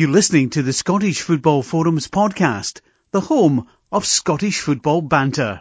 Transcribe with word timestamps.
You're 0.00 0.08
listening 0.08 0.48
to 0.56 0.62
the 0.62 0.72
Scottish 0.72 1.20
Football 1.20 1.62
Forums 1.62 2.08
podcast, 2.08 2.80
the 3.10 3.20
home 3.20 3.68
of 3.92 4.06
Scottish 4.06 4.60
football 4.60 5.02
banter. 5.02 5.60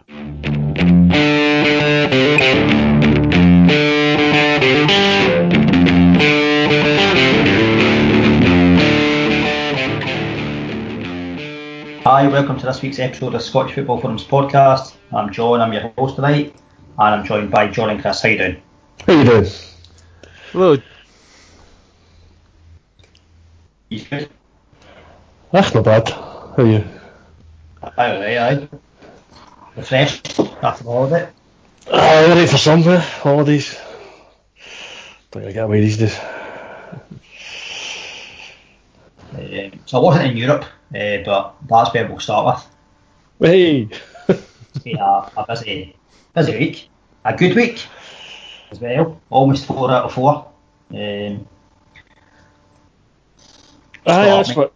Hi, 12.05 12.27
welcome 12.29 12.57
to 12.59 12.65
this 12.65 12.81
week's 12.81 12.99
episode 12.99 13.35
of 13.35 13.41
Scottish 13.41 13.75
Football 13.75 13.99
Forums 13.99 14.23
podcast. 14.23 14.93
I'm 15.11 15.33
John, 15.33 15.59
I'm 15.59 15.73
your 15.73 15.89
host 15.97 16.15
tonight, 16.15 16.55
and 16.97 17.15
I'm 17.15 17.25
joined 17.25 17.51
by 17.51 17.67
John 17.67 17.89
and 17.89 18.01
Chris. 18.01 18.21
How 18.21 18.29
you 18.29 18.37
doing? 18.37 18.61
How 19.05 19.19
you 19.19 19.25
doing? 19.25 19.45
Hello. 20.53 20.77
Ah, 23.91 25.71
not 25.73 25.83
bad. 25.83 26.09
How 26.09 26.53
are 26.59 26.65
you? 26.65 26.83
Aye, 27.81 27.91
aye, 27.97 28.37
aye. 28.37 28.69
Refreshed 29.75 30.39
after 30.61 30.83
the 30.83 30.91
holiday? 30.91 31.29
Ah, 31.91 32.25
ready 32.27 32.45
for 32.45 32.57
some 32.57 32.87
uh, 32.87 32.99
holidays. 32.99 33.79
Don't 35.31 35.51
get 35.51 35.63
away 35.63 35.81
these 35.81 35.97
days. 35.97 36.19
Um, 39.33 39.79
so 39.85 39.97
I 39.97 40.01
wasn't 40.03 40.31
in 40.31 40.37
Europe, 40.37 40.65
uh, 40.93 41.17
but 41.25 41.55
that's 41.67 41.93
where 41.93 42.07
we'll 42.07 42.19
start 42.19 42.63
with. 43.39 43.49
Hey! 43.49 43.89
It's 44.27 44.83
been 44.83 44.97
a, 44.97 45.31
a 45.35 45.45
busy, 45.47 45.95
busy 46.35 46.57
week. 46.59 46.89
A 47.25 47.35
good 47.35 47.55
week 47.55 47.83
as 48.69 48.79
well. 48.79 49.19
Almost 49.31 49.65
four 49.65 49.89
out 49.89 50.05
of 50.05 50.13
four. 50.13 50.51
Um, 50.91 51.47
Aye, 54.05 54.25
that's 54.25 54.49
me. 54.49 54.55
what. 54.55 54.73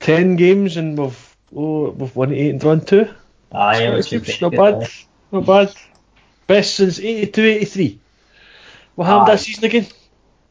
Ten 0.00 0.36
games 0.36 0.76
and 0.76 0.96
we've 0.98 1.36
oh, 1.54 1.90
we've 1.90 2.14
won 2.14 2.32
eight 2.32 2.50
and 2.50 2.60
drawn 2.60 2.80
two. 2.80 3.08
aye, 3.52 3.82
it 3.84 3.94
was 3.94 4.08
Scottish 4.08 4.40
not 4.40 4.52
bad. 4.52 4.88
Not 5.32 5.46
bad. 5.46 5.74
Best 6.46 6.76
since 6.76 7.00
82 7.00 7.40
83. 7.42 7.98
What 8.94 9.06
happened 9.06 9.28
Aye. 9.28 9.32
that 9.32 9.40
season 9.40 9.64
again? 9.64 9.86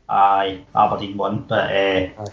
Aye, 0.10 0.66
Aberdeen 0.76 1.16
won, 1.18 1.46
but 1.48 1.72
uh, 1.72 2.26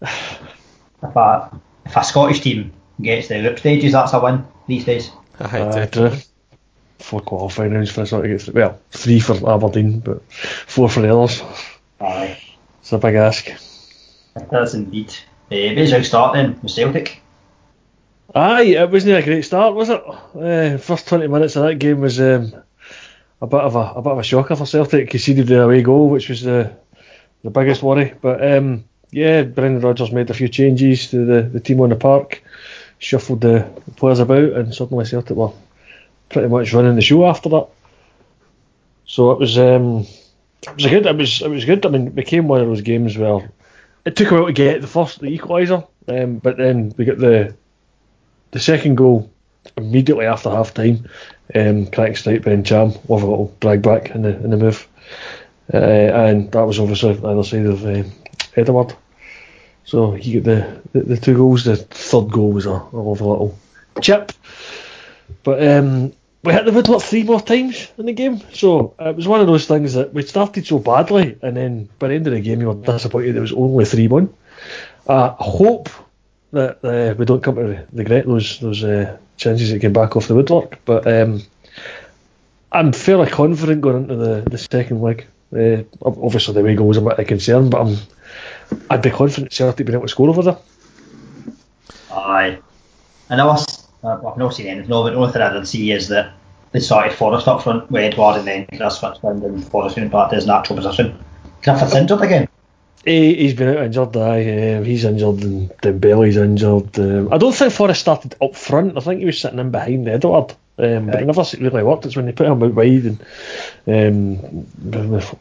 if, 0.02 1.16
a, 1.16 1.60
if 1.86 1.96
a 1.96 2.04
Scottish 2.04 2.40
team 2.40 2.72
gets 3.00 3.28
the 3.28 3.40
group 3.40 3.58
stages, 3.58 3.92
that's 3.92 4.12
a 4.12 4.20
win 4.20 4.44
these 4.66 4.84
days. 4.84 5.10
Aye, 5.40 5.44
Aye, 5.62 5.70
definitely. 5.70 6.22
Four 6.98 7.20
qualifying 7.20 7.72
rounds 7.74 7.92
for 7.92 8.00
us 8.00 8.12
not 8.12 8.22
to 8.22 8.28
get 8.28 8.42
through. 8.42 8.54
Well, 8.54 8.80
three 8.90 9.20
for 9.20 9.34
Aberdeen, 9.48 10.00
but 10.00 10.20
four 10.32 10.88
for 10.88 11.00
the 11.00 11.16
others. 11.16 11.42
Aye, 12.00 12.38
It's 12.80 12.92
a 12.92 12.98
big 12.98 13.14
ask. 13.14 13.48
It 14.42 14.50
does 14.50 14.74
indeed. 14.74 15.10
Uh, 15.50 15.74
where's 15.74 15.92
our 15.92 16.02
start 16.02 16.34
then 16.34 16.58
with 16.62 16.72
Celtic? 16.72 17.22
Aye, 18.34 18.62
it 18.62 18.90
wasn't 18.90 19.16
a 19.16 19.22
great 19.22 19.42
start, 19.42 19.74
was 19.74 19.88
it? 19.88 20.02
Uh, 20.06 20.76
first 20.78 21.08
20 21.08 21.28
minutes 21.28 21.56
of 21.56 21.62
that 21.62 21.76
game 21.76 22.00
was 22.00 22.20
um, 22.20 22.52
a 23.40 23.46
bit 23.46 23.60
of 23.60 23.74
a, 23.74 23.92
a 23.96 24.02
bit 24.02 24.12
of 24.12 24.18
a 24.18 24.22
shocker 24.22 24.56
for 24.56 24.66
Celtic. 24.66 25.08
Conceded 25.10 25.46
the 25.46 25.62
away 25.62 25.82
goal, 25.82 26.10
which 26.10 26.28
was 26.28 26.42
the 26.42 26.76
the 27.42 27.50
biggest 27.50 27.82
worry. 27.82 28.14
But 28.20 28.46
um, 28.46 28.84
yeah, 29.10 29.42
Brendan 29.42 29.80
Rodgers 29.80 30.12
made 30.12 30.28
a 30.28 30.34
few 30.34 30.48
changes 30.48 31.10
to 31.10 31.24
the, 31.24 31.42
the 31.42 31.60
team 31.60 31.80
on 31.80 31.88
the 31.88 31.96
park, 31.96 32.42
shuffled 32.98 33.40
the 33.40 33.66
players 33.96 34.18
about, 34.18 34.52
and 34.52 34.74
suddenly 34.74 35.06
Celtic 35.06 35.36
were 35.36 35.52
pretty 36.28 36.48
much 36.48 36.74
running 36.74 36.96
the 36.96 37.00
show 37.00 37.26
after 37.26 37.48
that. 37.48 37.68
So 39.06 39.30
it 39.30 39.38
was 39.38 39.56
um, 39.56 40.06
it 40.62 40.74
was 40.74 40.84
a 40.84 40.90
good. 40.90 41.06
It 41.06 41.16
was 41.16 41.40
it 41.40 41.48
was 41.48 41.64
good. 41.64 41.86
I 41.86 41.88
mean, 41.88 42.08
it 42.08 42.14
became 42.14 42.48
one 42.48 42.60
of 42.60 42.66
those 42.66 42.82
games 42.82 43.16
where 43.16 43.50
it 44.08 44.16
took 44.16 44.30
a 44.30 44.34
while 44.34 44.46
to 44.46 44.52
get 44.54 44.80
the 44.80 44.86
first 44.86 45.20
the 45.20 45.38
equaliser, 45.38 45.86
um, 46.08 46.38
but 46.38 46.56
then 46.56 46.94
we 46.96 47.04
got 47.04 47.18
the 47.18 47.54
the 48.52 48.58
second 48.58 48.94
goal 48.94 49.30
immediately 49.76 50.24
after 50.24 50.48
half 50.48 50.72
time. 50.72 51.06
Um, 51.54 51.86
crack 51.86 52.16
straight 52.16 52.42
by 52.42 52.56
Cham 52.62 52.88
with 52.88 53.22
a 53.22 53.26
little 53.26 53.54
drag 53.60 53.82
back 53.82 54.10
in 54.10 54.22
the 54.22 54.30
in 54.30 54.50
the 54.50 54.56
move, 54.56 54.88
uh, 55.74 55.76
and 55.76 56.50
that 56.52 56.66
was 56.66 56.78
obviously 56.78 57.12
the 57.12 57.26
other 57.28 57.44
side 57.44 57.66
of 57.66 57.84
um, 57.84 58.10
Edouard. 58.56 58.96
So 59.84 60.12
he 60.12 60.40
got 60.40 60.44
the, 60.44 60.82
the, 60.92 61.00
the 61.04 61.16
two 61.18 61.36
goals. 61.36 61.64
The 61.64 61.76
third 61.76 62.30
goal 62.30 62.52
was 62.52 62.64
a, 62.64 62.70
a 62.70 62.96
little 62.96 63.58
chip, 64.00 64.32
but 65.42 65.66
um, 65.66 66.14
we 66.42 66.52
hit 66.52 66.64
the 66.64 66.72
woodwork 66.72 67.02
three 67.02 67.24
more 67.24 67.40
times 67.40 67.90
in 67.98 68.06
the 68.06 68.12
game. 68.12 68.40
So 68.52 68.94
it 68.98 69.16
was 69.16 69.26
one 69.26 69.40
of 69.40 69.46
those 69.46 69.66
things 69.66 69.94
that 69.94 70.14
we 70.14 70.22
started 70.22 70.66
so 70.66 70.78
badly, 70.78 71.38
and 71.42 71.56
then 71.56 71.88
by 71.98 72.08
the 72.08 72.14
end 72.14 72.26
of 72.26 72.32
the 72.32 72.40
game, 72.40 72.60
you 72.60 72.68
were 72.68 72.74
disappointed 72.74 73.36
it 73.36 73.40
was 73.40 73.52
only 73.52 73.84
three 73.84 74.08
one. 74.08 74.32
I 75.08 75.34
hope 75.38 75.88
that 76.52 76.84
uh, 76.84 77.14
we 77.18 77.24
don't 77.24 77.42
come 77.42 77.56
to 77.56 77.86
regret 77.92 78.26
those 78.26 78.58
those 78.60 78.84
uh, 78.84 79.16
chances 79.36 79.70
that 79.70 79.80
came 79.80 79.92
back 79.92 80.16
off 80.16 80.28
the 80.28 80.34
woodwork. 80.34 80.78
But 80.84 81.06
um, 81.06 81.42
I'm 82.70 82.92
fairly 82.92 83.30
confident 83.30 83.80
going 83.80 84.04
into 84.04 84.16
the, 84.16 84.42
the 84.48 84.58
second 84.58 85.00
leg. 85.00 85.26
Uh, 85.50 85.84
obviously, 86.02 86.54
the 86.54 86.62
way 86.62 86.74
goes 86.74 86.98
a 86.98 87.00
bit 87.00 87.18
of 87.18 87.26
concern, 87.26 87.70
but 87.70 87.80
I'm 87.80 87.96
I'd 88.90 89.02
be 89.02 89.10
confident 89.10 89.52
Celtic 89.52 89.86
being 89.86 89.96
able 89.96 90.06
to 90.06 90.10
score 90.10 90.28
over 90.28 90.42
there. 90.42 90.58
Aye. 92.10 92.58
And 93.30 93.40
I 93.40 93.46
was, 93.46 93.87
uh, 94.02 94.26
I've 94.26 94.36
not 94.36 94.54
seen 94.54 94.66
anything 94.66 94.92
of 94.92 95.06
it. 95.06 95.10
The 95.10 95.16
only 95.16 95.32
thing 95.32 95.42
I 95.42 95.52
did 95.52 95.66
see 95.66 95.92
is 95.92 96.08
that 96.08 96.32
they 96.72 96.80
started 96.80 97.14
Forrest 97.14 97.48
up 97.48 97.62
front 97.62 97.90
with 97.90 98.02
Edouard 98.02 98.38
and 98.38 98.46
then 98.46 98.66
Chris 98.66 98.98
Fitzwind 98.98 99.44
and 99.44 99.66
Forrest 99.66 99.96
went 99.96 100.12
back 100.12 100.30
to 100.30 100.36
his 100.36 100.46
natural 100.46 100.76
position. 100.76 101.18
Griffith's 101.62 101.94
injured 101.94 102.20
again. 102.20 102.48
He, 103.04 103.34
he's 103.34 103.54
been 103.54 103.76
out 103.76 103.84
injured, 103.84 104.16
aye. 104.16 104.74
Um, 104.74 104.84
he's 104.84 105.04
injured 105.04 105.42
and 105.42 105.70
Dembele's 105.82 106.36
injured. 106.36 106.98
Um, 106.98 107.32
I 107.32 107.38
don't 107.38 107.54
think 107.54 107.72
Forrest 107.72 108.00
started 108.00 108.36
up 108.42 108.54
front. 108.54 108.96
I 108.96 109.00
think 109.00 109.20
he 109.20 109.26
was 109.26 109.40
sitting 109.40 109.58
in 109.58 109.70
behind 109.70 110.08
Edouard. 110.08 110.54
Um, 110.80 111.06
but 111.06 111.20
it 111.20 111.26
never 111.26 111.44
really 111.58 111.82
worked. 111.82 112.06
It's 112.06 112.14
when 112.14 112.26
they 112.26 112.32
put 112.32 112.46
him 112.46 112.62
out 112.62 112.74
wide 112.74 113.04
and 113.04 113.20
um, 113.88 114.66
the, 114.78 115.36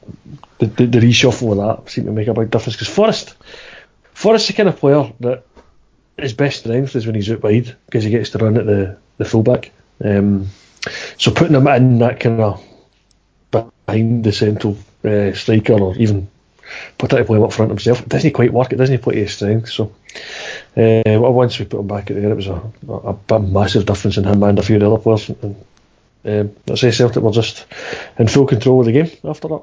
the, 0.57 0.65
the 0.65 0.99
reshuffle 0.99 1.51
of 1.51 1.57
that 1.83 1.91
seemed 1.91 2.07
to 2.07 2.13
make 2.13 2.27
a 2.27 2.33
big 2.33 2.49
difference. 2.49 2.75
Because 2.75 2.87
Forrest, 2.87 3.35
Forrest's 4.13 4.47
the 4.47 4.53
kind 4.53 4.69
of 4.69 4.79
player 4.79 5.13
that 5.19 5.43
his 6.17 6.33
best 6.33 6.59
strength 6.59 6.95
is 6.95 7.05
when 7.05 7.15
he's 7.15 7.31
out 7.31 7.43
wide 7.43 7.75
because 7.85 8.03
he 8.03 8.09
gets 8.09 8.31
to 8.31 8.39
run 8.39 8.57
at 8.57 8.65
the, 8.65 8.97
the 9.17 9.25
fullback. 9.25 9.71
Um, 10.03 10.47
so 11.17 11.31
putting 11.31 11.55
him 11.55 11.67
in 11.67 11.99
that 11.99 12.19
kind 12.19 12.41
of 12.41 12.63
behind 13.51 14.23
the 14.23 14.31
central 14.31 14.77
uh, 15.03 15.33
striker 15.33 15.73
or 15.73 15.95
even 15.97 16.27
particularly 16.97 17.39
him 17.39 17.43
up 17.43 17.53
front 17.53 17.71
himself. 17.71 18.01
It 18.01 18.09
doesn't 18.09 18.33
quite 18.33 18.53
work. 18.53 18.73
It 18.73 18.77
doesn't 18.77 19.01
to 19.01 19.09
his 19.11 19.33
strength. 19.33 19.69
So 19.69 19.93
uh, 20.75 21.01
once 21.05 21.59
we 21.59 21.65
put 21.65 21.79
him 21.79 21.87
back 21.87 22.11
out 22.11 22.15
there, 22.15 22.31
it 22.31 22.35
was 22.35 22.47
a, 22.47 22.61
a, 22.89 23.35
a 23.35 23.39
massive 23.39 23.85
difference 23.85 24.17
in 24.17 24.25
him 24.25 24.43
and 24.43 24.59
a 24.59 24.63
few 24.63 24.77
other 24.77 25.01
players. 25.01 25.29
And 25.29 25.55
um, 26.25 26.55
let's 26.67 26.81
say 26.81 26.91
Celtic 26.91 27.23
were 27.23 27.31
just 27.31 27.65
in 28.17 28.27
full 28.27 28.47
control 28.47 28.81
of 28.81 28.85
the 28.87 28.91
game 28.91 29.11
after 29.23 29.47
that. 29.49 29.61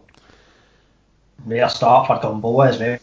Rare 1.44 1.68
start 1.68 2.06
for 2.06 2.18
Gamboa 2.20 2.68
as 2.68 2.78
well. 2.78 2.98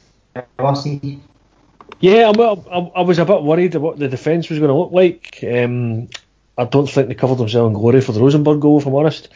I. 2.02 2.08
Yeah, 2.08 2.30
I'm, 2.30 2.40
I, 2.40 2.92
I 2.96 3.02
was 3.02 3.20
a 3.20 3.26
bit 3.26 3.44
worried 3.44 3.76
about 3.76 3.86
what 3.86 4.00
the 4.00 4.08
defence 4.08 4.50
was 4.50 4.60
going 4.60 4.70
to 4.70 4.76
look 4.76 4.92
like. 4.92 5.44
Um, 5.44 6.10
I 6.58 6.66
don't 6.66 6.90
think 6.90 7.08
they 7.08 7.16
covered 7.16 7.38
themselves 7.38 7.68
in 7.68 7.74
glory 7.74 8.02
for 8.02 8.12
the 8.12 8.22
Rosenborg 8.22 8.62
goal, 8.62 8.80
if 8.80 8.86
I'm 8.86 8.96
honest. 8.96 9.30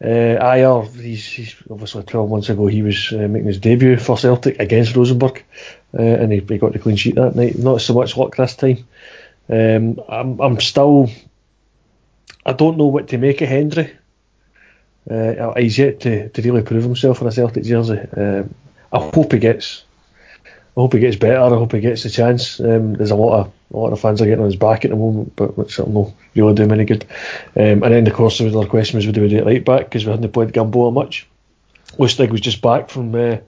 Uh, 0.00 0.38
Ajer, 0.38 0.94
he's, 0.94 1.26
he's 1.26 1.56
obviously 1.70 2.04
12 2.04 2.30
months 2.30 2.48
ago 2.48 2.68
he 2.68 2.82
was 2.82 3.12
uh, 3.12 3.26
making 3.28 3.46
his 3.46 3.58
debut 3.58 3.96
for 3.96 4.16
Celtic 4.16 4.60
against 4.60 4.94
Rosenborg, 4.94 5.44
uh, 5.92 6.02
and 6.02 6.32
he, 6.32 6.38
he 6.38 6.58
got 6.58 6.72
the 6.72 6.78
clean 6.78 6.96
sheet 6.96 7.16
that 7.16 7.34
night. 7.34 7.58
Not 7.58 7.80
so 7.80 7.94
much 7.94 8.16
luck 8.16 8.36
this 8.36 8.54
time. 8.54 8.86
Um, 9.48 10.00
I'm, 10.08 10.40
I'm 10.40 10.60
still, 10.60 11.10
I 12.46 12.52
don't 12.52 12.78
know 12.78 12.86
what 12.86 13.08
to 13.08 13.18
make 13.18 13.40
of 13.40 13.48
Hendry. 13.48 13.96
Uh, 15.10 15.54
he's 15.54 15.78
yet 15.78 16.00
to, 16.00 16.28
to 16.28 16.42
really 16.42 16.62
prove 16.62 16.84
himself 16.84 17.20
in 17.20 17.26
a 17.26 17.32
Celtic 17.32 17.64
jersey. 17.64 17.98
Um, 17.98 18.54
I 18.92 18.98
hope 18.98 19.32
he 19.32 19.38
gets 19.38 19.84
I 19.87 19.87
hope 20.80 20.92
he 20.92 21.00
gets 21.00 21.16
better. 21.16 21.40
I 21.40 21.48
hope 21.48 21.72
he 21.72 21.80
gets 21.80 22.02
the 22.02 22.10
chance. 22.10 22.60
Um, 22.60 22.94
there's 22.94 23.10
a 23.10 23.16
lot 23.16 23.40
of 23.40 23.52
a 23.72 23.76
lot 23.76 23.92
of 23.92 24.00
fans 24.00 24.22
are 24.22 24.24
getting 24.24 24.40
on 24.40 24.46
his 24.46 24.56
back 24.56 24.84
at 24.84 24.90
the 24.90 24.96
moment, 24.96 25.34
but 25.36 25.58
which 25.58 25.78
will 25.78 26.14
really 26.34 26.54
do 26.54 26.62
him 26.62 26.72
any 26.72 26.84
good. 26.84 27.04
Um, 27.56 27.82
and 27.82 27.92
then 27.92 28.06
of 28.06 28.14
course 28.14 28.38
the 28.38 28.48
other 28.48 28.68
question 28.68 28.96
was 28.96 29.06
would 29.06 29.16
we 29.16 29.28
do 29.28 29.38
it 29.38 29.46
right 29.46 29.64
back 29.64 29.84
because 29.84 30.06
we 30.06 30.12
hadn't 30.12 30.32
played 30.32 30.52
Gamboa 30.52 30.92
much. 30.92 31.26
Lustig 31.98 32.30
was 32.30 32.40
just 32.40 32.62
back 32.62 32.90
from 32.90 33.14
uh, 33.14 33.38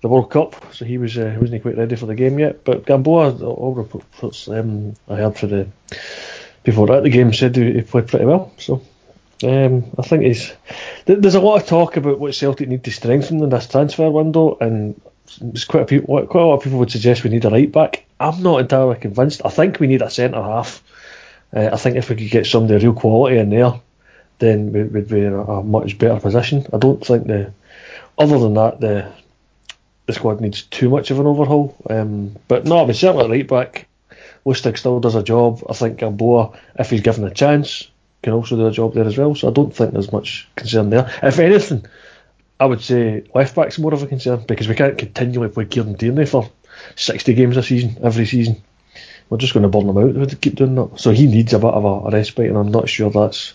the 0.00 0.08
World 0.08 0.30
Cup, 0.30 0.74
so 0.74 0.84
he 0.84 0.98
was 0.98 1.16
uh, 1.16 1.36
wasn't 1.40 1.62
quite 1.62 1.76
ready 1.76 1.96
for 1.96 2.06
the 2.06 2.14
game 2.14 2.38
yet. 2.38 2.64
But 2.64 2.86
Gamboa, 2.86 3.38
all 3.44 3.74
reports 3.74 4.48
um, 4.48 4.94
I 5.08 5.16
heard 5.16 5.38
for 5.38 5.46
the 5.46 5.68
before 6.64 6.92
at 6.92 7.02
the 7.02 7.10
game 7.10 7.32
said 7.32 7.56
he, 7.56 7.80
played 7.82 8.08
pretty 8.08 8.26
well. 8.26 8.52
So 8.58 8.82
um, 9.42 9.84
I 9.98 10.02
think 10.02 10.24
he's. 10.24 10.52
th- 11.06 11.18
There's 11.20 11.34
a 11.34 11.40
lot 11.40 11.62
of 11.62 11.66
talk 11.66 11.96
about 11.96 12.18
what 12.18 12.34
Celtic 12.34 12.68
need 12.68 12.84
to 12.84 12.90
strengthen 12.90 13.42
in 13.42 13.48
this 13.48 13.68
transfer 13.68 14.10
window, 14.10 14.58
and 14.60 15.00
quite 15.68 15.82
a 15.82 15.86
people, 15.86 16.26
quite 16.26 16.42
a 16.42 16.46
lot 16.46 16.56
of 16.56 16.62
people 16.62 16.78
would 16.78 16.90
suggest 16.90 17.24
we 17.24 17.30
need 17.30 17.44
a 17.44 17.50
right 17.50 17.70
back. 17.70 18.04
I'm 18.20 18.42
not 18.42 18.60
entirely 18.60 18.96
convinced. 18.96 19.42
I 19.44 19.50
think 19.50 19.80
we 19.80 19.86
need 19.86 20.02
a 20.02 20.10
centre 20.10 20.42
half. 20.42 20.82
Uh, 21.54 21.70
I 21.72 21.76
think 21.76 21.96
if 21.96 22.10
we 22.10 22.16
could 22.16 22.30
get 22.30 22.46
somebody 22.46 22.74
of 22.76 22.82
real 22.82 22.92
quality 22.92 23.38
in 23.38 23.50
there, 23.50 23.80
then 24.38 24.72
we 24.72 24.84
would 24.84 25.08
be 25.08 25.20
in 25.20 25.32
a, 25.32 25.42
a 25.42 25.62
much 25.62 25.98
better 25.98 26.20
position. 26.20 26.66
I 26.72 26.78
don't 26.78 27.04
think 27.04 27.26
the, 27.26 27.52
other 28.18 28.38
than 28.38 28.54
that, 28.54 28.80
the 28.80 29.12
the 30.06 30.14
squad 30.14 30.40
needs 30.40 30.62
too 30.62 30.88
much 30.88 31.10
of 31.10 31.20
an 31.20 31.26
overhaul. 31.26 31.76
Um, 31.88 32.34
but 32.48 32.64
no, 32.64 32.82
I 32.82 32.84
mean 32.86 32.94
certainly 32.94 33.28
right 33.28 33.46
back, 33.46 33.86
Lustig 34.46 34.78
still 34.78 35.00
does 35.00 35.14
a 35.14 35.22
job. 35.22 35.62
I 35.68 35.74
think 35.74 35.98
Gamboa, 35.98 36.58
if 36.78 36.88
he's 36.88 37.02
given 37.02 37.24
a 37.24 37.30
chance, 37.30 37.88
can 38.22 38.32
also 38.32 38.56
do 38.56 38.66
a 38.66 38.72
job 38.72 38.94
there 38.94 39.04
as 39.04 39.18
well. 39.18 39.34
So 39.34 39.48
I 39.48 39.52
don't 39.52 39.74
think 39.74 39.92
there's 39.92 40.10
much 40.10 40.48
concern 40.56 40.88
there. 40.88 41.12
If 41.22 41.38
anything, 41.38 41.84
I 42.60 42.66
would 42.66 42.80
say 42.80 43.24
left 43.34 43.54
back's 43.54 43.78
more 43.78 43.94
of 43.94 44.02
a 44.02 44.06
concern 44.06 44.44
because 44.46 44.68
we 44.68 44.74
can't 44.74 44.98
continually 44.98 45.48
play 45.48 45.66
Kieran 45.66 45.96
Tierney 45.96 46.26
for 46.26 46.50
60 46.96 47.34
games 47.34 47.56
a 47.56 47.62
season 47.62 47.98
every 48.02 48.26
season 48.26 48.62
we're 49.28 49.38
just 49.38 49.52
going 49.52 49.62
to 49.62 49.68
burn 49.68 49.86
them 49.86 49.98
out 49.98 50.28
to 50.30 50.36
keep 50.36 50.54
doing 50.54 50.74
that. 50.76 50.98
So 50.98 51.10
he 51.10 51.26
needs 51.26 51.52
a 51.52 51.58
bit 51.58 51.70
of 51.70 51.84
a, 51.84 51.88
a 52.08 52.10
respite, 52.10 52.48
and 52.48 52.56
I'm 52.56 52.70
not 52.70 52.88
sure 52.88 53.10
that's 53.10 53.54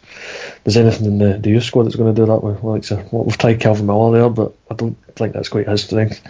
there's 0.63 0.77
anything 0.77 1.05
in 1.05 1.17
the, 1.17 1.37
the 1.39 1.49
youth 1.49 1.63
squad 1.63 1.83
that's 1.83 1.95
going 1.95 2.13
to 2.13 2.21
do 2.21 2.27
that. 2.27 2.43
With, 2.43 2.61
well, 2.61 3.23
we've 3.23 3.37
tried 3.37 3.59
Calvin 3.59 3.87
Miller 3.87 4.19
there, 4.19 4.29
but 4.29 4.55
I 4.69 4.75
don't 4.75 4.97
think 5.15 5.33
that's 5.33 5.49
quite 5.49 5.67
his 5.67 5.83
strength. 5.83 6.21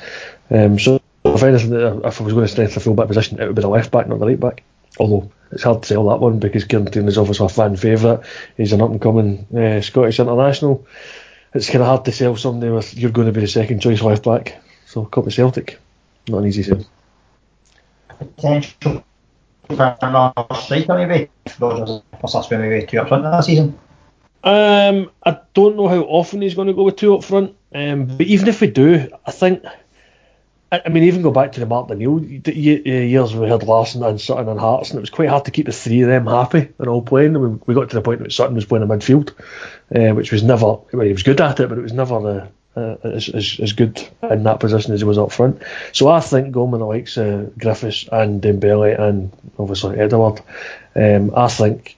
Um, 0.50 0.80
so 0.80 1.02
if 1.26 1.44
anything, 1.44 1.74
if 1.74 2.22
I 2.22 2.24
was 2.24 2.34
going 2.34 2.46
to 2.46 2.48
strengthen 2.48 2.76
the 2.76 2.80
full 2.80 2.96
back 2.96 3.08
position, 3.08 3.40
it 3.40 3.48
would 3.48 3.56
be 3.56 3.62
the 3.62 3.68
left 3.68 3.92
back, 3.92 4.08
not 4.08 4.20
the 4.20 4.28
right 4.28 4.40
back. 4.40 4.64
Although 5.00 5.32
it's 5.52 5.64
hard 5.64 5.82
to 5.82 5.88
sell 5.88 6.08
that 6.10 6.20
one 6.20 6.40
because 6.40 6.66
Kieran 6.66 6.86
Tierney 6.86 7.08
is 7.08 7.18
obviously 7.18 7.46
a 7.46 7.50
fan 7.50 7.76
favourite. 7.76 8.22
He's 8.56 8.74
an 8.74 8.82
up 8.82 8.92
and 8.92 9.02
coming 9.02 9.48
uh, 9.56 9.82
Scottish 9.82 10.20
international. 10.20 10.86
It's 11.54 11.70
kind 11.70 11.82
of 11.82 11.88
hard 11.88 12.06
to 12.06 12.12
sell 12.12 12.36
somebody 12.36 12.72
with 12.72 12.96
you're 12.98 13.12
going 13.12 13.28
to 13.28 13.34
be 13.34 13.42
the 13.42 13.48
second 13.48 13.80
choice 13.80 14.02
left 14.02 14.24
back. 14.24 14.62
So 14.86 15.06
copy 15.06 15.32
Celtic, 15.32 15.80
not 16.28 16.40
an 16.40 16.48
easy 16.48 16.64
sell. 16.64 16.86
Potential 18.18 19.04
striker 19.72 20.96
maybe? 20.96 21.30
Plus 21.46 22.52
maybe 22.52 22.86
two 22.86 23.00
up 23.00 23.08
front 23.08 23.24
that 23.24 23.44
season. 23.44 23.78
Um, 24.44 25.10
I 25.24 25.40
don't 25.54 25.78
know 25.78 25.88
how 25.88 26.02
often 26.02 26.42
he's 26.42 26.56
going 26.56 26.68
to 26.68 26.74
go 26.74 26.84
with 26.84 26.98
two 26.98 27.16
up 27.16 27.24
front. 27.24 27.56
Um, 27.74 28.06
but 28.06 28.28
even 28.28 28.48
if 28.48 28.62
we 28.62 28.68
do, 28.68 29.10
I 29.26 29.32
think. 29.32 29.64
I 30.86 30.90
mean, 30.90 31.04
even 31.04 31.22
go 31.22 31.32
back 31.32 31.52
to 31.54 31.60
the 31.60 31.66
Martin 31.66 31.96
O'Neill 31.96 32.24
years 32.24 33.36
we 33.36 33.48
had 33.48 33.64
Larsson 33.64 34.04
and 34.04 34.20
Sutton 34.20 34.50
and 34.50 34.60
Hartson, 34.60 34.96
and 34.96 35.00
it 35.00 35.02
was 35.02 35.10
quite 35.10 35.30
hard 35.30 35.46
to 35.46 35.52
keep 35.52 35.68
the 35.68 35.72
three 35.72 36.02
of 36.02 36.10
them 36.10 36.26
happy 36.28 36.70
and 36.80 36.88
all 36.88 37.02
playing. 37.02 37.36
I 37.36 37.40
mean, 37.40 37.62
we 37.66 37.76
got 37.76 37.90
to 37.90 37.96
the 37.96 38.02
point 38.02 38.24
that 38.24 38.32
Sutton 38.32 38.56
was 38.56 38.66
playing 38.66 38.84
in 38.84 38.90
midfield, 38.90 39.34
uh, 39.96 40.16
which 40.16 40.32
was 40.32 40.44
never. 40.44 40.66
Well, 40.66 41.06
he 41.06 41.14
was 41.14 41.24
good 41.24 41.42
at 41.42 41.60
it, 41.60 41.70
but 41.70 41.78
it 41.78 41.82
was 41.82 41.94
never 41.94 42.20
the 42.22 42.48
uh, 42.76 42.96
as, 43.04 43.30
as, 43.30 43.60
as 43.62 43.74
good 43.74 44.02
in 44.30 44.44
that 44.44 44.60
position 44.60 44.94
as 44.94 45.02
he 45.02 45.06
was 45.06 45.18
up 45.18 45.32
front. 45.32 45.62
So 45.92 46.10
I 46.10 46.20
think 46.20 46.52
Gorman 46.52 46.82
likes 46.82 47.18
uh, 47.18 47.50
Griffiths 47.58 48.08
and 48.12 48.42
Dembele 48.42 49.00
and 49.00 49.32
obviously 49.60 50.00
Edouard, 50.00 50.42
Um, 50.96 51.34
I 51.36 51.48
think 51.50 51.98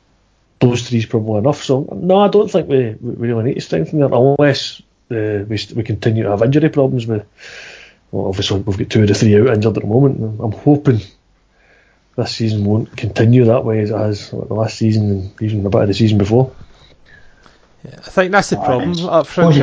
those 0.59 0.87
three 0.87 0.99
is 0.99 1.05
probably 1.05 1.39
enough. 1.39 1.63
So 1.63 1.87
no, 1.93 2.17
I 2.17 2.27
don't 2.27 2.51
think 2.51 2.67
we, 2.67 2.95
we 2.99 3.27
really 3.27 3.43
need 3.43 3.53
to 3.55 3.61
strengthen 3.61 3.99
that 3.99 4.13
unless 4.13 4.81
uh, 5.11 5.45
we, 5.47 5.59
we 5.75 5.83
continue 5.83 6.23
to 6.23 6.31
have 6.31 6.41
injury 6.41 6.69
problems. 6.69 7.07
With 7.07 7.25
well, 8.15 8.27
obviously 8.27 8.61
we've 8.61 8.77
got 8.77 8.89
two 8.89 9.01
of 9.01 9.09
the 9.09 9.13
three 9.13 9.37
out 9.37 9.47
injured 9.47 9.75
at 9.75 9.83
the 9.83 9.89
moment. 9.89 10.39
I'm 10.41 10.53
hoping 10.53 11.01
this 12.15 12.31
season 12.33 12.63
won't 12.63 12.95
continue 12.95 13.43
that 13.43 13.65
way 13.65 13.81
as 13.81 13.89
it 13.91 13.97
has 13.97 14.31
like 14.31 14.47
the 14.47 14.53
last 14.53 14.77
season 14.77 15.11
and 15.11 15.41
even 15.41 15.65
a 15.65 15.69
bit 15.69 15.81
of 15.81 15.87
the 15.89 15.93
season 15.93 16.17
before. 16.17 16.55
Yeah, 17.83 17.95
I 17.97 18.09
think 18.09 18.31
that's 18.31 18.51
the 18.51 18.55
problem 18.55 18.97
up 19.09 19.27
front. 19.27 19.57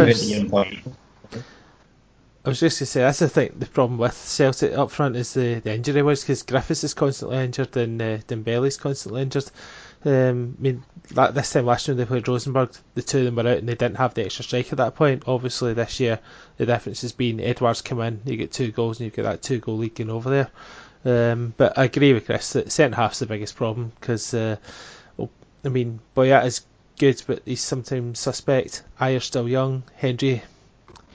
I 2.44 2.48
was 2.48 2.60
just 2.60 2.78
going 2.78 2.84
to 2.84 2.86
say 2.86 3.00
that's 3.00 3.20
the 3.20 3.28
thing. 3.28 3.54
The 3.56 3.66
problem 3.66 3.98
with 3.98 4.12
Celtic 4.12 4.76
up 4.76 4.90
front 4.90 5.16
is 5.16 5.32
the, 5.32 5.60
the 5.60 5.72
injury 5.74 6.02
was 6.02 6.20
because 6.22 6.42
Griffiths 6.42 6.84
is 6.84 6.92
constantly 6.92 7.38
injured 7.38 7.74
and 7.78 8.02
uh, 8.02 8.18
Dembele's 8.18 8.76
constantly 8.76 9.22
injured. 9.22 9.50
Um, 10.04 10.56
I 10.58 10.62
mean, 10.62 10.82
that, 11.12 11.34
this 11.34 11.52
time 11.52 11.66
last 11.66 11.86
year 11.86 11.94
they 11.94 12.04
played 12.04 12.26
Rosenborg, 12.26 12.70
the 12.94 13.02
two 13.02 13.18
of 13.18 13.24
them 13.24 13.36
were 13.36 13.50
out 13.50 13.58
and 13.58 13.68
they 13.68 13.74
didn't 13.74 13.96
have 13.98 14.14
the 14.14 14.24
extra 14.24 14.44
strike 14.44 14.72
at 14.72 14.78
that 14.78 14.94
point. 14.94 15.24
Obviously, 15.26 15.74
this 15.74 16.00
year 16.00 16.18
the 16.56 16.66
difference 16.66 17.02
has 17.02 17.12
been 17.12 17.40
Edouard's 17.40 17.82
come 17.82 18.00
in, 18.00 18.20
you 18.24 18.36
get 18.36 18.52
two 18.52 18.72
goals 18.72 18.98
and 18.98 19.04
you 19.04 19.10
get 19.10 19.22
that 19.22 19.42
two 19.42 19.58
goal 19.58 19.78
lead 19.78 19.94
going 19.94 20.10
over 20.10 20.30
there. 20.30 20.50
Um, 21.04 21.54
but 21.56 21.76
I 21.78 21.84
agree 21.84 22.12
with 22.12 22.26
Chris 22.26 22.52
that 22.52 22.70
centre 22.70 22.96
half's 22.96 23.18
the 23.18 23.26
biggest 23.26 23.56
problem 23.56 23.92
because, 24.00 24.34
uh, 24.34 24.56
well, 25.16 25.30
I 25.64 25.68
mean, 25.68 26.00
Boyata 26.16 26.44
is 26.46 26.62
good, 26.98 27.22
but 27.26 27.42
he's 27.44 27.60
sometimes 27.60 28.18
suspect. 28.18 28.82
Ajer's 29.00 29.24
still 29.24 29.48
young. 29.48 29.82
Hendry, 29.96 30.42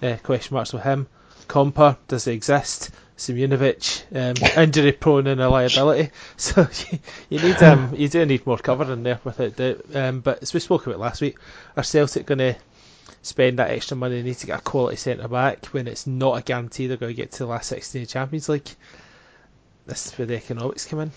uh, 0.02 0.18
question 0.24 0.56
marks 0.56 0.74
with 0.74 0.84
him. 0.84 1.08
Compper 1.48 1.98
does 2.08 2.28
exist. 2.28 2.92
Simunovic, 3.18 4.04
um, 4.16 4.36
injury 4.64 4.92
prone 4.92 5.28
and 5.28 5.42
a 5.42 5.50
liability. 5.50 6.12
So 6.38 6.68
you, 6.92 7.00
you 7.30 7.40
need 7.40 7.64
um, 7.64 7.94
you 7.96 8.08
do 8.08 8.26
need 8.26 8.46
more 8.46 8.58
cover 8.58 8.92
in 8.94 9.04
there 9.04 9.20
with 9.24 9.40
it. 9.40 9.96
Um, 9.96 10.20
but 10.20 10.42
as 10.44 10.54
we 10.54 10.60
spoke 10.60 10.86
about 10.86 11.00
last 11.00 11.22
week, 11.22 11.38
are 11.76 11.84
Celtic 11.84 12.28
going 12.28 12.40
to 12.40 12.56
spend 13.24 13.60
that 13.60 13.72
extra 13.72 13.98
money? 13.98 14.18
They 14.18 14.28
need 14.28 14.38
to 14.38 14.48
get 14.48 14.60
a 14.60 14.64
quality 14.64 14.98
centre 14.98 15.28
back 15.28 15.66
when 15.68 15.88
it's 15.88 16.06
not 16.06 16.38
a 16.38 16.44
guarantee 16.44 16.88
they're 16.88 16.98
going 16.98 17.16
to 17.16 17.22
get 17.22 17.32
to 17.34 17.40
the 17.40 17.48
last 17.48 17.70
16 17.70 18.04
of 18.04 18.08
Champions 18.08 18.50
League. 18.50 18.70
This 19.88 20.08
is 20.08 20.18
where 20.18 20.28
the 20.28 20.36
economics 20.36 20.86
come 20.86 21.00
in. 21.00 21.12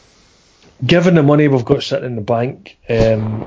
Given 0.84 1.14
the 1.14 1.22
money 1.22 1.48
we've 1.48 1.64
got 1.64 1.82
sitting 1.82 2.06
in 2.06 2.16
the 2.16 2.22
bank, 2.22 2.78
um, 2.88 3.44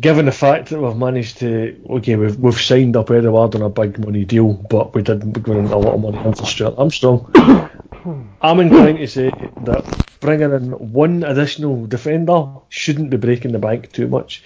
given 0.00 0.26
the 0.26 0.32
fact 0.32 0.70
that 0.70 0.80
we've 0.80 0.96
managed 0.96 1.38
to, 1.38 1.80
okay, 1.90 2.16
we've, 2.16 2.38
we've 2.38 2.60
signed 2.60 2.96
up 2.96 3.10
Edouard 3.10 3.54
on 3.54 3.62
a 3.62 3.68
big 3.68 3.98
money 3.98 4.24
deal, 4.24 4.52
but 4.52 4.94
we 4.94 5.02
didn't 5.02 5.32
bring 5.32 5.58
in 5.58 5.66
a 5.66 5.78
lot 5.78 5.94
of 5.94 6.00
money 6.00 6.18
in 6.18 6.34
for 6.34 6.44
Stuart 6.44 6.74
Armstrong. 6.76 7.30
I'm 8.40 8.60
inclined 8.60 8.98
to 8.98 9.06
say 9.08 9.30
that 9.62 10.06
bringing 10.20 10.52
in 10.52 10.92
one 10.92 11.24
additional 11.24 11.86
defender 11.86 12.46
shouldn't 12.68 13.10
be 13.10 13.16
breaking 13.16 13.52
the 13.52 13.58
bank 13.58 13.92
too 13.92 14.06
much. 14.06 14.42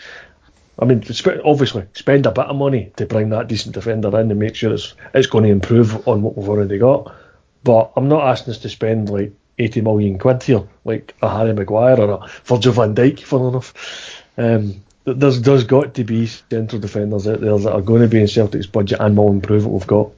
I 0.78 0.86
mean, 0.86 1.04
obviously, 1.44 1.86
spend 1.92 2.24
a 2.24 2.30
bit 2.30 2.46
of 2.46 2.56
money 2.56 2.90
to 2.96 3.04
bring 3.04 3.28
that 3.30 3.48
decent 3.48 3.74
defender 3.74 4.08
in 4.18 4.30
and 4.30 4.40
make 4.40 4.54
sure 4.54 4.72
it's 4.72 4.94
it's 5.12 5.26
going 5.26 5.44
to 5.44 5.50
improve 5.50 6.08
on 6.08 6.22
what 6.22 6.38
we've 6.38 6.48
already 6.48 6.78
got. 6.78 7.14
But 7.62 7.92
I'm 7.96 8.08
not 8.08 8.26
asking 8.26 8.52
us 8.52 8.60
to 8.60 8.70
spend 8.70 9.10
like 9.10 9.34
80 9.58 9.82
million 9.82 10.18
quid 10.18 10.42
here, 10.42 10.66
like 10.86 11.14
a 11.20 11.28
Harry 11.28 11.52
Maguire 11.52 12.00
or 12.00 12.10
a 12.10 12.28
Virgil 12.44 12.72
van 12.72 12.94
Dijk, 12.94 13.20
fun 13.20 13.42
enough. 13.42 14.22
Um, 14.38 14.82
there's 15.04 15.40
there's 15.40 15.64
got 15.64 15.94
to 15.94 16.04
be 16.04 16.26
central 16.26 16.80
defenders 16.80 17.26
out 17.26 17.40
there 17.40 17.58
that 17.58 17.72
are 17.72 17.80
going 17.80 18.02
to 18.02 18.08
be 18.08 18.20
in 18.20 18.28
Celtic's 18.28 18.66
budget 18.66 19.00
and 19.00 19.16
will 19.16 19.30
improve 19.30 19.64
what 19.64 19.72
we've 19.72 19.86
got. 19.86 20.10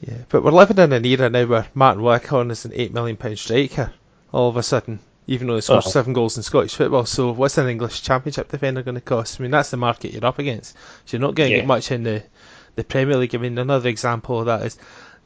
Yeah, 0.00 0.18
but 0.28 0.42
we're 0.42 0.50
living 0.50 0.78
in 0.78 0.92
an 0.92 1.04
era 1.06 1.30
now 1.30 1.46
where 1.46 1.66
Martyn 1.74 2.02
Waghorn 2.02 2.50
is 2.50 2.64
an 2.64 2.72
eight 2.74 2.92
million 2.92 3.16
pound 3.16 3.38
striker. 3.38 3.92
All 4.32 4.48
of 4.48 4.56
a 4.56 4.62
sudden, 4.62 4.98
even 5.26 5.46
though 5.46 5.54
he 5.54 5.60
scored 5.60 5.76
oh. 5.76 5.78
Uh-huh. 5.78 5.90
seven 5.90 6.12
goals 6.12 6.36
in 6.36 6.42
Scottish 6.42 6.74
football, 6.74 7.06
so 7.06 7.32
what's 7.32 7.56
an 7.56 7.68
English 7.68 8.02
Championship 8.02 8.50
defender 8.50 8.82
going 8.82 8.96
to 8.96 9.00
cost? 9.00 9.38
I 9.38 9.42
mean, 9.42 9.52
that's 9.52 9.70
the 9.70 9.76
market 9.76 10.12
you're 10.12 10.26
up 10.26 10.38
against. 10.38 10.74
So 11.06 11.16
you're 11.16 11.20
not 11.20 11.34
going 11.34 11.50
to 11.50 11.54
yeah. 11.54 11.60
get 11.60 11.68
much 11.68 11.90
in 11.90 12.02
the 12.02 12.22
the 12.74 12.84
Premier 12.84 13.16
League. 13.16 13.34
I 13.34 13.38
mean, 13.38 13.56
another 13.56 13.88
example 13.88 14.40
of 14.40 14.46
that 14.46 14.62
is 14.62 14.76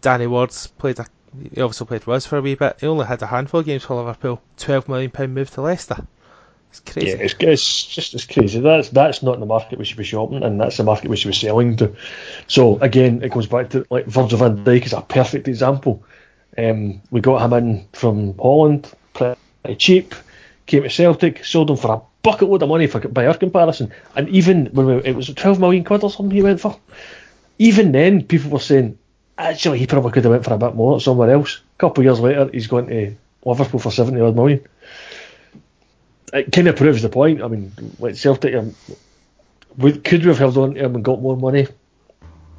Danny 0.01 0.27
Ward's 0.27 0.67
played 0.67 0.99
a. 0.99 1.07
He 1.55 1.61
obviously 1.61 1.87
played 1.87 2.03
for 2.03 2.15
us 2.15 2.27
for 2.27 2.39
a 2.39 2.43
wee 2.43 2.55
bit. 2.55 2.79
He 2.81 2.87
only 2.87 3.07
had 3.07 3.23
a 3.23 3.27
handful 3.27 3.61
of 3.61 3.67
games 3.67 3.85
for 3.85 3.97
Liverpool. 3.97 4.41
Twelve 4.57 4.89
million 4.89 5.11
pound 5.11 5.35
move 5.35 5.51
to 5.53 5.63
Leicester. 5.63 6.07
It's 6.71 6.81
crazy. 6.81 7.09
Yeah, 7.09 7.17
it's, 7.17 7.35
it's 7.39 7.87
just 7.87 8.15
it's 8.15 8.27
crazy. 8.27 8.61
That's 8.61 8.91
that's 8.91 9.23
not 9.23 9.41
the 9.41 9.47
market 9.47 9.79
we 9.79 9.85
should 9.85 9.97
be 9.97 10.05
shopping, 10.05 10.43
and 10.43 10.61
that's 10.61 10.77
the 10.77 10.85
market 10.85 11.09
we 11.09 11.17
should 11.17 11.29
be 11.29 11.35
selling 11.35 11.77
to. 11.77 11.95
So 12.47 12.79
again, 12.79 13.23
it 13.23 13.33
goes 13.33 13.47
back 13.47 13.71
to 13.71 13.87
like 13.91 14.07
Virgil 14.07 14.39
van 14.39 14.65
Dijk 14.65 14.85
is 14.85 14.93
a 14.93 15.01
perfect 15.01 15.49
example. 15.49 16.03
Um, 16.57 17.01
we 17.11 17.21
got 17.21 17.43
him 17.43 17.53
in 17.53 17.89
from 17.93 18.37
Holland, 18.39 18.93
pretty 19.15 19.39
cheap. 19.77 20.15
Came 20.67 20.83
to 20.83 20.91
Celtic, 20.91 21.45
sold 21.45 21.71
him 21.71 21.77
for 21.77 21.95
a 21.95 22.03
bucket 22.23 22.49
load 22.49 22.63
of 22.63 22.69
money 22.69 22.87
for 22.87 23.01
by 23.01 23.27
our 23.27 23.37
comparison, 23.37 23.93
and 24.15 24.29
even 24.29 24.67
when 24.67 24.87
we, 24.87 24.95
it 25.05 25.17
was 25.17 25.33
12 25.33 25.61
million 25.61 25.85
quid 25.85 26.03
or 26.03 26.11
something 26.11 26.37
he 26.37 26.43
went 26.43 26.61
for. 26.61 26.79
Even 27.59 27.93
then, 27.93 28.23
people 28.23 28.51
were 28.51 28.61
saying 28.61 28.99
actually 29.39 29.79
he 29.79 29.87
probably 29.87 30.13
could 30.13 30.25
have 30.25 30.33
went 30.33 30.45
for 30.45 30.55
a 30.55 30.59
bit 30.59 30.75
more 30.75 31.01
somewhere 31.01 31.31
else. 31.31 31.61
A 31.77 31.79
couple 31.79 32.03
of 32.03 32.05
years 32.05 32.21
later, 32.21 32.51
he's 32.53 32.67
going 32.67 32.87
to 32.89 33.15
Liverpool 33.45 33.81
for 33.81 33.91
70 33.91 34.21
odd 34.21 34.37
million 34.37 34.61
it 36.33 36.53
kind 36.53 36.69
of 36.69 36.77
proves 36.77 37.03
the 37.03 37.09
point. 37.09 37.43
I 37.43 37.49
mean, 37.49 37.73
Celtic, 38.15 38.55
um, 38.55 38.75
we, 39.77 39.99
could 39.99 40.23
we 40.23 40.29
have 40.29 40.39
held 40.39 40.59
on 40.59 40.75
to 40.75 40.85
him 40.85 40.95
and 40.95 41.05
got 41.05 41.23
more 41.23 41.37
money? 41.37 41.67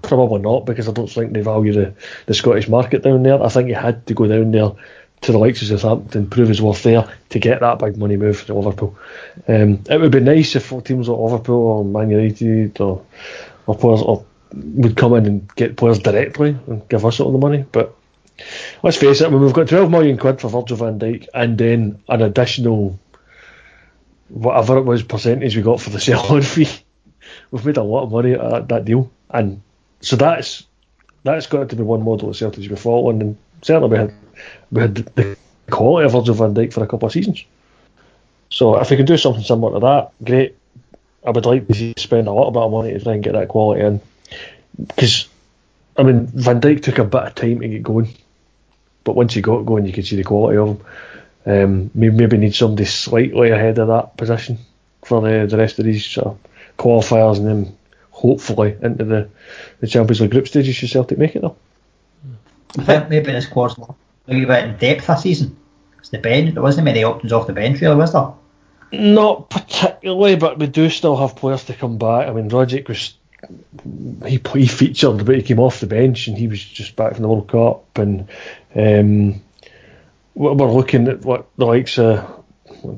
Probably 0.01 0.41
not, 0.41 0.65
because 0.65 0.87
I 0.87 0.91
don't 0.91 1.09
think 1.09 1.33
they 1.33 1.41
value 1.41 1.73
the, 1.73 1.93
the 2.25 2.33
Scottish 2.33 2.69
market 2.69 3.03
down 3.03 3.23
there. 3.23 3.41
I 3.41 3.49
think 3.49 3.67
he 3.67 3.73
had 3.73 4.07
to 4.07 4.13
go 4.13 4.27
down 4.27 4.51
there 4.51 4.71
to 5.21 5.31
the 5.31 5.37
likes 5.37 5.61
of 5.61 5.67
Southampton, 5.67 6.29
prove 6.29 6.47
his 6.47 6.61
worth 6.61 6.83
there 6.83 7.11
to 7.29 7.39
get 7.39 7.59
that 7.59 7.79
big 7.79 7.97
money 7.97 8.15
move 8.15 8.45
to 8.45 8.53
Liverpool. 8.53 8.97
Um, 9.47 9.83
it 9.89 9.99
would 9.99 10.11
be 10.11 10.21
nice 10.21 10.55
if 10.55 10.69
teams 10.85 11.09
like 11.09 11.19
Liverpool 11.19 11.55
or 11.55 11.85
Man 11.85 12.09
United 12.09 12.79
or, 12.79 13.05
or 13.67 13.75
players 13.75 14.01
or 14.01 14.25
would 14.53 14.97
come 14.97 15.13
in 15.13 15.25
and 15.25 15.55
get 15.55 15.77
players 15.77 15.99
directly 15.99 16.57
and 16.67 16.87
give 16.89 17.05
us 17.05 17.19
all 17.19 17.31
the 17.31 17.37
money, 17.37 17.65
but 17.71 17.95
let's 18.83 18.97
face 18.97 19.21
it, 19.21 19.27
I 19.27 19.29
mean, 19.29 19.41
we've 19.41 19.53
got 19.53 19.67
12 19.67 19.91
million 19.91 20.17
quid 20.17 20.41
for 20.41 20.49
Virgil 20.49 20.77
van 20.77 20.99
Dijk 20.99 21.27
and 21.33 21.57
then 21.57 22.01
an 22.07 22.21
additional 22.21 22.97
whatever 24.29 24.77
it 24.77 24.83
was 24.83 25.03
percentage 25.03 25.55
we 25.55 25.61
got 25.61 25.81
for 25.81 25.89
the 25.89 25.99
sell-on 25.99 26.41
fee. 26.41 26.69
We've 27.51 27.65
made 27.65 27.77
a 27.77 27.83
lot 27.83 28.03
of 28.03 28.11
money 28.11 28.33
at 28.33 28.67
that 28.69 28.85
deal, 28.85 29.11
and 29.29 29.61
so 30.01 30.15
that's 30.15 30.65
that's 31.23 31.47
got 31.47 31.69
to 31.69 31.75
be 31.75 31.83
one 31.83 32.03
model 32.03 32.29
that 32.29 32.35
Celtic 32.35 32.63
should 32.63 32.69
be 32.69 32.75
following. 32.75 33.21
And 33.21 33.37
certainly 33.61 33.89
we 33.89 33.97
had 33.97 34.13
we 34.71 34.81
had 34.81 34.95
the 34.95 35.37
quality 35.69 36.05
of 36.05 36.13
Virgil 36.13 36.35
van 36.35 36.53
Dijk 36.53 36.73
for 36.73 36.83
a 36.83 36.87
couple 36.87 37.07
of 37.07 37.11
seasons. 37.11 37.43
So 38.49 38.79
if 38.79 38.89
we 38.89 38.97
can 38.97 39.05
do 39.05 39.17
something 39.17 39.43
similar 39.43 39.73
to 39.73 39.79
that, 39.85 40.11
great. 40.25 40.55
I 41.25 41.31
would 41.31 41.45
like 41.45 41.67
to 41.67 41.93
spend 41.97 42.27
a 42.27 42.31
bit 42.31 42.61
of 42.61 42.71
money 42.71 42.93
to 42.93 42.99
try 42.99 43.13
and 43.13 43.23
get 43.23 43.33
that 43.33 43.49
quality 43.49 43.81
in, 43.81 44.01
because 44.87 45.27
I 45.97 46.03
mean 46.03 46.27
Van 46.27 46.61
Dijk 46.61 46.81
took 46.81 46.97
a 46.97 47.03
bit 47.03 47.23
of 47.23 47.35
time 47.35 47.59
to 47.59 47.67
get 47.67 47.83
going. 47.83 48.15
but 49.03 49.15
once 49.15 49.33
he 49.33 49.41
got 49.41 49.65
going, 49.65 49.85
you 49.85 49.93
could 49.93 50.05
see 50.07 50.15
the 50.15 50.23
quality 50.23 50.57
of 50.57 50.67
him. 50.69 50.85
Um, 51.49 51.89
maybe, 51.95 52.37
need 52.37 52.53
somebody 52.53 52.85
slightly 52.85 53.49
ahead 53.49 53.79
of 53.79 53.87
that 53.87 54.17
position 54.17 54.59
for 55.03 55.19
the, 55.21 55.47
the 55.47 55.57
rest 55.57 55.79
of 55.79 55.85
these 55.85 56.05
sort 56.05 56.27
of 56.27 56.37
qualifiers 56.77 57.37
and 57.37 57.47
then 57.47 57.77
hopefully 58.11 58.77
into 58.81 59.03
the, 59.03 59.29
the 59.79 59.87
Champions 59.87 60.21
League 60.21 60.29
group 60.29 60.47
stages 60.47 60.75
should 60.75 60.89
Celtic 60.89 61.17
make 61.17 61.35
it 61.35 61.41
though. 61.41 61.55
I 62.77 62.83
think 62.83 63.09
maybe 63.09 63.31
this 63.31 63.45
squad's 63.45 63.77
a 63.77 63.95
little 64.27 64.47
bit 64.47 64.65
in 64.65 64.77
depth 64.77 65.07
this 65.07 65.23
season. 65.23 65.57
It's 65.97 66.09
the 66.09 66.19
bench. 66.19 66.53
There 66.53 66.61
wasn't 66.61 66.85
many 66.85 67.03
options 67.03 67.33
off 67.33 67.47
the 67.47 67.53
bench 67.53 67.81
really, 67.81 67.95
was 67.95 68.13
there? 68.13 68.31
Not 68.91 69.49
particularly, 69.49 70.35
but 70.35 70.59
we 70.59 70.67
do 70.67 70.89
still 70.89 71.15
have 71.15 71.35
players 71.35 71.63
to 71.65 71.73
come 71.73 71.97
back. 71.97 72.27
I 72.27 72.33
mean, 72.33 72.49
Rogic 72.49 72.87
was 72.87 73.15
he 74.25 74.41
he 74.53 74.67
featured, 74.67 75.25
but 75.25 75.35
he 75.35 75.41
came 75.41 75.59
off 75.59 75.79
the 75.79 75.87
bench 75.87 76.27
and 76.27 76.37
he 76.37 76.47
was 76.47 76.63
just 76.63 76.95
back 76.95 77.13
from 77.13 77.21
the 77.21 77.29
World 77.29 77.47
Cup, 77.47 77.97
and 77.97 78.27
um, 78.75 79.41
we're 80.39 80.71
looking 80.71 81.07
at 81.09 81.25
what 81.25 81.47
the 81.57 81.65
likes 81.65 81.99
of 81.99 82.43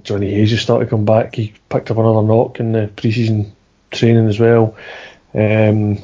Johnny 0.03 0.31
Hayes 0.31 0.51
has 0.51 0.61
started 0.61 0.85
to 0.85 0.89
come 0.89 1.05
back. 1.05 1.35
He 1.35 1.53
picked 1.69 1.89
up 1.89 1.97
another 1.97 2.21
knock 2.21 2.59
in 2.59 2.71
the 2.71 2.87
pre-season 2.95 3.55
training 3.89 4.27
as 4.27 4.39
well. 4.39 4.75
Um, 5.33 5.97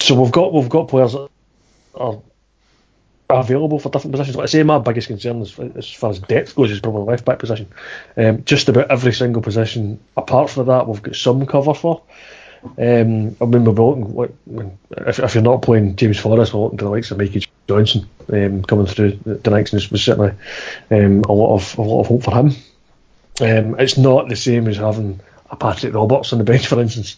so 0.00 0.20
we've 0.20 0.32
got 0.32 0.52
we've 0.52 0.68
got 0.68 0.88
players 0.88 1.12
that 1.12 1.28
are 1.94 2.20
available 3.30 3.78
for 3.78 3.88
different 3.88 4.12
positions. 4.12 4.36
Like 4.36 4.44
I 4.44 4.46
say, 4.46 4.62
my 4.64 4.78
biggest 4.78 5.06
concern 5.06 5.40
as, 5.42 5.58
as 5.76 5.90
far 5.90 6.10
as 6.10 6.18
depth 6.18 6.56
goes 6.56 6.72
is 6.72 6.80
probably 6.80 7.04
the 7.04 7.10
left 7.10 7.24
back 7.24 7.38
position. 7.38 7.68
Um, 8.16 8.44
just 8.44 8.68
about 8.68 8.90
every 8.90 9.12
single 9.12 9.42
position 9.42 10.00
apart 10.16 10.50
from 10.50 10.66
that, 10.66 10.88
we've 10.88 11.02
got 11.02 11.14
some 11.14 11.46
cover 11.46 11.74
for. 11.74 12.02
Um, 12.64 13.36
I 13.40 13.44
mean, 13.44 13.64
looking, 13.64 14.78
if, 15.06 15.18
if, 15.18 15.34
you're 15.34 15.44
not 15.44 15.62
playing 15.62 15.96
James 15.96 16.18
Forrest, 16.18 16.54
we're 16.54 16.60
looking 16.60 16.78
to 16.78 16.84
the 16.84 16.90
likes 16.90 17.10
of 17.10 17.18
Mikey 17.18 17.46
Johnston 17.68 18.08
um, 18.32 18.62
coming 18.62 18.86
through 18.86 19.12
the 19.24 19.50
next, 19.50 19.72
and 19.72 19.82
there's 19.82 20.02
certainly 20.02 20.32
um, 20.90 21.22
a 21.28 21.32
lot 21.32 21.54
of 21.54 21.78
a 21.78 21.82
lot 21.82 22.00
of 22.00 22.06
hope 22.06 22.22
for 22.22 22.34
him. 22.34 22.46
Um, 23.40 23.78
it's 23.78 23.98
not 23.98 24.28
the 24.28 24.36
same 24.36 24.66
as 24.68 24.76
having 24.76 25.20
a 25.50 25.56
Patrick 25.56 25.94
Roberts 25.94 26.32
on 26.32 26.38
the 26.38 26.44
bench, 26.52 26.66
for 26.66 26.80
instance. 26.80 27.16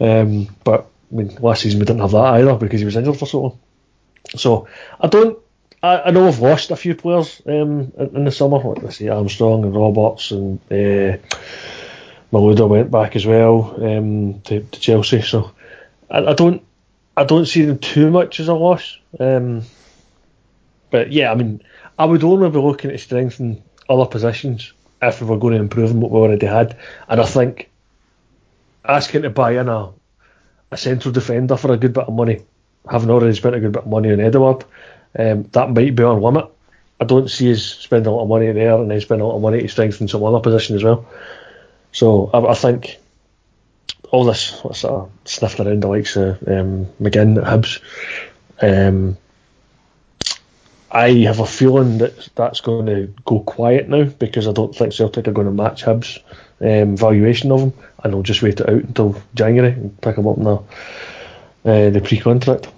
Um, 0.00 0.48
but 0.64 0.86
I 1.12 1.14
mean, 1.14 1.36
last 1.36 1.62
season 1.62 1.80
we 1.80 1.86
didn't 1.86 2.02
have 2.02 2.12
that 2.12 2.34
either 2.34 2.56
because 2.56 2.80
he 2.80 2.86
was 2.86 2.96
injured 2.96 3.18
for 3.18 3.26
so 3.26 3.40
long. 3.40 3.58
So 4.36 4.68
I 5.00 5.06
don't. 5.06 5.38
I, 5.82 6.02
I 6.02 6.10
know 6.10 6.28
I've 6.28 6.40
lost 6.40 6.70
a 6.70 6.76
few 6.76 6.94
players 6.94 7.40
um, 7.46 7.92
in, 7.96 8.16
in, 8.16 8.24
the 8.24 8.30
summer. 8.32 8.58
Like 8.58 8.84
I 8.84 8.90
say, 8.90 9.08
Armstrong 9.08 9.64
and 9.64 9.74
Roberts 9.74 10.30
and 10.30 10.60
uh, 10.70 11.16
Musonda 12.32 12.68
went 12.68 12.90
back 12.90 13.16
as 13.16 13.26
well 13.26 13.74
um, 13.76 14.40
to, 14.42 14.60
to, 14.60 14.80
Chelsea. 14.80 15.22
So 15.22 15.52
I, 16.10 16.18
I, 16.18 16.34
don't. 16.34 16.62
I 17.16 17.24
don't 17.24 17.46
see 17.46 17.64
them 17.64 17.78
too 17.78 18.10
much 18.10 18.40
as 18.40 18.48
a 18.48 18.54
loss. 18.54 18.98
Um, 19.18 19.62
but 20.90 21.12
yeah, 21.12 21.30
I 21.30 21.34
mean, 21.34 21.62
I 21.98 22.04
would 22.04 22.24
only 22.24 22.50
be 22.50 22.58
looking 22.58 22.90
to 22.90 22.98
strengthen 22.98 23.62
other 23.88 24.06
positions 24.06 24.72
if 25.02 25.20
we 25.20 25.26
were 25.26 25.38
going 25.38 25.54
to 25.54 25.60
improve 25.60 25.90
on 25.90 26.00
what 26.00 26.10
we 26.10 26.18
already 26.18 26.46
had. 26.46 26.76
And 27.08 27.20
I 27.20 27.24
think 27.24 27.70
asking 28.84 29.22
to 29.22 29.30
buy 29.30 29.58
in 29.58 29.68
a, 29.68 29.90
a 30.70 30.76
central 30.76 31.12
defender 31.12 31.56
for 31.56 31.72
a 31.72 31.76
good 31.76 31.92
bit 31.92 32.04
of 32.04 32.14
money, 32.14 32.42
having 32.88 33.10
already 33.10 33.34
spent 33.34 33.54
a 33.54 33.60
good 33.60 33.72
bit 33.72 33.82
of 33.82 33.88
money 33.88 34.12
on 34.12 34.20
Edouard, 34.20 34.64
um, 35.18 35.44
that 35.52 35.70
might 35.70 35.94
be 35.94 36.02
on 36.02 36.20
limit. 36.20 36.46
I 37.00 37.04
don't 37.04 37.30
see 37.30 37.50
us 37.52 37.62
spending 37.62 38.12
a 38.12 38.14
lot 38.14 38.24
of 38.24 38.28
money 38.28 38.52
there 38.52 38.76
and 38.76 38.90
then 38.90 39.00
spend 39.00 39.22
a 39.22 39.26
lot 39.26 39.36
of 39.36 39.42
money 39.42 39.62
to 39.62 39.68
strengthen 39.68 40.06
some 40.06 40.22
other 40.22 40.40
position 40.40 40.76
as 40.76 40.84
well. 40.84 41.06
So 41.92 42.30
I, 42.32 42.38
I 42.50 42.54
think 42.54 42.98
all 44.10 44.24
this 44.24 44.40
sort 44.40 44.84
of 44.84 45.10
sniffing 45.24 45.66
around 45.66 45.82
the 45.82 45.88
likes 45.88 46.16
of 46.16 46.36
um, 46.48 46.86
McGinn 47.00 47.38
at 47.38 47.44
Hibs, 47.44 47.80
um, 48.60 49.16
I 50.90 51.10
have 51.26 51.38
a 51.38 51.46
feeling 51.46 51.98
that 51.98 52.28
that's 52.34 52.60
going 52.60 52.86
to 52.86 53.14
go 53.24 53.40
quiet 53.40 53.88
now 53.88 54.04
because 54.04 54.48
I 54.48 54.52
don't 54.52 54.74
think 54.74 54.92
Celtic 54.92 55.28
are 55.28 55.32
going 55.32 55.46
to 55.46 55.52
match 55.52 55.84
Hibs' 55.84 56.18
um, 56.60 56.96
valuation 56.96 57.52
of 57.52 57.60
him, 57.60 57.72
and 58.02 58.12
they'll 58.12 58.22
just 58.22 58.42
wait 58.42 58.60
it 58.60 58.68
out 58.68 58.82
until 58.82 59.22
January 59.34 59.72
and 59.72 60.00
pick 60.00 60.16
him 60.16 60.26
up 60.26 60.36
in 60.36 60.44
the, 60.44 60.56
uh, 60.56 61.90
the 61.90 62.00
pre-contract. 62.00 62.68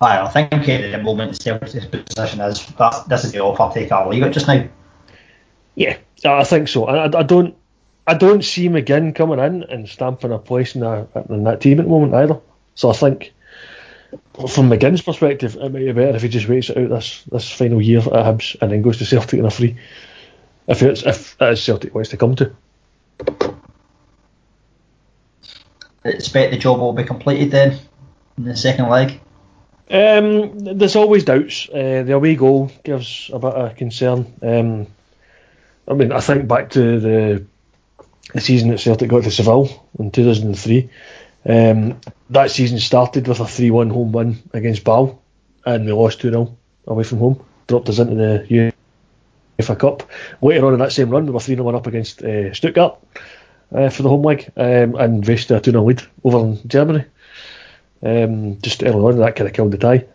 I 0.00 0.28
think 0.28 0.68
at 0.68 0.92
the 0.92 1.02
moment 1.02 1.40
Celtic's 1.40 1.86
position 1.86 2.40
is 2.40 2.66
that 2.66 3.04
this 3.08 3.24
is 3.24 3.32
the 3.32 3.40
offer 3.40 3.72
take 3.78 3.92
our 3.92 4.12
it 4.12 4.30
just 4.32 4.48
now. 4.48 4.66
Yeah, 5.74 5.98
I 6.24 6.44
think 6.44 6.68
so. 6.68 6.84
I, 6.86 7.06
I 7.06 7.22
don't, 7.22 7.56
I 8.06 8.14
don't 8.14 8.44
see 8.44 8.68
McGinn 8.68 9.14
coming 9.14 9.38
in 9.38 9.64
and 9.64 9.88
stamping 9.88 10.32
a 10.32 10.38
place 10.38 10.74
in, 10.74 10.82
a, 10.82 11.06
in 11.28 11.44
that 11.44 11.60
team 11.60 11.80
at 11.80 11.86
the 11.86 11.90
moment 11.90 12.14
either. 12.14 12.40
So 12.74 12.90
I 12.90 12.92
think 12.92 13.32
from 14.34 14.68
McGinn's 14.68 15.02
perspective, 15.02 15.56
it 15.56 15.72
might 15.72 15.84
be 15.84 15.92
better 15.92 16.16
if 16.16 16.22
he 16.22 16.28
just 16.28 16.48
waits 16.48 16.70
it 16.70 16.78
out 16.78 16.88
this 16.90 17.24
this 17.30 17.50
final 17.50 17.80
year 17.80 17.98
at 17.98 18.04
Hibs 18.06 18.56
and 18.60 18.70
then 18.70 18.82
goes 18.82 18.98
to 18.98 19.06
Celtic 19.06 19.38
in 19.38 19.46
a 19.46 19.50
free. 19.50 19.76
If 20.66 20.82
it's 20.82 21.02
if 21.02 21.36
it 21.40 21.52
is 21.52 21.62
Celtic 21.62 21.94
wants 21.94 22.10
to 22.10 22.16
come 22.16 22.36
to. 22.36 22.52
I 26.04 26.10
expect 26.10 26.52
the 26.52 26.58
job 26.58 26.80
will 26.80 26.92
be 26.92 27.04
completed 27.04 27.50
then 27.50 27.78
in 28.36 28.44
the 28.44 28.56
second 28.56 28.88
leg. 28.88 29.20
Um, 29.90 30.58
there's 30.58 30.96
always 30.96 31.24
doubts. 31.24 31.68
Uh, 31.68 32.02
the 32.04 32.14
away 32.14 32.34
goal 32.36 32.70
gives 32.82 33.30
a 33.32 33.38
bit 33.38 33.52
of 33.52 33.76
concern. 33.76 34.32
Um, 34.42 34.86
I 35.86 35.94
mean, 35.94 36.12
I 36.12 36.20
think 36.20 36.48
back 36.48 36.70
to 36.70 37.00
the 37.00 37.46
the 38.32 38.40
season 38.40 38.70
that 38.70 38.80
Celtic 38.80 39.08
got 39.08 39.24
to 39.24 39.30
Seville 39.30 39.68
in 39.98 40.10
2003. 40.10 40.90
Um, 41.46 42.00
that 42.30 42.50
season 42.50 42.78
started 42.78 43.28
with 43.28 43.40
a 43.40 43.46
3 43.46 43.70
1 43.70 43.90
home 43.90 44.12
win 44.12 44.42
against 44.52 44.84
Ball, 44.84 45.22
and 45.64 45.84
we 45.84 45.92
lost 45.92 46.20
2 46.20 46.30
0 46.30 46.56
away 46.86 47.04
from 47.04 47.18
home, 47.18 47.44
dropped 47.66 47.88
us 47.88 47.98
into 47.98 48.14
the 48.14 48.72
UEFA 49.58 49.78
Cup. 49.78 50.10
Later 50.40 50.66
on 50.66 50.74
in 50.74 50.78
that 50.80 50.92
same 50.92 51.10
run, 51.10 51.26
we 51.26 51.32
were 51.32 51.40
3 51.40 51.54
0 51.54 51.68
up 51.68 51.86
against 51.86 52.22
uh, 52.22 52.52
Stuttgart 52.54 52.98
uh, 53.72 53.90
for 53.90 54.02
the 54.02 54.08
home 54.08 54.22
leg, 54.22 54.50
um, 54.56 54.94
and 54.96 55.26
raced 55.28 55.50
a 55.50 55.60
2 55.60 55.70
0 55.70 55.84
lead 55.84 56.02
over 56.24 56.38
in 56.38 56.66
Germany. 56.66 57.04
Um, 58.02 58.60
just 58.60 58.82
early 58.82 58.96
on, 58.96 59.18
that 59.18 59.36
kind 59.36 59.48
of 59.48 59.54
killed 59.54 59.72
the 59.72 59.78
tie. 59.78 60.06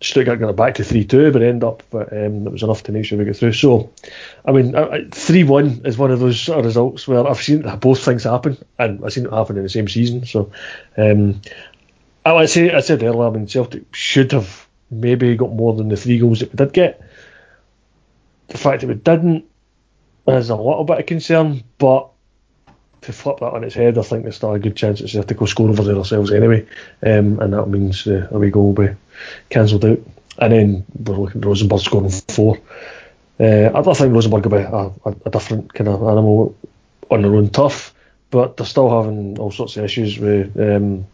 Stuttgart 0.00 0.40
got 0.40 0.50
it 0.50 0.56
back 0.56 0.74
to 0.74 0.84
3 0.84 1.04
2, 1.04 1.32
but 1.32 1.42
end 1.42 1.64
up, 1.64 1.82
but 1.90 2.12
um, 2.12 2.46
it 2.46 2.52
was 2.52 2.62
enough 2.62 2.82
to 2.84 2.92
make 2.92 3.06
sure 3.06 3.18
we 3.18 3.24
get 3.24 3.36
through. 3.36 3.54
So, 3.54 3.92
I 4.44 4.52
mean, 4.52 5.10
3 5.10 5.44
1 5.44 5.82
is 5.86 5.96
one 5.96 6.10
of 6.10 6.20
those 6.20 6.38
sort 6.38 6.58
of 6.58 6.66
results 6.66 7.08
where 7.08 7.26
I've 7.26 7.42
seen 7.42 7.62
both 7.78 8.04
things 8.04 8.24
happen, 8.24 8.58
and 8.78 9.04
I've 9.04 9.12
seen 9.12 9.26
it 9.26 9.32
happen 9.32 9.56
in 9.56 9.62
the 9.62 9.70
same 9.70 9.88
season. 9.88 10.26
So, 10.26 10.52
um, 10.98 11.40
I, 12.26 12.44
say, 12.46 12.74
I 12.74 12.80
said 12.80 13.02
earlier, 13.02 13.26
I 13.26 13.30
mean, 13.30 13.46
Celtic 13.46 13.94
should 13.94 14.32
have 14.32 14.68
maybe 14.90 15.34
got 15.34 15.52
more 15.52 15.72
than 15.74 15.88
the 15.88 15.96
three 15.96 16.18
goals 16.18 16.40
that 16.40 16.52
we 16.52 16.56
did 16.56 16.72
get. 16.74 17.02
The 18.48 18.58
fact 18.58 18.82
that 18.82 18.88
we 18.88 18.94
didn't 18.94 19.46
is 20.28 20.50
a 20.50 20.56
little 20.56 20.84
bit 20.84 21.00
of 21.00 21.06
concern, 21.06 21.64
but 21.78 22.10
to 23.02 23.12
flip 23.12 23.38
that 23.40 23.52
on 23.52 23.64
its 23.64 23.74
head, 23.74 23.96
I 23.96 24.02
think 24.02 24.24
there's 24.24 24.36
still 24.36 24.52
a 24.52 24.58
good 24.58 24.76
chance 24.76 25.00
that 25.00 25.08
Celtic 25.08 25.40
will 25.40 25.46
score 25.46 25.70
over 25.70 25.82
there 25.82 25.94
themselves 25.94 26.32
anyway, 26.32 26.66
um, 27.02 27.40
and 27.40 27.52
that 27.54 27.66
means 27.66 28.04
the 28.04 28.32
away 28.34 28.50
goal 28.50 28.72
will 28.72 28.86
be 28.86 28.94
cancelled 29.50 29.84
out. 29.84 29.98
And 30.38 30.52
then 30.52 30.86
we're 30.98 31.16
looking 31.16 31.40
at 31.40 31.46
Rosenborg 31.46 31.80
scoring 31.80 32.10
four. 32.10 32.58
Uh, 33.38 33.70
I 33.74 33.82
think 33.82 34.14
Rosenborg 34.14 34.46
will 34.46 34.58
be 34.58 34.64
a, 34.64 35.10
a, 35.10 35.16
a, 35.26 35.30
different 35.30 35.72
kind 35.74 35.88
of 35.88 36.02
animal 36.02 36.56
on 37.10 37.22
their 37.22 37.34
own 37.34 37.50
turf, 37.50 37.94
but 38.30 38.56
they're 38.56 38.66
still 38.66 38.90
having 38.90 39.38
all 39.38 39.50
sorts 39.50 39.76
of 39.76 39.84
issues 39.84 40.18
with 40.18 40.58
um, 40.58 41.06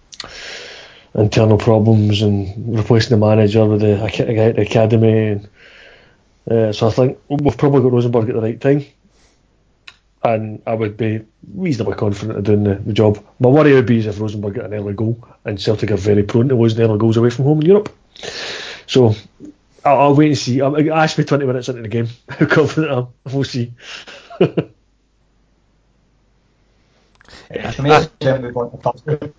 internal 1.14 1.58
problems 1.58 2.22
and 2.22 2.76
replacing 2.76 3.18
the 3.18 3.26
manager 3.26 3.64
with 3.66 3.80
the, 3.80 3.96
the 3.96 4.60
academy. 4.60 5.28
And, 5.28 5.48
uh, 6.50 6.72
so 6.72 6.88
I 6.88 6.90
think 6.90 7.18
we've 7.28 7.56
probably 7.56 7.82
got 7.82 7.92
Rosenborg 7.92 8.28
at 8.28 8.34
the 8.34 8.40
right 8.40 8.60
time 8.60 8.84
and 10.24 10.62
I 10.66 10.74
would 10.74 10.96
be 10.96 11.24
reasonably 11.52 11.94
confident 11.96 12.38
of 12.38 12.44
doing 12.44 12.64
the, 12.64 12.76
the 12.76 12.92
job. 12.92 13.24
My 13.40 13.48
worry 13.48 13.74
would 13.74 13.86
be 13.86 13.98
is 13.98 14.06
if 14.06 14.20
Rosenborg 14.20 14.54
get 14.54 14.64
an 14.64 14.74
early 14.74 14.94
goal, 14.94 15.18
and 15.44 15.60
Celtic 15.60 15.90
are 15.90 15.96
very 15.96 16.22
prone 16.22 16.48
to 16.48 16.54
losing 16.54 16.80
early 16.80 16.98
goals 16.98 17.16
away 17.16 17.30
from 17.30 17.46
home 17.46 17.60
in 17.60 17.66
Europe. 17.66 17.92
So 18.86 19.14
I'll, 19.84 19.98
I'll 19.98 20.14
wait 20.14 20.28
and 20.28 20.38
see. 20.38 20.60
I'll, 20.60 20.92
ask 20.92 21.18
me 21.18 21.24
20 21.24 21.44
minutes 21.44 21.68
into 21.68 21.82
the 21.82 21.88
game 21.88 22.08
how 22.28 22.46
confident 22.46 22.92
I 22.92 22.98
am. 22.98 23.08
We'll 23.32 23.44
see. 23.44 23.72
yeah, 27.50 27.70
for 27.72 27.82
me, 27.82 27.90
uh, 27.90 28.38
move 28.38 28.56
on 28.56 28.70
to 28.70 28.76
Thursday. 28.76 29.32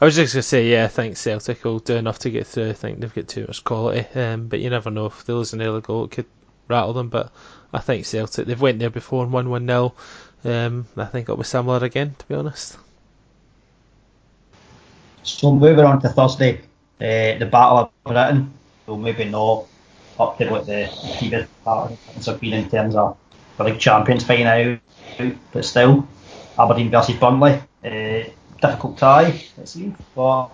I 0.00 0.04
was 0.04 0.14
just 0.14 0.34
going 0.34 0.40
to 0.40 0.42
say, 0.42 0.70
yeah, 0.70 0.84
I 0.84 0.88
think 0.88 1.16
Celtic 1.16 1.64
will 1.64 1.78
do 1.78 1.96
enough 1.96 2.20
to 2.20 2.30
get 2.30 2.46
through. 2.46 2.70
I 2.70 2.74
think 2.74 3.00
they've 3.00 3.12
got 3.12 3.28
too 3.28 3.46
much 3.46 3.64
quality, 3.64 4.06
um, 4.18 4.46
but 4.48 4.60
you 4.60 4.70
never 4.70 4.90
know 4.90 5.06
if 5.06 5.24
they 5.24 5.32
lose 5.32 5.52
an 5.52 5.62
early 5.62 5.80
goal, 5.80 6.04
it 6.04 6.10
could 6.12 6.26
rattle 6.68 6.92
them. 6.92 7.08
But 7.08 7.32
I 7.72 7.78
think 7.80 8.06
Celtic 8.06 8.46
they've 8.46 8.60
went 8.60 8.78
there 8.78 8.90
before 8.90 9.24
and 9.24 9.32
won 9.32 9.50
one 9.50 9.66
0 9.66 9.94
um, 10.44 10.86
I 10.96 11.04
think 11.06 11.24
it'll 11.26 11.36
be 11.36 11.44
similar 11.44 11.84
again, 11.84 12.14
to 12.18 12.26
be 12.26 12.34
honest. 12.34 12.78
So 15.22 15.54
moving 15.54 15.84
on 15.84 16.00
to 16.02 16.08
Thursday, 16.08 16.58
uh, 17.00 17.38
the 17.38 17.48
Battle 17.50 17.78
of 17.78 17.90
Britain. 18.04 18.58
So 18.86 18.96
maybe 18.96 19.24
not 19.24 19.68
up 20.18 20.38
to 20.38 20.48
what 20.48 20.66
the 20.66 20.92
previous 21.18 21.48
battles 21.64 22.26
have 22.26 22.40
been 22.40 22.54
in 22.54 22.68
terms 22.68 22.94
of 22.96 23.18
the 23.56 23.64
League 23.64 23.80
Champions 23.80 24.24
final, 24.24 24.78
but 25.52 25.64
still 25.64 26.08
Aberdeen 26.58 26.90
versus 26.90 27.16
Burnley. 27.16 27.62
Uh, 27.84 28.30
difficult 28.60 28.98
tie, 28.98 29.42
it 29.56 29.68
seems. 29.68 29.98
But 30.14 30.50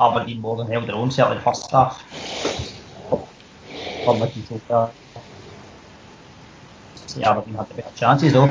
Aberdeen 0.00 0.40
more 0.40 0.56
than 0.56 0.66
held 0.68 0.88
their 0.88 0.96
own, 0.96 1.10
certainly 1.10 1.38
the 1.38 1.44
first 1.44 1.70
half. 1.70 2.04
Unlucky 4.06 4.42
so 4.44 4.58
far. 4.68 4.94
Yeah, 7.16 7.30
Aberdeen 7.30 7.54
had 7.54 7.68
the 7.68 7.74
better 7.74 7.94
chances 7.96 8.32
though. 8.32 8.50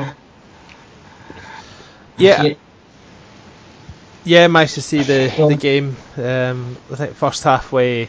Yeah. 2.16 2.54
Yeah, 4.24 4.48
managed 4.48 4.74
to 4.74 4.82
see 4.82 5.02
the, 5.02 5.32
the 5.48 5.56
game. 5.56 5.96
Um, 6.16 6.76
I 6.92 6.96
think 6.96 7.14
first 7.14 7.42
half 7.44 7.72
we 7.72 8.08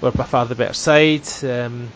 were 0.00 0.10
by 0.10 0.24
far 0.24 0.46
the 0.46 0.54
better 0.54 0.72
side. 0.72 1.28
Um, 1.44 1.92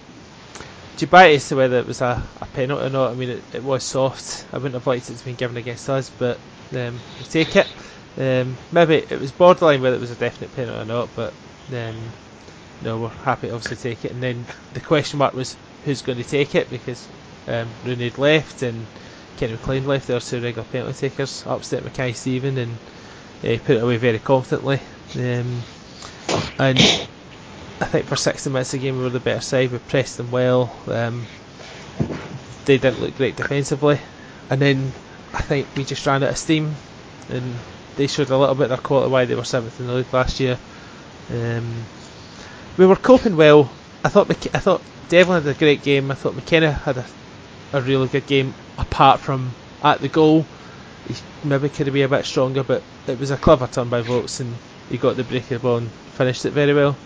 debate 0.99 1.37
as 1.37 1.49
to 1.49 1.57
whether 1.57 1.79
it 1.79 1.87
was 1.87 2.01
a, 2.03 2.23
a 2.41 2.47
penalty 2.47 2.87
or 2.87 2.91
not. 2.91 3.13
I 3.13 3.15
mean, 3.15 3.31
it, 3.31 3.43
it 3.55 3.65
was 3.65 3.85
soft. 3.85 4.47
I 4.53 4.57
wouldn't 4.57 4.75
have 4.75 4.87
liked 4.87 5.09
it 5.11 5.17
to 5.17 5.25
be 5.25 5.33
given 5.33 5.57
against 5.57 5.89
us, 5.89 6.11
but 6.11 6.39
um, 6.75 6.99
we 7.19 7.25
take 7.25 7.57
it. 7.57 7.67
Um, 8.19 8.57
maybe 8.73 8.97
it 8.97 9.21
was 9.21 9.31
borderline 9.33 9.81
whether 9.81 9.97
it 9.97 10.01
was 10.01 10.11
a 10.11 10.17
definite 10.17 10.55
penalty 10.55 10.81
or 10.81 10.85
not, 10.85 11.09
but 11.15 11.33
um, 11.73 11.97
no, 12.83 12.99
we're 13.01 13.09
happy 13.09 13.49
to 13.49 13.55
obviously 13.55 13.77
take 13.77 14.05
it. 14.05 14.13
And 14.13 14.23
then 14.23 14.45
the 14.75 14.81
question 14.81 15.19
mark 15.19 15.35
was 15.35 15.57
who's 15.85 16.03
going 16.03 16.19
to 16.19 16.25
take 16.25 16.55
it 16.55 16.69
because 16.69 17.07
um, 17.49 17.69
Rooney 17.85 18.11
left 18.11 18.63
and 18.63 18.87
Kenny 19.37 19.53
McLean 19.53 19.87
left. 19.87 20.07
There 20.07 20.17
were 20.17 20.21
two 20.21 20.41
regular 20.41 20.67
penalty 20.69 21.09
takers. 21.09 21.47
Up 21.47 21.63
Mackay-Steven 21.71 22.59
and 22.59 22.73
uh, 23.43 23.59
put 23.65 23.77
it 23.77 23.83
away 23.83 23.97
very 23.97 24.19
confidently. 24.19 24.81
Um, 25.15 25.63
and 26.59 26.79
I 27.81 27.85
think 27.85 28.07
for 28.07 28.17
60 28.17 28.51
minutes 28.51 28.75
of 28.75 28.81
the 28.81 28.87
game 28.87 28.99
we 28.99 29.05
were 29.05 29.11
the 29.11 29.21
better 29.21 29.41
side. 29.41 29.71
We 29.71 29.79
pressed 29.79 30.17
them 30.17 30.31
well. 30.31 30.75
Um, 30.89 31.27
they 32.65 32.79
didn't 32.79 33.01
look 33.01 33.17
great 33.17 33.37
defensively, 33.37 33.99
and 34.51 34.61
then 34.61 34.93
I 35.33 35.41
think 35.43 35.69
we 35.77 35.85
just 35.85 36.05
ran 36.07 36.23
out 36.23 36.31
of 36.31 36.39
steam, 36.39 36.75
and 37.31 37.55
they 37.97 38.07
showed 38.07 38.31
a 38.31 38.37
little 38.37 38.55
bit 38.55 38.65
of 38.65 38.69
their 38.71 38.79
quality 38.79 39.11
why 39.11 39.25
they 39.25 39.35
were 39.35 39.45
seventh 39.45 39.81
in 39.81 39.87
the 39.87 39.95
league 39.95 40.13
last 40.13 40.39
year. 40.41 40.59
Um, 41.31 41.85
we 42.77 42.87
were 42.87 42.97
coping 42.97 43.37
well. 43.37 43.71
I 44.05 44.09
thought 44.09 44.29
Mc- 44.29 44.55
I 44.55 44.59
thought 44.59 44.83
Devlin 45.09 45.43
had 45.43 45.57
a 45.57 45.59
great 45.59 45.83
game. 45.83 46.11
I 46.11 46.15
thought 46.15 46.35
McKenna 46.35 46.73
had 46.73 46.99
a, 46.99 47.07
a 47.73 47.81
really 47.83 48.09
good 48.09 48.27
game. 48.27 48.55
Apart 48.79 49.21
from 49.21 49.57
at 49.83 50.01
the 50.01 50.09
goal, 50.09 50.51
he 51.07 51.15
maybe 51.43 51.69
could 51.69 51.87
have 51.87 51.95
been 51.95 52.05
a 52.05 52.09
bit 52.09 52.25
stronger, 52.27 52.63
but 52.63 52.83
it 53.07 53.19
was 53.19 53.31
a 53.31 53.37
clever 53.39 53.67
turn 53.67 53.89
by 53.89 54.03
Vokes, 54.03 54.41
and 54.41 54.61
he 54.89 54.99
got 54.99 55.17
the 55.17 55.25
break 55.25 55.45
of 55.45 55.49
the 55.49 55.59
ball 55.61 55.77
and 55.79 55.95
finished 56.13 56.45
it 56.45 56.53
very 56.53 56.75
well. 56.75 57.01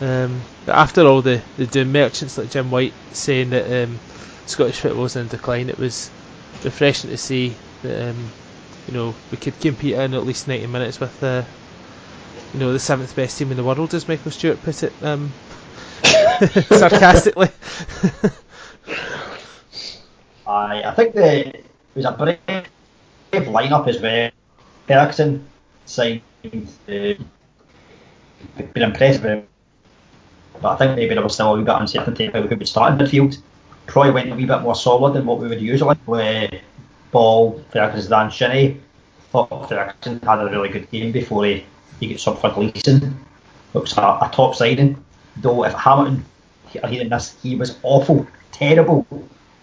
Um, 0.00 0.48
but 0.64 0.76
after 0.76 1.02
all 1.06 1.22
the, 1.22 1.44
the 1.56 1.66
doom 1.66 1.92
merchants 1.92 2.38
like 2.38 2.50
Jim 2.50 2.70
White 2.70 2.94
saying 3.10 3.50
that 3.50 3.84
um, 3.84 4.00
Scottish 4.46 4.80
football 4.80 5.02
was 5.02 5.16
in 5.16 5.28
decline, 5.28 5.68
it 5.70 5.78
was 5.78 6.12
refreshing 6.62 7.10
to 7.10 7.18
see 7.18 7.60
that 7.82 8.10
um, 8.10 8.34
you 8.86 8.94
know 8.94 9.16
we 9.30 9.38
could 9.38 9.58
compete 9.60 9.94
in 9.94 10.14
at 10.14 10.24
least 10.24 10.46
90 10.48 10.66
minutes 10.68 11.00
with 11.00 11.22
uh, 11.22 11.44
you 12.52 12.60
know 12.60 12.72
the 12.72 12.78
seventh 12.78 13.14
best 13.16 13.38
team 13.38 13.50
in 13.50 13.56
the 13.56 13.64
world, 13.64 13.92
as 13.94 14.08
Michael 14.08 14.30
Stewart 14.30 14.62
put 14.62 14.82
it 14.82 14.94
um, 15.02 15.36
sarcastically. 16.04 17.50
I 20.48 20.82
I 20.82 20.94
think 20.94 21.14
the 21.14 21.48
it 21.48 21.64
was 21.94 22.04
a 22.04 22.12
brave, 22.12 22.38
brave 22.46 23.48
lineup 23.48 23.86
as 23.86 24.00
well. 24.00 24.30
Ferguson 24.86 25.46
signed 25.84 26.22
uh, 26.88 27.14
been 28.72 28.94
him. 28.94 29.46
But 30.60 30.68
I 30.72 30.76
think 30.76 30.96
maybe 30.96 31.14
there 31.14 31.22
was 31.22 31.34
still 31.34 31.54
a 31.54 31.56
wee 31.56 31.64
bit 31.64 31.74
of 31.74 31.80
uncertainty 31.82 32.26
about 32.26 32.48
who 32.48 32.56
would 32.56 32.68
start 32.68 32.92
in 32.92 32.98
midfield. 32.98 33.38
Probably 33.86 34.12
went 34.12 34.32
a 34.32 34.34
wee 34.34 34.46
bit 34.46 34.62
more 34.62 34.74
solid 34.74 35.14
than 35.14 35.26
what 35.26 35.38
we 35.38 35.48
would 35.48 35.60
usually. 35.60 35.96
With 36.06 36.54
Ball, 37.10 37.62
Ferguson, 37.70 38.10
Dan 38.10 38.30
Shinnie. 38.30 38.80
Thought 39.30 39.68
Ferguson 39.68 40.20
had 40.20 40.40
a 40.40 40.46
really 40.46 40.68
good 40.68 40.90
game 40.90 41.12
before 41.12 41.44
he, 41.44 41.64
he 42.00 42.08
got 42.08 42.18
subbed 42.18 42.40
for 42.40 42.50
Gleeson. 42.50 43.18
Looks 43.74 43.96
a, 43.96 44.00
a 44.00 44.30
top 44.32 44.54
signing. 44.54 45.02
Though 45.36 45.64
if 45.64 45.74
Hamilton 45.74 46.24
hearing 46.70 47.08
this, 47.08 47.36
he 47.42 47.54
was 47.56 47.78
awful, 47.82 48.26
terrible, 48.52 49.06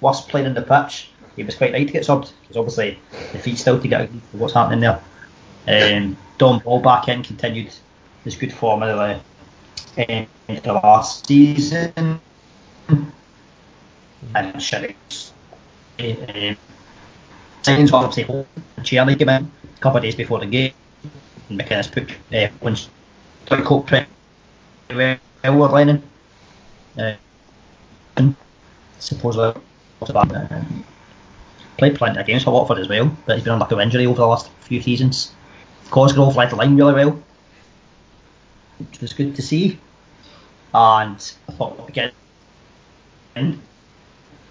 worst 0.01 0.27
playing 0.29 0.47
in 0.47 0.53
the 0.53 0.62
pitch. 0.62 1.10
He 1.36 1.43
was 1.43 1.55
quite 1.55 1.73
right 1.73 1.86
to 1.86 1.93
get 1.93 2.03
subbed 2.03 2.31
because 2.41 2.58
obviously 2.58 2.99
the 3.31 3.39
feet 3.39 3.58
still 3.58 3.79
to 3.79 3.88
get 3.88 4.01
a 4.01 4.08
what's 4.34 4.53
happening 4.53 4.79
there. 4.79 5.01
Um, 5.67 6.17
Dom 6.38 6.60
Ball 6.60 6.79
back 6.79 7.08
in 7.08 7.23
continued 7.23 7.73
his 8.23 8.36
good 8.36 8.53
form 8.53 8.84
of 8.84 9.21
the 9.95 10.12
end 10.12 10.27
of 10.47 10.63
the 10.63 10.73
last 10.73 11.27
season. 11.27 12.19
And 14.34 14.55
Shinnie's 14.55 15.34
um, 15.99 17.86
were 17.86 17.97
obviously 17.97 18.45
Charlie 18.84 19.15
came 19.15 19.29
in 19.29 19.51
a 19.63 19.79
couple 19.79 19.97
of 19.97 20.03
days 20.03 20.15
before 20.15 20.39
the 20.39 20.45
game. 20.45 20.73
And 21.49 21.60
McInnes 21.60 21.91
put 21.91 22.12
uh, 22.34 22.47
once 22.62 22.89
Cope 23.47 23.88
pretty 23.88 24.08
well 24.93 25.17
with 25.43 25.71
Lennon. 25.71 26.03
Uh, 26.97 27.13
supposedly 28.99 29.62
uh, 30.09 30.63
played 31.77 31.95
plenty 31.95 32.19
of 32.19 32.25
games 32.25 32.43
for 32.43 32.51
Watford 32.51 32.79
as 32.79 32.87
well, 32.87 33.15
but 33.25 33.35
he's 33.35 33.43
been 33.43 33.61
under 33.61 33.81
injury 33.81 34.05
over 34.05 34.17
the 34.17 34.27
last 34.27 34.49
few 34.61 34.81
seasons. 34.81 35.31
Cosgrove 35.89 36.35
led 36.35 36.49
the 36.49 36.55
line 36.55 36.75
really 36.75 36.93
well, 36.93 37.23
which 38.79 39.01
was 39.01 39.13
good 39.13 39.35
to 39.35 39.41
see. 39.41 39.79
And 40.73 41.33
I 41.47 41.51
thought 41.53 41.89
again, 41.89 42.11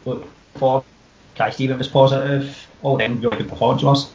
look 0.04 0.28
for 0.54 0.84
Kai 1.34 1.50
Stephen 1.50 1.78
was 1.78 1.88
positive. 1.88 2.66
All 2.82 2.96
them 2.96 3.20
really 3.20 3.36
good 3.38 3.48
performances. 3.48 4.12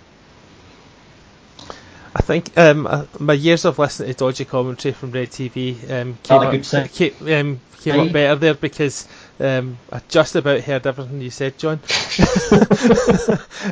I 2.19 2.21
think 2.21 2.57
um, 2.57 2.85
uh, 2.85 3.05
my 3.17 3.31
years 3.31 3.63
of 3.63 3.79
listening 3.79 4.09
to 4.09 4.13
dodgy 4.13 4.43
commentary 4.43 4.91
from 4.93 5.11
Red 5.11 5.29
TV 5.29 5.75
um, 5.89 6.17
came, 6.21 6.41
Not 6.41 6.73
up, 6.73 6.91
came, 6.91 7.13
um, 7.21 7.61
came 7.79 7.97
up 7.97 8.11
better 8.11 8.35
there 8.35 8.53
because 8.55 9.07
um, 9.39 9.77
I 9.89 10.01
just 10.09 10.35
about 10.35 10.59
heard 10.59 10.85
everything 10.85 11.21
you 11.21 11.29
said, 11.29 11.57
John. 11.57 11.79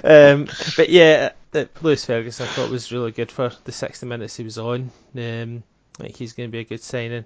um, 0.01 0.47
but 0.77 0.87
yeah, 0.87 1.33
uh, 1.53 1.65
Lewis 1.81 2.05
Ferguson 2.05 2.47
I 2.47 2.49
thought 2.49 2.69
was 2.69 2.89
really 2.89 3.11
good 3.11 3.31
for 3.31 3.51
the 3.65 3.73
60 3.73 4.05
minutes 4.05 4.37
he 4.37 4.45
was 4.45 4.57
on. 4.57 4.91
Um, 5.17 5.63
I 5.99 6.03
think 6.03 6.15
he's 6.15 6.31
going 6.31 6.47
to 6.47 6.51
be 6.51 6.59
a 6.59 6.63
good 6.63 6.81
signing. 6.81 7.25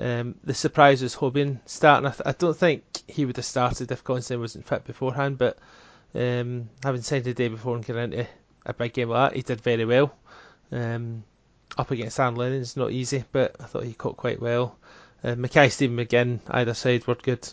Um, 0.00 0.34
the 0.42 0.52
surprise 0.52 1.00
was 1.00 1.14
Hoban 1.14 1.60
starting. 1.66 2.08
I, 2.08 2.10
th- 2.10 2.26
I 2.26 2.32
don't 2.32 2.56
think 2.56 2.82
he 3.06 3.24
would 3.24 3.36
have 3.36 3.46
started 3.46 3.92
if 3.92 4.02
Considine 4.02 4.40
wasn't 4.40 4.66
fit 4.66 4.84
beforehand, 4.84 5.38
but 5.38 5.58
um, 6.12 6.68
having 6.82 7.02
signed 7.02 7.22
the 7.22 7.34
day 7.34 7.46
before 7.46 7.76
and 7.76 7.84
getting 7.84 8.02
into 8.12 8.26
a 8.66 8.74
big 8.74 8.94
game 8.94 9.10
like 9.10 9.30
that, 9.30 9.36
he 9.36 9.42
did 9.42 9.60
very 9.60 9.84
well. 9.84 10.12
Um, 10.72 11.24
up 11.78 11.90
against 11.90 12.18
Aaron 12.18 12.36
Lennon's 12.36 12.76
not 12.76 12.90
easy, 12.90 13.24
but 13.32 13.56
I 13.60 13.64
thought 13.64 13.84
he 13.84 13.92
caught 13.92 14.16
quite 14.16 14.40
well. 14.40 14.76
Uh, 15.22 15.34
Mackay-Steven 15.34 15.96
McGinn, 15.96 16.40
either 16.48 16.74
side 16.74 17.06
were 17.06 17.14
good. 17.16 17.48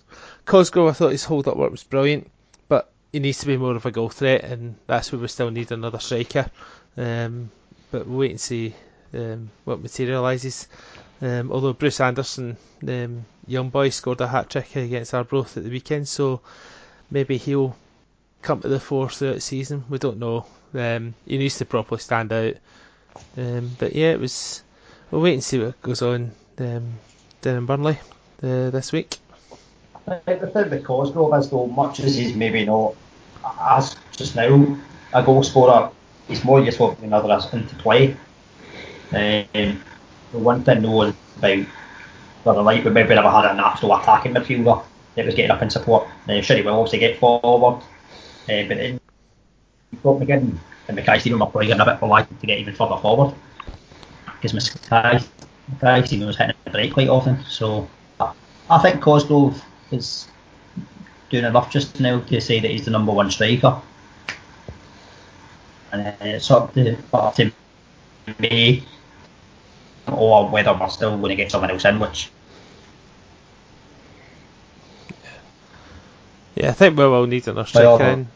Cosgrove, 0.46 0.90
I 0.90 0.94
thought 0.94 1.12
his 1.12 1.24
hold 1.24 1.48
up 1.48 1.58
work 1.58 1.72
was 1.72 1.84
brilliant, 1.84 2.30
but 2.68 2.92
he 3.12 3.20
needs 3.20 3.40
to 3.40 3.48
be 3.48 3.58
more 3.58 3.76
of 3.76 3.86
a 3.86 3.92
goal 3.92 4.10
threat, 4.10 4.44
and 4.44 4.76
that's 4.88 5.12
where 5.12 5.20
we 5.20 5.28
still 5.28 5.52
need 5.52 5.72
another 5.72 6.00
striker. 6.00 6.50
Um, 6.98 7.52
but 7.92 8.08
we'll 8.08 8.20
wait 8.20 8.32
and 8.32 8.40
see 8.40 8.76
um, 9.14 9.50
what 9.66 9.82
materialises. 9.82 10.68
Um, 11.22 11.52
although 11.52 11.74
Bruce 11.74 12.02
Anderson, 12.02 12.58
um, 12.88 13.26
young 13.48 13.70
boy, 13.70 13.90
scored 13.90 14.22
a 14.22 14.28
hat 14.28 14.50
trick 14.50 14.76
against 14.76 15.14
Arbroath 15.14 15.58
at 15.58 15.64
the 15.64 15.70
weekend, 15.70 16.08
so 16.08 16.42
maybe 17.10 17.38
he'll 17.38 17.76
come 18.42 18.62
to 18.62 18.68
the 18.68 18.80
fore 18.80 19.10
throughout 19.10 19.36
the 19.36 19.42
season. 19.42 19.86
We 19.90 20.00
don't 20.00 20.20
know. 20.20 20.46
Um, 20.74 21.16
he 21.26 21.38
needs 21.38 21.58
to 21.60 21.66
properly 21.66 22.02
stand 22.02 22.34
out. 22.34 22.56
Um, 23.38 23.72
but 23.80 23.96
yeah, 23.96 24.12
it 24.12 24.20
was. 24.20 24.64
We'll 25.12 25.22
wait 25.22 25.34
and 25.34 25.44
see 25.44 25.60
what 25.60 25.82
goes 25.82 26.02
on 26.02 26.32
um, 26.58 26.94
down 27.42 27.58
in 27.58 27.66
Burnley 27.66 28.00
uh, 28.42 28.70
this 28.72 28.92
week. 28.92 29.18
The 30.06 30.52
thing 30.54 30.70
with 30.70 30.84
Cosgrove 30.84 31.34
is 31.40 31.50
though, 31.50 31.68
much 31.68 32.00
as 32.00 32.16
he's 32.16 32.36
maybe 32.36 32.66
not 32.66 32.96
as 33.62 33.96
just 34.12 34.36
now 34.36 34.78
a 35.14 35.24
goal 35.24 35.44
scorer, 35.44 35.92
he's 36.28 36.44
more 36.44 36.60
useful 36.60 36.92
when 36.96 37.14
others 37.14 37.54
into 37.54 37.76
play. 37.76 38.16
Um, 39.12 39.82
the 40.32 40.40
one 40.40 40.64
thing 40.64 40.82
known 40.82 41.16
about 41.38 41.66
Brother 42.44 42.62
Light, 42.62 42.84
we 42.84 42.92
maybe 42.92 43.16
never 43.16 43.30
had 43.30 43.46
a 43.46 43.54
natural 43.54 43.96
attacking 43.96 44.34
midfielder 44.34 44.84
that 45.16 45.26
was 45.26 45.36
getting 45.36 45.52
up 45.52 45.62
in 45.62 45.70
support. 45.70 46.08
Uh, 46.28 46.42
sure, 46.42 46.58
he 46.58 46.64
will 46.64 46.80
obviously 46.80 47.00
get 47.00 47.20
forward, 47.20 47.82
uh, 47.82 47.84
but 48.68 48.78
then 48.78 49.00
got 50.02 50.20
McGinn 50.20 50.58
and 50.88 50.96
Mackay-Steven 50.96 51.40
were 51.40 51.46
probably 51.46 51.68
getting 51.68 51.82
a 51.82 51.86
bit 51.86 52.02
reluctant 52.02 52.40
to 52.42 52.48
get 52.48 52.60
even 52.60 52.74
further 52.74 52.98
forward 52.98 53.36
because 54.42 54.54
Mackay, 54.54 56.06
Stephen 56.06 56.28
was 56.28 56.38
hitting 56.38 56.56
the 56.66 56.72
break 56.72 56.94
quite 56.94 57.10
often. 57.10 57.44
So 57.46 57.88
I, 58.70 58.82
think 58.82 59.02
Cosgrove 59.02 59.64
is 59.92 60.28
doing 61.30 61.46
enough 61.46 61.72
just 61.72 62.00
now 62.00 62.20
to 62.20 62.42
say 62.42 62.60
that 62.60 62.70
he's 62.70 62.86
the 62.86 62.92
number 62.92 63.12
one 63.12 63.32
striker. 63.32 63.80
And 65.92 66.16
it's 66.22 66.50
up 66.52 66.74
to, 66.74 66.98
up 67.14 67.36
to 67.36 67.52
me 68.40 68.84
or 70.12 70.50
whether 70.50 70.74
we're 70.74 70.90
still 70.90 71.18
going 71.18 71.30
to 71.30 71.36
get 71.36 71.52
someone 71.52 71.72
else 71.72 71.86
in, 71.86 72.00
which 72.00 72.30
Yeah, 76.56 76.70
I 76.70 76.74
think 76.74 76.98
we 76.98 77.08
will 77.08 77.26
need 77.26 77.48
another 77.48 77.68
striker 77.68 78.04
in. 78.04 78.28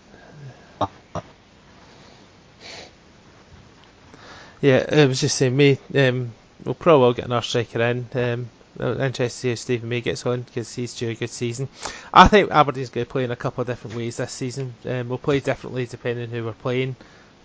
Yeah, 4.62 4.86
I 4.91 5.06
was 5.06 5.22
just 5.22 5.38
saying, 5.38 5.56
me, 5.56 5.78
um, 5.96 6.32
we'll 6.63 6.76
probably 6.76 7.02
will 7.02 7.13
get 7.13 7.26
another 7.26 7.43
striker 7.43 7.82
in. 7.82 8.08
Um, 8.13 8.50
interested 8.80 9.20
to 9.20 9.30
see 9.30 9.50
how 9.50 9.56
Stevie 9.56 9.88
May 9.88 10.02
gets 10.02 10.26
on 10.26 10.41
because 10.41 10.74
he's 10.74 10.93
due 10.96 11.10
a 11.10 11.15
good 11.15 11.30
season. 11.30 11.67
I 12.13 12.28
think 12.28 12.52
Aberdeen's 12.52 12.89
going 12.89 13.06
to 13.06 13.12
play 13.12 13.24
in 13.24 13.32
a 13.32 13.36
couple 13.36 13.62
of 13.62 13.67
different 13.67 13.96
ways 13.96 14.17
this 14.17 14.32
season. 14.32 14.74
Um, 14.86 15.10
we'll 15.10 15.17
play 15.17 15.39
differently 15.39 15.86
depending 15.86 16.26
on 16.26 16.30
who 16.32 16.46
we're 16.46 16.54
playing. 16.54 16.96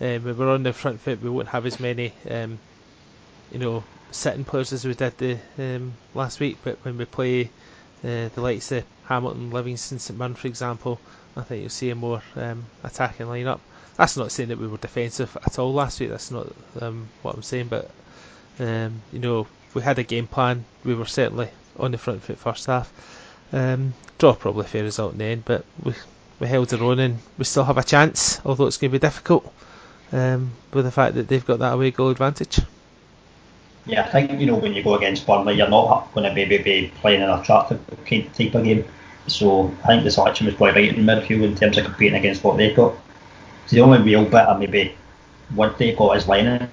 Um, 0.00 0.24
when 0.24 0.36
we're 0.36 0.52
on 0.52 0.62
the 0.62 0.72
front 0.72 1.00
foot, 1.00 1.22
we 1.22 1.30
won't 1.30 1.48
have 1.48 1.66
as 1.66 1.78
many, 1.78 2.12
um, 2.30 2.58
you 3.50 3.58
know, 3.58 3.84
sitting 4.10 4.44
players 4.44 4.72
as 4.72 4.84
we 4.84 4.94
did 4.94 5.16
the 5.18 5.38
um, 5.58 5.94
last 6.14 6.40
week. 6.40 6.58
But 6.64 6.78
when 6.82 6.98
we 6.98 7.04
play 7.04 7.44
uh, 8.04 8.28
the 8.34 8.40
likes 8.40 8.72
of 8.72 8.84
Hamilton, 9.04 9.50
Livingston, 9.50 9.98
St 9.98 10.18
Mirren, 10.18 10.34
for 10.34 10.48
example, 10.48 10.98
I 11.36 11.42
think 11.42 11.60
you'll 11.60 11.70
see 11.70 11.90
a 11.90 11.94
more 11.94 12.22
um, 12.36 12.64
attacking 12.82 13.26
lineup. 13.26 13.60
That's 13.96 14.16
not 14.16 14.32
saying 14.32 14.48
that 14.48 14.58
we 14.58 14.66
were 14.66 14.78
defensive 14.78 15.36
at 15.44 15.58
all 15.58 15.72
last 15.72 16.00
week. 16.00 16.10
That's 16.10 16.30
not 16.30 16.46
um, 16.80 17.08
what 17.22 17.34
I'm 17.34 17.42
saying. 17.42 17.68
But 17.68 17.90
um, 18.58 19.02
you 19.12 19.18
know, 19.18 19.46
we 19.74 19.82
had 19.82 19.98
a 19.98 20.02
game 20.02 20.26
plan. 20.26 20.64
We 20.84 20.94
were 20.94 21.06
certainly 21.06 21.48
on 21.78 21.92
the 21.92 21.98
front 21.98 22.22
foot 22.22 22.38
first 22.38 22.66
half. 22.66 22.92
Um, 23.52 23.94
draw 24.18 24.34
probably 24.34 24.64
a 24.64 24.68
fair 24.68 24.82
result 24.82 25.12
in 25.12 25.18
the 25.18 25.24
end, 25.24 25.44
but 25.44 25.64
we 25.82 25.94
we 26.40 26.48
held 26.48 26.72
our 26.74 26.82
own 26.82 26.98
and 26.98 27.18
we 27.38 27.44
still 27.44 27.64
have 27.64 27.78
a 27.78 27.84
chance, 27.84 28.40
although 28.44 28.66
it's 28.66 28.76
going 28.76 28.90
to 28.90 28.98
be 28.98 29.06
difficult 29.06 29.52
um, 30.12 30.50
with 30.72 30.84
the 30.84 30.90
fact 30.90 31.14
that 31.14 31.28
they've 31.28 31.44
got 31.44 31.60
that 31.60 31.74
away 31.74 31.90
goal 31.90 32.10
advantage. 32.10 32.60
Yeah, 33.86 34.04
I 34.04 34.08
think 34.08 34.40
you 34.40 34.46
know 34.46 34.56
when 34.56 34.74
you 34.74 34.82
go 34.82 34.94
against 34.94 35.26
Burnley, 35.26 35.54
you're 35.54 35.68
not 35.68 36.12
going 36.14 36.24
to 36.28 36.34
maybe 36.34 36.58
be 36.58 36.92
playing 37.00 37.22
an 37.22 37.30
attractive 37.30 37.80
type 38.06 38.54
of 38.54 38.64
game. 38.64 38.84
So 39.28 39.72
I 39.84 39.88
think 39.88 40.04
the 40.04 40.10
selection 40.10 40.46
was 40.46 40.56
quite 40.56 40.74
right 40.74 40.88
in 40.88 41.04
the 41.06 41.12
midfield 41.12 41.44
in 41.44 41.54
terms 41.54 41.78
of 41.78 41.84
competing 41.84 42.18
against 42.18 42.42
what 42.42 42.56
they've 42.56 42.74
got. 42.74 42.94
The 43.72 43.80
only 43.80 44.02
real 44.02 44.26
bit 44.26 44.34
I 44.34 44.54
maybe 44.58 44.94
what 45.54 45.78
they've 45.78 45.96
got 45.96 46.18
is 46.18 46.28
Lennon, 46.28 46.68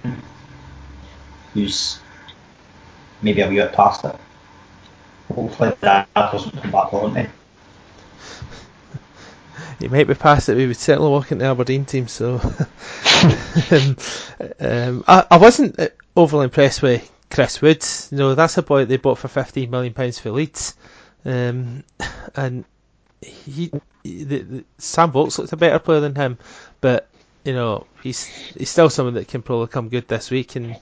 who's 1.53 1.97
maybe 3.21 3.39
a 3.39 3.47
wee 3.47 3.55
bit 3.55 3.71
past 3.71 4.03
it. 4.03 4.17
Hopefully 5.33 5.71
that 5.79 6.13
doesn't 6.13 6.62
come 6.62 6.71
back 6.71 6.93
on 6.93 7.13
me. 7.13 7.25
He 9.79 9.88
might 9.88 10.07
be 10.07 10.13
past 10.13 10.49
it, 10.49 10.57
we 10.57 10.67
would 10.67 10.75
certainly 10.75 11.09
walk 11.09 11.31
into 11.31 11.45
the 11.45 11.51
Aberdeen 11.51 11.85
team. 11.85 12.09
So 12.09 12.33
um, 13.71 13.95
um, 14.59 15.05
I, 15.07 15.25
I 15.31 15.38
wasn't 15.38 15.79
overly 16.17 16.43
impressed 16.43 16.81
with 16.81 17.09
Chris 17.31 17.62
Woods. 17.62 18.09
You 18.12 18.17
know, 18.17 18.35
that's 18.35 18.57
a 18.57 18.62
boy 18.62 18.83
they 18.83 18.97
bought 18.97 19.19
for 19.19 19.29
fifteen 19.29 19.69
million 19.69 19.93
pounds 19.93 20.19
for 20.19 20.31
Leeds, 20.31 20.75
um, 21.23 21.85
and 22.35 22.65
he, 23.21 23.71
he 24.03 24.23
the, 24.23 24.39
the, 24.39 24.65
Sam 24.77 25.12
Vokes 25.12 25.38
looked 25.38 25.53
a 25.53 25.58
better 25.58 25.79
player 25.79 25.99
than 25.99 26.15
him, 26.15 26.38
but 26.82 27.10
you 27.43 27.53
know 27.53 27.88
he's 28.01 28.25
he's 28.25 28.69
still 28.69 28.89
someone 28.89 29.15
that 29.15 29.27
can 29.27 29.41
probably 29.41 29.67
come 29.67 29.89
good 29.89 30.08
this 30.08 30.32
week. 30.32 30.55
And 30.55 30.75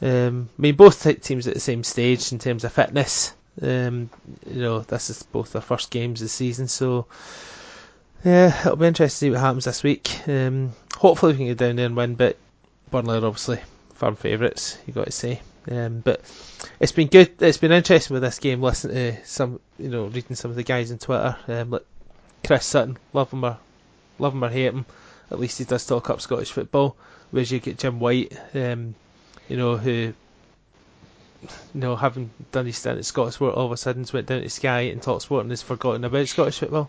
um, 0.00 0.48
I 0.58 0.62
mean, 0.62 0.74
both 0.76 1.02
teams 1.22 1.46
at 1.46 1.54
the 1.54 1.60
same 1.60 1.84
stage 1.84 2.32
in 2.32 2.38
terms 2.38 2.64
of 2.64 2.72
fitness. 2.72 3.32
Um, 3.60 4.10
you 4.46 4.62
know, 4.62 4.80
this 4.80 5.10
is 5.10 5.22
both 5.24 5.52
their 5.52 5.62
first 5.62 5.90
games 5.90 6.20
of 6.20 6.26
the 6.26 6.30
season, 6.30 6.68
so 6.68 7.06
yeah, 8.24 8.60
it'll 8.60 8.76
be 8.76 8.86
interesting 8.86 9.08
to 9.08 9.18
see 9.18 9.30
what 9.30 9.40
happens 9.40 9.64
this 9.64 9.82
week. 9.82 10.28
Um, 10.28 10.72
hopefully, 10.96 11.32
we 11.32 11.38
can 11.38 11.46
get 11.46 11.58
down 11.58 11.76
there 11.76 11.86
and 11.86 11.96
win, 11.96 12.14
but 12.14 12.36
Burnley 12.90 13.18
are 13.18 13.26
obviously 13.26 13.60
firm 13.94 14.16
favourites. 14.16 14.78
You 14.86 14.92
got 14.92 15.06
to 15.06 15.12
say. 15.12 15.40
Um, 15.70 16.00
but 16.00 16.22
it's 16.80 16.92
been 16.92 17.08
good. 17.08 17.42
It's 17.42 17.58
been 17.58 17.72
interesting 17.72 18.14
with 18.14 18.22
this 18.22 18.38
game. 18.38 18.62
Listening 18.62 19.16
to 19.16 19.24
some, 19.26 19.60
you 19.78 19.88
know, 19.88 20.06
reading 20.06 20.36
some 20.36 20.50
of 20.50 20.56
the 20.56 20.62
guys 20.62 20.90
on 20.90 20.98
Twitter. 20.98 21.36
Um, 21.46 21.70
like 21.70 21.84
Chris 22.46 22.64
Sutton, 22.64 22.98
love 23.12 23.30
him 23.30 23.44
or 23.44 23.58
love 24.18 24.32
him 24.32 24.44
or 24.44 24.48
hate 24.48 24.72
him. 24.72 24.86
At 25.30 25.38
least 25.38 25.58
he 25.58 25.64
does 25.64 25.86
talk 25.86 26.08
up 26.10 26.20
Scottish 26.20 26.52
football. 26.52 26.96
Whereas 27.30 27.50
you 27.50 27.60
get 27.60 27.78
Jim 27.78 28.00
White, 28.00 28.32
um, 28.54 28.94
you 29.48 29.58
know, 29.58 29.76
who, 29.76 29.90
you 29.90 30.14
know, 31.74 31.96
having 31.96 32.30
done 32.52 32.64
his 32.64 32.78
stint 32.78 32.98
at 32.98 33.04
Scottish 33.04 33.34
Sport, 33.34 33.54
all 33.54 33.66
of 33.66 33.72
a 33.72 33.76
sudden 33.76 34.06
went 34.12 34.26
down 34.26 34.40
to 34.40 34.48
Sky 34.48 34.82
and 34.82 35.02
talk 35.02 35.20
sport 35.20 35.42
and 35.42 35.50
has 35.50 35.60
forgotten 35.60 36.04
about 36.04 36.28
Scottish 36.28 36.58
football. 36.58 36.88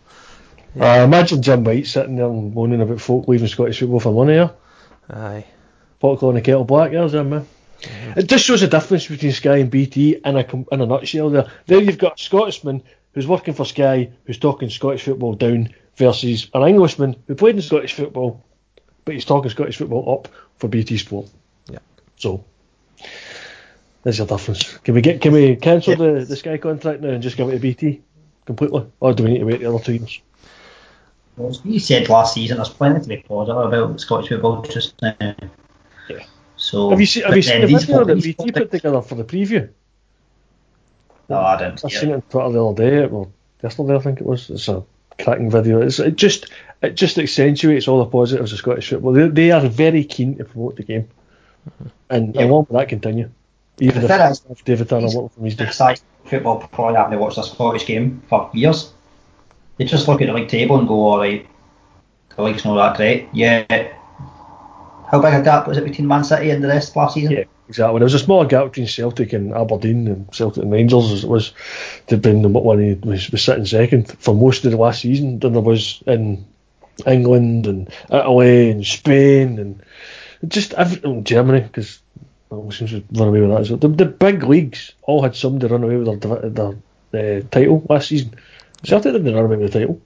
Yeah. 0.75 1.01
Uh, 1.01 1.03
imagine 1.03 1.41
Jim 1.41 1.65
White 1.65 1.87
sitting 1.87 2.15
there 2.15 2.27
and 2.27 2.53
moaning 2.53 2.81
about 2.81 3.01
folk 3.01 3.27
leaving 3.27 3.47
Scottish 3.47 3.79
football 3.79 3.99
for 3.99 4.13
money. 4.13 4.35
Yeah? 4.35 4.51
Aye. 5.09 5.45
Pot 5.99 6.23
a 6.23 6.41
kettle 6.41 6.63
black, 6.63 6.91
there's 6.91 7.13
him, 7.13 7.29
man. 7.31 7.47
Mm-hmm. 7.81 8.19
It 8.19 8.27
just 8.27 8.45
shows 8.45 8.61
the 8.61 8.67
difference 8.67 9.07
between 9.07 9.31
Sky 9.31 9.57
and 9.57 9.71
BT 9.71 10.19
in 10.23 10.35
a, 10.35 10.45
in 10.71 10.81
a 10.81 10.85
nutshell. 10.85 11.29
There, 11.29 11.51
there 11.65 11.81
you've 11.81 11.97
got 11.97 12.19
a 12.19 12.23
Scotsman 12.23 12.83
who's 13.13 13.27
working 13.27 13.53
for 13.53 13.65
Sky, 13.65 14.11
who's 14.25 14.37
talking 14.37 14.69
Scottish 14.69 15.03
football 15.03 15.33
down, 15.33 15.73
versus 15.95 16.49
an 16.53 16.67
Englishman 16.67 17.15
who 17.27 17.35
played 17.35 17.55
in 17.55 17.61
Scottish 17.61 17.93
football, 17.93 18.43
but 19.05 19.13
he's 19.13 19.25
talking 19.25 19.51
Scottish 19.51 19.77
football 19.77 20.13
up 20.13 20.29
for 20.57 20.67
BT 20.67 20.97
Sport. 20.97 21.27
Yeah. 21.69 21.79
So 22.15 22.43
there's 24.03 24.17
your 24.17 24.27
difference. 24.27 24.77
Can 24.77 24.95
we 24.95 25.01
get 25.01 25.21
can 25.21 25.33
we 25.33 25.55
cancel 25.57 25.95
the, 25.95 26.25
the 26.25 26.35
Sky 26.35 26.57
contract 26.57 27.01
now 27.01 27.09
and 27.09 27.21
just 27.21 27.37
give 27.37 27.49
it 27.49 27.51
to 27.51 27.59
BT 27.59 28.01
completely, 28.45 28.87
or 28.99 29.13
do 29.13 29.23
we 29.23 29.31
need 29.31 29.39
to 29.39 29.45
wait 29.45 29.59
the 29.59 29.73
other 29.73 29.83
two 29.83 29.95
years? 29.95 30.21
Well, 31.35 31.55
you 31.63 31.79
said 31.79 32.09
last 32.09 32.33
season, 32.33 32.57
there's 32.57 32.69
plenty 32.69 33.01
to 33.01 33.07
be 33.07 33.17
positive 33.17 33.57
about 33.57 33.99
Scottish 34.01 34.29
football 34.29 34.61
just 34.61 35.01
now. 35.01 35.15
Yeah. 36.09 36.25
So 36.59 36.89
have 36.89 36.99
you 36.99 37.05
seen, 37.05 37.23
have 37.23 37.35
you 37.35 37.41
seen 37.41 37.61
the 37.61 37.67
video 37.67 38.03
that 38.03 38.21
BT 38.21 38.51
put 38.51 38.69
together 38.69 39.01
for 39.01 39.15
the 39.15 39.23
preview? 39.23 39.69
No, 41.29 41.39
I 41.39 41.57
didn't. 41.57 41.85
I 41.85 41.87
seen 41.87 42.09
it 42.09 42.13
on 42.15 42.21
Twitter 42.23 42.51
the 42.51 42.65
other 42.65 42.89
day. 42.89 43.05
Well, 43.05 43.31
yesterday 43.63 43.95
I 43.95 43.99
think 43.99 44.19
it 44.19 44.27
was. 44.27 44.49
It's 44.49 44.67
a 44.67 44.83
cracking 45.23 45.49
video. 45.49 45.81
It's, 45.81 45.99
it 45.99 46.17
just 46.17 46.51
it 46.81 46.95
just 46.95 47.17
accentuates 47.17 47.87
all 47.87 47.99
the 47.99 48.09
positives 48.09 48.51
of 48.51 48.59
Scottish 48.59 48.89
football. 48.89 49.13
They, 49.13 49.29
they 49.29 49.51
are 49.51 49.61
very 49.61 50.03
keen 50.03 50.37
to 50.37 50.43
promote 50.43 50.75
the 50.75 50.83
game, 50.83 51.07
and 52.09 52.35
yeah. 52.35 52.41
I 52.41 52.45
want 52.45 52.69
that 52.73 52.89
continue. 52.89 53.29
Even 53.79 54.03
if, 54.03 54.11
is, 54.11 54.41
if 54.49 54.65
David 54.65 54.89
Turner 54.89 55.07
working 55.07 55.29
from 55.29 55.45
his 55.45 55.55
day. 55.55 55.95
Football 56.25 56.67
probably 56.73 56.97
haven't 56.97 57.17
watched 57.17 57.37
a 57.37 57.43
Scottish 57.43 57.85
game 57.85 58.21
for 58.27 58.51
years. 58.53 58.91
They 59.77 59.85
just 59.85 60.09
look 60.09 60.21
at 60.21 60.27
the 60.27 60.33
league 60.33 60.49
table 60.49 60.77
and 60.77 60.85
go, 60.85 60.95
all 60.95 61.19
right, 61.19 61.47
the 62.35 62.43
league's 62.43 62.65
not 62.65 62.75
that 62.75 62.97
great. 62.97 63.29
Yeah. 63.31 63.93
How 65.11 65.21
big 65.21 65.33
a 65.33 65.41
gap 65.41 65.67
was 65.67 65.77
it 65.77 65.83
between 65.83 66.07
Man 66.07 66.23
City 66.23 66.51
and 66.51 66.63
the 66.63 66.67
rest 66.67 66.95
last 66.95 67.15
season? 67.15 67.31
Yeah, 67.31 67.43
exactly. 67.67 67.99
There 67.99 68.05
was 68.05 68.13
a 68.13 68.19
small 68.19 68.45
gap 68.45 68.65
between 68.65 68.87
Celtic 68.87 69.33
and 69.33 69.53
Aberdeen 69.53 70.07
and 70.07 70.31
Celtic 70.33 70.63
and 70.63 70.71
Rangers 70.71 71.11
as 71.11 71.23
it 71.23 71.29
was 71.29 71.53
to 72.07 72.17
bring 72.17 72.41
what 72.53 72.63
one 72.63 73.01
was, 73.01 73.31
was 73.31 73.43
sitting 73.43 73.65
second 73.65 74.11
for 74.19 74.35
most 74.35 74.65
of 74.65 74.71
the 74.71 74.77
last 74.77 75.01
season 75.01 75.39
than 75.39 75.53
there 75.53 75.61
was 75.61 76.03
in 76.05 76.45
England 77.07 77.65
and 77.65 77.89
Italy 78.11 78.69
and 78.69 78.85
Spain 78.85 79.57
and 79.57 79.81
just 80.47 80.73
every, 80.73 81.01
oh, 81.03 81.21
Germany 81.21 81.61
because 81.61 82.01
seems 82.71 82.91
to 82.91 83.03
run 83.13 83.29
away 83.29 83.41
with 83.41 83.49
that. 83.49 83.65
So 83.65 83.75
the, 83.75 83.87
the 83.87 84.05
big 84.05 84.43
leagues 84.43 84.93
all 85.03 85.23
had 85.23 85.35
somebody 85.35 85.71
run 85.71 85.83
away 85.83 85.97
with 85.97 86.21
their, 86.21 86.49
their, 86.49 86.75
their 87.11 87.39
uh, 87.39 87.43
title 87.49 87.85
last 87.89 88.09
season. 88.09 88.35
Celtic 88.83 89.13
didn't 89.13 89.33
run 89.33 89.45
away 89.45 89.57
with 89.57 89.71
the 89.71 89.79
title. 89.79 90.01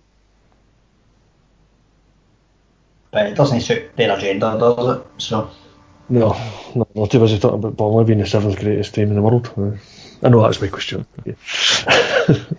But 3.14 3.28
it 3.28 3.36
doesn't 3.36 3.62
suit 3.62 3.96
their 3.96 4.18
agenda, 4.18 4.58
does 4.60 4.98
it? 4.98 5.06
So. 5.20 5.52
No, 6.10 6.36
no, 6.74 6.88
they're 6.96 7.08
too 7.08 7.20
busy 7.20 7.38
talking 7.38 7.60
about 7.60 7.78
Burnley 7.78 8.06
being 8.06 8.20
the 8.20 8.26
seventh 8.26 8.60
greatest 8.60 8.96
team 8.96 9.10
in 9.10 9.16
the 9.16 9.22
world. 9.22 9.54
I 10.24 10.30
know 10.30 10.42
that's 10.42 10.60
my 10.60 10.68
question. 10.68 11.06
Yeah. 11.24 11.34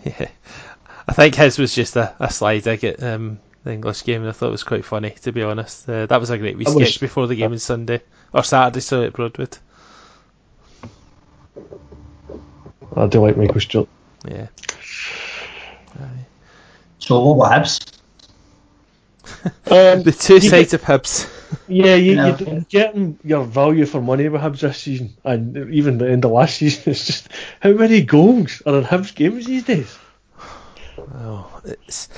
yeah. 0.05 0.29
I 1.07 1.13
think 1.13 1.35
his 1.35 1.59
was 1.59 1.75
just 1.75 1.97
a, 1.97 2.15
a 2.21 2.31
slide 2.31 2.63
dig 2.63 2.85
at 2.85 3.03
um, 3.03 3.41
the 3.65 3.73
English 3.73 4.05
game, 4.05 4.23
and 4.23 4.31
I 4.31 4.33
thought 4.33 4.49
it 4.49 4.53
was 4.53 4.63
quite 4.63 4.85
funny, 4.85 5.11
to 5.11 5.33
be 5.33 5.43
honest. 5.43 5.89
Uh, 5.89 6.07
that 6.07 6.21
was 6.21 6.31
a 6.31 6.39
great 6.39 6.57
wee 6.57 6.65
sketch 6.65 6.75
was, 6.77 6.99
before 6.99 7.27
the 7.27 7.35
game 7.35 7.53
on 7.53 7.59
Sunday, 7.59 8.01
or 8.33 8.45
Saturday, 8.45 8.81
so 8.81 9.03
at 9.03 9.13
Broadwood. 9.13 9.59
I 12.97 13.07
do 13.09 13.21
like 13.21 13.37
Michael 13.37 13.61
Stewart. 13.61 13.89
Yeah. 14.27 14.47
So 17.01 17.23
what 17.23 17.37
were 17.37 17.55
Hibs? 17.55 17.94
Um, 19.67 20.03
the 20.03 20.17
two 20.19 20.41
sides 20.41 20.75
of 20.75 20.83
Hibs. 20.83 21.31
Yeah, 21.69 21.95
you, 21.95 22.15
yeah. 22.15 22.37
you're 22.39 22.61
getting 22.63 23.19
your 23.25 23.45
value 23.45 23.87
for 23.87 24.01
money 24.01 24.29
with 24.29 24.41
Hibs 24.41 24.61
this 24.61 24.79
season, 24.79 25.17
and 25.25 25.57
even 25.73 25.99
the 25.99 26.11
end 26.11 26.25
of 26.25 26.33
last 26.33 26.57
season. 26.59 26.93
It's 26.93 27.07
just 27.07 27.29
how 27.61 27.73
many 27.73 28.03
goals 28.03 28.63
are 28.67 28.79
in 28.79 28.85
Hibs 28.85 29.15
games 29.15 29.47
these 29.47 29.65
days? 29.65 29.99
Oh, 30.99 31.61
it's. 31.65 32.09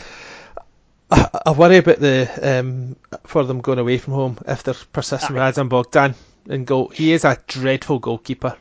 I, 1.10 1.28
I 1.46 1.50
worry 1.52 1.76
about 1.76 2.00
the 2.00 2.28
um, 2.42 2.96
for 3.24 3.44
them 3.44 3.60
going 3.60 3.78
away 3.78 3.98
from 3.98 4.14
home 4.14 4.38
if 4.48 4.62
they're 4.64 4.74
persistent 4.92 5.34
with 5.34 5.42
Adam 5.42 5.68
Bogdan 5.68 6.14
in 6.46 6.64
goal. 6.64 6.88
He 6.88 7.12
is 7.12 7.24
a 7.24 7.38
dreadful 7.46 7.98
goalkeeper. 7.98 8.56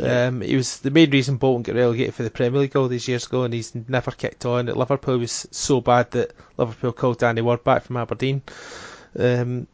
Um, 0.00 0.40
he 0.42 0.54
was 0.54 0.78
the 0.78 0.90
main 0.90 1.10
reason 1.10 1.36
Bolton 1.38 1.62
got 1.62 1.74
relegated 1.74 2.14
for 2.14 2.22
the 2.22 2.30
Premier 2.30 2.60
League 2.60 2.76
all 2.76 2.88
these 2.88 3.08
years 3.08 3.26
ago, 3.26 3.42
and 3.42 3.52
he's 3.52 3.74
never 3.74 4.10
kicked 4.12 4.46
on. 4.46 4.68
At 4.68 4.76
Liverpool 4.76 5.18
was 5.18 5.48
so 5.50 5.80
bad 5.80 6.12
that 6.12 6.32
Liverpool 6.56 6.92
called 6.92 7.18
Danny 7.18 7.40
Ward 7.40 7.64
back 7.64 7.82
from 7.82 7.96
Aberdeen, 7.96 8.42
um, 9.18 9.66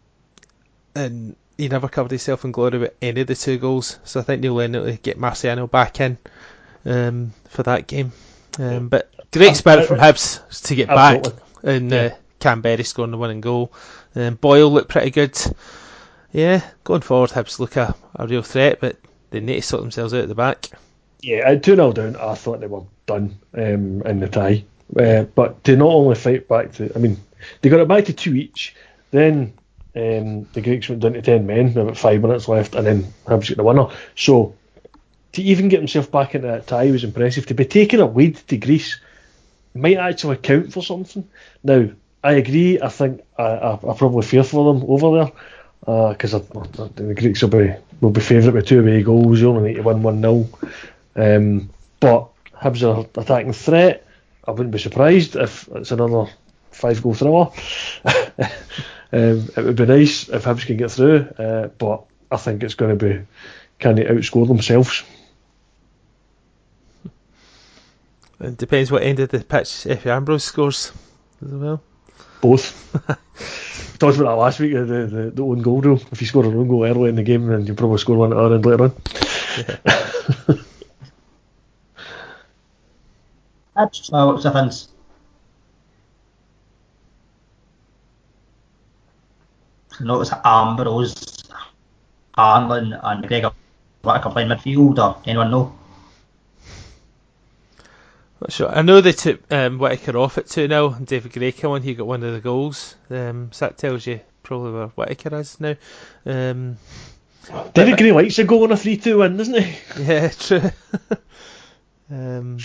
and 0.94 1.37
he 1.58 1.68
never 1.68 1.88
covered 1.88 2.10
himself 2.10 2.44
in 2.44 2.52
glory 2.52 2.78
with 2.78 2.94
any 3.02 3.20
of 3.20 3.26
the 3.26 3.34
two 3.34 3.58
goals. 3.58 3.98
So 4.04 4.20
I 4.20 4.22
think 4.22 4.40
Neil 4.40 4.54
Lennon 4.54 4.87
to 4.87 4.96
get 4.96 5.18
Marciano 5.18 5.70
back 5.70 6.00
in 6.00 6.16
um, 6.87 7.32
for 7.48 7.62
that 7.64 7.87
game. 7.87 8.12
Um, 8.58 8.88
but 8.88 9.10
great 9.30 9.56
spirit 9.56 9.87
from 9.87 9.98
Hibs 9.98 10.62
to 10.62 10.74
get 10.74 10.88
Absolutely. 10.88 11.32
back, 11.32 11.42
and 11.64 11.92
uh, 11.92 12.10
Kamberi 12.40 12.87
scoring 12.87 13.10
the 13.10 13.18
winning 13.18 13.42
goal. 13.42 13.72
Um, 14.14 14.37
Boyle 14.37 14.70
looked 14.70 14.88
pretty 14.88 15.10
good. 15.10 15.38
Yeah, 16.32 16.62
going 16.82 17.02
forward, 17.02 17.30
Hibs 17.30 17.58
look 17.58 17.76
a, 17.76 17.94
a 18.16 18.26
real 18.26 18.42
threat, 18.42 18.80
but 18.80 18.96
they 19.35 19.40
need 19.40 19.57
to 19.57 19.62
sort 19.62 19.83
themselves 19.83 20.14
out 20.14 20.23
at 20.23 20.29
the 20.29 20.35
back. 20.35 20.70
Yeah, 21.20 21.38
at 21.38 21.62
2 21.62 21.77
0 21.77 21.92
down, 21.92 22.16
I 22.16 22.35
thought 22.35 22.61
they 22.61 22.66
were 22.66 22.83
done 23.07 23.38
um, 23.55 24.03
in 24.03 24.20
the 24.20 24.29
tie. 24.29 24.64
Uh, 24.97 25.23
but 25.23 25.64
to 25.64 25.77
not 25.77 25.88
only 25.88 26.14
fight 26.14 26.49
back 26.49 26.73
to, 26.73 26.92
I 26.94 26.99
mean, 26.99 27.18
they 27.61 27.68
got 27.68 27.81
it 27.81 27.88
back 27.88 28.05
to 28.07 28.12
two 28.12 28.35
each, 28.35 28.77
then 29.11 29.55
um, 29.97 30.44
the 30.53 30.61
Greeks 30.61 30.88
went 30.88 31.03
down 31.03 31.14
to 31.14 31.23
10 31.23 31.47
men, 31.47 31.77
about 31.77 31.97
five 31.97 32.20
minutes 32.20 32.49
left, 32.49 32.75
and 32.75 32.87
then 32.87 33.05
Hibs 33.27 33.49
got 33.49 33.57
the 33.57 33.64
winner. 33.64 33.88
So 34.14 34.55
to 35.33 35.42
even 35.42 35.68
get 35.68 35.81
himself 35.81 36.11
back 36.11 36.35
into 36.35 36.49
that 36.49 36.66
tie 36.66 36.90
was 36.90 37.05
impressive. 37.05 37.47
To 37.47 37.55
be 37.55 37.64
taking 37.64 38.01
a 38.01 38.07
lead 38.07 38.37
to 38.49 38.57
Greece 38.57 39.01
might 39.75 39.97
actually 39.97 40.37
count 40.37 40.73
for 40.73 40.83
something. 40.83 41.27
Now, 41.62 41.88
I 42.23 42.33
agree. 42.33 42.81
I 42.81 42.88
think 42.88 43.23
I, 43.38 43.42
I, 43.42 43.75
I 43.75 43.97
probably 43.97 44.23
fear 44.23 44.44
for 44.44 44.73
them 44.73 44.85
over 44.88 45.18
there 45.18 45.33
because 45.85 46.35
uh, 46.35 46.40
the 46.97 47.14
Greeks 47.14 47.42
will 47.42 47.51
be 47.51 47.75
will 48.01 48.11
be 48.11 48.20
favourite 48.20 48.55
with 48.55 48.66
two 48.66 48.81
away 48.81 49.03
goals. 49.03 49.40
You 49.40 49.51
only 49.51 49.70
need 49.70 49.77
to 49.77 49.83
win 49.83 50.03
one 50.03 50.20
0 50.20 50.49
um, 51.16 51.70
But 52.01 52.29
Hibs 52.55 52.83
are 52.83 53.07
attacking 53.20 53.53
threat. 53.53 54.07
I 54.47 54.51
wouldn't 54.51 54.70
be 54.70 54.79
surprised 54.79 55.37
if 55.37 55.68
it's 55.68 55.90
another 55.90 56.31
five 56.70 57.03
goal 57.03 57.14
thriller. 57.14 57.51
um, 58.05 59.49
it 59.57 59.57
would 59.57 59.77
be 59.77 59.87
nice 59.87 60.29
if 60.29 60.44
Hibs 60.44 60.66
can 60.66 60.77
get 60.77 60.90
through, 60.90 61.29
uh, 61.38 61.68
but 61.68 62.05
I 62.31 62.37
think 62.37 62.62
it's 62.62 62.75
going 62.75 62.99
to 62.99 63.05
be 63.05 63.27
can 63.79 63.97
they 63.97 64.05
outscore 64.05 64.49
themselves. 64.49 65.03
It 68.40 68.57
depends 68.57 68.90
what 68.90 69.03
end 69.03 69.20
of 69.20 69.29
the 69.29 69.38
pitch 69.38 69.85
Efe 69.85 70.07
Ambrose 70.07 70.44
scores 70.44 70.92
as 71.44 71.53
well. 71.53 71.83
Both. 72.44 72.76
talked 73.98 74.18
about 74.18 74.37
that 74.37 74.42
last 74.42 74.61
week, 74.61 74.74
uh, 74.74 74.80
the, 74.85 75.07
the, 75.07 75.30
the 75.30 75.42
own 75.42 75.62
goal 75.62 75.80
rule. 75.80 75.98
If 76.12 76.20
you 76.20 76.26
score 76.26 76.44
an 76.44 76.54
own 76.54 76.68
goal 76.68 76.85
early 76.85 77.09
in 77.09 77.16
the 77.16 77.22
game, 77.22 77.46
then 77.46 77.64
you 77.64 77.72
probably 77.72 77.96
score 77.96 78.18
one 78.18 78.33
at 78.33 78.38
our 78.38 78.54
end 78.54 78.66
later 78.66 78.85
on. 78.85 78.92
Yeah. 79.57 79.76
That's 83.74 84.11
well, 84.11 84.35
what's 84.35 84.44
the? 84.44 84.88
I 89.98 90.04
notice 90.04 90.30
Ambrose, 90.44 91.44
Harlan, 92.35 92.92
and 92.92 93.24
McGregor 93.24 93.54
Whittaker 94.02 94.30
playing 94.30 94.50
midfield, 94.50 94.98
or 94.98 95.22
anyone 95.24 95.50
know? 95.50 95.72
Not 98.44 98.52
sure. 98.52 98.68
I 98.68 98.83
know 98.83 99.00
they 99.00 99.12
took 99.12 99.40
um, 99.50 99.78
Whittaker 99.78 100.18
off 100.18 100.37
at 100.37 100.48
2 100.48 100.68
0 100.68 100.92
and 100.92 101.07
David 101.07 101.33
Gray 101.33 101.50
came 101.50 101.70
on. 101.70 101.80
He 101.80 101.94
got 101.94 102.07
one 102.07 102.22
of 102.22 102.35
the 102.35 102.40
goals. 102.40 102.94
Um, 103.09 103.50
so 103.52 103.64
that 103.64 103.78
tells 103.78 104.07
you 104.07 104.20
probably 104.42 104.72
where 104.72 104.88
Whittaker 104.88 105.35
is 105.37 105.59
now. 105.61 105.76
Um, 106.26 106.76
David 107.72 107.96
Gray 107.96 108.12
likes 108.12 108.35
to 108.37 108.44
go 108.44 108.62
on 108.64 108.72
a 108.72 108.76
3 108.76 108.98
2 108.98 109.18
win, 109.18 109.38
doesn't 109.38 109.62
he? 109.62 109.78
Yeah, 110.02 110.28
true. 110.28 110.70
um, 112.11 112.59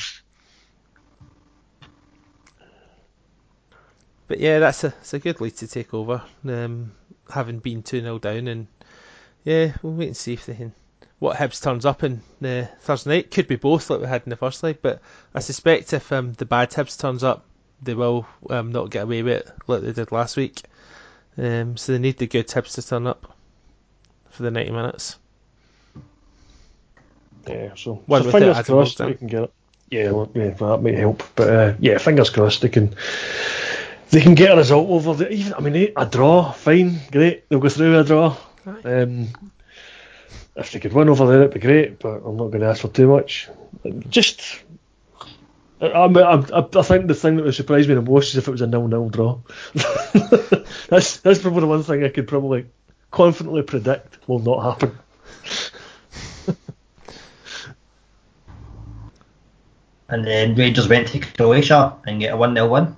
but 4.28 4.40
yeah, 4.42 4.60
that's 4.60 4.84
a, 4.84 4.88
it's 4.88 5.14
a 5.14 5.20
good 5.20 5.40
lead 5.40 5.56
to 5.58 5.68
take 5.70 5.94
over, 5.94 6.22
um, 6.46 6.92
having 7.30 7.60
been 7.60 7.84
2 7.84 8.02
0 8.02 8.20
down. 8.20 8.50
And 8.50 8.68
yeah, 9.46 9.78
we'll 9.82 9.94
wait 9.94 10.08
and 10.08 10.18
see 10.18 10.34
if 10.34 10.46
they 10.46 10.56
can 10.56 10.74
what 11.20 11.38
Hibs 11.38 11.62
turns 11.62 11.86
up 11.86 12.04
in 12.04 12.22
uh, 12.44 12.66
Thursday 12.82 13.10
night. 13.10 13.32
Could 13.32 13.48
be 13.48 13.58
both, 13.58 13.90
like 13.90 14.02
we 14.02 14.08
had 14.08 14.24
in 14.26 14.30
the 14.30 14.36
first 14.36 14.64
leg, 14.64 14.80
but 14.82 15.02
I 15.34 15.40
suspect 15.40 15.94
if 15.94 16.12
um, 16.12 16.34
the 16.34 16.46
bad 16.46 16.72
Hibs 16.72 17.00
turns 17.00 17.24
up, 17.24 17.46
they 17.82 17.94
will 17.94 18.26
um, 18.50 18.72
not 18.72 18.90
get 18.90 19.04
away 19.04 19.24
with 19.24 19.48
it 19.48 19.52
like 19.68 19.82
they 19.82 19.92
did 19.92 20.12
last 20.12 20.38
week. 20.38 20.62
Um, 21.38 21.78
so 21.78 21.92
they 21.92 22.00
need 22.00 22.18
the 22.18 22.28
good 22.28 22.48
Hibs 22.48 22.76
to 22.76 22.86
turn 22.86 23.08
up 23.08 23.34
for 24.30 24.44
the 24.44 24.52
90 24.52 24.72
minutes. 24.72 25.18
Yeah, 27.48 27.72
so, 27.76 27.96
One 28.06 28.24
so 28.24 28.32
fingers 28.32 28.62
crossed 28.62 29.00
we 29.00 29.14
can 29.16 29.28
get 29.28 29.44
it. 29.44 29.54
Yeah, 29.90 30.12
well, 30.12 30.30
yeah, 30.36 30.50
that 30.50 30.82
might 30.84 30.98
help. 30.98 31.24
But 31.36 31.50
uh, 31.50 31.74
yeah, 31.80 31.98
fingers 31.98 32.30
crossed 32.30 32.62
they 32.62 32.70
can 32.70 32.96
they 34.12 34.22
can 34.22 34.36
get 34.36 34.52
a 34.52 34.58
result 34.58 34.90
over 34.90 35.14
the 35.16 35.32
even. 35.32 35.54
I 35.56 35.62
mean, 35.62 35.94
a 35.96 36.06
draw, 36.06 36.52
fine, 36.52 37.00
great. 37.12 37.50
They'll 37.50 37.60
go 37.60 37.70
through 37.70 37.98
a 37.98 38.04
draw. 38.04 38.38
Um, 38.84 39.30
if 40.56 40.72
they 40.72 40.80
could 40.80 40.94
win 40.94 41.10
over 41.10 41.28
there, 41.28 41.42
it'd 41.42 41.54
be 41.54 41.60
great. 41.60 42.00
But 42.00 42.22
I'm 42.26 42.38
not 42.38 42.48
going 42.48 42.62
to 42.62 42.68
ask 42.68 42.82
for 42.82 42.90
too 42.90 43.08
much. 43.08 43.50
Just, 44.10 44.62
I, 45.82 45.88
I, 45.88 46.34
I, 46.54 46.82
think 46.82 47.08
the 47.08 47.16
thing 47.16 47.38
that 47.38 47.46
would 47.46 47.56
surprise 47.56 47.88
me 47.88 47.94
the 47.96 48.02
most 48.02 48.30
is 48.30 48.38
if 48.38 48.48
it 48.48 48.52
was 48.52 48.62
a 48.62 48.68
nil-nil 48.68 49.10
draw. 49.10 49.40
that's 50.90 51.18
that's 51.18 51.40
probably 51.40 51.62
the 51.62 51.68
one 51.68 51.84
thing 51.84 52.04
I 52.04 52.10
could 52.10 52.28
probably 52.28 52.66
confidently 53.12 53.62
predict 53.62 54.28
will 54.28 54.40
not 54.40 54.62
happen. 54.62 54.98
and 60.10 60.26
then 60.26 60.56
Rangers 60.56 60.88
went 60.88 61.08
to 61.10 61.20
Croatia 61.20 61.96
and 62.06 62.20
get 62.20 62.34
a 62.34 62.38
1 62.38 62.56
0 62.56 62.68
win. 62.68 62.96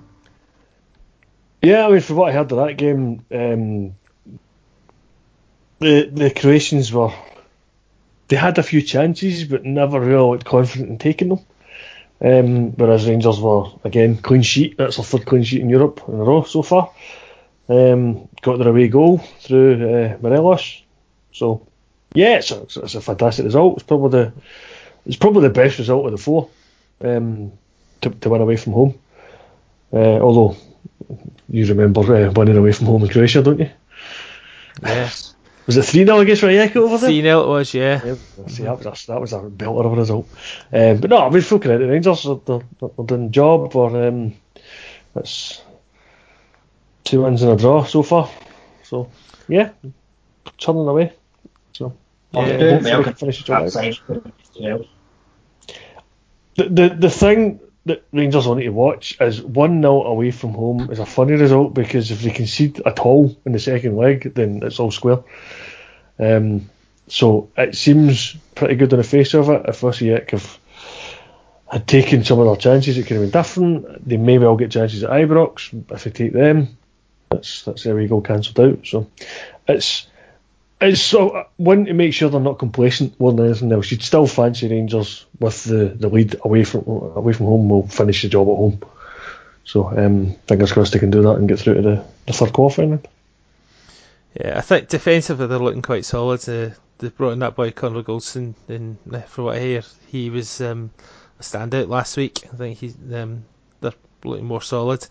Yeah, 1.62 1.86
I 1.86 1.90
mean, 1.92 2.00
from 2.00 2.16
what 2.16 2.30
I 2.30 2.32
heard 2.32 2.50
of 2.50 2.58
that 2.66 2.76
game, 2.76 3.24
um, 3.30 3.94
the 5.78 6.10
the 6.12 6.30
Croatians 6.34 6.92
were 6.92 7.12
they 8.32 8.38
had 8.38 8.56
a 8.56 8.62
few 8.62 8.80
chances, 8.80 9.44
but 9.44 9.62
never 9.62 10.00
really 10.00 10.30
looked 10.30 10.46
confident 10.46 10.88
in 10.88 10.96
taking 10.96 11.28
them. 11.28 11.40
Um, 12.18 12.72
whereas 12.76 13.06
Rangers 13.06 13.38
were 13.38 13.66
again 13.84 14.16
clean 14.16 14.40
sheet. 14.40 14.78
That's 14.78 14.96
their 14.96 15.04
third 15.04 15.26
clean 15.26 15.42
sheet 15.42 15.60
in 15.60 15.68
Europe 15.68 16.00
in 16.08 16.14
a 16.14 16.24
row 16.24 16.42
so 16.44 16.62
far. 16.62 16.90
Um, 17.68 18.30
got 18.40 18.56
their 18.56 18.68
away 18.68 18.88
goal 18.88 19.18
through 19.18 19.74
uh, 19.74 20.16
Morelos. 20.22 20.82
So 21.32 21.66
yeah, 22.14 22.38
it's 22.38 22.50
a, 22.52 22.62
it's 22.62 22.94
a 22.94 23.02
fantastic 23.02 23.44
result. 23.44 23.74
It's 23.74 23.86
probably 23.86 24.18
the 24.18 24.32
it's 25.04 25.16
probably 25.16 25.42
the 25.42 25.50
best 25.50 25.78
result 25.78 26.06
of 26.06 26.12
the 26.12 26.16
four 26.16 26.48
um, 27.02 27.52
to, 28.00 28.08
to 28.08 28.30
win 28.30 28.40
away 28.40 28.56
from 28.56 28.72
home. 28.72 28.98
Uh, 29.92 30.20
although 30.20 30.56
you 31.50 31.66
remember 31.66 32.00
uh, 32.00 32.32
winning 32.32 32.56
away 32.56 32.72
from 32.72 32.86
home 32.86 33.02
in 33.02 33.10
Croatia, 33.10 33.42
don't 33.42 33.60
you? 33.60 33.68
Yes. 34.82 35.34
Was 35.66 35.76
it 35.76 35.84
3 35.84 36.04
0 36.04 36.18
against 36.18 36.42
Rijeka 36.42 36.76
over 36.76 36.98
there? 36.98 37.08
3 37.08 37.22
0 37.22 37.40
it 37.42 37.48
was, 37.48 37.74
yeah. 37.74 38.00
yeah 38.04 38.14
see, 38.48 38.64
that 38.64 38.78
was, 38.78 38.86
a, 38.86 39.06
that 39.06 39.20
was 39.20 39.32
a 39.32 39.38
belter 39.38 39.86
of 39.86 39.92
a 39.92 39.96
result. 39.96 40.28
Um, 40.72 40.98
but 40.98 41.10
no, 41.10 41.18
I 41.18 41.30
mean, 41.30 41.40
full 41.42 41.60
credit. 41.60 41.86
Rangers 41.86 42.26
are, 42.26 42.40
they're, 42.44 42.62
they're 42.80 43.06
doing 43.06 43.26
the 43.26 43.30
job. 43.30 43.76
Or, 43.76 44.06
um, 44.08 44.34
it's 45.14 45.62
two 47.04 47.22
wins 47.22 47.42
and 47.42 47.52
a 47.52 47.56
draw 47.56 47.84
so 47.84 48.02
far. 48.02 48.28
So, 48.82 49.10
yeah, 49.48 49.70
churning 50.56 50.88
away. 50.88 51.12
So, 51.72 51.96
yeah, 52.32 52.80
hopefully 52.80 53.14
finish 53.14 53.38
the 53.38 53.44
job 53.44 53.70
The, 56.56 56.68
the, 56.68 56.88
the 56.88 57.10
thing 57.10 57.60
that 57.86 58.04
Rangers 58.12 58.46
will 58.46 58.54
need 58.54 58.64
to 58.64 58.70
watch 58.70 59.16
is 59.20 59.42
1 59.42 59.82
0 59.82 60.02
away 60.04 60.30
from 60.30 60.52
home 60.54 60.90
is 60.90 60.98
a 60.98 61.06
funny 61.06 61.32
result 61.32 61.74
because 61.74 62.10
if 62.10 62.22
they 62.22 62.30
concede 62.30 62.80
at 62.86 63.00
all 63.00 63.36
in 63.44 63.52
the 63.52 63.58
second 63.58 63.96
leg, 63.96 64.34
then 64.34 64.60
it's 64.62 64.78
all 64.78 64.90
square. 64.90 65.24
Um, 66.18 66.70
so 67.08 67.50
it 67.56 67.74
seems 67.74 68.36
pretty 68.54 68.76
good 68.76 68.92
on 68.92 68.98
the 68.98 69.04
face 69.04 69.34
of 69.34 69.48
it. 69.50 69.62
If 69.68 69.80
Osijek 69.80 70.30
have 70.30 70.58
had 71.70 71.88
taken 71.88 72.22
some 72.22 72.38
of 72.38 72.46
their 72.46 72.56
chances, 72.56 72.98
it 72.98 73.06
could 73.06 73.16
have 73.16 73.24
been 73.24 73.42
different. 73.42 74.08
They 74.08 74.16
maybe 74.16 74.44
all 74.44 74.56
get 74.56 74.70
chances 74.70 75.02
at 75.02 75.10
Ibrox. 75.10 75.90
If 75.90 76.04
they 76.04 76.10
take 76.10 76.32
them, 76.32 76.76
that's 77.30 77.64
that's 77.64 77.82
there 77.82 77.96
we 77.96 78.06
go 78.06 78.20
cancelled 78.20 78.60
out. 78.60 78.86
So 78.86 79.08
it's 79.66 80.06
it's 80.82 81.00
so 81.00 81.46
one 81.56 81.86
to 81.86 81.92
make 81.92 82.14
sure 82.14 82.28
they're 82.28 82.40
not 82.40 82.58
complacent 82.58 83.18
more 83.18 83.32
than 83.32 83.46
anything 83.46 83.72
else. 83.72 83.90
You'd 83.90 84.02
still 84.02 84.26
fancy 84.26 84.68
Rangers 84.68 85.26
with 85.38 85.64
the, 85.64 85.86
the 85.86 86.08
lead 86.08 86.36
away 86.42 86.64
from 86.64 86.84
away 86.86 87.32
from 87.32 87.46
home. 87.46 87.68
Will 87.68 87.86
finish 87.86 88.22
the 88.22 88.28
job 88.28 88.48
at 88.48 88.56
home. 88.56 88.82
So 89.64 89.88
um, 89.96 90.34
fingers 90.48 90.72
crossed 90.72 90.92
they 90.92 90.98
can 90.98 91.10
do 91.10 91.22
that 91.22 91.36
and 91.36 91.48
get 91.48 91.60
through 91.60 91.74
to 91.74 91.82
the, 91.82 92.04
the 92.26 92.32
third 92.32 92.52
quarter. 92.52 93.00
Yeah, 94.34 94.58
I 94.58 94.60
think 94.60 94.88
defensively 94.88 95.46
they're 95.46 95.58
looking 95.58 95.82
quite 95.82 96.04
solid. 96.04 96.48
Uh, 96.48 96.70
they 96.98 97.08
brought 97.08 97.32
in 97.32 97.40
that 97.40 97.56
boy 97.56 97.70
Connor 97.70 98.02
Goldson, 98.02 98.54
and 98.68 98.96
uh, 99.12 99.20
for 99.20 99.44
what 99.44 99.56
I 99.56 99.60
hear, 99.60 99.82
he 100.08 100.30
was 100.30 100.60
um, 100.60 100.90
a 101.38 101.42
standout 101.42 101.88
last 101.88 102.16
week. 102.16 102.40
I 102.52 102.56
think 102.56 102.78
he's 102.78 102.96
um, 103.12 103.44
they're 103.80 103.92
looking 104.24 104.46
more 104.46 104.62
solid. 104.62 105.06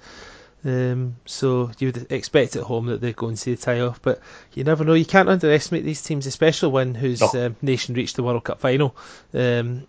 Um, 0.64 1.16
so 1.26 1.72
you 1.80 1.88
would 1.88 2.12
expect 2.12 2.56
at 2.56 2.64
home 2.64 2.86
that 2.88 3.02
they're 3.02 3.14
going 3.14 3.36
to 3.36 3.42
see 3.42 3.56
the 3.56 3.62
tie 3.62 3.80
off, 3.80 4.02
but 4.02 4.20
you 4.54 4.64
never 4.64 4.84
know. 4.84 4.94
You 4.94 5.06
can't 5.06 5.30
underestimate 5.30 5.84
these 5.84 6.04
teams, 6.04 6.28
especially 6.28 6.70
one 6.70 6.94
whose 6.94 7.22
no. 7.34 7.48
um, 7.48 7.56
nation 7.62 7.96
reached 7.96 8.16
the 8.16 8.24
World 8.24 8.44
Cup 8.44 8.60
final. 8.60 8.96
Um, 9.34 9.88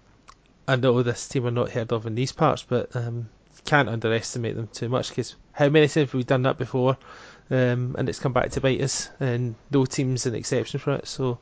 I 0.66 0.76
know 0.76 1.02
this 1.02 1.28
team 1.28 1.46
are 1.46 1.50
not 1.50 1.70
heard 1.70 1.92
of 1.92 2.06
in 2.06 2.14
these 2.14 2.32
parts, 2.32 2.64
but 2.66 2.94
um, 2.96 3.28
you 3.54 3.62
can't 3.66 3.88
underestimate 3.88 4.56
them 4.56 4.68
too 4.68 4.88
much 4.88 5.10
because 5.10 5.34
how 5.52 5.68
many 5.68 5.86
times 5.86 5.94
have 6.08 6.14
we 6.14 6.24
done 6.24 6.42
that 6.42 6.56
before? 6.56 6.96
Um, 7.50 7.94
and 7.98 8.08
it's 8.08 8.20
come 8.20 8.32
back 8.32 8.50
to 8.52 8.60
bite 8.60 8.80
us, 8.80 9.10
and 9.20 9.54
no 9.70 9.84
team's 9.84 10.24
an 10.24 10.34
exception 10.34 10.80
for 10.80 10.94
it. 10.94 11.06
So 11.06 11.38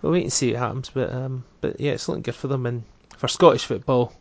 we'll 0.00 0.12
wait 0.12 0.22
and 0.22 0.32
see 0.32 0.52
what 0.52 0.60
happens. 0.60 0.88
But 0.88 1.12
um, 1.12 1.44
but 1.60 1.80
yeah, 1.80 1.92
it's 1.92 2.08
looking 2.08 2.22
good 2.22 2.34
for 2.34 2.48
them, 2.48 2.64
and 2.64 2.84
for 3.18 3.28
Scottish 3.28 3.66
football, 3.66 4.14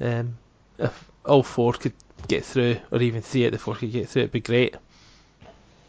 if 0.00 1.10
all 1.24 1.42
four 1.42 1.72
could 1.72 1.92
get 2.28 2.44
through, 2.44 2.78
or 2.90 3.00
even 3.00 3.22
three 3.22 3.44
of 3.44 3.52
the 3.52 3.58
four 3.58 3.74
could 3.74 3.92
get 3.92 4.08
through, 4.08 4.22
it'd 4.22 4.32
be 4.32 4.40
great. 4.40 4.76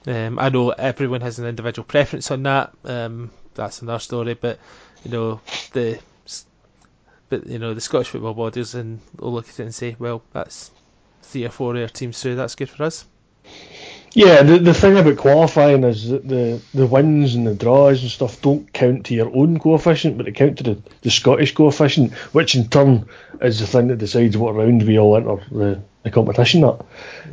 Um, 0.08 0.38
I 0.38 0.50
know 0.50 0.70
everyone 0.70 1.22
has 1.22 1.40
an 1.40 1.48
individual 1.48 1.86
preference 1.86 2.30
on 2.30 2.44
that. 2.44 2.74
Um, 2.84 3.32
that's 3.56 3.82
another 3.82 4.00
story, 4.00 4.36
but 4.36 4.60
you 5.04 5.12
know 5.12 5.42
the 5.74 6.00
but 7.30 7.48
you 7.48 7.60
know 7.60 7.74
the 7.74 7.82
Scottish 7.82 8.10
football 8.10 8.34
bodies 8.34 8.76
and 8.76 9.00
will 9.18 9.34
look 9.34 9.50
at 9.50 9.60
it 9.60 9.64
and 9.64 9.74
say, 9.74 9.96
well, 9.98 10.22
that's 10.32 10.72
three 11.24 11.46
or 11.46 11.50
four 11.50 11.76
of 11.76 11.82
our 11.82 11.88
teams 11.88 12.22
through. 12.22 12.36
That's 12.36 12.56
good 12.56 12.70
for 12.70 12.84
us. 12.84 13.06
Yeah, 14.16 14.44
the, 14.44 14.60
the 14.60 14.74
thing 14.74 14.98
about 14.98 15.18
qualifying 15.18 15.84
is 15.84 16.08
that 16.08 16.26
the, 16.26 16.62
the 16.74 16.88
wins 16.88 17.36
and 17.36 17.46
the 17.46 17.54
draws 17.54 18.02
and 18.02 18.10
stuff 18.10 18.42
don't 18.42 18.72
count 18.72 19.08
to 19.08 19.14
your 19.14 19.30
own 19.36 19.60
coefficient, 19.60 20.16
but 20.16 20.26
they 20.26 20.32
count 20.32 20.60
to 20.60 20.64
the, 20.64 20.82
the 21.02 21.12
Scottish 21.12 21.54
coefficient, 21.54 22.14
which 22.32 22.56
in 22.56 22.70
turn 22.70 23.10
is 23.42 23.60
the 23.60 23.68
thing 23.68 23.90
that 23.90 23.98
decides 23.98 24.38
what 24.38 24.56
round 24.56 24.84
we 24.84 24.98
all 24.98 25.18
enter 25.18 25.44
the, 25.52 25.82
the 26.04 26.12
competition 26.12 26.64
at. 26.64 26.80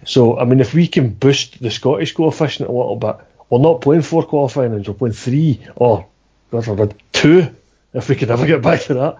So, 0.04 0.40
I 0.40 0.44
mean, 0.44 0.58
if 0.58 0.74
we 0.74 0.88
can 0.88 1.10
boost 1.10 1.62
the 1.62 1.70
Scottish 1.70 2.14
coefficient 2.14 2.68
a 2.68 2.72
little 2.72 2.96
bit, 2.96 3.14
we're 3.48 3.60
not 3.60 3.80
playing 3.80 4.02
four 4.02 4.24
qualifying 4.24 4.72
rounds, 4.72 4.88
we're 4.88 4.94
playing 4.94 5.14
three, 5.14 5.64
or 5.76 6.08
God 6.50 6.64
forbid, 6.64 7.00
two, 7.12 7.46
if 7.94 8.08
we 8.08 8.16
could 8.16 8.32
ever 8.32 8.44
get 8.44 8.60
back 8.60 8.80
to 8.82 8.94
that. 8.94 9.16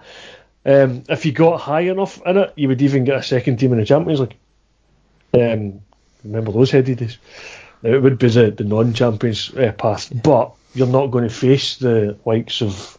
Um, 0.65 1.03
if 1.07 1.25
you 1.25 1.31
got 1.31 1.61
high 1.61 1.81
enough 1.81 2.21
in 2.25 2.35
it, 2.35 2.51
you 2.57 2.67
would 2.67 2.81
even 2.81 3.05
get 3.05 3.19
a 3.19 3.23
second 3.23 3.57
team 3.57 3.71
in 3.71 3.79
the 3.79 3.85
Champions 3.85 4.19
League. 4.19 4.35
Um, 5.33 5.79
remember 6.23 6.51
those 6.51 6.71
heady 6.71 6.95
days? 6.95 7.17
It 7.83 8.01
would 8.01 8.17
be 8.17 8.29
the, 8.29 8.51
the 8.51 8.63
non-champions 8.63 9.53
uh, 9.55 9.73
path, 9.73 10.09
yeah. 10.11 10.21
but 10.23 10.53
you're 10.73 10.87
not 10.87 11.07
going 11.07 11.27
to 11.27 11.33
face 11.33 11.77
the 11.77 12.17
likes 12.25 12.61
of 12.61 12.97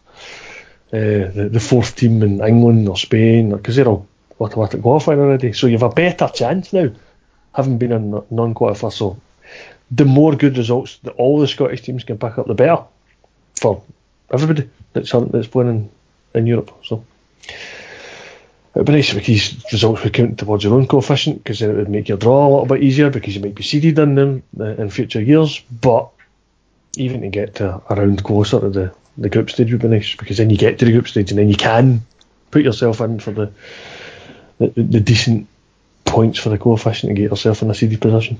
uh, 0.92 1.30
the, 1.32 1.48
the, 1.52 1.60
fourth 1.60 1.96
team 1.96 2.22
in 2.22 2.44
England 2.44 2.88
or 2.88 2.96
Spain, 2.96 3.50
because 3.50 3.76
they're 3.76 3.88
all 3.88 4.06
automatic 4.40 4.82
qualifying 4.82 5.20
already. 5.20 5.52
So 5.52 5.66
you 5.66 5.78
have 5.78 5.90
a 5.90 5.94
better 5.94 6.30
chance 6.32 6.72
now, 6.72 6.90
having 7.54 7.78
been 7.78 7.92
a 7.92 7.98
non-qualifier. 7.98 8.92
So 8.92 9.18
the 9.90 10.04
more 10.04 10.36
good 10.36 10.56
results 10.56 10.98
that 10.98 11.12
all 11.12 11.40
the 11.40 11.48
Scottish 11.48 11.82
teams 11.82 12.04
can 12.04 12.18
pick 12.18 12.38
up, 12.38 12.46
the 12.46 12.54
better 12.54 12.84
for 13.56 13.82
everybody 14.32 14.68
that's 14.92 15.12
that's 15.12 15.46
playing 15.46 15.68
in, 15.70 15.90
in 16.34 16.46
Europe. 16.46 16.72
So 16.84 17.04
it 18.74 18.78
would 18.78 18.86
be 18.86 18.92
nice 18.92 19.14
if 19.14 19.24
these 19.24 19.64
results 19.70 20.02
would 20.02 20.12
count 20.12 20.38
towards 20.38 20.64
your 20.64 20.74
own 20.74 20.88
coefficient 20.88 21.38
because 21.38 21.60
then 21.60 21.70
it 21.70 21.76
would 21.76 21.88
make 21.88 22.08
your 22.08 22.18
draw 22.18 22.46
a 22.46 22.50
little 22.50 22.66
bit 22.66 22.82
easier 22.82 23.08
because 23.08 23.36
you 23.36 23.40
might 23.40 23.54
be 23.54 23.62
seeded 23.62 23.98
in 24.00 24.16
them 24.16 24.42
uh, 24.58 24.64
in 24.64 24.90
future 24.90 25.20
years. 25.20 25.60
But 25.60 26.08
even 26.96 27.20
to 27.20 27.28
get 27.28 27.56
to 27.56 27.80
around 27.88 28.24
closer 28.24 28.58
to 28.58 28.70
the, 28.70 28.94
the 29.16 29.28
group 29.28 29.50
stage 29.50 29.70
would 29.70 29.82
be 29.82 29.88
nice 29.88 30.16
because 30.16 30.38
then 30.38 30.50
you 30.50 30.56
get 30.56 30.80
to 30.80 30.84
the 30.84 30.92
group 30.92 31.06
stage 31.06 31.30
and 31.30 31.38
then 31.38 31.48
you 31.48 31.56
can 31.56 32.02
put 32.50 32.64
yourself 32.64 33.00
in 33.00 33.20
for 33.20 33.30
the 33.30 33.52
the, 34.58 34.68
the 34.68 35.00
decent 35.00 35.46
points 36.04 36.38
for 36.38 36.48
the 36.48 36.58
coefficient 36.58 37.10
to 37.10 37.14
get 37.14 37.30
yourself 37.30 37.62
in 37.62 37.70
a 37.70 37.74
seeded 37.74 38.00
position. 38.00 38.38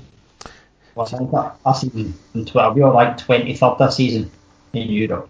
Well, 0.95 1.05
I 1.05 1.17
think 1.17 1.31
that, 1.31 1.57
that 1.63 1.73
season 1.73 2.13
in 2.33 2.45
12, 2.45 2.75
we 2.75 2.81
were 2.81 2.93
like 2.93 3.17
23rd 3.17 3.77
this 3.77 3.95
season 3.95 4.31
in 4.73 4.89
Europe. 4.89 5.29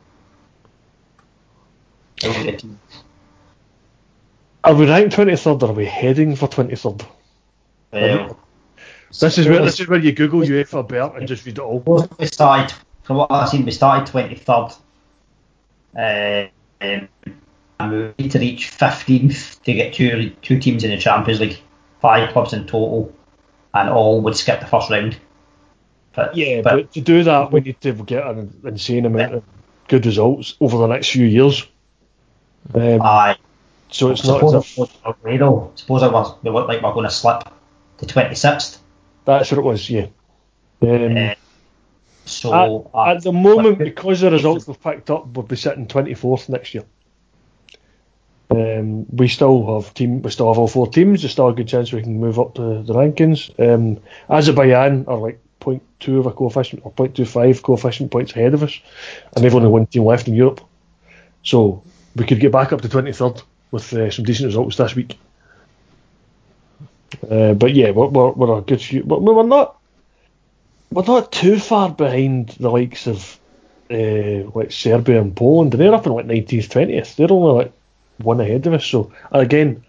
Are 4.66 4.74
we 4.74 4.88
ranked 4.90 5.16
23rd 5.16 5.62
or 5.62 5.70
are 5.70 5.74
we 5.74 5.86
heading 5.86 6.36
for 6.36 6.48
23rd? 6.48 7.06
Um, 7.94 8.36
this 9.20 9.38
is 9.38 9.48
where 9.48 9.62
this 9.62 9.80
is 9.80 9.88
where 9.88 10.00
you 10.00 10.12
Google 10.12 10.42
UEFA 10.42 10.88
Bert 10.88 11.16
and 11.16 11.28
just 11.28 11.46
read 11.46 11.60
it 11.60 11.62
all. 11.62 12.10
We 12.18 12.26
started, 12.26 12.76
from 13.04 13.18
what 13.18 13.32
I've 13.32 13.48
seen, 13.48 13.64
we 13.64 13.72
started 13.72 14.12
23rd. 14.12 14.76
Uh, 15.96 16.48
um, 16.82 17.08
and 17.80 17.92
we 17.92 18.24
need 18.24 18.32
to 18.32 18.40
reach 18.40 18.72
15th 18.72 19.62
to 19.64 19.74
get 19.74 19.94
two 19.94 20.32
two 20.42 20.60
teams 20.60 20.84
in 20.84 20.90
the 20.90 20.98
Champions 20.98 21.42
League, 21.42 21.60
five 22.02 22.32
clubs 22.34 22.54
in 22.54 22.62
total, 22.66 23.14
and 23.76 23.90
all 23.90 24.22
would 24.22 24.36
skip 24.36 24.62
the 24.62 24.66
first 24.66 24.90
round. 24.90 25.16
But, 26.14 26.36
yeah, 26.36 26.62
but, 26.62 26.76
but 26.76 26.92
to 26.94 27.02
do 27.02 27.24
that, 27.24 27.52
we 27.52 27.60
need 27.60 27.80
to 27.82 27.94
get 27.94 28.26
an 28.26 28.62
insane 28.64 29.06
amount 29.06 29.32
yeah. 29.32 29.38
of 29.38 29.44
good 29.90 30.06
results 30.08 30.56
over 30.60 30.78
the 30.80 30.88
next 30.88 31.12
few 31.12 31.28
years. 31.28 31.68
Um, 32.74 33.02
Aye. 33.02 33.38
So 33.90 34.12
it's 34.12 34.26
not 34.26 34.42
if. 34.54 34.76
Though. 34.76 35.72
Suppose 35.76 36.04
it 36.04 36.12
was, 36.12 36.36
they 36.42 36.50
look 36.50 36.68
like 36.68 36.82
we're 36.82 36.94
going 36.94 37.06
to 37.06 37.12
slip 37.12 37.44
to 37.98 38.06
26th. 38.06 38.80
That's 39.26 39.52
what 39.52 39.58
it 39.58 39.64
was, 39.64 39.90
yeah. 39.90 40.08
Um, 40.82 41.18
uh, 41.18 41.34
so 42.26 42.92
at, 42.94 42.98
uh, 42.98 43.12
at, 43.12 43.24
the 43.24 43.32
moment, 43.32 43.80
because 43.80 44.22
the 44.22 44.32
results 44.32 44.68
we've 44.68 44.82
picked 44.82 45.10
up, 45.10 45.28
we'll 45.28 45.46
be 45.46 45.56
sitting 45.56 45.88
24th 45.88 46.50
next 46.50 46.74
year. 46.74 46.84
Um, 48.50 49.06
we 49.10 49.28
still 49.28 49.82
have 49.82 49.94
team. 49.94 50.22
We 50.22 50.32
still 50.32 50.48
have 50.48 50.60
all 50.60 50.68
four 50.68 50.88
teams. 50.88 51.22
There's 51.22 51.32
still 51.32 51.50
a 51.50 51.54
good 51.54 51.68
chance 51.68 51.92
we 51.92 52.02
can 52.02 52.20
move 52.20 52.40
up 52.40 52.56
to 52.56 52.84
the 52.84 52.94
rankings. 52.94 53.52
Um, 53.60 54.02
Azerbaijan 54.30 55.06
are 55.08 55.18
like 55.18 55.40
0.2 55.62 56.20
of 56.20 56.26
a 56.28 56.32
coefficient 56.32 56.82
or 56.86 56.92
0.25 56.94 57.64
coefficient 57.64 58.12
points 58.12 58.32
ahead 58.34 58.54
of 58.54 58.64
us, 58.64 58.80
and 59.36 59.44
they've 59.44 59.56
only 59.56 59.68
one 59.68 59.88
team 59.88 60.06
left 60.06 60.28
in 60.28 60.36
Europe. 60.36 60.62
So 61.44 61.84
we 62.16 62.26
could 62.26 62.40
get 62.40 62.52
back 62.52 62.72
up 62.72 62.82
to 62.82 62.88
23rd 62.88 63.44
with 63.72 63.92
uh, 63.94 64.10
some 64.10 64.26
decent 64.26 64.48
results 64.48 64.78
this 64.78 64.96
week. 64.96 65.18
Uh, 67.30 67.54
but 67.54 67.74
yeah, 67.74 67.92
we're, 67.92 68.08
we're, 68.08 68.32
we're 68.32 68.58
a 68.58 68.62
good 68.62 68.82
few. 68.82 69.04
But 69.04 69.22
we're 69.22 69.44
not 69.44 69.78
we're 70.92 71.04
not 71.04 71.32
too 71.32 71.60
far 71.60 71.90
behind 71.90 72.50
the 72.60 72.70
likes 72.70 73.08
of 73.08 73.40
uh, 73.92 74.50
like 74.56 74.72
Serbia 74.72 75.22
and 75.22 75.36
Poland. 75.36 75.74
They're 75.74 75.94
up 75.94 76.06
in 76.06 76.14
like 76.14 76.26
19th, 76.26 76.70
20th. 76.70 77.16
They're 77.16 77.32
only 77.32 77.64
like 77.64 77.74
one 78.18 78.40
ahead 78.40 78.66
of 78.68 78.74
us. 78.74 78.86
So 78.86 79.12
again, 79.32 79.84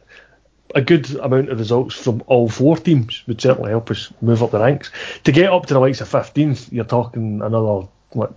a 0.74 0.82
good 0.82 1.14
amount 1.16 1.50
of 1.50 1.58
results 1.58 1.94
from 1.94 2.22
all 2.26 2.48
four 2.48 2.76
teams 2.76 3.22
would 3.26 3.40
certainly 3.40 3.70
help 3.70 3.90
us 3.90 4.12
move 4.20 4.42
up 4.42 4.50
the 4.50 4.60
ranks. 4.60 4.90
To 5.24 5.32
get 5.32 5.52
up 5.52 5.66
to 5.66 5.74
the 5.74 5.80
likes 5.80 6.00
of 6.00 6.08
15th, 6.08 6.72
you're 6.72 6.84
talking 6.84 7.40
another 7.40 7.86
what 8.10 8.34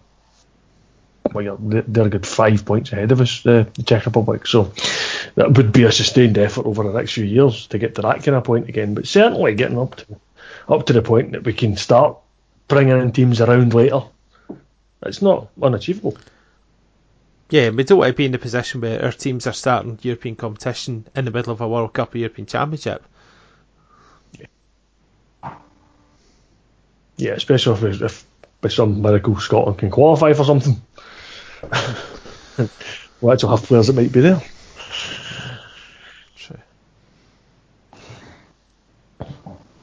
well, 1.33 1.57
they're 1.59 2.07
a 2.07 2.09
good 2.09 2.25
five 2.25 2.65
points 2.65 2.91
ahead 2.91 3.11
of 3.11 3.21
us, 3.21 3.45
uh, 3.45 3.65
the 3.73 3.83
Czech 3.83 4.05
Republic. 4.05 4.47
So 4.47 4.73
that 5.35 5.53
would 5.53 5.71
be 5.71 5.83
a 5.83 5.91
sustained 5.91 6.37
effort 6.37 6.65
over 6.65 6.83
the 6.83 6.97
next 6.97 7.13
few 7.13 7.25
years 7.25 7.67
to 7.67 7.77
get 7.77 7.95
to 7.95 8.01
that 8.01 8.23
kind 8.23 8.35
of 8.35 8.43
point 8.43 8.69
again. 8.69 8.93
But 8.93 9.07
certainly 9.07 9.55
getting 9.55 9.79
up 9.79 9.95
to 9.97 10.05
up 10.67 10.85
to 10.85 10.93
the 10.93 11.01
point 11.01 11.31
that 11.31 11.43
we 11.43 11.53
can 11.53 11.75
start 11.75 12.17
bringing 12.67 12.99
in 12.99 13.11
teams 13.11 13.41
around 13.41 13.73
later, 13.73 14.01
it's 15.03 15.21
not 15.21 15.49
unachievable. 15.61 16.17
Yeah, 17.49 17.69
we 17.71 17.83
don't 17.83 17.97
want 17.97 18.09
to 18.09 18.13
be 18.13 18.25
in 18.25 18.31
the 18.31 18.37
position 18.37 18.81
where 18.81 19.03
our 19.03 19.11
teams 19.11 19.47
are 19.47 19.53
starting 19.53 19.97
European 20.03 20.35
competition 20.35 21.07
in 21.15 21.25
the 21.25 21.31
middle 21.31 21.51
of 21.51 21.61
a 21.61 21.67
World 21.67 21.93
Cup 21.93 22.13
or 22.13 22.19
European 22.19 22.45
Championship. 22.45 23.03
Yeah, 24.37 25.55
yeah 27.17 27.31
especially 27.31 27.89
if, 27.89 28.01
if 28.03 28.25
by 28.61 28.69
some 28.69 29.01
miracle 29.01 29.39
Scotland 29.39 29.79
can 29.79 29.89
qualify 29.89 30.33
for 30.33 30.43
something. 30.43 30.79
we'll 33.21 33.33
actually 33.33 33.49
have 33.49 33.63
players 33.63 33.87
that 33.87 33.95
might 33.95 34.11
be 34.11 34.21
there. 34.21 34.41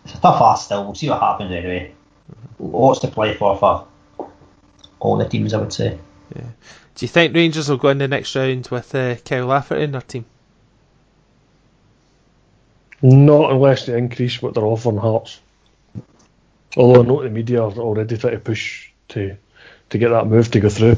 It's 0.04 0.14
a 0.14 0.20
tough 0.20 0.40
ask 0.40 0.66
still. 0.66 0.84
We'll 0.84 0.94
see 0.94 1.10
what 1.10 1.20
happens 1.20 1.52
anyway. 1.52 1.92
Lots 2.58 3.00
to 3.00 3.08
play 3.08 3.34
for 3.34 3.56
for 3.56 3.86
all 5.00 5.16
the 5.16 5.28
teams, 5.28 5.52
I 5.52 5.60
would 5.60 5.72
say. 5.72 5.98
Yeah. 6.34 6.42
Do 6.94 7.04
you 7.04 7.08
think 7.08 7.34
Rangers 7.34 7.68
will 7.68 7.76
go 7.76 7.88
in 7.88 7.98
the 7.98 8.08
next 8.08 8.34
round 8.34 8.68
with 8.68 8.94
uh, 8.94 9.16
Kyle 9.16 9.46
Lafferty 9.46 9.82
in 9.82 9.92
their 9.92 10.00
team? 10.00 10.24
Not 13.02 13.52
unless 13.52 13.86
they 13.86 13.98
increase 13.98 14.40
what 14.40 14.54
they're 14.54 14.64
offering 14.64 14.96
Hearts. 14.96 15.40
Although 16.76 17.02
I 17.02 17.04
know 17.06 17.22
the 17.22 17.30
media 17.30 17.62
are 17.62 17.72
already 17.72 18.16
trying 18.16 18.34
to 18.34 18.40
push 18.40 18.90
to 19.08 19.36
to 19.90 19.98
get 19.98 20.08
that 20.08 20.26
move 20.26 20.50
to 20.50 20.60
go 20.60 20.68
through. 20.68 20.96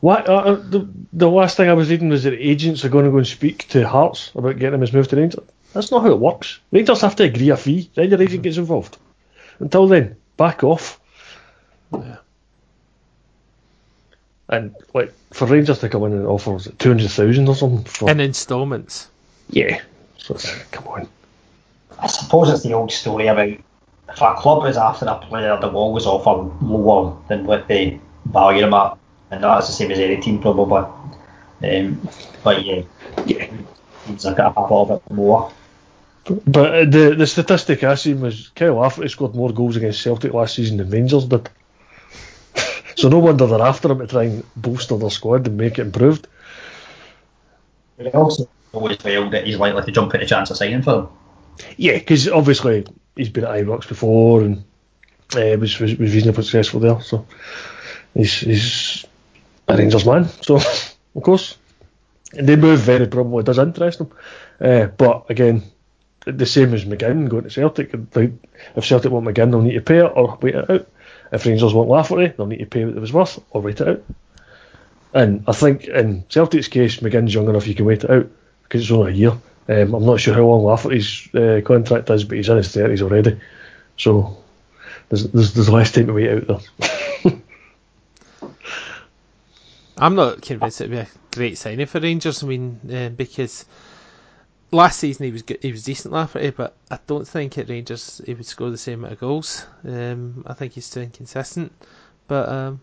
What 0.00 0.28
uh, 0.28 0.34
uh, 0.34 0.54
the, 0.56 0.88
the 1.12 1.28
last 1.28 1.56
thing 1.56 1.68
I 1.68 1.74
was 1.74 1.90
reading 1.90 2.08
was 2.08 2.24
that 2.24 2.34
agents 2.34 2.84
are 2.84 2.88
going 2.88 3.06
to 3.06 3.10
go 3.10 3.16
and 3.18 3.26
speak 3.26 3.66
to 3.68 3.88
Hearts 3.88 4.30
about 4.34 4.58
getting 4.58 4.74
him 4.74 4.80
his 4.82 4.92
move 4.92 5.08
to 5.08 5.16
Rangers. 5.16 5.44
That's 5.72 5.90
not 5.90 6.02
how 6.02 6.10
it 6.10 6.18
works. 6.18 6.60
Rangers 6.70 7.00
have 7.00 7.16
to 7.16 7.24
agree 7.24 7.50
a 7.50 7.56
fee, 7.56 7.90
then 7.94 8.10
your 8.10 8.22
agent 8.22 8.42
gets 8.42 8.56
involved. 8.56 8.98
Until 9.58 9.88
then, 9.88 10.16
back 10.36 10.62
off. 10.62 11.00
Yeah. 11.92 12.16
And 14.48 14.74
like 14.94 15.12
for 15.32 15.46
Rangers 15.46 15.80
to 15.80 15.88
come 15.88 16.04
in 16.04 16.12
and 16.12 16.26
offer 16.26 16.58
two 16.78 16.88
hundred 16.88 17.10
thousand 17.10 17.48
or 17.48 17.54
something 17.54 17.84
for 17.84 18.10
in 18.10 18.20
instalments. 18.20 19.08
Yeah. 19.50 19.80
So 20.18 20.36
come 20.70 20.86
on. 20.88 21.08
I 21.98 22.06
suppose 22.06 22.50
it's 22.50 22.62
the 22.62 22.74
old 22.74 22.92
story 22.92 23.26
about 23.26 23.48
if 23.48 24.20
a 24.20 24.34
club 24.34 24.66
is 24.66 24.76
after 24.76 25.06
a 25.06 25.16
player, 25.18 25.58
they 25.60 25.66
will 25.66 25.76
always 25.76 26.06
offer 26.06 26.52
lower 26.64 27.16
than 27.28 27.44
what 27.44 27.66
they 27.66 28.00
value 28.26 28.60
them 28.60 28.74
at, 28.74 28.96
and 29.30 29.42
that's 29.42 29.66
the 29.66 29.72
same 29.72 29.90
as 29.90 29.98
any 29.98 30.20
team 30.20 30.40
probably. 30.40 30.84
Um, 31.62 32.08
but 32.44 32.64
yeah, 32.64 32.82
yeah, 33.26 33.50
he's 34.06 34.24
like 34.24 34.38
a 34.38 34.48
little 34.48 34.86
bit 34.86 35.14
more. 35.14 35.52
But 36.24 36.90
the 36.90 37.14
the 37.16 37.26
statistic 37.26 37.84
I 37.84 37.94
seen 37.94 38.20
was 38.20 38.48
Kyle 38.54 38.74
Lafferty 38.74 39.08
scored 39.08 39.34
more 39.34 39.52
goals 39.52 39.76
against 39.76 40.02
Celtic 40.02 40.32
last 40.32 40.56
season 40.56 40.76
than 40.78 40.90
Rangers 40.90 41.24
did. 41.24 41.48
so 42.96 43.08
no 43.08 43.18
wonder 43.18 43.46
they're 43.46 43.62
after 43.62 43.90
him 43.90 44.00
to 44.00 44.06
try 44.06 44.24
and 44.24 44.44
bolster 44.56 44.96
their 44.96 45.10
squad 45.10 45.46
and 45.46 45.56
make 45.56 45.78
it 45.78 45.82
improved. 45.82 46.26
But 47.96 48.14
also 48.14 48.48
always 48.72 48.96
felt 48.98 49.30
that 49.30 49.46
he's 49.46 49.56
likely 49.56 49.82
to 49.82 49.92
jump 49.92 50.14
at 50.14 50.22
a 50.22 50.26
chance 50.26 50.50
of 50.50 50.56
signing 50.56 50.82
for 50.82 50.92
them. 50.92 51.08
Yeah, 51.76 51.94
because 51.94 52.28
obviously 52.28 52.86
he's 53.14 53.30
been 53.30 53.44
at 53.44 53.50
Ibrox 53.50 53.88
before 53.88 54.42
and 54.42 54.64
uh, 55.34 55.56
was, 55.58 55.78
was 55.78 55.96
was 55.96 56.12
reasonably 56.12 56.42
successful 56.42 56.80
there. 56.80 57.00
So 57.00 57.26
he's 58.14 58.40
he's 58.40 59.06
a 59.68 59.76
Rangers 59.76 60.06
man. 60.06 60.28
So 60.42 60.56
of 60.56 61.22
course, 61.22 61.56
and 62.36 62.48
they 62.48 62.56
move 62.56 62.80
very 62.80 63.06
probably 63.06 63.44
does 63.44 63.58
interest 63.58 63.98
them. 63.98 64.12
Uh, 64.60 64.86
but 64.86 65.30
again, 65.30 65.62
the 66.24 66.46
same 66.46 66.74
as 66.74 66.84
McGinn 66.84 67.28
going 67.28 67.44
to 67.44 67.50
Celtic. 67.50 67.94
If 67.94 68.84
Celtic 68.84 69.12
want 69.12 69.26
McGinn, 69.26 69.50
they'll 69.50 69.62
need 69.62 69.74
to 69.74 69.80
pay 69.80 69.98
it 69.98 70.12
or 70.14 70.38
wait 70.40 70.54
it 70.54 70.70
out. 70.70 70.88
If 71.32 71.46
Rangers 71.46 71.74
want 71.74 71.88
Lafferty, 71.88 72.34
they'll 72.36 72.46
need 72.46 72.58
to 72.58 72.66
pay 72.66 72.84
what 72.84 72.96
it 72.96 73.00
was 73.00 73.12
worth 73.12 73.40
or 73.50 73.62
wait 73.62 73.80
it 73.80 73.88
out. 73.88 74.04
And 75.14 75.44
I 75.46 75.52
think 75.52 75.84
in 75.84 76.24
Celtic's 76.28 76.68
case, 76.68 76.98
McGinn's 76.98 77.32
young 77.32 77.48
enough 77.48 77.66
you 77.66 77.74
can 77.74 77.86
wait 77.86 78.04
it 78.04 78.10
out 78.10 78.28
because 78.64 78.82
it's 78.82 78.90
only 78.90 79.12
a 79.12 79.14
year. 79.14 79.32
Um, 79.68 79.94
I'm 79.94 80.04
not 80.04 80.20
sure 80.20 80.34
how 80.34 80.44
long 80.44 80.64
Lafferty's 80.64 81.28
uh, 81.34 81.60
contract 81.64 82.10
is, 82.10 82.24
but 82.24 82.36
he's 82.36 82.48
in 82.48 82.58
his 82.58 82.72
thirties 82.72 83.02
already, 83.02 83.40
so 83.96 84.36
there's, 85.08 85.24
there's 85.28 85.54
there's 85.54 85.68
less 85.68 85.90
time 85.90 86.06
to 86.06 86.12
wait 86.12 86.30
out 86.30 86.46
there. 86.46 86.88
I'm 89.98 90.14
not 90.14 90.42
convinced 90.42 90.80
it'd 90.80 90.90
be 90.90 90.98
a 90.98 91.08
great 91.32 91.58
signing 91.58 91.86
for 91.86 92.00
Rangers. 92.00 92.42
I 92.42 92.46
mean, 92.46 92.80
uh, 92.92 93.08
because 93.10 93.64
last 94.70 94.98
season 94.98 95.26
he 95.26 95.32
was 95.32 95.42
good, 95.42 95.58
he 95.62 95.72
was 95.72 95.84
decent 95.84 96.12
Lafferty, 96.12 96.50
but 96.50 96.76
I 96.90 96.98
don't 97.06 97.26
think 97.26 97.56
at 97.58 97.68
Rangers 97.68 98.20
he 98.24 98.34
would 98.34 98.46
score 98.46 98.70
the 98.70 98.78
same 98.78 99.00
amount 99.00 99.14
of 99.14 99.20
goals. 99.20 99.64
Um, 99.86 100.44
I 100.46 100.54
think 100.54 100.72
he's 100.74 100.90
too 100.90 101.00
inconsistent. 101.00 101.72
But 102.28 102.48
um, 102.48 102.80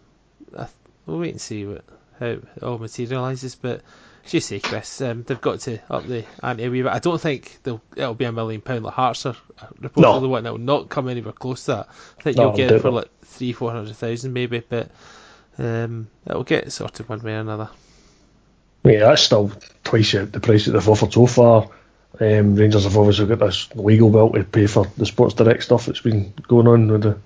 I, 0.57 0.67
we'll 1.05 1.19
wait 1.19 1.31
and 1.31 1.41
see 1.41 1.65
what 1.65 1.83
how 2.19 2.25
it 2.27 2.63
all 2.63 2.77
materialises. 2.77 3.55
But 3.55 3.81
as 4.25 4.33
you 4.33 4.39
say, 4.39 4.59
Chris, 4.59 5.01
um, 5.01 5.23
they've 5.23 5.39
got 5.41 5.59
to 5.61 5.79
up 5.91 6.07
the 6.07 6.25
ante 6.41 6.63
a 6.63 6.69
wee 6.71 6.81
bit. 6.81 6.91
I 6.91 6.99
don't 6.99 7.19
think 7.19 7.59
they'll, 7.63 7.81
it'll 7.95 8.13
be 8.13 8.25
a 8.25 8.31
million 8.31 8.61
pound 8.61 8.83
like 8.85 8.93
Hearts 8.93 9.25
are 9.25 9.35
reportedly 9.81 10.21
No. 10.21 10.27
wanting. 10.29 10.47
It 10.47 10.51
will 10.51 10.59
not 10.59 10.89
come 10.89 11.09
anywhere 11.09 11.33
close 11.33 11.65
to 11.65 11.71
that. 11.71 11.89
I 12.19 12.21
think 12.23 12.37
No, 12.37 12.43
you'll 12.43 12.57
get 12.57 12.71
it 12.71 12.81
for 12.81 12.89
like 12.91 13.09
three, 13.25 13.51
four 13.51 13.71
hundred 13.71 13.95
thousand 13.97 14.31
maybe, 14.33 14.63
but 14.67 14.89
um, 15.57 16.07
it'll 16.25 16.43
get 16.43 16.71
sorted 16.71 17.09
one 17.09 17.21
way 17.21 17.35
or 17.35 17.39
another. 17.39 17.69
Yeah, 18.83 18.99
that's 18.99 19.21
still 19.21 19.51
twice 19.83 20.11
the 20.11 20.39
price 20.41 20.65
that 20.65 20.71
they've 20.71 20.89
offered 20.89 21.13
so 21.13 21.25
far. 21.25 21.69
Um, 22.19 22.55
Rangers 22.55 22.83
have 22.83 22.97
obviously 22.97 23.25
got 23.25 23.39
this 23.39 23.73
legal 23.75 24.09
bill 24.09 24.31
to 24.31 24.43
pay 24.43 24.67
for 24.67 24.85
the 24.97 25.05
Sports 25.05 25.33
Direct 25.33 25.63
stuff 25.63 25.85
that's 25.85 26.01
been 26.01 26.33
going 26.47 26.67
on 26.67 26.91
with 26.91 27.01
the 27.01 27.17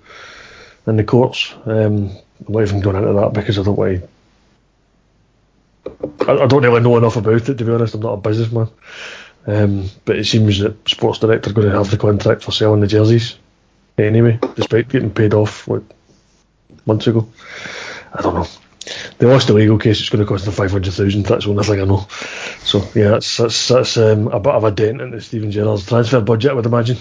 in 0.86 0.96
the 0.96 1.04
courts. 1.04 1.54
Um, 1.66 2.10
I'm 2.46 2.52
not 2.52 2.62
even 2.62 2.80
going 2.80 2.96
into 2.96 3.12
that 3.12 3.32
because 3.34 3.58
I 3.58 3.62
don't 3.64 3.76
want 3.76 4.02
to. 5.84 6.30
I, 6.30 6.44
I 6.44 6.46
don't 6.46 6.62
really 6.62 6.80
know 6.80 6.96
enough 6.96 7.16
about 7.16 7.48
it 7.48 7.58
to 7.58 7.64
be 7.64 7.72
honest. 7.72 7.94
I'm 7.94 8.00
not 8.00 8.14
a 8.14 8.16
businessman, 8.18 8.68
um, 9.46 9.90
but 10.04 10.16
it 10.16 10.24
seems 10.24 10.58
that 10.60 10.88
Sports 10.88 11.18
Direct 11.18 11.46
are 11.46 11.52
going 11.52 11.68
to 11.68 11.76
have 11.76 11.90
the 11.90 11.98
contract 11.98 12.44
for 12.44 12.52
selling 12.52 12.80
the 12.80 12.86
jerseys 12.86 13.36
anyway, 13.98 14.38
despite 14.54 14.88
getting 14.88 15.10
paid 15.10 15.34
off 15.34 15.68
like 15.68 15.82
months 16.86 17.06
ago. 17.06 17.28
I 18.12 18.22
don't 18.22 18.34
know. 18.34 18.46
They 19.18 19.26
lost 19.26 19.48
the 19.48 19.54
legal 19.54 19.78
case. 19.78 20.00
It's 20.00 20.08
going 20.08 20.24
to 20.24 20.28
cost 20.28 20.44
them 20.44 20.54
five 20.54 20.70
hundred 20.70 20.94
thousand. 20.94 21.26
That's 21.26 21.44
the 21.44 21.50
only 21.50 21.64
thing 21.64 21.80
I 21.80 21.84
know. 21.84 22.06
So 22.62 22.78
yeah, 22.94 23.08
that's 23.08 23.36
that's, 23.36 23.68
that's 23.68 23.96
um, 23.96 24.28
a 24.28 24.40
bit 24.40 24.54
of 24.54 24.64
a 24.64 24.70
dent 24.70 25.00
into 25.00 25.20
Steven 25.20 25.50
Gerrard's 25.50 25.86
transfer 25.86 26.20
budget, 26.20 26.52
I 26.52 26.54
would 26.54 26.66
imagine. 26.66 26.96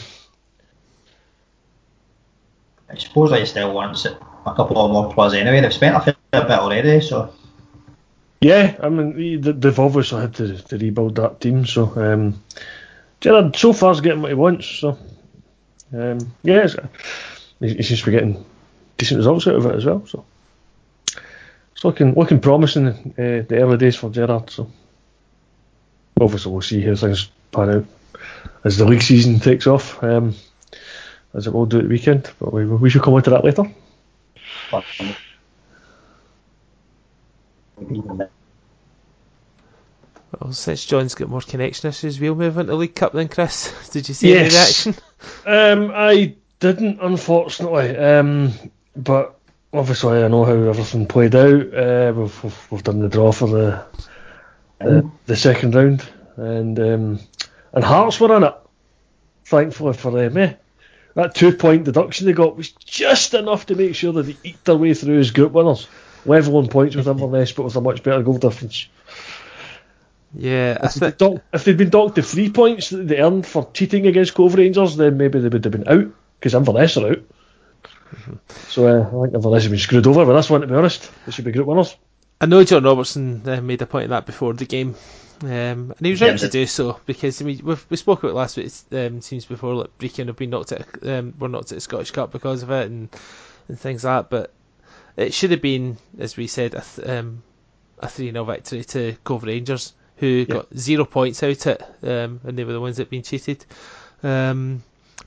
I 2.90 2.96
suppose 2.98 3.32
I 3.32 3.44
still 3.44 3.74
wants 3.74 4.06
it 4.06 4.18
a 4.46 4.54
couple 4.56 4.78
of 4.84 4.92
more 4.92 5.14
plus 5.14 5.34
anyway. 5.34 5.62
They've 5.62 5.74
spent 5.74 5.96
a 5.96 6.00
fair 6.02 6.16
bit 6.32 6.52
already, 6.52 7.02
so 7.02 7.34
Yeah, 8.42 8.76
I 8.82 8.90
mean 8.90 9.42
they- 9.42 9.52
they've 9.52 9.80
obviously 9.80 10.22
had 10.22 10.36
to, 10.36 10.58
to 10.58 10.78
rebuild 10.78 11.16
that 11.16 11.40
team. 11.42 11.66
So 11.66 11.92
um, 11.96 12.42
Gerrard 13.22 13.56
so 13.56 13.74
far's 13.74 14.02
getting 14.02 14.22
what 14.22 14.32
he 14.32 14.36
wants. 14.36 14.68
So 14.68 14.98
um, 15.94 16.20
yeah, 16.44 16.64
it's, 16.66 16.76
he, 17.60 17.74
he 17.76 17.84
seems 17.84 18.00
to 18.02 18.06
be 18.06 18.12
getting 18.12 18.46
decent 18.98 19.18
results 19.20 19.48
out 19.48 19.56
of 19.56 19.66
it 19.66 19.76
as 19.76 19.86
well. 19.86 20.06
So 20.08 20.26
it's 21.78 21.86
looking 21.86 22.16
looking 22.16 22.40
promising 22.40 22.88
uh, 22.88 23.46
the 23.48 23.60
early 23.60 23.78
days 23.78 23.96
for 23.96 24.10
Gerrard. 24.10 24.50
So 24.50 24.68
obviously 26.20 26.52
we'll 26.52 26.62
see 26.64 26.82
how 26.82 26.96
things 26.96 27.30
pan 27.52 27.70
out 27.70 27.86
as 28.64 28.78
the 28.78 28.86
league 28.86 29.04
season 29.04 29.40
takes 29.40 29.68
off. 29.68 30.04
Um, 30.04 30.34
as 31.36 31.46
it 31.46 31.54
will 31.54 31.68
do 31.68 31.78
at 31.78 31.84
the 31.84 31.90
weekend, 31.90 32.32
but 32.40 32.52
we, 32.52 32.66
we 32.66 32.90
should 32.90 33.04
come 33.04 33.14
on 33.14 33.22
to 33.22 33.30
that 33.30 33.44
later. 33.44 33.64
Well, 40.40 40.52
since 40.52 40.84
John's 40.86 41.14
got 41.14 41.30
more 41.30 41.42
connection 41.42 41.90
issues, 41.90 42.20
we'll 42.20 42.34
move 42.34 42.58
into 42.58 42.74
League 42.74 42.96
Cup 42.96 43.14
then, 43.14 43.28
Chris. 43.28 43.90
Did 43.92 44.08
you 44.08 44.16
see 44.16 44.32
any 44.34 44.50
Yes. 44.50 44.86
reaction? 44.88 45.04
Um, 45.46 45.92
I 45.94 46.36
didn't, 46.60 47.00
unfortunately. 47.02 47.96
Um, 47.96 48.54
but 48.96 49.37
obviously, 49.74 50.24
I 50.24 50.28
know 50.28 50.46
how 50.46 50.54
everything 50.54 51.08
played 51.08 51.36
out. 51.36 51.74
Uh, 51.74 52.14
we've, 52.16 52.44
we've, 52.44 52.68
we've 52.72 52.84
done 52.84 53.00
the 53.00 53.10
draw 53.10 53.32
for 53.32 53.48
the 53.48 53.86
the, 54.80 55.10
the 55.26 55.36
second 55.36 55.76
round, 55.76 56.08
and 56.36 56.80
um, 56.80 57.20
and 57.74 57.84
Hearts 57.84 58.20
were 58.20 58.36
in 58.36 58.44
it. 58.44 58.56
Thankfully 59.46 59.94
for 59.94 60.12
them, 60.12 60.38
eh? 60.38 60.54
That 61.16 61.34
two 61.34 61.54
point 61.54 61.86
deduction 61.86 62.28
they 62.28 62.34
got 62.34 62.58
was 62.58 62.72
just 62.72 63.34
enough 63.34 63.66
to 63.68 63.76
make 63.76 63.96
sure 63.96 64.14
that 64.14 64.24
they 64.24 64.38
eked 64.44 64.66
their 64.66 64.76
way 64.78 64.94
through 64.94 65.20
as 65.20 65.32
group 65.32 65.52
winners. 65.52 65.88
Level 66.26 66.58
on 66.58 66.68
points 66.68 66.96
with 66.96 67.08
Inverness, 67.08 67.54
but 67.54 67.64
with 67.64 67.76
a 67.76 67.82
much 67.82 68.04
better 68.04 68.22
goal 68.22 68.38
difference. 68.38 68.88
Yeah, 70.36 70.78
I 70.82 70.88
If 70.88 70.96
they'd 70.96 71.18
docked, 71.18 71.42
if 71.54 71.64
they'd 71.64 71.78
been 71.78 71.90
docked 71.90 72.16
the 72.16 72.22
three 72.22 72.52
points 72.52 72.90
that 72.90 73.08
they 73.08 73.20
earned 73.20 73.48
for 73.48 73.70
cheating 73.74 74.06
against 74.06 74.34
Cove 74.34 74.56
Rangers, 74.56 74.98
then 74.98 75.18
maybe 75.18 75.40
they 75.40 75.48
would 75.48 75.64
have 75.64 75.72
been 75.72 75.88
out 75.88 76.12
because 76.40 76.54
Inverness 76.54 76.98
are 76.98 77.12
out. 77.12 77.20
So 78.70 78.88
uh, 78.88 79.08
I 79.08 79.24
think 79.24 79.36
Inverness 79.36 79.64
have 79.64 79.72
been 79.72 79.80
screwed 79.80 80.08
over 80.08 80.26
with 80.26 80.36
this 80.36 80.50
one. 80.50 80.62
To 80.62 80.68
be 80.68 80.76
honest, 80.76 81.12
they 81.26 81.32
should 81.32 81.46
be 81.46 81.52
group 81.52 81.68
winners. 81.68 81.96
I 82.40 82.46
know 82.46 82.64
John 82.64 82.84
Robertson 82.84 83.42
uh, 83.48 83.62
made 83.62 83.82
a 83.82 83.88
point 83.88 84.06
of 84.06 84.10
that 84.12 84.26
before 84.26 84.54
the 84.54 84.66
game, 84.66 84.96
um, 85.42 85.50
and 85.50 85.96
he 86.02 86.12
was 86.12 86.22
right 86.22 86.32
Yeah, 86.32 86.38
to 86.38 86.50
do 86.50 86.68
so 86.68 87.00
because 87.06 87.42
I 87.42 87.46
mean 87.46 87.62
we've, 87.64 87.86
we 87.90 87.98
spoke 87.98 88.20
about 88.20 88.32
it 88.32 88.36
last 88.36 88.58
week's 88.58 88.86
um, 88.92 89.22
teams 89.22 89.46
before. 89.46 89.74
Like 89.76 89.98
Brechin 89.98 90.28
have 90.28 90.36
been 90.36 90.52
knocked 90.52 90.72
at, 90.72 90.88
um, 91.08 91.34
were 91.40 91.48
knocked 91.48 91.72
at 91.72 91.76
the 91.76 91.82
Scottish 91.82 92.12
Cup 92.12 92.32
because 92.32 92.64
of 92.64 92.70
it 92.72 92.90
and 92.90 93.10
and 93.68 93.80
things 93.80 94.04
like 94.04 94.24
that. 94.24 94.30
But 94.30 94.54
it 95.16 95.34
should 95.34 95.52
have 95.52 95.62
been, 95.62 95.98
as 96.20 96.38
we 96.38 96.48
said, 96.48 96.76
a 96.76 96.82
th- 96.82 97.08
um, 97.08 97.42
a 98.00 98.08
three 98.08 98.32
0 98.32 98.44
victory 98.44 98.84
to 98.84 99.16
Cove 99.24 99.44
Rangers, 99.44 99.94
who 100.18 100.46
got 100.46 100.68
zero 100.78 101.06
points 101.06 101.42
out 101.42 101.66
it, 101.66 101.82
um, 102.04 102.40
and 102.44 102.58
they 102.58 102.64
were 102.64 102.74
the 102.74 102.82
ones 102.82 102.98
that 102.98 103.04
had 103.04 103.10
been 103.10 103.24
cheated. 103.24 103.66
Um, 104.22 104.84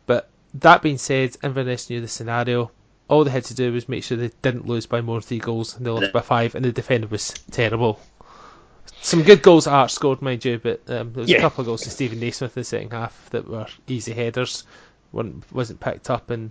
but 0.06 0.29
that 0.54 0.82
being 0.82 0.98
said, 0.98 1.36
Inverness 1.42 1.90
knew 1.90 2.00
the 2.00 2.08
scenario. 2.08 2.70
All 3.08 3.24
they 3.24 3.30
had 3.30 3.44
to 3.46 3.54
do 3.54 3.72
was 3.72 3.88
make 3.88 4.04
sure 4.04 4.16
they 4.16 4.30
didn't 4.42 4.66
lose 4.66 4.86
by 4.86 5.00
more 5.00 5.16
than 5.16 5.22
three 5.22 5.38
goals, 5.38 5.76
and 5.76 5.84
they 5.84 5.90
lost 5.90 6.12
by 6.12 6.20
five, 6.20 6.54
and 6.54 6.64
the 6.64 6.72
defender 6.72 7.08
was 7.08 7.30
terrible. 7.50 7.98
Some 9.02 9.22
good 9.22 9.42
goals 9.42 9.66
Art 9.66 9.90
scored, 9.90 10.22
mind 10.22 10.44
you, 10.44 10.58
but 10.58 10.80
um, 10.88 11.12
there 11.12 11.22
was 11.22 11.30
Yeah. 11.30 11.38
a 11.38 11.40
couple 11.40 11.62
of 11.62 11.66
goals 11.66 11.82
to 11.82 11.90
Steven 11.90 12.20
Naismith 12.20 12.56
in 12.56 12.60
the 12.60 12.64
second 12.64 12.92
half 12.92 13.30
that 13.30 13.48
were 13.48 13.66
easy 13.88 14.12
headers. 14.12 14.64
One 15.10 15.42
wasn't 15.52 15.80
picked 15.80 16.10
up, 16.10 16.30
and 16.30 16.50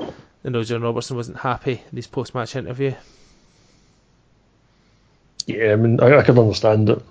I 0.00 0.48
know 0.48 0.62
John 0.62 0.82
Robertson 0.82 1.16
wasn't 1.16 1.38
happy 1.38 1.82
in 1.90 1.96
his 1.96 2.06
post-match 2.06 2.56
interview. 2.56 2.94
Yeah, 5.46 5.72
I 5.72 5.76
mean 5.76 6.00
I, 6.00 6.18
I 6.18 6.22
can 6.22 6.38
understand 6.38 6.88
that. 6.88 7.02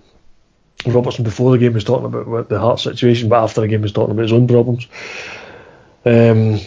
Robertson 0.86 1.24
before 1.24 1.52
the 1.52 1.58
game 1.58 1.74
was 1.74 1.84
talking 1.84 2.06
about 2.06 2.50
the 2.50 2.60
heart 2.60 2.80
situation, 2.80 3.30
but 3.30 3.44
after 3.44 3.62
the 3.62 3.68
game 3.68 3.82
was 3.82 3.92
talking 3.92 4.12
about 4.12 4.22
his 4.22 4.32
own 4.34 4.48
problems. 4.48 4.88
Um, 6.08 6.60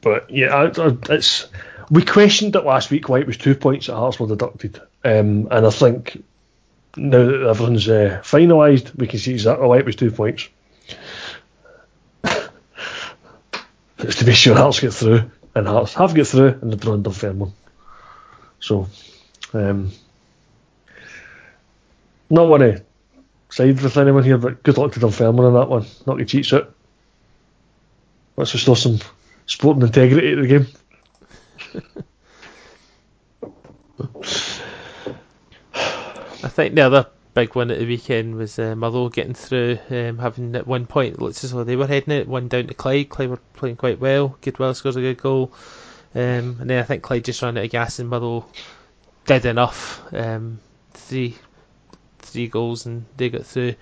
but 0.00 0.28
yeah, 0.30 0.54
I, 0.54 0.64
I, 0.64 0.96
it's 1.10 1.46
we 1.90 2.04
questioned 2.04 2.56
it 2.56 2.64
last 2.64 2.90
week 2.90 3.08
why 3.08 3.20
it 3.20 3.26
was 3.26 3.36
two 3.36 3.54
points 3.54 3.86
that 3.86 3.94
Hearts 3.94 4.18
were 4.18 4.26
deducted, 4.26 4.80
um, 5.04 5.46
and 5.50 5.66
I 5.66 5.70
think 5.70 6.24
now 6.96 7.24
that 7.24 7.46
everything's 7.48 7.88
uh, 7.88 8.20
finalised, 8.24 8.96
we 8.96 9.06
can 9.06 9.20
see 9.20 9.32
exactly 9.32 9.66
why 9.66 9.78
it 9.78 9.86
was 9.86 9.94
two 9.94 10.10
points. 10.10 10.48
it's 12.24 14.16
to 14.16 14.24
be 14.24 14.32
sure 14.32 14.56
Hearts 14.56 14.80
get 14.80 14.92
through, 14.92 15.30
and 15.54 15.68
Hearts 15.68 15.94
have 15.94 16.14
get 16.14 16.26
through, 16.26 16.58
and 16.60 16.72
they've 16.72 16.80
drawn 16.80 17.04
Dunfermline. 17.04 17.52
So, 18.58 18.88
um, 19.54 19.92
not 22.28 22.48
want 22.48 22.62
to 22.62 22.82
side 23.50 23.80
with 23.80 23.96
anyone 23.96 24.24
here, 24.24 24.38
but 24.38 24.64
good 24.64 24.76
luck 24.76 24.92
to 24.92 25.00
Dunfermline 25.00 25.46
on 25.46 25.54
that 25.54 25.68
one. 25.68 25.86
Not 26.04 26.18
to 26.18 26.24
cheats 26.24 26.52
out. 26.52 26.74
Let's 28.38 28.54
restore 28.54 28.76
some 28.76 29.00
sporting 29.46 29.82
integrity 29.82 30.36
to 30.36 30.42
the 30.42 30.46
game. 30.46 30.66
I 36.44 36.48
think 36.48 36.76
the 36.76 36.82
other 36.82 37.08
big 37.34 37.56
one 37.56 37.72
at 37.72 37.80
the 37.80 37.86
weekend 37.86 38.36
was 38.36 38.60
uh, 38.60 38.76
getting 39.12 39.34
through, 39.34 39.80
um, 39.90 40.18
having 40.18 40.54
at 40.54 40.68
one 40.68 40.86
point 40.86 41.14
it 41.14 41.20
looks 41.20 41.42
as 41.42 41.50
though 41.50 41.64
they 41.64 41.74
were 41.74 41.88
heading 41.88 42.14
it, 42.14 42.28
one 42.28 42.46
down 42.46 42.68
to 42.68 42.74
Clyde. 42.74 43.08
Clyde 43.08 43.30
were 43.30 43.40
playing 43.54 43.74
quite 43.74 43.98
well. 43.98 44.38
Goodwillie 44.40 44.76
scores 44.76 44.94
a 44.94 45.00
good 45.00 45.20
goal, 45.20 45.50
um, 46.14 46.58
and 46.60 46.70
then 46.70 46.78
I 46.78 46.84
think 46.84 47.02
Clyde 47.02 47.24
just 47.24 47.42
ran 47.42 47.58
out 47.58 47.64
of 47.64 47.70
gas 47.70 47.98
and 47.98 48.08
Motherwell 48.08 48.48
did 49.26 49.46
enough. 49.46 50.00
Um, 50.14 50.60
three, 50.92 51.34
three 52.20 52.46
goals 52.46 52.86
and 52.86 53.04
they 53.16 53.30
got 53.30 53.46
through. 53.46 53.74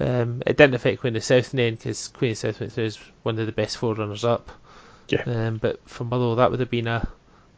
Um, 0.00 0.42
it 0.46 0.56
didn't 0.56 0.74
affect 0.74 1.00
Queen 1.00 1.16
of 1.16 1.24
South 1.24 1.52
in 1.52 1.56
the 1.56 1.64
end 1.64 1.78
because 1.78 2.08
Queen 2.08 2.32
of 2.32 2.38
South 2.38 2.60
went 2.60 2.72
through 2.72 2.84
as 2.84 2.98
one 3.22 3.38
of 3.38 3.46
the 3.46 3.52
best 3.52 3.78
four 3.78 3.94
runners 3.94 4.24
up. 4.24 4.50
Yeah. 5.08 5.22
Um, 5.26 5.56
but 5.58 5.80
for 5.88 6.04
Motherwell, 6.04 6.36
that 6.36 6.50
would 6.50 6.60
have 6.60 6.70
been 6.70 6.86
a 6.86 7.08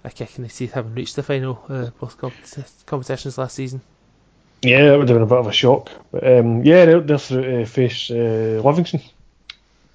a 0.04 0.10
kick 0.10 0.36
in 0.38 0.44
the 0.44 0.48
teeth 0.48 0.72
having 0.72 0.94
reached 0.94 1.16
the 1.16 1.22
final 1.22 1.62
uh, 1.68 1.90
both 2.00 2.16
compet- 2.16 2.86
competitions 2.86 3.36
last 3.36 3.54
season. 3.54 3.80
Yeah, 4.62 4.84
that 4.84 4.98
would 4.98 5.08
have 5.08 5.16
been 5.16 5.22
a 5.22 5.26
bit 5.26 5.38
of 5.38 5.46
a 5.46 5.52
shock. 5.52 5.90
But 6.10 6.26
um, 6.26 6.64
yeah, 6.64 6.84
they're, 6.84 7.18
through 7.18 7.42
to 7.42 7.66
face 7.66 8.10
uh, 8.10 8.60
Livingston, 8.64 9.02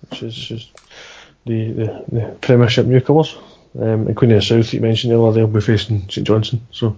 which 0.01 0.23
is, 0.23 0.51
is 0.51 0.71
the, 1.45 1.71
the, 1.71 2.05
the 2.11 2.37
Premiership 2.41 2.85
newcomers. 2.85 3.35
Um, 3.77 4.07
and 4.07 4.15
Queen 4.15 4.31
of 4.31 4.37
the 4.37 4.41
South, 4.41 4.73
you 4.73 4.79
mentioned 4.79 5.13
earlier, 5.13 5.33
they'll 5.33 5.47
be 5.47 5.61
facing 5.61 6.09
St 6.09 6.25
Johnstone. 6.25 6.61
So, 6.71 6.97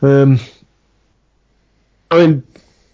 um, 0.00 0.38
I 2.10 2.18
mean, 2.18 2.42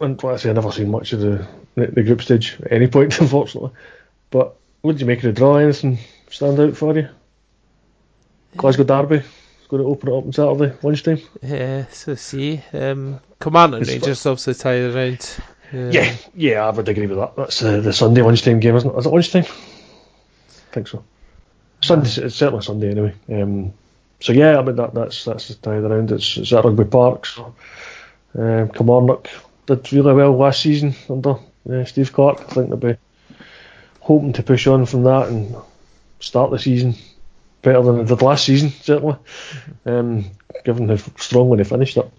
and 0.00 0.22
like 0.22 0.34
I 0.34 0.36
say, 0.36 0.48
I've 0.50 0.54
never 0.56 0.72
seen 0.72 0.90
much 0.90 1.12
of 1.12 1.20
the, 1.20 1.46
the, 1.74 1.86
the 1.88 2.02
group 2.02 2.22
stage 2.22 2.56
at 2.62 2.72
any 2.72 2.86
point, 2.86 3.18
unfortunately. 3.20 3.70
But 4.30 4.56
what 4.82 4.92
did 4.92 5.00
you 5.00 5.06
make 5.06 5.18
of 5.18 5.24
the 5.24 5.32
draw? 5.32 5.56
Anything 5.56 5.98
stand 6.30 6.58
out 6.60 6.76
for 6.76 6.96
you? 6.96 7.08
Glasgow 8.56 8.84
Derby 8.84 9.16
is 9.16 9.66
going 9.68 9.82
to 9.82 9.88
open 9.88 10.08
it 10.08 10.16
up 10.18 10.24
on 10.24 10.32
Saturday 10.32 10.76
lunchtime. 10.82 11.18
Yeah, 11.42 11.86
so 11.90 12.14
see, 12.14 12.62
um, 12.72 13.20
Command 13.38 13.74
It's- 13.74 13.88
Rangers 13.88 14.24
obviously 14.26 14.54
tied 14.54 14.94
around. 14.94 15.30
Um, 15.72 15.92
Yeah, 15.92 16.16
yeah, 16.34 16.66
I 16.66 16.70
would 16.70 16.88
agree 16.88 17.06
with 17.06 17.18
that. 17.18 17.36
That's 17.36 17.62
uh, 17.62 17.80
the 17.80 17.92
Sunday 17.92 18.22
lunchtime 18.22 18.60
game, 18.60 18.76
isn't 18.76 18.90
it? 18.90 18.98
Is 18.98 19.06
it 19.06 19.10
lunchtime? 19.10 19.44
I 19.44 20.72
think 20.72 20.88
so. 20.88 21.04
Sunday, 21.82 22.08
it's 22.24 22.34
certainly 22.36 22.64
Sunday 22.64 22.90
anyway. 22.90 23.14
Um, 23.30 23.72
so 24.20 24.32
yeah, 24.32 24.58
I 24.58 24.62
mean 24.62 24.76
that, 24.76 24.94
that's 24.94 25.24
that's 25.24 25.54
tied 25.56 25.84
around. 25.84 26.10
It's, 26.10 26.36
it's 26.38 26.52
at 26.52 26.64
Rugby 26.64 26.84
Park. 26.84 27.26
So 27.26 27.54
um, 28.34 28.68
Kilmarnock 28.70 29.28
did 29.68 29.92
really 29.92 30.14
well 30.14 30.36
last 30.36 30.62
season 30.62 30.94
under 31.08 31.36
uh, 31.70 31.84
Steve 31.84 32.12
Clarke. 32.12 32.40
I 32.40 32.54
think 32.54 32.68
they'll 32.68 32.76
be 32.76 32.96
hoping 34.00 34.32
to 34.34 34.42
push 34.42 34.66
on 34.66 34.86
from 34.86 35.04
that 35.04 35.28
and 35.28 35.54
start 36.20 36.50
the 36.50 36.58
season 36.58 36.94
better 37.62 37.82
than 37.82 37.98
they 37.98 38.04
did 38.04 38.22
last 38.22 38.44
season, 38.44 38.70
certainly. 38.70 39.16
Um, 39.84 40.24
given 40.64 40.88
how 40.88 40.96
strongly 41.18 41.58
they 41.58 41.64
finished 41.64 41.96
it. 41.96 42.10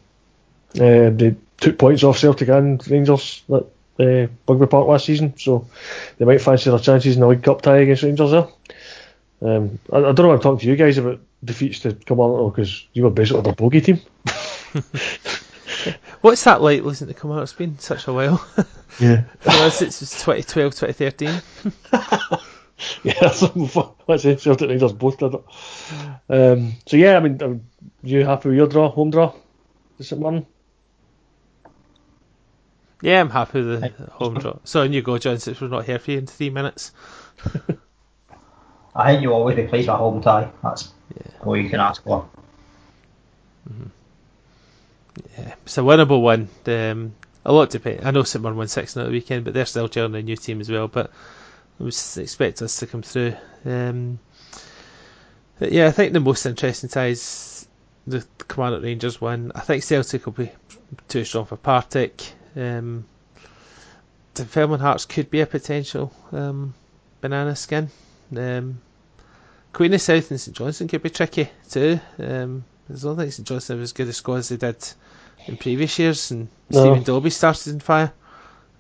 Uh, 0.76 1.10
they 1.10 1.36
took 1.58 1.78
points 1.78 2.04
off 2.04 2.20
Celtic 2.20 2.50
and 2.50 2.86
Rangers 2.88 3.43
at 3.50 3.66
uh, 4.00 4.28
Rugby 4.47 4.68
Park 4.68 4.88
last 4.88 5.06
season, 5.06 5.38
so 5.38 5.68
they 6.18 6.26
might 6.26 6.41
fancy 6.41 6.70
their 6.70 6.80
chances 6.80 7.16
in 7.16 7.22
the 7.22 7.28
League 7.28 7.43
Cup 7.43 7.62
tie 7.62 7.80
against 7.80 8.04
Rangers 8.04 8.32
there. 8.32 8.47
Um, 9.41 9.80
I, 9.91 9.97
I 9.97 10.12
don't 10.12 10.20
know 10.20 10.32
I'm 10.32 10.39
talking 10.39 10.60
to 10.60 10.68
you 10.68 10.76
guys 10.76 10.97
about 10.97 11.20
defeats 11.43 11.80
to 11.80 11.93
come 11.93 12.20
on 12.20 12.50
because 12.50 12.86
you 12.93 13.04
were 13.04 13.10
basically 13.10 13.41
the 13.41 13.54
bogey 13.54 13.82
team. 13.82 14.00
What's 16.22 16.43
that 16.43 16.61
like 16.61 16.84
listening 16.84 17.13
to 17.13 17.20
come 17.20 17.32
out? 17.32 17.43
It's 17.43 17.53
been 17.53 17.80
such 17.80 18.07
a 18.07 18.13
while. 18.13 18.45
Yeah. 18.99 19.24
For 19.39 19.51
us, 19.51 19.82
it's 19.82 19.99
2012, 19.99 20.76
2013. 20.76 21.30
yeah, 23.03 23.13
that's 23.22 23.43
let's 24.07 24.24
say 24.24 24.36
Celtic 24.36 24.70
Rangers 24.70 24.93
both 24.93 25.17
did 25.17 25.36
it. 25.36 25.43
Um, 26.30 26.74
so 26.86 26.97
yeah, 26.97 27.15
I 27.15 27.20
mean, 27.20 27.41
are 27.41 27.59
you 28.03 28.26
happy 28.26 28.49
with 28.49 28.57
your 28.57 28.67
draw, 28.67 28.89
home 28.89 29.11
draw? 29.11 29.34
Is 29.99 30.11
it 30.11 30.20
Martin? 30.20 30.45
Yeah, 33.01 33.22
I'm 33.22 33.30
happy 33.30 33.61
with 33.61 33.82
the 33.82 33.89
home 34.11 34.39
draw. 34.39 34.57
So 34.65 34.82
on 34.82 34.91
you 34.91 35.01
go, 35.01 35.17
John, 35.17 35.39
since 35.39 35.61
we're 35.61 35.67
not 35.67 35.86
here 35.86 35.99
for 35.99 36.11
you 36.11 36.17
in 36.17 36.28
three 36.28 36.49
minutes. 36.49 36.91
I 38.95 39.11
think 39.11 39.22
you'll 39.22 39.34
always 39.34 39.55
be 39.55 39.67
pleased 39.67 39.88
with 39.88 39.95
a 39.95 39.97
home 39.97 40.22
tie. 40.22 40.51
That's 40.61 40.91
all 41.41 41.55
you 41.55 41.70
can 41.70 41.80
ask 41.80 42.03
for. 42.03 42.28
It's 45.38 45.78
a 45.78 45.82
winnable 45.82 46.22
one. 46.22 46.49
Um, 46.65 47.13
a 47.45 47.53
lot 47.53 47.70
depend. 47.70 48.05
I 48.05 48.11
know 48.11 48.24
St 48.24 48.43
Mirren 48.43 48.57
won 48.57 48.67
6 48.67 48.93
0 48.93 49.05
the 49.05 49.11
weekend, 49.11 49.45
but 49.45 49.53
they're 49.53 49.65
still 49.65 49.89
gelling 49.89 50.17
a 50.17 50.22
new 50.22 50.36
team 50.36 50.61
as 50.61 50.70
well. 50.70 50.88
But 50.88 51.11
was 51.80 52.17
expect 52.17 52.61
us 52.61 52.78
to 52.78 52.88
come 52.88 53.01
through. 53.01 53.36
Um, 53.65 54.20
yeah, 55.59 55.88
I 55.88 55.91
think 55.91 56.13
the 56.13 56.20
most 56.20 56.45
interesting 56.45 56.89
ties 56.89 57.67
the 58.07 58.26
Commandant 58.47 58.84
Rangers 58.84 59.22
one. 59.22 59.51
I 59.55 59.61
think 59.61 59.84
Celtic 59.84 60.26
will 60.26 60.34
be 60.34 60.51
too 61.07 61.24
strong 61.26 61.45
for 61.45 61.57
Partick. 61.57 62.24
Um, 62.55 63.05
the 64.34 64.45
Fairmont 64.45 64.82
Hearts 64.82 65.05
could 65.05 65.30
be 65.30 65.41
a 65.41 65.45
potential 65.45 66.13
um, 66.32 66.74
banana 67.22 67.55
skin. 67.55 67.89
Um, 68.36 68.82
Queen 69.74 69.93
of 69.93 70.01
South 70.01 70.32
and 70.32 70.39
St 70.39 70.55
Johnstone 70.55 70.88
could 70.88 71.03
be 71.03 71.09
tricky 71.09 71.49
too. 71.70 71.99
Um, 72.17 72.63
I 72.90 72.98
don't 72.98 73.18
think 73.18 73.32
St 73.32 73.48
Johnstone 73.48 73.78
have 73.78 73.84
as 73.84 73.94
good 73.94 74.08
a 74.08 74.14
squad 74.14 74.38
as 74.38 74.50
they 74.50 74.58
did 74.58 74.78
in 75.48 75.58
previous 75.58 75.98
years, 76.00 76.32
and 76.32 76.48
No. 76.70 76.82
Stephen 76.82 77.04
Dobbie 77.04 77.30
started 77.30 77.74
in 77.74 77.80
fire. 77.80 78.12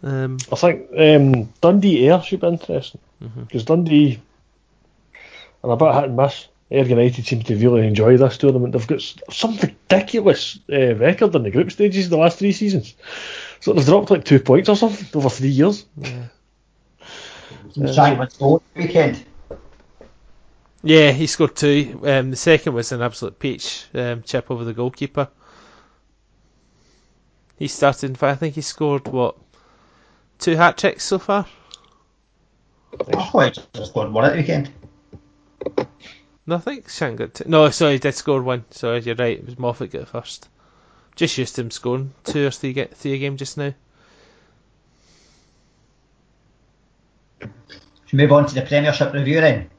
Um, 0.01 0.37
I 0.51 0.55
think 0.55 0.87
um, 0.97 1.53
Dundee 1.61 2.07
Ayr 2.09 2.21
should 2.23 2.41
be 2.41 2.47
interesting 2.47 3.01
Mhm. 3.21 3.47
because 3.47 3.65
Dundee 3.65 4.19
and 5.61 5.71
a 5.71 5.75
bit 5.75 5.93
hit 5.93 6.03
and 6.05 6.15
miss. 6.17 6.47
Ayr 6.71 6.85
United 6.85 7.25
seem 7.25 7.41
to 7.41 7.55
really 7.55 7.85
enjoy 7.87 8.15
this 8.15 8.37
tournament. 8.37 8.73
They've 8.73 8.87
got 8.87 9.01
some 9.31 9.57
ridiculous 9.57 10.59
uh, 10.71 10.95
record 10.95 11.35
in 11.35 11.43
the 11.43 11.51
group 11.51 11.71
stages 11.71 12.09
the 12.09 12.17
last 12.17 12.37
three 12.39 12.51
seasons. 12.51 12.93
So 13.59 13.73
they've 13.73 13.85
dropped 13.85 14.11
like 14.11 14.23
two 14.23 14.39
points 14.39 14.69
or 14.69 14.75
something 14.75 15.07
over 15.15 15.29
three 15.29 15.49
years. 15.49 15.85
Some 17.73 17.85
Shankland 17.85 18.31
scored 18.31 18.61
weekend. 18.75 19.23
Yeah, 20.83 21.11
he 21.11 21.27
scored 21.27 21.55
two. 21.55 21.99
Um, 22.03 22.31
the 22.31 22.37
second 22.37 22.73
was 22.73 22.91
an 22.91 23.01
absolute 23.01 23.39
peach 23.39 23.85
um, 23.93 24.23
chip 24.23 24.49
over 24.49 24.63
the 24.63 24.73
goalkeeper. 24.73 25.29
He 27.57 27.67
started 27.67 28.11
in 28.11 28.15
fire. 28.15 28.31
I 28.31 28.35
think 28.35 28.55
he 28.55 28.61
scored 28.61 29.07
what 29.07 29.35
two 30.37 30.55
hat 30.55 30.77
tricks 30.77 31.03
so 31.03 31.19
far. 31.19 31.45
I 32.93 33.23
thought 33.23 33.57
he 33.57 33.61
just 33.73 33.91
scored 33.91 34.11
one 34.11 34.25
at 34.25 34.31
the 34.31 34.37
weekend. 34.37 34.71
No, 36.47 36.55
I 36.55 36.59
think 36.59 36.89
Shank 36.89 37.19
got 37.19 37.33
two. 37.33 37.43
No, 37.47 37.69
sorry, 37.69 37.93
he 37.93 37.99
did 37.99 38.15
score 38.15 38.41
one. 38.41 38.65
Sorry, 38.71 39.01
you're 39.01 39.15
right. 39.15 39.37
It 39.37 39.45
was 39.45 39.59
Moffat 39.59 39.91
got 39.91 40.07
first. 40.07 40.47
Just 41.15 41.37
used 41.37 41.55
to 41.55 41.61
him 41.61 41.71
scoring 41.71 42.13
two 42.23 42.47
or 42.47 42.51
three 42.51 42.73
get 42.73 42.95
three 42.95 43.13
a 43.13 43.17
game 43.17 43.35
just 43.35 43.57
now. 43.57 43.73
Should 47.41 47.51
we 48.13 48.17
move 48.17 48.31
on 48.31 48.47
to 48.47 48.55
the 48.55 48.61
Premiership 48.61 49.13
review 49.13 49.41
then? 49.41 49.69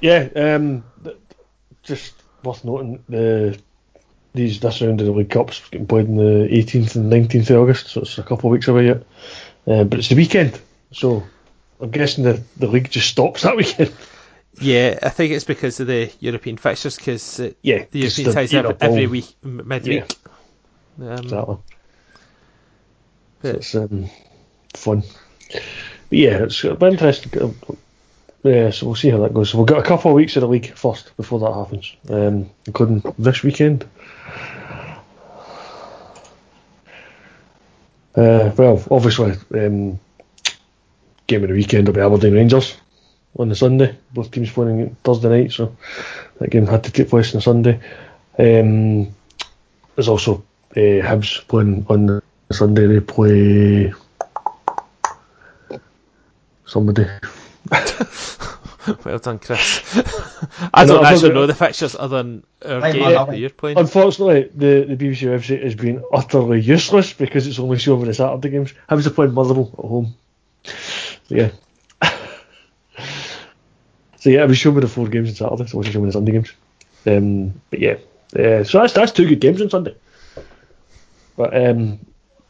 Yeah, 0.00 0.28
um, 0.36 0.84
just 1.82 2.14
worth 2.44 2.64
noting 2.64 3.02
the 3.08 3.58
these 4.34 4.60
this 4.60 4.82
round 4.82 5.00
of 5.00 5.06
the 5.06 5.12
League 5.12 5.30
Cups 5.30 5.62
getting 5.70 5.86
played 5.86 6.08
on 6.08 6.16
the 6.16 6.48
18th 6.50 6.96
and 6.96 7.10
19th 7.10 7.50
of 7.50 7.56
August, 7.56 7.88
so 7.88 8.02
it's 8.02 8.18
a 8.18 8.22
couple 8.22 8.48
of 8.48 8.52
weeks 8.52 8.68
away 8.68 8.86
yet. 8.86 9.02
Uh, 9.66 9.84
but 9.84 9.98
it's 9.98 10.08
the 10.08 10.14
weekend, 10.14 10.60
so 10.92 11.26
I'm 11.80 11.90
guessing 11.90 12.24
the, 12.24 12.42
the 12.56 12.68
league 12.68 12.90
just 12.90 13.08
stops 13.08 13.42
that 13.42 13.56
weekend. 13.56 13.92
Yeah, 14.60 14.98
I 15.02 15.10
think 15.10 15.32
it's 15.32 15.44
because 15.44 15.80
of 15.80 15.86
the 15.86 16.10
European 16.20 16.56
fixtures 16.56 16.96
because 16.96 17.40
uh, 17.40 17.50
Yeah, 17.62 17.84
the 17.90 18.00
European 18.00 18.32
ties 18.32 18.54
every, 18.54 18.76
every 18.80 19.06
week 19.06 19.36
midweek. 19.42 20.04
Um, 21.00 21.08
Exactly. 21.08 21.56
So 23.42 23.48
it's 23.48 23.74
um, 23.74 24.10
fun. 24.74 25.02
But 25.50 26.18
yeah, 26.18 26.44
it's 26.44 26.64
it'll 26.64 26.76
be 26.76 26.86
interesting. 26.86 27.54
Yeah, 28.46 28.70
so 28.70 28.86
we'll 28.86 28.94
see 28.94 29.10
how 29.10 29.18
that 29.18 29.34
goes. 29.34 29.50
So 29.50 29.58
we've 29.58 29.66
got 29.66 29.80
a 29.80 29.82
couple 29.82 30.12
of 30.12 30.14
weeks 30.14 30.36
of 30.36 30.42
the 30.42 30.46
league 30.46 30.72
first 30.76 31.16
before 31.16 31.40
that 31.40 31.52
happens, 31.52 31.96
um, 32.08 32.48
including 32.64 33.02
this 33.18 33.42
weekend. 33.42 33.84
Uh, 38.14 38.52
well, 38.56 38.80
obviously, 38.88 39.32
um, 39.52 39.98
game 41.26 41.42
of 41.42 41.48
the 41.48 41.56
weekend 41.56 41.88
will 41.88 41.94
be 41.94 42.00
Aberdeen 42.00 42.34
Rangers 42.34 42.76
on 43.36 43.48
the 43.48 43.56
Sunday. 43.56 43.98
Both 44.14 44.30
teams 44.30 44.52
playing 44.52 44.96
Thursday 45.02 45.28
night, 45.28 45.50
so 45.50 45.76
that 46.38 46.50
game 46.50 46.66
had 46.66 46.84
to 46.84 46.92
take 46.92 47.08
place 47.08 47.34
on 47.34 47.38
a 47.38 47.42
Sunday. 47.42 47.80
Um, 48.38 49.12
there's 49.96 50.06
also 50.06 50.44
uh, 50.70 51.02
Hibs 51.02 51.44
playing 51.48 51.84
on 51.88 52.06
the 52.06 52.22
Sunday. 52.52 52.86
They 52.86 53.00
play 53.00 53.92
somebody. 56.64 57.06
well 59.04 59.18
done, 59.18 59.38
Chris. 59.38 59.82
I 60.74 60.84
don't 60.84 61.04
I've 61.04 61.12
actually 61.14 61.34
know 61.34 61.46
the 61.46 61.54
fixtures 61.54 61.94
other 61.94 62.22
than 62.22 62.44
our 62.64 62.92
game 62.92 63.02
that 63.02 63.38
you're 63.38 63.50
playing. 63.50 63.78
Unfortunately, 63.78 64.50
the, 64.54 64.94
the 64.94 64.96
BBC 64.96 65.28
website 65.28 65.62
has 65.62 65.74
been 65.74 66.04
utterly 66.12 66.60
useless 66.60 67.12
because 67.12 67.46
it's 67.46 67.58
only 67.58 67.78
showing 67.78 68.06
the 68.06 68.14
Saturday 68.14 68.50
games. 68.50 68.74
Hibs 68.88 69.06
are 69.06 69.10
playing 69.10 69.34
Motherwell 69.34 69.70
at 69.72 69.84
home. 69.84 70.14
Yeah. 71.28 71.50
so 74.18 74.30
yeah, 74.30 74.44
it 74.44 74.48
was 74.48 74.58
showing 74.58 74.76
me 74.76 74.82
the 74.82 74.88
four 74.88 75.08
games 75.08 75.28
on 75.30 75.34
Saturday, 75.34 75.68
so 75.68 75.76
it 75.76 75.78
wasn't 75.78 75.92
showing 75.94 76.06
the 76.06 76.12
Sunday 76.12 76.32
games. 76.32 76.52
Um, 77.06 77.60
but 77.70 77.80
yeah, 77.80 77.96
uh, 78.38 78.64
so 78.64 78.80
that's 78.80 78.92
that's 78.92 79.12
two 79.12 79.28
good 79.28 79.40
games 79.40 79.62
on 79.62 79.70
Sunday. 79.70 79.94
But 81.36 81.54
um, 81.54 82.00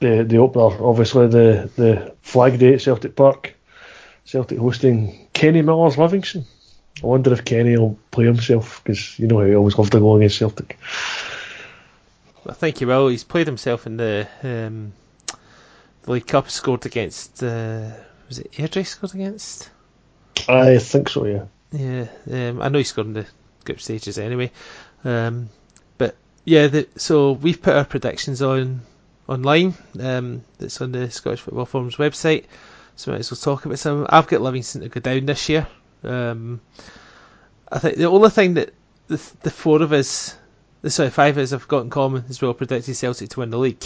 the 0.01 0.25
the 0.25 0.39
opener, 0.39 0.83
obviously 0.83 1.27
the 1.29 1.71
the 1.77 2.15
flag 2.23 2.59
day 2.59 2.75
at 2.75 2.83
Celtic 2.83 3.17
Park, 3.17 3.56
Celtic 4.27 4.59
hosting 4.59 5.29
Kenny 5.33 5.63
Miller's 5.63 5.97
Livingston. 5.97 6.45
I 7.03 7.07
wonder 7.07 7.33
if 7.33 7.45
Kenny 7.45 7.77
will 7.77 7.99
play 8.11 8.25
himself 8.25 8.83
because 8.83 9.19
you 9.19 9.29
know 9.29 9.39
how 9.39 9.47
he 9.47 9.55
always 9.55 9.79
loved 9.79 9.93
to 9.93 10.01
go 10.01 10.17
against 10.17 10.39
Celtic. 10.39 10.79
I 12.49 12.53
think 12.53 12.79
he 12.79 12.85
will. 12.85 13.09
He's 13.09 13.25
played 13.25 13.47
himself 13.47 13.87
in 13.87 13.97
the 13.97 14.27
um, 14.43 14.93
the 16.03 16.13
League 16.13 16.27
Cup. 16.27 16.51
Scored 16.51 16.87
against. 16.87 17.43
Uh, 17.43 17.91
was 18.29 18.41
it 18.41 18.53
Airdrie? 18.53 18.87
Scored 18.87 19.15
against. 19.15 19.71
I 20.49 20.79
think 20.79 21.09
so, 21.09 21.25
yeah. 21.27 21.45
Yeah, 21.73 22.07
um, 22.31 22.63
I 22.63 22.69
know 22.69 22.79
he 22.79 22.85
scored 22.85 23.09
in 23.09 23.13
the 23.15 23.27
group 23.65 23.81
stages 23.81 24.19
anyway. 24.19 24.51
Um, 25.05 25.51
but 25.99 26.17
yeah, 26.45 26.67
the, 26.69 26.89
so 26.97 27.33
we've 27.33 27.61
put 27.61 27.75
our 27.75 27.85
predictions 27.85 28.43
on 28.43 28.83
online. 29.29 29.75
Um, 29.99 30.43
that's 30.59 30.81
on 30.81 30.93
the 30.93 31.11
Scottish 31.11 31.41
Football 31.41 31.67
Forum's 31.67 31.97
website. 31.97 32.45
So 32.97 33.13
might 33.13 33.21
as 33.21 33.31
well 33.31 33.39
talk 33.39 33.67
about 33.67 33.79
some. 33.79 34.07
I've 34.09 34.27
got 34.27 34.41
Livingston 34.41 34.83
to 34.83 34.89
go 34.89 35.01
down 35.01 35.27
this 35.27 35.49
year. 35.49 35.67
Um, 36.03 36.61
I 37.71 37.79
think 37.79 37.97
the 37.97 38.05
only 38.07 38.31
thing 38.31 38.55
that 38.55 38.73
the, 39.09 39.21
the 39.43 39.51
four 39.51 39.83
of 39.83 39.93
us, 39.93 40.37
the 40.83 40.91
sorry 40.91 41.11
five 41.11 41.37
of 41.37 41.43
us 41.43 41.51
have 41.51 41.69
got 41.69 41.83
in 41.83 41.91
common 41.91 42.25
is 42.29 42.41
we 42.41 42.49
all 42.49 42.55
predicted 42.55 42.97
Celtic 42.97 43.29
to 43.31 43.41
win 43.41 43.51
the 43.51 43.59
league. 43.59 43.85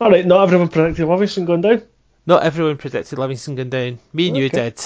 All 0.00 0.10
right, 0.10 0.26
not 0.26 0.42
everyone 0.42 0.68
predicted 0.68 1.06
Livingston 1.08 1.44
going 1.44 1.60
down. 1.60 1.82
Not 2.26 2.42
everyone 2.42 2.76
predicted 2.76 3.18
Livingston 3.18 3.54
going 3.54 3.70
down. 3.70 3.98
Me 4.12 4.28
and 4.28 4.36
you 4.36 4.46
Okay. 4.46 4.70
did. 4.70 4.80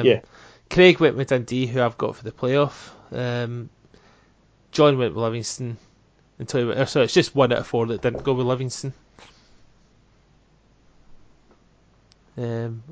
Um, 0.00 0.06
Yeah. 0.06 0.20
Craig 0.68 1.00
went 1.00 1.16
with 1.16 1.28
Dundee, 1.28 1.66
who 1.66 1.80
I've 1.80 1.98
got 1.98 2.16
for 2.16 2.24
the 2.24 2.32
playoff. 2.32 2.90
Um, 3.12 3.70
John 4.72 4.98
went 4.98 5.14
with 5.14 5.22
Livingston. 5.22 5.76
And 6.38 6.48
Tony 6.48 6.64
went, 6.66 6.80
oh, 6.80 6.84
so 6.86 7.02
it's 7.02 7.12
just 7.14 7.34
one 7.34 7.52
out 7.52 7.58
of 7.58 7.66
four 7.66 7.86
that 7.86 8.02
didn't 8.02 8.24
go 8.24 8.32
with 8.32 8.46
Livingston. 8.46 8.92
Um, 12.36 12.82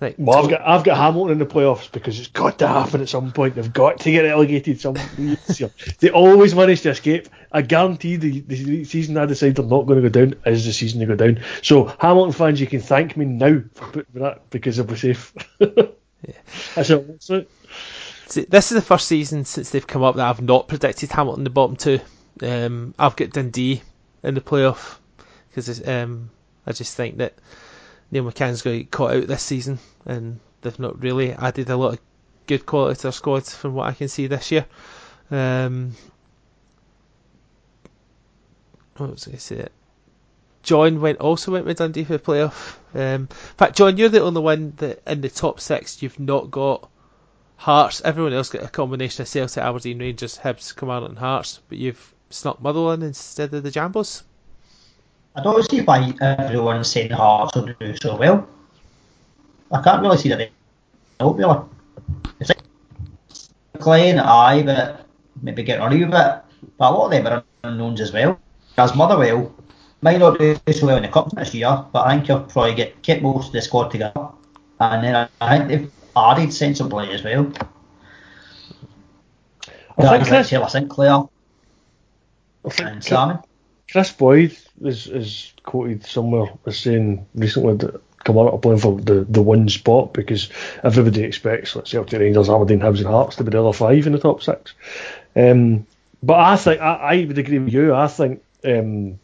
think 0.00 0.16
Well, 0.18 0.42
I've 0.42 0.50
got 0.50 0.60
I've 0.62 0.84
got 0.84 0.96
Hamilton 0.96 1.32
in 1.32 1.38
the 1.38 1.46
playoffs 1.46 1.90
because 1.92 2.18
it's 2.18 2.28
got 2.28 2.58
to 2.58 2.66
happen 2.66 3.00
at 3.00 3.08
some 3.08 3.32
point. 3.32 3.54
They've 3.54 3.72
got 3.72 4.00
to 4.00 4.10
get 4.10 4.22
relegated 4.22 4.80
some. 4.80 4.96
They 6.00 6.10
always 6.10 6.54
manage 6.54 6.82
to 6.82 6.90
escape. 6.90 7.28
I 7.52 7.62
guarantee 7.62 8.16
the, 8.16 8.40
the 8.40 8.84
season 8.84 9.16
I 9.16 9.26
decide 9.26 9.56
they're 9.56 9.64
not 9.64 9.86
going 9.86 10.02
to 10.02 10.08
go 10.08 10.26
down 10.26 10.34
is 10.46 10.64
the 10.64 10.72
season 10.72 11.00
they 11.00 11.06
go 11.06 11.14
down. 11.14 11.42
So 11.62 11.94
Hamilton 11.98 12.32
fans, 12.32 12.60
you 12.60 12.66
can 12.66 12.80
thank 12.80 13.16
me 13.16 13.26
now 13.26 13.62
for 13.74 13.86
putting 13.86 14.22
that 14.22 14.48
because 14.50 14.76
they'll 14.76 14.86
be 14.86 14.96
safe. 14.96 15.34
That's 16.74 16.90
it. 16.90 17.06
That's 17.06 17.30
it. 17.30 17.50
See, 18.26 18.44
this 18.44 18.70
is 18.70 18.76
the 18.76 18.82
first 18.82 19.08
season 19.08 19.44
since 19.44 19.70
they've 19.70 19.86
come 19.86 20.02
up 20.02 20.16
that 20.16 20.28
I've 20.28 20.42
not 20.42 20.68
predicted 20.68 21.10
Hamilton 21.10 21.44
the 21.44 21.50
bottom 21.50 21.76
two. 21.76 22.00
Um, 22.42 22.94
I've 22.98 23.16
got 23.16 23.30
Dundee 23.30 23.82
in 24.22 24.34
the 24.34 24.40
playoff 24.40 24.98
because 25.48 25.86
um, 25.86 26.30
I 26.66 26.72
just 26.72 26.96
think 26.96 27.18
that 27.18 27.34
Neil 28.10 28.24
McCann's 28.24 28.62
going 28.62 28.78
to 28.78 28.82
get 28.84 28.90
caught 28.90 29.14
out 29.14 29.26
this 29.26 29.42
season, 29.42 29.78
and 30.06 30.40
they've 30.62 30.78
not 30.78 31.02
really 31.02 31.32
added 31.32 31.70
a 31.70 31.76
lot 31.76 31.94
of 31.94 32.00
good 32.46 32.66
quality 32.66 32.96
to 32.96 33.02
their 33.02 33.12
squad 33.12 33.46
from 33.46 33.74
what 33.74 33.88
I 33.88 33.92
can 33.92 34.08
see 34.08 34.26
this 34.26 34.50
year. 34.50 34.66
Um, 35.30 35.94
what 38.96 39.10
was 39.10 39.26
I 39.26 39.30
going 39.30 39.38
to 39.38 39.44
say? 39.44 39.68
John 40.62 41.00
went 41.00 41.20
also 41.20 41.52
went 41.52 41.64
with 41.64 41.78
Dundee 41.78 42.04
for 42.04 42.14
the 42.14 42.18
playoff. 42.18 42.76
Um, 42.94 43.22
in 43.22 43.26
fact, 43.28 43.76
John, 43.76 43.96
you're 43.96 44.10
the 44.10 44.20
only 44.20 44.42
one 44.42 44.74
that 44.76 45.00
in 45.06 45.22
the 45.22 45.30
top 45.30 45.60
six 45.60 46.02
you've 46.02 46.20
not 46.20 46.50
got 46.50 46.88
Hearts. 47.56 48.00
Everyone 48.04 48.32
else 48.32 48.50
got 48.50 48.62
a 48.62 48.68
combination 48.68 49.22
of 49.22 49.28
Celtic, 49.28 49.62
Aberdeen, 49.62 49.98
Rangers, 49.98 50.38
Hibs, 50.38 50.74
Kilmarnock, 50.74 51.10
and 51.10 51.18
Hearts, 51.18 51.60
but 51.68 51.78
you've 51.78 52.14
snuck 52.30 52.60
Motherwell 52.60 53.02
instead 53.02 53.52
of 53.54 53.62
the 53.62 53.70
Jambos. 53.70 54.22
I 55.36 55.42
don't 55.42 55.70
see 55.70 55.80
why 55.82 56.12
everyone's 56.20 56.90
saying 56.90 57.10
Hearts 57.12 57.54
will 57.54 57.66
do 57.66 57.96
so 57.96 58.16
well. 58.16 58.48
I 59.70 59.80
can't 59.82 60.02
really 60.02 60.16
see 60.18 60.28
that 60.30 60.38
they 60.38 60.50
don't 61.18 61.36
really. 61.36 61.60
It's 62.40 62.50
like 62.50 62.62
Glenn, 63.78 64.18
aye, 64.18 64.62
but 64.62 65.06
maybe 65.42 65.62
get 65.62 65.80
on 65.80 65.92
a 65.92 65.96
wee 65.96 66.04
bit. 66.04 66.10
But 66.10 66.42
a 66.78 66.90
lot 66.90 67.06
of 67.06 67.10
them 67.12 67.26
are 67.26 67.44
unknowns 67.62 68.00
as 68.00 68.12
well. 68.12 68.40
As 68.76 68.94
Motherwell 68.96 69.54
might 70.02 70.18
not 70.18 70.38
do 70.38 70.56
so 70.72 70.86
well 70.86 70.96
in 70.96 71.02
the 71.02 71.08
cup 71.08 71.30
this 71.32 71.54
year, 71.54 71.84
but 71.92 72.06
I 72.06 72.14
think 72.14 72.26
he'll 72.26 72.40
probably 72.40 72.74
get 72.74 73.02
keep 73.02 73.22
most 73.22 73.48
of 73.48 73.52
the 73.52 73.62
squad 73.62 73.90
together. 73.90 74.28
And 74.80 75.04
then 75.04 75.14
I, 75.14 75.28
I 75.40 75.58
think 75.58 75.68
they've 75.68 75.92
added 76.16 76.52
sensibly 76.52 77.10
as 77.12 77.22
well. 77.22 77.52
I 79.98 80.18
think 80.18 80.30
like 80.30 80.46
Taylor 80.46 80.68
Sinclair 80.68 81.24
I 82.64 82.68
think 82.70 82.88
and 82.88 83.04
Salmon. 83.04 83.38
Kris 83.90 84.12
Boyd 84.12 84.56
is, 84.82 85.06
is 85.08 85.52
quoted 85.64 86.04
somewhere 86.06 86.52
as 86.66 86.78
saying 86.78 87.26
recently 87.34 87.74
that 87.76 88.00
Kilmarnock 88.24 88.54
are 88.54 88.58
playing 88.58 88.78
for 88.78 89.00
the, 89.00 89.26
the 89.28 89.42
one 89.42 89.68
spot 89.68 90.12
because 90.12 90.50
everybody 90.84 91.22
expects 91.22 91.74
like 91.74 91.86
Celtic, 91.86 92.20
Rangers, 92.20 92.48
Aberdeen, 92.48 92.80
Hibs 92.80 92.98
and 92.98 93.06
Hearts 93.06 93.36
to 93.36 93.44
be 93.44 93.50
the 93.50 93.60
other 93.60 93.72
five 93.72 94.06
in 94.06 94.12
the 94.12 94.18
top 94.18 94.42
six. 94.42 94.74
Um, 95.34 95.86
but 96.22 96.38
I 96.38 96.56
think 96.56 96.80
I, 96.80 96.94
I 96.94 97.24
would 97.24 97.38
agree 97.38 97.58
with 97.58 97.72
you. 97.72 97.94
I 97.94 98.06
think 98.08 98.42
um, 98.64 99.18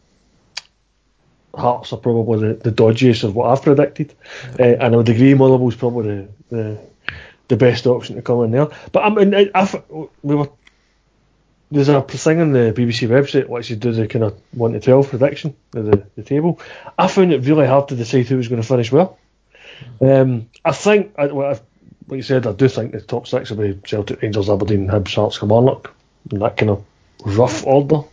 Hearts 1.53 1.93
are 1.93 1.97
probably 1.97 2.49
the, 2.49 2.53
the 2.55 2.71
dodgiest 2.71 3.23
of 3.23 3.35
what 3.35 3.49
I've 3.49 3.63
predicted, 3.63 4.13
uh, 4.59 4.63
and 4.63 4.93
I 4.93 4.97
would 4.97 5.09
agree 5.09 5.33
Motherwell's 5.33 5.75
probably 5.75 6.27
the, 6.49 6.55
the 6.55 6.79
the 7.47 7.57
best 7.57 7.87
option 7.87 8.15
to 8.15 8.21
come 8.21 8.43
in 8.43 8.51
there. 8.51 8.67
But 8.91 9.03
I 9.05 9.09
mean, 9.09 9.33
I, 9.33 9.49
I 9.55 9.81
we 10.21 10.35
were 10.35 10.49
there's 11.71 11.89
a 11.89 12.01
thing 12.01 12.39
on 12.39 12.51
the 12.53 12.73
BBC 12.75 13.07
website 13.09 13.47
which 13.47 13.69
you 13.69 13.75
do 13.75 13.91
the 13.91 14.07
kind 14.07 14.23
of 14.25 14.39
one 14.51 14.73
to 14.73 14.79
twelve 14.79 15.09
prediction 15.09 15.55
of 15.75 15.85
the, 15.85 16.05
the 16.15 16.23
table. 16.23 16.59
I 16.97 17.07
found 17.07 17.33
it 17.33 17.45
really 17.45 17.67
hard 17.67 17.89
to 17.89 17.95
decide 17.95 18.27
who 18.27 18.37
was 18.37 18.47
going 18.47 18.61
to 18.61 18.67
finish 18.67 18.91
well. 18.91 19.17
Um, 20.01 20.49
I 20.63 20.71
think, 20.71 21.13
I, 21.17 21.27
well, 21.27 21.51
I've- 21.51 21.61
like 22.09 22.17
you 22.17 22.23
said, 22.23 22.47
I 22.47 22.53
do 22.53 22.69
think 22.69 22.93
the 22.93 23.01
top 23.01 23.27
six 23.27 23.49
will 23.49 23.57
be 23.57 23.77
Celtic, 23.85 24.21
Rangers, 24.21 24.49
Aberdeen, 24.49 24.87
Hibs, 24.87 25.13
Hearts, 25.13 25.39
Kilmarnock, 25.39 25.93
in 26.31 26.39
that 26.39 26.55
kind 26.55 26.69
of 26.69 26.85
rough 27.25 27.65
order. 27.67 28.03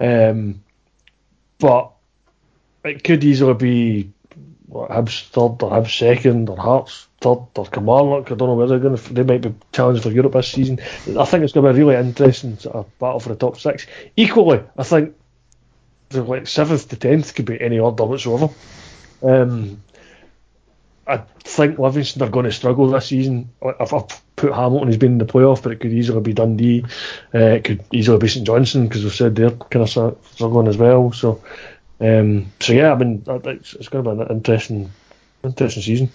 Um, 0.00 0.62
but 1.58 1.90
it 2.86 3.04
could 3.04 3.22
easily 3.22 3.52
be 3.52 4.10
what, 4.72 4.90
Hibs 4.90 5.28
third 5.28 5.62
or 5.62 5.70
Hibs 5.70 5.96
second 5.96 6.48
or 6.48 6.56
Hearts 6.56 7.06
third 7.20 7.46
or 7.56 7.66
Kilmarnock. 7.66 8.32
I 8.32 8.34
don't 8.34 8.48
know 8.48 8.54
where 8.54 8.66
they're 8.66 8.78
going 8.78 8.96
to. 8.96 9.12
They 9.14 9.22
might 9.22 9.42
be 9.42 9.54
challenged 9.72 10.02
for 10.02 10.10
Europe 10.10 10.32
this 10.32 10.48
season. 10.48 10.80
I 11.18 11.24
think 11.24 11.44
it's 11.44 11.52
going 11.52 11.66
to 11.66 11.72
be 11.72 11.80
a 11.80 11.84
really 11.84 11.96
interesting 11.96 12.58
sort 12.58 12.76
of 12.76 12.98
battle 12.98 13.20
for 13.20 13.28
the 13.28 13.36
top 13.36 13.58
six. 13.58 13.86
Equally, 14.16 14.60
I 14.76 14.82
think 14.82 15.14
the 16.08 16.22
like 16.22 16.46
seventh 16.46 16.88
to 16.88 16.96
tenth 16.96 17.34
could 17.34 17.46
be 17.46 17.60
any 17.60 17.78
order 17.78 18.04
whatsoever. 18.04 18.48
Um, 19.22 19.82
I 21.06 21.18
think 21.40 21.78
Livingston 21.78 22.22
are 22.22 22.30
going 22.30 22.44
to 22.44 22.52
struggle 22.52 22.88
this 22.88 23.06
season. 23.06 23.50
I've, 23.62 23.92
I've 23.92 24.22
put 24.36 24.52
Hamilton 24.52 24.88
has 24.88 24.96
been 24.96 25.12
in 25.12 25.18
the 25.18 25.24
playoff, 25.26 25.62
but 25.62 25.72
it 25.72 25.80
could 25.80 25.92
easily 25.92 26.20
be 26.20 26.32
Dundee. 26.32 26.84
Uh, 27.34 27.38
it 27.38 27.64
could 27.64 27.84
easily 27.92 28.18
be 28.18 28.28
St 28.28 28.46
Johnstone 28.46 28.88
because 28.88 29.02
we've 29.02 29.14
said 29.14 29.34
they're 29.34 29.50
kind 29.50 29.82
of 29.82 30.18
struggling 30.32 30.68
as 30.68 30.76
well. 30.76 31.12
So, 31.12 31.42
um, 32.02 32.52
so 32.60 32.72
yeah, 32.72 32.92
I 32.92 32.96
mean, 32.96 33.22
it's, 33.26 33.74
it's 33.74 33.88
going 33.88 34.04
to 34.04 34.14
be 34.14 34.22
an 34.22 34.28
interesting, 34.28 34.90
interesting 35.44 35.82
season. 35.82 36.10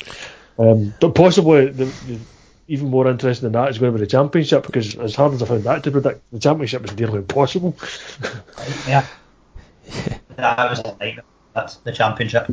Um, 0.60 0.94
but 1.00 1.16
possibly 1.16 1.68
the, 1.68 1.86
the 1.86 2.20
even 2.68 2.90
more 2.90 3.08
interesting 3.08 3.46
than 3.46 3.54
that 3.54 3.70
is 3.70 3.78
going 3.78 3.94
to 3.94 3.98
be 3.98 4.04
the 4.04 4.10
championship 4.10 4.66
because 4.66 4.96
as 4.98 5.16
hard 5.16 5.34
as 5.34 5.42
I 5.42 5.46
found 5.46 5.64
that 5.64 5.84
to 5.84 5.92
predict, 5.92 6.22
the 6.32 6.40
championship 6.40 6.84
is 6.86 6.98
nearly 6.98 7.20
impossible. 7.20 7.78
Yeah. 8.88 9.06
that 10.36 10.70
was 10.70 10.84
like 11.00 11.20
that's 11.54 11.78
the 11.78 11.94
championship. 11.94 12.50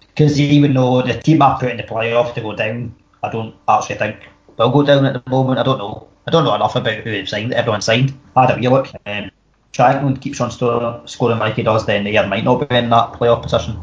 Because 0.00 0.40
even 0.40 0.72
though 0.72 1.02
the 1.02 1.20
team 1.20 1.42
I 1.42 1.58
put 1.60 1.70
in 1.70 1.76
the 1.76 1.82
playoff 1.82 2.34
to 2.34 2.40
go 2.40 2.54
down, 2.54 2.94
I 3.22 3.30
don't 3.30 3.54
actually 3.68 3.96
think 3.96 4.16
they'll 4.56 4.70
go 4.70 4.82
down 4.82 5.04
at 5.04 5.12
the 5.12 5.30
moment. 5.30 5.58
I 5.58 5.62
don't 5.62 5.78
know. 5.78 6.08
I 6.26 6.30
don't 6.30 6.44
know 6.44 6.54
enough 6.54 6.76
about 6.76 6.98
who 6.98 7.10
they've 7.10 7.28
signed. 7.28 7.52
Everyone 7.52 7.82
signed. 7.82 8.18
I 8.34 8.46
had 8.46 8.56
a 8.56 8.60
wee 8.60 8.68
look. 8.68 8.88
Um, 9.04 9.30
Shankland 9.72 10.20
keeps 10.20 10.40
on 10.40 10.50
sto- 10.50 11.02
scoring 11.06 11.38
like 11.38 11.54
he 11.54 11.62
does, 11.62 11.86
then 11.86 12.04
the 12.04 12.10
year 12.10 12.26
might 12.26 12.44
not 12.44 12.68
be 12.68 12.74
in 12.74 12.90
that 12.90 13.12
playoff 13.12 13.42
position 13.42 13.78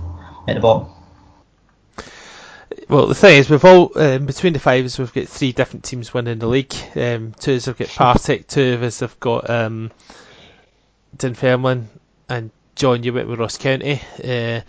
at 0.47 0.55
the 0.55 0.59
bottom. 0.59 0.91
Well, 2.89 3.07
the 3.07 3.15
thing 3.15 3.37
is, 3.37 3.49
we've 3.49 3.65
all 3.65 3.91
um, 3.95 4.25
between 4.25 4.53
the 4.53 4.59
fives, 4.59 4.99
we've 4.99 5.13
got 5.13 5.27
three 5.27 5.53
different 5.53 5.85
teams 5.85 6.13
winning 6.13 6.39
the 6.39 6.47
league. 6.47 6.75
Um, 6.95 7.33
two 7.39 7.53
of 7.53 7.57
us 7.57 7.65
have 7.65 7.77
got 7.77 7.87
Partick, 7.87 8.47
two 8.47 8.73
of 8.73 8.83
us 8.83 8.99
have 8.99 9.19
got 9.19 9.49
um, 9.49 9.91
Dunfermline, 11.17 11.87
and 12.29 12.51
John, 12.75 13.01
went 13.01 13.27
with 13.27 13.39
Ross 13.39 13.57
County. 13.57 14.01
Uh, 14.23 14.61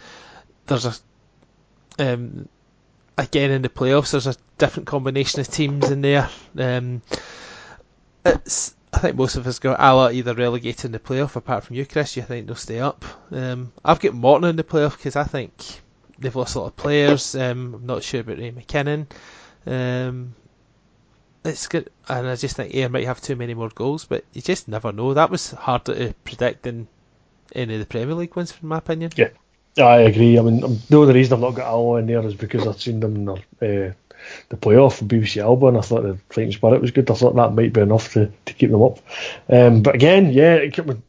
there's 0.67 0.87
a 0.87 0.95
um, 1.99 2.49
again 3.19 3.51
in 3.51 3.63
the 3.63 3.69
playoffs. 3.69 4.13
There's 4.13 4.27
a 4.27 4.37
different 4.59 4.87
combination 4.87 5.41
of 5.41 5.49
teams 5.49 5.91
in 5.91 6.01
there. 6.03 6.29
Um, 6.57 7.03
it's 8.25 8.76
I 8.97 8.99
think 8.99 9.17
most 9.17 9.37
of 9.37 9.47
us 9.47 9.59
got 9.59 9.79
Alloa 9.79 10.11
either 10.13 10.33
relegated 10.33 10.87
in 10.87 10.93
the 10.93 10.99
playoff, 10.99 11.37
apart 11.37 11.65
from 11.65 11.77
you, 11.77 11.85
Chris. 11.85 12.17
You 12.17 12.23
think 12.23 12.47
they'll 12.47 12.57
stay 12.57 12.81
up. 12.81 13.05
Um, 13.31 13.71
I've 13.85 14.01
got 14.01 14.15
Morton 14.15 14.49
in 14.49 14.57
the 14.57 14.65
playoff 14.65 14.97
because 14.97 15.17
I 15.17 15.25
think 15.25 15.53
they've 16.19 16.35
lost 16.35 16.55
a 16.55 16.61
lot 16.61 16.69
of 16.69 16.77
players. 16.77 17.35
Um, 17.35 17.75
I'm 17.75 17.87
not 17.87 18.03
sure 18.03 18.21
about 18.21 18.39
Ray 18.39 18.53
McKinnon. 18.53 19.07
Um, 19.67 20.35
it's 21.45 21.69
good, 21.69 21.91
and 22.09 22.27
I 22.27 22.37
just 22.37 22.57
think 22.57 22.75
Ayr 22.75 22.89
might 22.89 23.05
have 23.05 23.21
too 23.21 23.37
many 23.37 23.53
more 23.53 23.69
goals, 23.69 24.07
but 24.07 24.25
you 24.33 24.41
just 24.41 24.67
never 24.67 24.93
know. 24.93 25.13
That 25.13 25.29
was 25.29 25.51
harder 25.51 25.95
to 25.95 26.15
predict 26.25 26.63
than 26.63 26.89
any 27.55 27.75
of 27.75 27.81
the 27.81 27.87
Premier 27.87 28.15
League 28.15 28.35
ones, 28.35 28.55
in 28.63 28.67
my 28.67 28.79
opinion. 28.79 29.13
Yeah, 29.15 29.29
I 29.77 29.99
agree. 29.99 30.39
I 30.39 30.43
mean, 30.43 30.65
um, 30.65 30.79
the 30.89 30.97
only 30.97 31.13
reason 31.13 31.35
I've 31.35 31.41
not 31.41 31.55
got 31.55 31.67
Alloa 31.67 31.99
in 31.99 32.07
there 32.07 32.25
is 32.25 32.33
because 32.33 32.67
I've 32.67 32.81
seen 32.81 33.01
them 33.01 33.15
in 33.15 33.43
their, 33.61 33.91
uh, 33.91 33.93
the 34.49 34.57
playoff 34.57 34.99
for 34.99 35.05
BBC 35.05 35.43
Alba, 35.43 35.67
and 35.67 35.79
I 35.79 35.81
thought 35.81 36.03
the 36.03 36.19
fighting 36.31 36.53
spirit 36.53 36.81
was 36.81 36.91
good. 36.91 37.11
I 37.11 37.15
thought 37.15 37.35
that 37.35 37.55
might 37.55 37.73
be 37.73 37.81
enough 37.81 38.13
to, 38.13 38.31
to 38.45 38.53
keep 38.55 38.71
them 38.71 38.83
up. 38.83 38.99
Um, 39.49 39.83
but 39.83 39.95
again, 39.95 40.33
yeah, 40.33 40.55
it 40.55 40.75
could, 40.75 41.03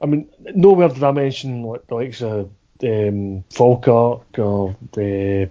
I 0.00 0.06
mean, 0.06 0.28
nowhere 0.54 0.88
did 0.88 1.02
I 1.02 1.12
mention 1.12 1.62
like 1.62 1.86
the 1.86 1.94
likes 1.94 2.22
of 2.22 2.50
um, 2.82 3.44
Falkirk 3.50 4.38
or 4.38 4.76
the 4.92 5.50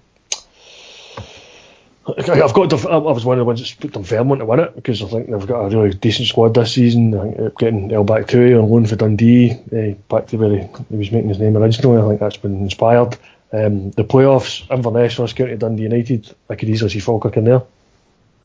I've 2.07 2.53
got. 2.53 2.73
I 2.85 2.97
was 2.97 3.25
one 3.25 3.37
of 3.37 3.41
the 3.41 3.45
ones 3.45 3.61
that 3.61 3.79
put 3.79 3.91
Dunfermline 3.91 4.39
to 4.39 4.45
win 4.45 4.59
it 4.59 4.75
because 4.75 5.03
I 5.03 5.07
think 5.07 5.29
they've 5.29 5.47
got 5.47 5.65
a 5.65 5.69
really 5.69 5.93
decent 5.93 6.27
squad 6.27 6.55
this 6.55 6.73
season. 6.73 7.17
I 7.17 7.31
think 7.31 7.57
getting 7.59 7.91
El 7.91 8.05
Bakhtaoui 8.05 8.61
on 8.61 8.69
loan 8.69 8.85
for 8.87 8.95
Dundee, 8.95 9.51
uh, 9.51 9.93
back 10.09 10.27
to 10.27 10.37
where 10.37 10.49
he, 10.49 10.67
he, 10.89 10.95
was 10.95 11.11
making 11.11 11.29
his 11.29 11.39
name 11.39 11.55
originally. 11.55 12.01
I 12.01 12.07
think 12.07 12.19
that's 12.19 12.37
been 12.37 12.61
inspired. 12.61 13.17
Um, 13.53 13.91
the 13.91 14.03
playoffs, 14.03 14.69
Inverness, 14.71 15.19
Ross 15.19 15.33
County, 15.33 15.57
Dundee 15.57 15.83
United. 15.83 16.33
I 16.49 16.55
could 16.55 16.69
easily 16.69 16.89
see 16.89 16.99
Falkirk 16.99 17.37
in 17.37 17.45
there. 17.45 17.63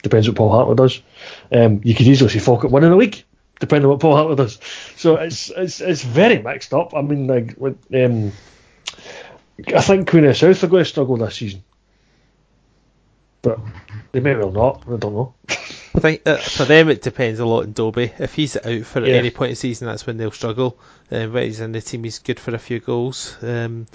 Depends 0.03 0.29
what 0.29 0.37
Paul 0.37 0.51
Hartley 0.51 0.75
does. 0.75 1.01
Um, 1.53 1.81
you 1.85 1.95
could 1.95 2.07
easily 2.07 2.31
see 2.31 2.39
Falkirk 2.39 2.71
winning 2.71 2.91
the 2.91 2.97
league, 2.97 3.25
depending 3.61 3.87
on 3.87 3.91
what 3.93 4.01
Paul 4.01 4.17
Hartley 4.17 4.37
does. 4.37 4.59
So 4.97 5.17
it's 5.17 5.51
it's 5.51 5.81
it's 5.81 6.03
very 6.03 6.43
mixed 6.43 6.75
up. 6.75 6.95
I 6.95 7.03
mean, 7.03 7.27
like, 7.27 7.57
um, 7.95 8.33
I 9.75 9.81
think 9.81 10.09
Queen 10.09 10.25
of 10.25 10.37
South 10.37 10.63
are 10.63 10.69
going 10.69 10.85
to 10.85 10.89
struggle 10.89 11.17
this 11.17 11.37
season 11.37 11.63
but 13.47 13.61
they 14.11 14.19
may 14.19 14.35
well 14.35 14.51
not. 14.51 14.83
I 14.89 14.97
don't 14.97 15.15
know. 15.15 15.35
I 15.49 16.01
think 16.01 16.23
uh, 16.27 16.37
for 16.37 16.65
them 16.65 16.89
it 16.91 17.01
depends 17.01 17.39
a 17.39 17.47
lot 17.47 17.63
on 17.63 17.73
Dobbie. 17.73 18.13
If 18.19 18.35
he's 18.35 18.57
out 18.57 18.85
for 18.85 19.05
yeah. 19.05 19.15
any 19.15 19.31
point 19.31 19.51
in 19.51 19.53
the 19.53 19.57
season, 19.57 19.87
that's 19.87 20.05
when 20.05 20.17
they'll 20.17 20.33
struggle. 20.33 20.77
Um, 21.13 21.33
but 21.33 21.45
he's 21.45 21.61
in 21.61 21.71
the 21.71 21.81
team, 21.81 22.03
he's 22.03 22.19
good 22.19 22.41
for 22.41 22.55
a 22.57 22.59
few 22.59 22.81
goals. 22.81 23.37
Um, 23.43 23.87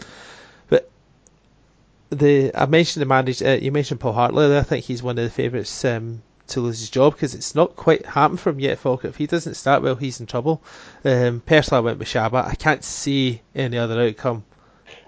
the 2.12 2.52
I 2.54 2.66
mentioned 2.66 3.02
the 3.02 3.08
manager. 3.08 3.48
Uh, 3.48 3.56
you 3.56 3.72
mentioned 3.72 4.00
Paul 4.00 4.14
Hartley. 4.14 4.56
I 4.56 4.64
think 4.64 4.86
he's 4.86 5.02
one 5.02 5.18
of 5.18 5.24
the 5.24 5.30
favourites 5.30 5.84
um, 5.86 6.22
to 6.48 6.62
lose 6.62 6.80
his 6.80 6.90
job 6.90 7.14
because 7.14 7.34
it's 7.34 7.56
not 7.56 7.76
quite 7.76 8.06
happened 8.06 8.40
for 8.40 8.50
him 8.52 8.60
yet. 8.60 8.78
Falkirk. 8.78 9.12
If 9.12 9.18
he 9.18 9.28
doesn't 9.28 9.56
start 9.56 9.82
well, 9.82 9.96
he's 9.96 10.20
in 10.20 10.26
trouble. 10.26 10.62
Um, 11.04 11.42
personally, 11.46 11.78
I 11.78 11.86
went 11.86 12.00
with 12.00 12.10
Csaba. 12.10 12.46
I 12.46 12.56
can't 12.56 12.84
see 12.84 13.42
any 13.56 13.78
other 13.78 14.00
outcome 14.02 14.44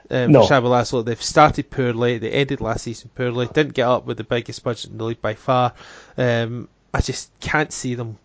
um, 0.10 0.32
no. 0.32 0.44
for 0.44 0.54
Csaba 0.54 0.64
Laszlo. 0.64 1.04
They've 1.04 1.22
started 1.22 1.70
poorly. 1.70 2.18
They 2.18 2.32
ended 2.32 2.62
last 2.62 2.84
season 2.84 3.12
poorly. 3.14 3.48
Didn't 3.48 3.74
get 3.74 3.88
up 3.88 4.06
with 4.06 4.18
the 4.18 4.24
biggest 4.24 4.64
budget 4.64 4.92
in 4.92 4.98
the 4.98 5.04
league 5.04 5.22
by 5.22 5.34
far. 5.34 5.74
Um, 6.18 6.70
I 6.94 7.02
just 7.02 7.32
can't 7.42 7.74
see 7.74 7.96
them 7.96 8.18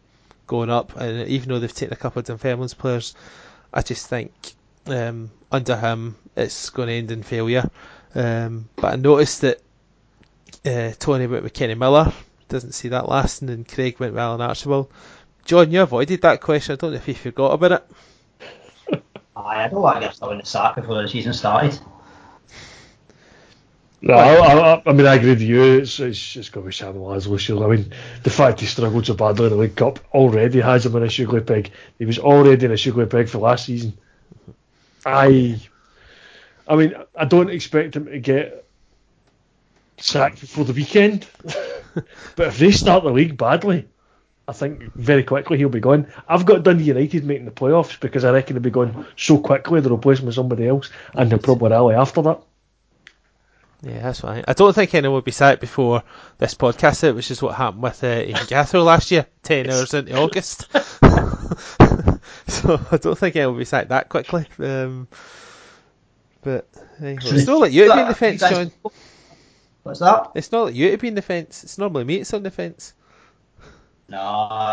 going 0.47 0.71
up. 0.71 0.97
And 0.97 1.29
even 1.29 1.49
though 1.49 1.59
they've 1.59 1.73
taken 1.73 1.93
a 1.93 1.97
couple 1.97 2.21
of 2.21 2.27
Dunfermline's 2.27 2.75
players, 2.75 3.15
I 3.75 3.83
just 3.83 4.07
think 4.07 4.33
um, 4.87 5.31
under 5.51 5.77
him 5.77 6.17
it's 6.37 6.71
going 6.71 6.89
to 6.89 6.95
end 6.95 7.11
in 7.11 7.23
failure. 7.25 7.69
Um, 8.15 8.69
but 8.77 8.95
I 8.95 8.97
noticed 8.97 9.43
that 9.43 9.61
uh, 10.65 10.93
Tony 10.99 11.27
went 11.27 11.43
with 11.43 11.55
Kenny 11.55 11.75
Miller. 11.75 12.13
Doesn't 12.49 12.73
see 12.73 12.89
that 12.89 13.09
lasting, 13.09 13.51
and 13.51 13.69
Craig 13.69 14.01
went 14.01 14.15
with 14.15 14.21
Alan 14.21 14.41
Archibald. 14.41 14.91
John, 15.45 15.71
you 15.71 15.83
avoided 15.83 16.23
that 16.23 16.41
question. 16.41 16.75
I 16.75 16.77
don't 16.77 16.91
know 16.91 16.97
if 16.97 17.09
you 17.09 17.15
forgot 17.15 17.53
about 17.53 17.73
it. 17.73 19.01
Aye, 19.37 19.65
I 19.65 19.69
don't 19.69 19.83
want 19.83 19.97
to 20.01 20.07
get 20.07 20.17
someone 20.17 20.37
in 20.37 20.41
the 20.41 20.47
sack 20.47 20.77
before 20.77 21.03
the 21.03 21.09
season 21.09 21.33
started. 21.33 21.79
No, 24.01 24.15
I, 24.15 24.75
I, 24.75 24.83
I, 24.87 24.93
mean, 24.93 25.07
I 25.07 25.17
agree 25.17 25.31
with 25.31 25.43
you. 25.43 25.79
It's, 25.79 25.99
it's, 25.99 26.37
it's 26.37 26.51
got 26.51 26.61
to 26.61 26.67
be 26.67 26.73
Sam 26.73 26.95
Laszlo, 26.95 27.65
I 27.65 27.77
mean, 27.77 27.93
the 28.23 28.31
fact 28.31 28.61
he 28.61 28.67
struggled 28.67 29.07
so 29.07 29.15
badly 29.15 29.47
in 29.47 29.51
the 29.51 29.57
League 29.57 29.75
Cup 29.75 29.99
already 30.15 30.61
has 30.61 30.87
him 30.87 30.95
in 30.97 31.03
a 31.03 31.09
sugarly 31.09 31.41
peg. 31.41 31.73
He 31.99 32.05
was 32.05 32.19
already 32.19 32.67
in 32.67 32.73
a 32.73 32.77
sugarly 32.77 33.07
peg 33.07 33.29
for 33.29 33.39
last 33.39 33.67
season. 33.67 33.99
I, 35.05 35.61
I 36.69 36.77
mean, 36.77 36.95
I 37.17 37.25
don't 37.25 37.51
expect 37.51 37.97
him 37.97 38.07
to 38.07 38.19
get 38.19 38.65
sacked 39.97 40.41
before 40.41 40.65
the 40.65 40.73
weekend. 40.73 41.27
but 42.37 42.47
if 42.49 42.59
they 42.59 42.71
start 42.71 43.05
the 43.05 43.11
league 43.11 43.37
badly, 43.37 43.89
I 44.47 44.53
think 44.53 44.93
very 44.95 45.25
quickly 45.25 45.59
he'll 45.59 45.69
be 45.69 45.81
gone. 45.81 46.07
I've 46.29 46.47
got 46.47 46.63
Dundee 46.63 46.85
United 46.85 47.25
making 47.25 47.47
the 47.47 47.51
playoffs 47.51 47.99
because 47.99 48.25
I 48.25 48.33
reckon 48.33 48.57
he'll 48.57 48.63
be 48.63 48.71
gone 48.71 49.07
so 49.17 49.39
quickly 49.39 49.81
they'll 49.81 49.95
replace 49.95 50.21
him 50.21 50.27
with 50.27 50.35
somebody 50.35 50.69
else 50.69 50.91
and 51.15 51.31
they'll 51.31 51.39
probably 51.39 51.71
rally 51.71 51.95
after 51.95 52.23
that. 52.23 52.41
Yeah, 53.83 54.03
that's 54.03 54.21
fine. 54.21 54.45
I 54.49 54.55
don't 54.55 54.75
think 54.75 54.95
anyone 54.95 55.15
would 55.17 55.25
be 55.25 55.31
sacked 55.31 55.61
before 55.61 56.03
this 56.39 56.55
podcast 56.55 57.07
out, 57.07 57.15
which 57.15 57.31
is 57.31 57.41
what 57.41 57.55
happened 57.55 57.83
with 57.83 58.03
uh, 58.03 58.25
Ian 58.27 58.85
last 58.85 59.11
year, 59.11 59.27
10 59.45 59.71
hours 59.71 59.95
into 59.95 60.19
August. 60.19 60.67
so 62.49 62.81
I 62.91 62.97
don't 62.97 63.17
think 63.17 63.37
anyone 63.37 63.55
would 63.55 63.61
be 63.61 63.65
sacked 63.65 63.91
that 63.91 64.09
quickly. 64.09 64.47
Um, 64.59 65.07
but 66.43 66.69
anyway. 67.01 67.19
it's 67.23 67.47
not 67.47 67.61
like 67.61 67.73
you 67.73 67.89
to 67.89 67.95
be 67.95 68.01
in 68.01 68.09
the 68.09 68.15
fence, 68.15 68.41
John. 68.41 68.71
What's 69.83 70.01
that? 70.01 70.33
It's 70.35 70.53
not 70.53 70.67
like 70.67 70.75
you 70.75 70.91
to 70.91 70.99
be 70.99 71.09
in 71.09 71.15
the 71.15 71.23
fence. 71.23 71.65
It's 71.65 71.79
normally 71.79 72.05
me 72.05 72.19
that's 72.19 72.35
on 72.35 72.43
the 72.43 72.51
fence. 72.51 72.95
No, 74.09 74.21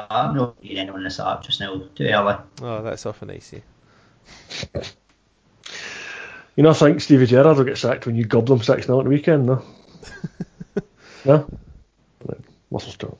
I'm 0.10 0.36
not 0.36 0.62
beating 0.62 0.78
anyone 0.78 1.02
in 1.02 1.06
this 1.06 1.20
app 1.20 1.44
just 1.44 1.60
now. 1.60 1.82
Too 1.96 2.06
early. 2.06 2.36
Oh, 2.62 2.82
that's 2.84 3.06
often 3.06 3.28
nice. 3.28 3.54
Yeah. 3.54 4.84
You 6.56 6.64
know, 6.64 6.70
I 6.70 6.74
think 6.74 7.02
Stevie 7.02 7.26
Gerrard 7.26 7.58
will 7.58 7.66
get 7.66 7.78
sacked 7.78 8.06
when 8.06 8.16
you 8.16 8.24
gobble 8.24 8.56
him 8.56 8.64
6 8.64 8.86
0 8.86 9.00
at 9.00 9.04
the 9.04 9.10
weekend, 9.10 9.46
no? 9.46 9.62
no? 11.26 11.50
Muscle 12.72 13.20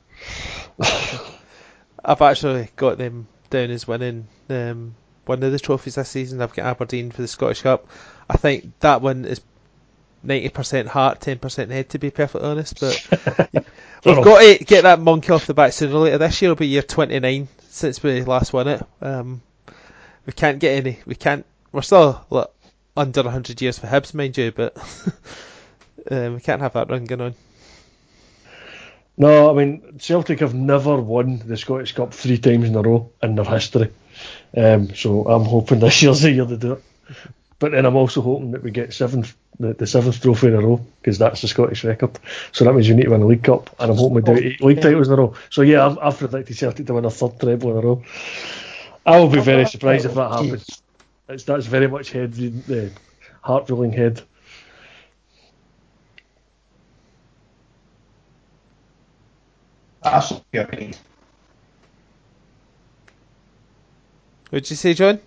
I've 2.04 2.22
actually 2.22 2.70
got 2.76 2.98
them 2.98 3.26
down 3.50 3.70
as 3.70 3.86
winning 3.86 4.26
um, 4.48 4.94
one 5.24 5.42
of 5.42 5.52
the 5.52 5.58
trophies 5.58 5.96
this 5.96 6.08
season. 6.08 6.40
I've 6.40 6.54
got 6.54 6.66
Aberdeen 6.66 7.10
for 7.10 7.22
the 7.22 7.28
Scottish 7.28 7.62
Cup. 7.62 7.88
I 8.28 8.36
think 8.36 8.78
that 8.80 9.02
one 9.02 9.24
is 9.24 9.40
90% 10.24 10.86
heart, 10.86 11.20
10% 11.20 11.70
head, 11.70 11.90
to 11.90 11.98
be 11.98 12.10
perfectly 12.10 12.48
honest. 12.48 12.80
But 12.80 13.06
we've 14.04 14.24
got 14.24 14.40
to 14.40 14.64
get 14.64 14.82
that 14.82 15.00
monkey 15.00 15.32
off 15.32 15.46
the 15.46 15.54
back 15.54 15.72
sooner 15.72 15.94
or 15.94 16.00
later. 16.00 16.18
This 16.18 16.42
year 16.42 16.50
will 16.50 16.56
be 16.56 16.66
year 16.66 16.82
29 16.82 17.48
since 17.68 18.02
we 18.02 18.22
last 18.22 18.52
won 18.52 18.68
it. 18.68 18.82
Um, 19.00 19.42
we 20.24 20.32
can't 20.32 20.58
get 20.58 20.84
any. 20.84 20.98
We 21.06 21.14
can't. 21.14 21.46
We're 21.72 21.82
still 21.82 22.24
look, 22.30 22.54
under 22.96 23.22
100 23.22 23.60
years 23.60 23.78
for 23.78 23.86
Hibs, 23.86 24.14
mind 24.14 24.36
you, 24.36 24.50
but 24.50 24.76
um, 26.10 26.34
we 26.34 26.40
can't 26.40 26.62
have 26.62 26.72
that 26.72 26.90
run 26.90 27.04
going 27.04 27.20
on. 27.20 27.34
No, 29.18 29.50
I 29.50 29.54
mean 29.54 29.98
Celtic 29.98 30.40
have 30.40 30.54
never 30.54 31.00
won 31.00 31.38
the 31.38 31.56
Scottish 31.56 31.94
Cup 31.94 32.12
three 32.12 32.36
times 32.36 32.68
in 32.68 32.74
a 32.74 32.82
row 32.82 33.10
in 33.22 33.34
their 33.34 33.46
history, 33.46 33.90
um, 34.54 34.94
so 34.94 35.26
I'm 35.26 35.44
hoping 35.44 35.80
this 35.80 36.02
year's 36.02 36.20
the 36.20 36.32
year 36.32 36.44
to 36.44 36.56
do 36.56 36.72
it. 36.72 36.84
But 37.58 37.72
then 37.72 37.86
I'm 37.86 37.96
also 37.96 38.20
hoping 38.20 38.50
that 38.50 38.62
we 38.62 38.70
get 38.70 38.92
seventh 38.92 39.34
the, 39.58 39.72
the 39.72 39.86
seventh 39.86 40.20
trophy 40.20 40.48
in 40.48 40.54
a 40.54 40.60
row 40.60 40.84
because 41.00 41.18
that's 41.18 41.40
the 41.40 41.48
Scottish 41.48 41.84
record. 41.84 42.18
So 42.52 42.64
that 42.64 42.74
means 42.74 42.88
you 42.88 42.94
need 42.94 43.04
to 43.04 43.10
win 43.10 43.22
a 43.22 43.26
League 43.26 43.44
Cup, 43.44 43.74
and 43.78 43.90
I'm 43.90 43.96
hoping 43.96 44.14
we 44.14 44.22
do 44.22 44.32
oh, 44.32 44.36
eight 44.36 44.60
league 44.60 44.82
titles 44.82 45.08
in 45.08 45.14
a 45.14 45.16
row. 45.16 45.34
So 45.50 45.62
yeah, 45.62 45.86
I've, 45.86 45.98
I've 45.98 46.18
predicted 46.18 46.56
Celtic 46.56 46.86
to 46.86 46.94
win 46.94 47.04
a 47.04 47.10
third 47.10 47.40
treble 47.40 47.70
in 47.72 47.76
a 47.78 47.80
row. 47.80 48.02
I 49.04 49.18
will 49.18 49.28
be 49.28 49.40
very 49.40 49.66
surprised 49.66 50.04
if 50.04 50.14
that 50.14 50.30
happens. 50.30 50.82
It's, 51.28 51.44
that's 51.44 51.66
very 51.66 51.88
much 51.88 52.10
head 52.10 52.34
the 52.34 52.90
heart 53.42 53.70
rolling 53.70 53.92
head. 53.92 54.22
That's 60.02 60.32
good. 60.52 60.96
What'd 64.50 64.70
you 64.70 64.76
say, 64.76 64.94
John? 64.94 65.20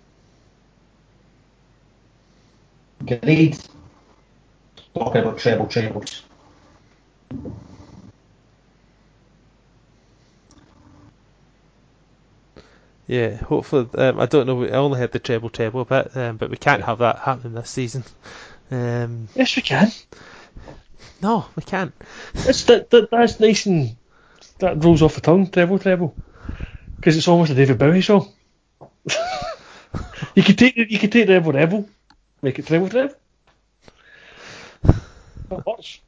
Agreed. 3.00 3.58
Talking 4.94 5.22
about 5.22 5.38
treble 5.38 5.66
trebles. 5.66 6.22
Yeah, 13.06 13.36
hopefully. 13.38 13.88
Um, 13.94 14.20
I 14.20 14.26
don't 14.26 14.46
know. 14.46 14.64
I 14.64 14.70
only 14.70 15.00
had 15.00 15.10
the 15.10 15.18
treble 15.18 15.50
treble 15.50 15.84
bit, 15.84 16.16
um, 16.16 16.36
but 16.36 16.48
we 16.48 16.56
can't 16.56 16.84
have 16.84 16.98
that 16.98 17.18
happening 17.18 17.54
this 17.54 17.70
season. 17.70 18.04
Um, 18.70 19.26
yes, 19.34 19.56
we 19.56 19.62
can. 19.62 19.90
No, 21.20 21.46
we 21.56 21.64
can't. 21.64 21.92
That's 22.34 22.64
that, 22.64 22.90
that, 22.90 23.10
That's 23.10 23.40
nice 23.40 23.66
and 23.66 23.96
that 24.60 24.84
rolls 24.84 25.02
off 25.02 25.16
the 25.16 25.20
tongue. 25.20 25.50
Treble 25.50 25.80
treble, 25.80 26.14
because 26.96 27.16
it's 27.16 27.26
almost 27.26 27.50
a 27.50 27.54
David 27.56 27.78
Bowie 27.78 28.00
song. 28.00 28.32
you 30.36 30.44
could 30.44 30.58
take 30.58 30.76
you 30.76 30.98
could 31.00 31.10
take 31.10 31.28
Rebel 31.28 31.52
Rebel, 31.52 31.88
make 32.42 32.58
it 32.58 32.66
treble 32.66 32.88
treble. 32.88 33.14
That 35.48 35.66
works, 35.66 36.00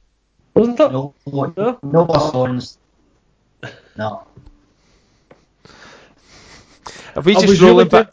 doesn't 0.55 0.81
it? 0.81 0.93
No, 0.93 1.15
no, 1.27 1.79
no 1.83 2.07
songs. 2.31 2.79
No. 3.97 4.27
Are 7.15 7.23
we 7.23 7.35
just 7.35 7.61
rolling 7.61 7.89
back? 7.89 8.13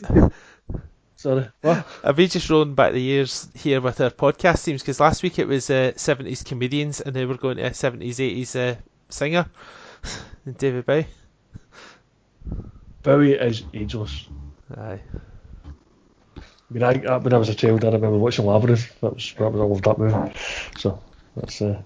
Sorry, 1.16 1.50
what? 1.62 1.86
Are 2.04 2.14
we 2.14 2.28
just 2.28 2.50
rolling 2.50 2.76
back 2.76 2.94
the 2.94 3.02
years 3.02 3.50
here 3.54 3.82
with 3.82 4.00
our 4.00 4.10
podcast 4.10 4.64
teams? 4.64 4.82
Because 4.82 5.00
last 5.00 5.22
week 5.22 5.38
it 5.38 5.48
was 5.48 5.70
uh, 5.70 5.92
70s 5.96 6.46
comedians, 6.46 7.02
and 7.02 7.16
now 7.16 7.28
we're 7.28 7.36
going 7.36 7.58
to 7.58 7.64
a 7.64 7.72
70s, 7.72 8.16
80s 8.16 8.56
uh, 8.56 8.76
singer, 9.10 9.46
David 10.58 10.86
Bowie. 10.86 11.08
Bowie 13.04 13.34
is 13.34 13.64
ageless. 13.74 14.28
Aye. 14.78 15.02
I 16.70 16.74
mean, 16.74 16.84
I, 16.84 17.18
when 17.18 17.34
I 17.34 17.38
was 17.38 17.50
a 17.50 17.56
child, 17.56 17.84
I 17.84 17.88
remember 17.88 18.18
watching 18.18 18.46
Labyrinth. 18.46 19.00
That 19.02 19.16
was, 19.16 19.34
that 19.38 19.52
was 19.52 19.62
I 19.62 19.64
loved 19.64 19.84
that 19.86 19.98
movie. 19.98 20.34
So 20.78 21.02
that's 21.36 21.62
uh, 21.62 21.82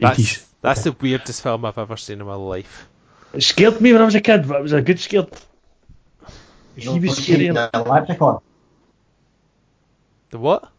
that's, 0.00 0.20
80s. 0.20 0.46
That's 0.60 0.84
the 0.84 0.92
weirdest 0.92 1.42
film 1.42 1.64
I've 1.64 1.78
ever 1.78 1.96
seen 1.96 2.20
in 2.20 2.26
my 2.26 2.34
life. 2.34 2.86
It 3.32 3.42
scared 3.42 3.80
me 3.80 3.92
when 3.92 4.02
I 4.02 4.04
was 4.04 4.14
a 4.14 4.20
kid, 4.20 4.46
but 4.46 4.58
it 4.58 4.62
was 4.62 4.72
a 4.72 4.82
good 4.82 5.00
scared. 5.00 5.28
You 6.76 6.92
he 6.92 7.00
was 7.00 7.22
scary. 7.22 7.48
The 7.48 7.70
leprechaun. 7.86 8.40
The 10.30 10.38
what? 10.38 10.70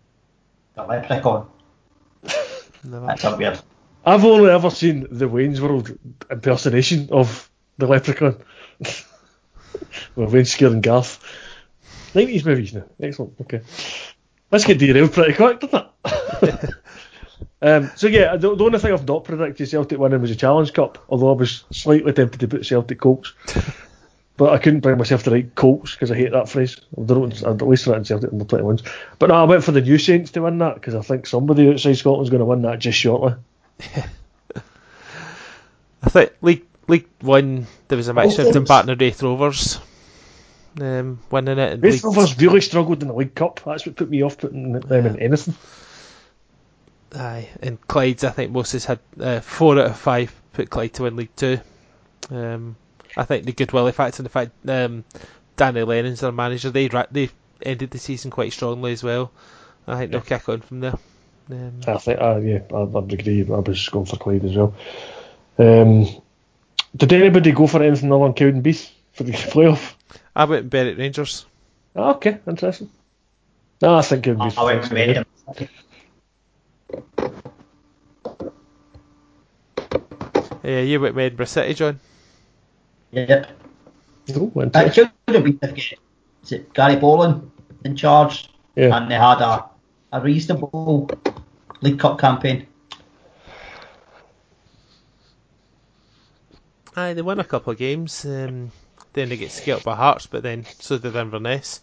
The 0.76 0.84
leprechaun. 0.84 1.48
No. 2.84 3.06
That's 3.06 3.24
a 3.24 3.36
weird. 3.36 3.60
I've 4.06 4.26
only 4.26 4.50
ever 4.50 4.70
seen 4.70 5.08
the 5.12 5.28
Wayne's 5.28 5.62
World 5.62 5.96
impersonation 6.30 7.10
of 7.12 7.50
the 7.78 7.88
Leprechaun. 7.88 8.42
With 10.16 10.34
Wayne 10.34 10.46
scaring 10.46 10.82
Garth. 10.82 11.20
90s 12.14 12.46
movies 12.46 12.74
now. 12.74 12.84
Excellent. 13.02 13.34
Okay. 13.42 13.62
Let's 14.52 14.66
get 14.66 14.80
derailed 14.80 15.14
pretty 15.14 15.34
quick, 15.34 15.60
doesn't 15.60 15.88
it? 16.44 16.70
um, 17.62 17.92
so 17.96 18.08
yeah, 18.08 18.36
the, 18.36 18.56
the 18.56 18.64
only 18.64 18.80
thing 18.80 18.92
I've 18.92 19.08
not 19.08 19.24
predicted 19.24 19.70
Celtic 19.70 19.98
winning 19.98 20.22
was 20.22 20.32
a 20.32 20.36
Challenge 20.36 20.74
Cup, 20.74 21.04
although 21.10 21.30
I 21.30 21.36
was 21.36 21.64
slightly 21.72 22.12
tempted 22.12 22.40
to 22.40 22.48
put 22.48 22.66
Celtic 22.66 23.00
Colts. 23.00 23.34
But 24.42 24.54
I 24.54 24.58
couldn't 24.58 24.80
bring 24.80 24.98
myself 24.98 25.22
to 25.26 25.30
write 25.30 25.54
Colts 25.54 25.92
because 25.92 26.10
I 26.10 26.16
hate 26.16 26.32
that 26.32 26.50
phrase. 26.50 26.76
I 26.98 27.04
don't, 27.04 27.32
I'd 27.46 27.62
at 27.62 27.68
least 27.68 27.86
written 27.86 28.06
Celtic 28.06 28.32
under 28.32 28.44
21s. 28.44 28.82
But 29.20 29.30
no, 29.30 29.36
I 29.36 29.44
went 29.44 29.64
for 29.64 29.72
the 29.72 29.82
New 29.82 30.00
Saints 30.00 30.32
to 30.32 30.42
win 30.42 30.58
that 30.58 30.74
because 30.74 30.96
I 30.96 31.02
think 31.02 31.28
somebody 31.28 31.70
outside 31.70 31.94
Scotland's 31.94 32.32
going 32.32 32.40
to 32.40 32.46
win 32.46 32.64
that 32.64 32.80
just 32.80 32.98
shortly. 32.98 33.36
I 36.02 36.10
think 36.10 36.32
League 36.42 36.66
League 36.88 37.08
One 37.20 37.68
there 37.88 37.98
was 37.98 38.08
a 38.08 38.16
mixture 38.16 38.42
oh, 38.48 38.52
Dumbarton 38.52 38.90
and 38.90 39.00
Raith 39.00 39.22
Rovers 39.22 39.80
um, 40.80 41.20
winning 41.30 41.58
it. 41.58 41.82
Raith 41.82 41.96
League... 41.96 42.04
Rovers 42.04 42.40
really 42.40 42.62
struggled 42.62 43.02
in 43.02 43.08
the 43.08 43.14
League 43.14 43.36
Cup. 43.36 43.62
That's 43.66 43.86
what 43.86 43.96
put 43.96 44.10
me 44.10 44.22
off 44.22 44.38
putting 44.38 44.74
them 44.74 45.06
in 45.06 45.20
anything. 45.20 45.56
Aye, 47.14 47.50
and 47.62 47.80
Clyde's 47.88 48.24
I 48.24 48.30
think 48.30 48.52
Moses 48.52 48.86
had 48.86 49.00
uh, 49.20 49.42
four 49.42 49.78
out 49.80 49.88
of 49.88 49.98
five 49.98 50.34
put 50.54 50.70
Clyde 50.70 50.94
to 50.94 51.04
win 51.04 51.18
League 51.18 51.36
Two. 51.36 51.60
Um, 52.30 52.78
I 53.18 53.26
think 53.26 53.46
the 53.46 53.52
goodwill 53.52 53.92
factor 53.92 54.22
and 54.22 54.26
the 54.26 54.30
fact 54.30 54.52
um, 54.68 55.04
Danny 55.58 55.84
Lennon's 55.84 56.22
their 56.22 56.32
manager, 56.32 56.70
they 56.70 56.88
they 56.88 57.30
ended 57.64 57.92
the 57.92 58.00
season 58.00 58.32
quite 58.32 58.54
strongly 58.54 58.94
as 58.94 59.04
well. 59.04 59.32
I 59.88 59.98
think 59.98 60.12
they'll 60.12 60.22
kick 60.22 60.48
on 60.48 60.62
from 60.62 60.80
there. 60.80 60.98
Um, 61.50 61.82
I 61.86 61.98
think, 61.98 62.22
uh, 62.22 62.38
yeah, 62.38 62.60
I, 62.74 62.98
I'd 62.98 63.14
agree. 63.14 63.42
I 63.42 63.60
was 63.60 63.90
going 63.90 64.06
for 64.06 64.16
Clyde 64.16 64.46
as 64.46 64.56
well. 64.56 64.74
Um, 65.58 66.08
did 66.96 67.12
anybody 67.14 67.52
go 67.52 67.68
for 67.68 67.84
anything 67.84 68.12
other 68.12 68.26
than 68.26 68.34
Cowdenbeath 68.34 68.90
for 69.14 69.24
the 69.24 69.32
playoff? 69.34 69.96
I 70.36 70.46
went 70.46 70.62
and 70.62 70.70
Berwick 70.70 70.98
Rangers. 70.98 71.46
Oh, 71.96 72.12
okay, 72.12 72.40
interesting. 72.48 72.90
No, 73.82 73.96
I 73.96 74.02
think 74.02 74.26
Cowdenbeath. 74.26 74.58
I 74.58 74.64
went 74.64 74.92
Berwick. 74.92 75.26
Yeah, 80.64 80.82
you 80.82 81.00
went 81.00 81.18
Edinburgh 81.26 81.46
City, 81.48 81.74
John. 81.74 82.00
Yep. 83.12 83.50
Oh, 84.36 84.52
it 84.56 84.94
should 84.94 85.12
have 85.28 85.44
been 85.44 85.60
is 86.44 86.52
it 86.52 86.74
Gary 86.74 86.96
Bollan 86.96 87.50
in 87.84 87.96
charge, 87.96 88.50
yeah. 88.76 88.96
and 88.96 89.10
they 89.10 89.16
had 89.16 89.42
a, 89.42 89.66
a 90.12 90.22
reasonable 90.22 91.10
League 91.82 92.00
Cup 92.00 92.20
campaign. 92.20 92.68
Aye, 96.96 97.14
they 97.14 97.22
won 97.22 97.40
a 97.40 97.44
couple 97.44 97.72
of 97.72 97.80
games. 97.80 98.26
Um, 98.26 98.72
then 99.14 99.30
they 99.30 99.38
get 99.38 99.52
scaled 99.52 99.84
by 99.84 99.96
Hearts, 99.96 100.26
but 100.26 100.44
then 100.44 100.66
so 100.80 100.98
did 100.98 101.16
Inverness. 101.16 101.82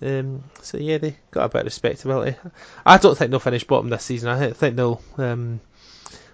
Um, 0.00 0.42
so 0.60 0.78
yeah, 0.78 0.98
they 0.98 1.16
got 1.30 1.44
a 1.44 1.48
bit 1.48 1.60
of 1.60 1.66
respectability. 1.66 2.36
I 2.84 2.98
don't 2.98 3.16
think 3.16 3.30
they'll 3.30 3.40
finish 3.40 3.64
bottom 3.64 3.88
this 3.88 4.04
season. 4.04 4.28
I 4.28 4.50
think 4.50 4.76
they'll 4.76 5.00
um, 5.16 5.60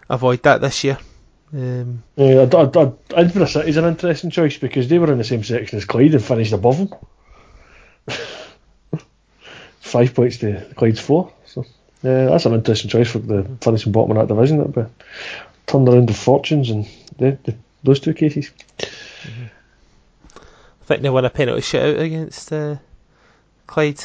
avoid 0.09 0.43
that 0.45 0.61
this 0.61 0.85
year. 0.85 0.99
Um, 1.53 2.03
yeah, 2.17 2.43
Inverness 3.17 3.53
City's 3.53 3.77
an 3.77 3.85
interesting 3.85 4.31
choice 4.31 4.59
because 4.59 4.89
they 4.89 4.99
were 4.99 5.13
in 5.13 5.19
the 5.19 5.25
same 5.25 5.45
section 5.45 5.79
as 5.79 5.85
Clyde 5.85 6.15
and 6.15 6.25
finished 6.25 6.53
above 6.53 6.79
them. 6.79 6.95
Five 9.81 10.15
points 10.15 10.39
to 10.39 10.67
Clyde's 10.77 11.01
four. 11.01 11.33
So 11.47 11.65
yeah, 12.03 12.27
that's 12.27 12.47
an 12.47 12.55
interesting 12.55 12.91
choice 12.91 13.11
for 13.11 13.19
the 13.19 13.49
finishing 13.61 13.93
bottom 13.93 14.17
of 14.17 14.29
that 14.29 14.35
division. 14.35 14.61
It'll 14.61 14.73
be 14.73 14.85
turned 15.67 15.89
around 15.89 16.09
the 16.09 16.15
fortunes 16.15 16.71
and 16.71 16.87
the, 17.17 17.39
the, 17.45 17.55
those 17.83 18.01
two 18.01 18.15
cases. 18.15 18.51
Think 20.89 21.03
they 21.03 21.11
won 21.11 21.27
a 21.27 21.29
penalty 21.29 21.61
shootout 21.61 22.01
against 22.01 22.51
uh, 22.51 22.77
Clyde. 23.67 24.03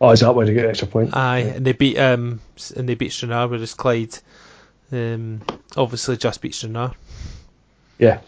Oh, 0.00 0.08
is 0.08 0.20
that 0.20 0.34
why 0.34 0.46
they 0.46 0.54
get 0.54 0.64
extra 0.64 0.88
point? 0.88 1.14
Aye, 1.14 1.40
yeah. 1.40 1.46
and 1.48 1.66
they 1.66 1.72
beat 1.72 1.98
um 1.98 2.40
and 2.74 2.88
they 2.88 2.94
beat 2.94 3.12
Stranraer, 3.12 3.46
whereas 3.46 3.74
Clyde 3.74 4.18
um 4.90 5.42
obviously 5.76 6.16
just 6.16 6.40
beat 6.40 6.54
Stranraer. 6.54 6.92
Yeah. 7.98 8.20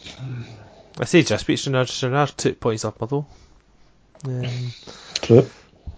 I 1.01 1.07
say 1.07 1.23
just 1.23 1.47
beat 1.47 1.57
Stranraer. 1.57 1.87
Stranraer 1.87 2.27
took 2.27 2.61
points 2.61 2.85
up 2.85 2.99
though. 2.99 3.25
Um, 4.27 4.45
True. 5.23 5.49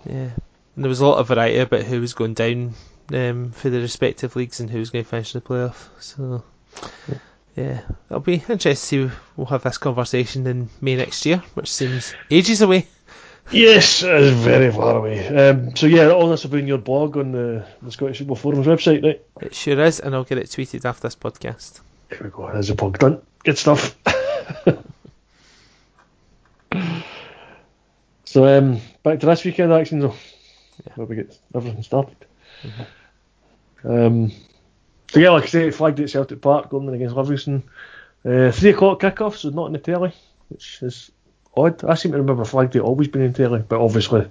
Yeah, 0.09 0.31
and 0.77 0.85
there 0.85 0.89
was 0.89 1.01
a 1.01 1.07
lot 1.07 1.19
of 1.19 1.27
variety 1.27 1.59
about 1.59 1.83
who 1.83 2.01
was 2.01 2.14
going 2.14 2.35
down 2.35 2.75
um, 3.12 3.51
for 3.51 3.71
the 3.71 3.81
respective 3.81 4.37
leagues 4.37 4.61
and 4.61 4.71
who 4.71 4.79
was 4.79 4.91
going 4.91 5.05
to 5.05 5.11
finish 5.11 5.33
the 5.33 5.41
playoff. 5.41 5.89
So. 5.99 6.45
Yeah 7.09 7.19
yeah, 7.57 7.81
it'll 8.11 8.21
be 8.21 8.35
interesting 8.35 8.73
to 8.73 8.77
see. 8.77 9.11
We'll 9.37 9.47
have 9.47 9.63
this 9.63 9.79
conversation 9.79 10.47
in 10.47 10.69
May 10.81 10.97
next 10.97 11.25
year, 11.25 11.39
which 11.55 11.73
seems 11.73 12.15
ages 12.31 12.61
away. 12.61 12.87
Yes, 13.51 14.03
it's 14.03 14.37
very 14.37 14.71
far 14.73 14.97
away. 14.97 15.27
Um, 15.29 15.75
so 15.77 15.87
yeah, 15.87 16.11
all 16.11 16.29
this 16.29 16.43
will 16.43 16.51
be 16.51 16.59
in 16.59 16.67
your 16.67 16.79
blog 16.79 17.17
on 17.17 17.33
the, 17.33 17.65
the 17.81 17.93
Scottish 17.93 18.19
Football 18.19 18.37
Forum's 18.37 18.67
website, 18.67 19.05
right? 19.05 19.23
It 19.41 19.55
sure 19.55 19.81
is, 19.81 20.01
and 20.01 20.15
I'll 20.15 20.25
get 20.25 20.39
it 20.39 20.49
tweeted 20.49 20.85
after 20.85 21.03
this 21.03 21.17
podcast. 21.17 21.81
There 22.11 22.21
we 22.23 22.31
go. 22.31 22.51
There's 22.53 22.71
a 22.71 22.75
plug 22.75 22.99
done. 22.99 23.23
Good 23.45 23.57
stuff. 23.57 23.97
so 28.25 28.59
um, 28.59 28.81
back 29.03 29.21
to 29.21 29.27
this 29.27 29.45
weekend 29.45 29.73
action 29.73 30.01
though, 30.01 30.15
yeah. 30.85 30.93
where 30.97 31.07
we 31.07 31.17
get 31.17 31.39
everything 31.55 31.83
started. 31.83 32.17
Mm-hmm. 32.63 32.83
Um, 33.89 34.33
so 35.09 35.21
yeah, 35.21 35.31
like 35.31 35.45
I 35.45 35.47
say, 35.47 35.69
it 35.69 35.75
flagged 35.75 36.01
at 36.01 36.11
Celtic 36.11 36.41
Park, 36.41 36.71
going 36.71 36.89
against 36.89 37.17
Livingston. 37.17 37.63
Uh, 38.25 38.51
three 38.51 38.71
o'clock 38.71 39.01
kickoff, 39.01 39.37
so 39.37 39.51
not 39.51 39.67
in 39.67 39.73
the 39.73 39.79
telly, 39.79 40.13
which 40.49 40.83
is 40.83 41.11
odd. 41.57 41.85
I 41.85 41.95
seem 41.95 42.13
to 42.13 42.19
remember 42.19 42.45
flagged 42.45 42.77
it 42.77 42.81
always 42.81 43.09
been 43.09 43.23
in 43.23 43.33
telly, 43.33 43.63
but 43.67 43.81
obviously 43.81 44.27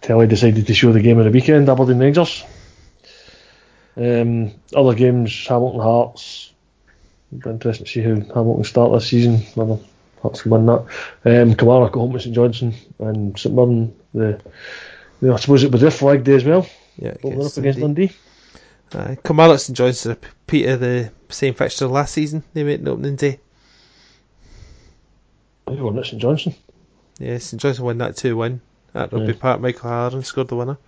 telly 0.00 0.26
decided 0.26 0.66
to 0.66 0.74
show 0.74 0.92
the 0.92 1.00
game 1.00 1.18
on 1.18 1.24
the 1.24 1.30
weekend, 1.30 1.68
Aberdeen 1.68 1.98
Rangers. 1.98 2.44
Um, 3.96 4.52
other 4.74 4.94
games, 4.94 5.46
Hamilton 5.48 5.80
Hearts. 5.80 6.52
It'll 7.32 7.42
be 7.42 7.50
interesting 7.50 7.86
to 7.86 7.92
see 7.92 8.02
how 8.02 8.34
Hamilton 8.34 8.64
start 8.64 8.92
this 8.92 9.08
season. 9.08 9.38
Whether 9.54 9.78
Hearts 10.22 10.42
can 10.42 10.52
win 10.52 10.66
that. 10.66 10.86
Um, 11.24 11.54
Kilmarnock 11.54 11.90
at 11.90 11.98
home 11.98 12.12
with 12.12 12.22
St 12.22 12.34
Johnstone 12.34 12.74
and 13.00 13.38
St 13.38 13.54
Mirren. 13.54 13.94
The, 14.14 14.40
I 15.22 15.36
suppose 15.36 15.64
it 15.64 15.72
was 15.72 15.80
their 15.80 15.90
flag 15.90 16.24
day 16.24 16.34
as 16.34 16.44
well. 16.44 16.68
Yeah, 16.96 17.10
against, 17.10 17.58
up 17.58 17.62
against 17.62 17.80
Dundee. 17.80 18.12
Uh, 18.92 19.16
Kilmarnock 19.22 19.60
St 19.60 19.76
Johnstone 19.76 20.16
repeat 20.22 20.66
of 20.66 20.80
the 20.80 21.12
same 21.28 21.54
fixture 21.54 21.86
last 21.86 22.14
season. 22.14 22.42
They 22.54 22.64
made 22.64 22.80
an 22.80 22.88
opening 22.88 23.16
day. 23.16 23.38
They 25.66 25.74
won 25.74 25.98
at 25.98 26.06
St 26.06 26.20
Johnstone. 26.20 26.54
Yeah, 27.18 27.38
St 27.38 27.60
Johnstone 27.60 27.86
won 27.86 27.98
that 27.98 28.16
2 28.16 28.36
1 28.36 28.60
at 28.94 29.12
Rugby 29.12 29.32
yeah. 29.32 29.38
Park. 29.38 29.60
Michael 29.60 29.90
Harden 29.90 30.22
scored 30.22 30.48
the 30.48 30.56
winner. 30.56 30.78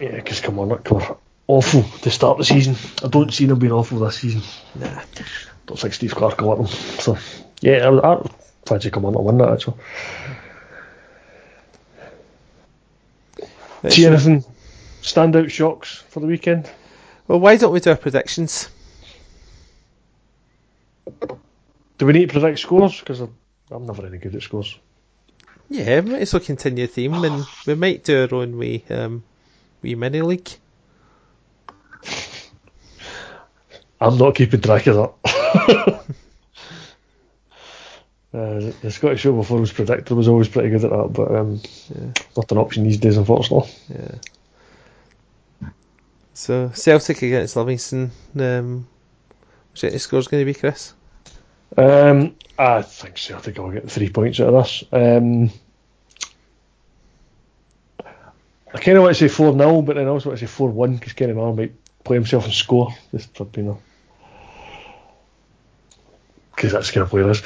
Yeah, 0.00 0.16
because 0.16 0.40
Kilmarnock 0.40 0.90
were 0.90 1.16
awful 1.46 1.82
to 1.82 2.10
start 2.10 2.38
the 2.38 2.44
season. 2.44 2.76
I 3.04 3.08
don't 3.08 3.32
see 3.32 3.46
them 3.46 3.58
being 3.58 3.72
awful 3.72 3.98
this 3.98 4.16
season. 4.20 4.42
Nah. 4.74 5.02
Don't 5.66 5.78
think 5.78 5.94
Steve 5.94 6.14
will 6.14 6.28
let 6.28 6.38
them. 6.38 6.66
So, 6.66 7.18
yeah, 7.60 7.88
I, 7.88 8.14
I 8.14 8.30
fancy 8.64 8.90
Kilmarnock 8.90 9.22
win 9.22 9.38
that 9.38 9.50
actually. 9.50 9.76
See 13.88 14.06
anything 14.06 14.44
standout 15.02 15.50
shocks 15.50 16.04
for 16.08 16.20
the 16.20 16.26
weekend? 16.26 16.70
Well, 17.32 17.40
why 17.40 17.56
don't 17.56 17.72
we 17.72 17.80
do 17.80 17.88
our 17.88 17.96
predictions? 17.96 18.68
Do 21.96 22.04
we 22.04 22.12
need 22.12 22.28
to 22.28 22.32
predict 22.38 22.58
scores? 22.58 23.00
Because 23.00 23.20
I'm, 23.20 23.34
I'm 23.70 23.86
never 23.86 24.04
any 24.04 24.18
good 24.18 24.34
at 24.34 24.42
scores. 24.42 24.78
Yeah, 25.70 26.02
might 26.02 26.20
as 26.20 26.34
well 26.34 26.40
continue 26.40 26.86
the 26.86 26.92
theme, 26.92 27.14
and 27.14 27.46
we 27.66 27.74
might 27.74 28.04
do 28.04 28.20
our 28.20 28.34
own 28.34 28.58
wee, 28.58 28.84
um, 28.90 29.24
wee 29.80 29.94
mini 29.94 30.20
league. 30.20 30.50
I'm 33.98 34.18
not 34.18 34.34
keeping 34.34 34.60
track 34.60 34.86
of 34.88 34.96
that. 34.96 35.14
uh, 38.34 38.72
the 38.82 38.90
Scottish 38.90 39.22
Football 39.22 39.44
Forum's 39.44 39.72
predictor 39.72 40.14
was 40.14 40.28
always 40.28 40.48
pretty 40.48 40.68
good 40.68 40.84
at 40.84 40.90
that, 40.90 41.12
but 41.14 41.34
um, 41.34 41.62
yeah. 41.94 42.12
not 42.36 42.52
an 42.52 42.58
option 42.58 42.84
these 42.84 42.98
days, 42.98 43.16
unfortunately. 43.16 43.72
Yeah. 43.88 44.16
So 46.34 46.70
Celtic 46.74 47.22
against 47.22 47.56
Livingston. 47.56 48.10
Um, 48.38 48.86
what 49.72 49.92
the 49.92 49.98
score's 49.98 50.28
going 50.28 50.40
to 50.40 50.44
be, 50.44 50.58
Chris? 50.58 50.94
Um, 51.76 52.36
I 52.58 52.82
think 52.82 53.16
Celtic 53.16 53.58
will 53.58 53.70
get 53.70 53.90
three 53.90 54.08
points 54.10 54.40
out 54.40 54.54
of 54.54 54.64
this. 54.64 54.84
Um, 54.92 55.50
I 58.74 58.78
kind 58.78 58.96
of 58.96 59.04
want 59.04 59.16
to 59.16 59.28
say 59.28 59.34
4 59.34 59.52
0, 59.52 59.82
but 59.82 59.96
then 59.96 60.06
I 60.06 60.08
also 60.08 60.30
want 60.30 60.38
to 60.38 60.46
say 60.46 60.50
4 60.50 60.70
1 60.70 60.96
because 60.96 61.12
Kenny 61.12 61.32
Miller 61.34 61.52
might 61.52 61.74
play 62.04 62.16
himself 62.16 62.44
and 62.44 62.54
score. 62.54 62.94
For 63.34 63.46
you 63.56 63.62
know. 63.62 63.82
Because 66.54 66.72
that's 66.72 66.88
the 66.88 66.94
kind 66.94 67.02
of 67.04 67.10
player 67.10 67.30
is. 67.30 67.42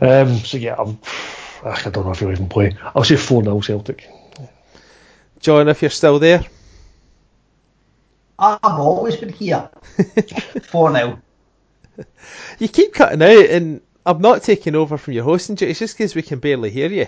Um, 0.00 0.38
so 0.38 0.56
yeah, 0.58 0.76
I'm, 0.78 0.98
I 1.64 1.90
don't 1.90 2.04
know 2.04 2.12
if 2.12 2.18
he'll 2.18 2.30
even 2.30 2.48
play. 2.48 2.76
I'll 2.94 3.04
say 3.04 3.16
4 3.16 3.42
0 3.42 3.60
Celtic. 3.60 4.08
John, 5.40 5.68
if 5.68 5.82
you're 5.82 5.90
still 5.90 6.18
there. 6.18 6.44
I've 8.38 8.58
always 8.62 9.16
been 9.16 9.32
here. 9.32 9.68
4 10.62 10.92
0. 10.92 11.22
You 12.58 12.68
keep 12.68 12.92
cutting 12.92 13.22
out, 13.22 13.46
and 13.50 13.80
I'm 14.04 14.20
not 14.20 14.42
taking 14.42 14.74
over 14.74 14.98
from 14.98 15.14
your 15.14 15.24
hosting 15.24 15.54
duties 15.54 15.78
just 15.78 15.96
because 15.96 16.14
we 16.14 16.22
can 16.22 16.38
barely 16.38 16.70
hear 16.70 16.88
you. 16.90 17.06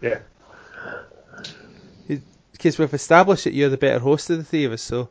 Yeah. 0.00 0.18
Because 2.52 2.78
we've 2.78 2.94
established 2.94 3.44
that 3.44 3.52
you're 3.52 3.68
the 3.68 3.76
better 3.76 3.98
host 3.98 4.30
of 4.30 4.38
the 4.38 4.44
three 4.44 4.64
of 4.64 4.72
us, 4.72 4.82
so. 4.82 5.10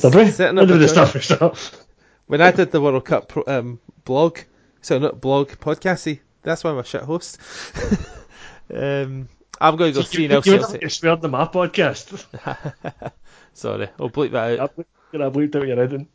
Did 0.00 0.14
we? 0.14 0.30
Sitting 0.30 0.56
When 0.56 0.64
up 0.64 0.68
did 0.68 0.74
we 0.74 0.86
between- 0.86 0.88
start 0.88 1.14
with 1.14 1.24
stuff? 1.24 1.84
When 2.26 2.40
I 2.40 2.50
did 2.52 2.70
the 2.70 2.80
World 2.80 3.04
Cup 3.04 3.28
pro, 3.28 3.42
um, 3.46 3.80
blog, 4.04 4.38
so 4.80 4.98
not 4.98 5.20
blog, 5.20 5.50
podcasty, 5.50 6.20
that's 6.42 6.62
why 6.64 6.70
I'm 6.70 6.78
a 6.78 6.84
shit 6.84 7.02
host. 7.02 7.38
um, 8.74 9.28
I'm 9.60 9.76
going 9.76 9.92
to 9.92 10.00
go 10.00 10.04
3 10.04 10.28
0 10.28 10.42
You 10.44 10.52
would 10.52 10.60
have 10.62 10.72
Celtic. 10.72 10.80
get 10.80 10.92
spared 10.92 11.24
in 11.24 11.30
my 11.30 11.44
podcast. 11.46 12.24
Sorry, 13.54 13.88
I'll 14.00 14.10
bleep 14.10 14.32
that 14.32 14.58
out. 14.60 14.72
I 14.78 14.82
I 15.16 15.28
bleeped 15.30 15.54
out 15.56 15.66
your 15.68 15.76
heading. 15.76 16.08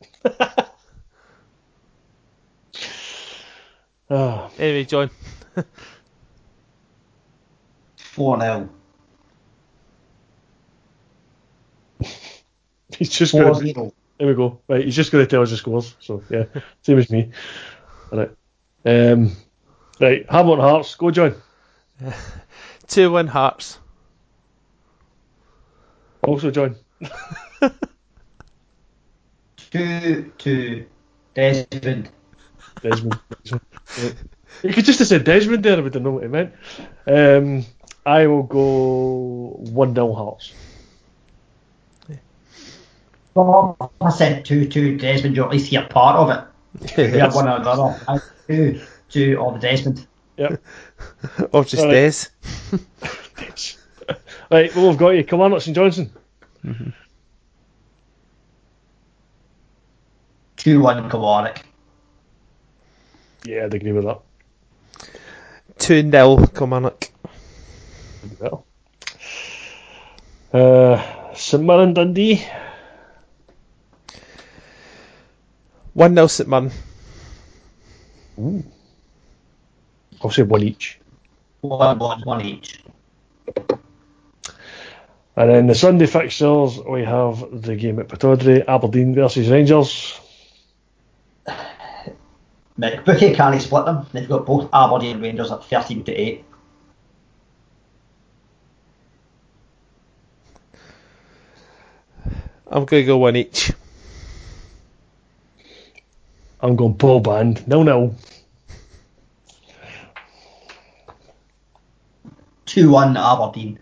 Anyway, 4.58 4.86
John. 4.86 5.10
4 7.98 8.40
0. 8.42 8.70
he's 12.98 13.10
just 13.10 13.32
4 13.34 13.44
going. 13.44 13.74
0. 13.74 13.94
There 14.18 14.28
we 14.28 14.34
go. 14.34 14.62
Right, 14.68 14.84
he's 14.86 14.96
just 14.96 15.12
going 15.12 15.24
to 15.26 15.30
tell 15.30 15.44
us 15.44 15.52
the 15.52 15.58
scores. 15.58 15.96
So 16.00 16.24
yeah, 16.30 16.46
same 16.82 16.98
as 16.98 17.10
me. 17.12 17.32
All 18.12 18.20
right. 18.20 18.32
Um, 18.86 19.32
right, 20.00 20.26
Hamilton 20.30 20.64
Hearts. 20.64 20.96
Go, 20.96 21.12
John. 21.12 21.36
2 22.88 23.12
1 23.12 23.28
Hearts. 23.28 23.80
Also, 26.24 26.52
John. 26.52 26.76
2 29.72 30.32
2. 30.38 30.86
Desmond. 31.34 32.10
Desmond. 32.82 33.20
Desmond. 33.44 34.16
You 34.64 34.74
could 34.74 34.86
just 34.86 35.00
have 35.00 35.08
said 35.08 35.24
Desmond 35.24 35.64
there. 35.64 35.78
I 35.78 35.82
would 35.82 35.94
have 35.94 36.04
known 36.04 36.16
what 36.16 36.24
he 36.24 36.30
meant. 36.30 36.54
Um, 37.06 37.66
I 38.06 38.28
will 38.28 38.44
go 38.44 39.58
one 39.60 39.94
0 39.94 40.14
Hearts. 40.14 40.54
Well, 43.36 43.92
I 44.02 44.10
said 44.10 44.46
2 44.46 44.68
2 44.68 44.98
Desmond, 44.98 45.36
you'll 45.36 45.46
at 45.46 45.52
least 45.52 45.68
hear 45.68 45.86
part 45.88 46.16
of 46.16 46.30
it. 46.30 46.44
We 47.14 47.20
have 47.20 47.36
one 47.36 47.48
or 47.48 47.58
another. 47.58 48.22
2 48.48 48.82
2 49.10 49.38
on 49.40 49.54
the 49.54 49.60
Desmond. 49.60 50.08
Yep. 50.38 50.62
Or 51.52 51.64
just 51.64 51.84
Alright. 51.84 52.30
Des. 52.72 52.78
right, 54.52 54.76
well, 54.76 54.90
we've 54.90 54.98
got 54.98 55.10
you. 55.12 55.24
Come 55.24 55.42
on, 55.42 55.60
St 55.60 55.76
Johnstone. 55.76 56.12
2 60.58 60.82
1 60.82 61.10
Kilmarnock. 61.10 61.62
Yeah, 63.46 63.66
I'd 63.66 63.74
agree 63.74 63.92
with 63.92 64.06
that. 64.06 64.20
2 65.80 66.10
0 66.12 66.48
Kilmarnock. 66.48 67.10
Well. 68.40 68.66
Uh, 70.52 71.34
St 71.34 71.64
Mirren 71.64 71.94
Dundee. 71.94 72.44
1 75.94 76.16
0 76.16 76.28
St 76.28 76.50
Mirren. 76.50 76.72
I'll 78.38 78.64
say 80.32 80.44
one 80.44 80.64
each. 80.64 81.00
1 81.62 82.00
1 82.00 82.22
1 82.22 82.46
each. 82.46 82.84
And 85.36 85.50
then 85.52 85.68
the 85.68 85.76
Sunday 85.76 86.08
fixtures, 86.08 86.80
we 86.80 87.04
have 87.04 87.62
the 87.62 87.76
game 87.76 88.00
at 88.00 88.08
Pittodrie, 88.08 88.68
Aberdeen 88.68 89.14
versus 89.14 89.48
Rangers. 89.50 90.20
McBookie 92.80 93.36
can't 93.36 93.62
split 93.62 93.86
them. 93.86 94.06
They've 94.14 94.28
got 94.28 94.46
both 94.46 94.70
Aberdeen 94.74 95.16
and 95.16 95.22
Rangers 95.22 95.52
at 95.52 95.64
13 95.66 96.04
to 96.06 96.12
8. 96.12 96.44
I'm 102.70 102.86
going 102.86 103.04
to 103.04 103.04
go 103.04 103.18
1 103.18 103.36
each. 103.36 103.72
I'm 106.60 106.76
going 106.76 106.96
Paul 106.96 107.20
Band, 107.20 107.68
nil 107.68 107.84
nil. 107.84 108.16
2 112.68 112.90
1 112.90 113.18
Aberdeen. 113.18 113.80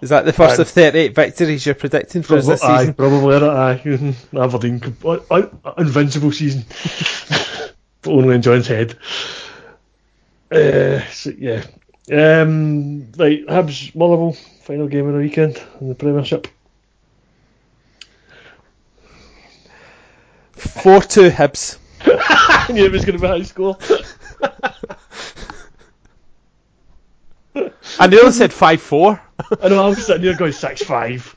Is 0.00 0.08
that 0.08 0.24
the 0.24 0.32
first 0.32 0.58
Aye. 0.58 0.62
of 0.62 0.68
38 0.68 1.14
victories 1.14 1.64
you're 1.64 1.76
predicting 1.76 2.22
for 2.22 2.36
us 2.36 2.48
this 2.48 2.62
Aye, 2.62 2.78
season? 2.78 2.94
probably 2.94 3.36
aye. 3.36 4.14
Aberdeen, 4.36 4.80
com- 4.80 4.96
un- 5.04 5.20
un- 5.30 5.74
invincible 5.78 6.32
season. 6.32 6.64
but 8.02 8.10
only 8.10 8.34
in 8.34 8.42
John's 8.42 8.66
head. 8.66 8.98
Uh, 10.50 11.00
so, 11.06 11.30
yeah. 11.38 11.64
Um, 12.10 13.12
right, 13.12 13.46
Hibs, 13.46 13.94
Motherwell, 13.94 14.32
final 14.64 14.88
game 14.88 15.06
of 15.06 15.12
the 15.14 15.20
weekend 15.20 15.62
in 15.80 15.88
the 15.88 15.94
Premiership. 15.94 16.48
4 20.56 21.00
2 21.02 21.30
Hibs. 21.30 21.78
I 22.04 22.72
knew 22.72 22.84
it 22.84 22.92
was 22.92 23.04
going 23.04 23.18
to 23.18 23.22
be 23.22 23.28
high 23.28 23.42
score. 23.42 23.78
I 28.02 28.08
nearly 28.08 28.32
said 28.32 28.52
5 28.52 28.82
4. 28.82 29.22
I 29.62 29.68
know, 29.68 29.84
I 29.84 29.88
was 29.88 30.04
sitting 30.04 30.22
here 30.24 30.36
going 30.36 30.50
6 30.50 30.82
5. 30.82 31.34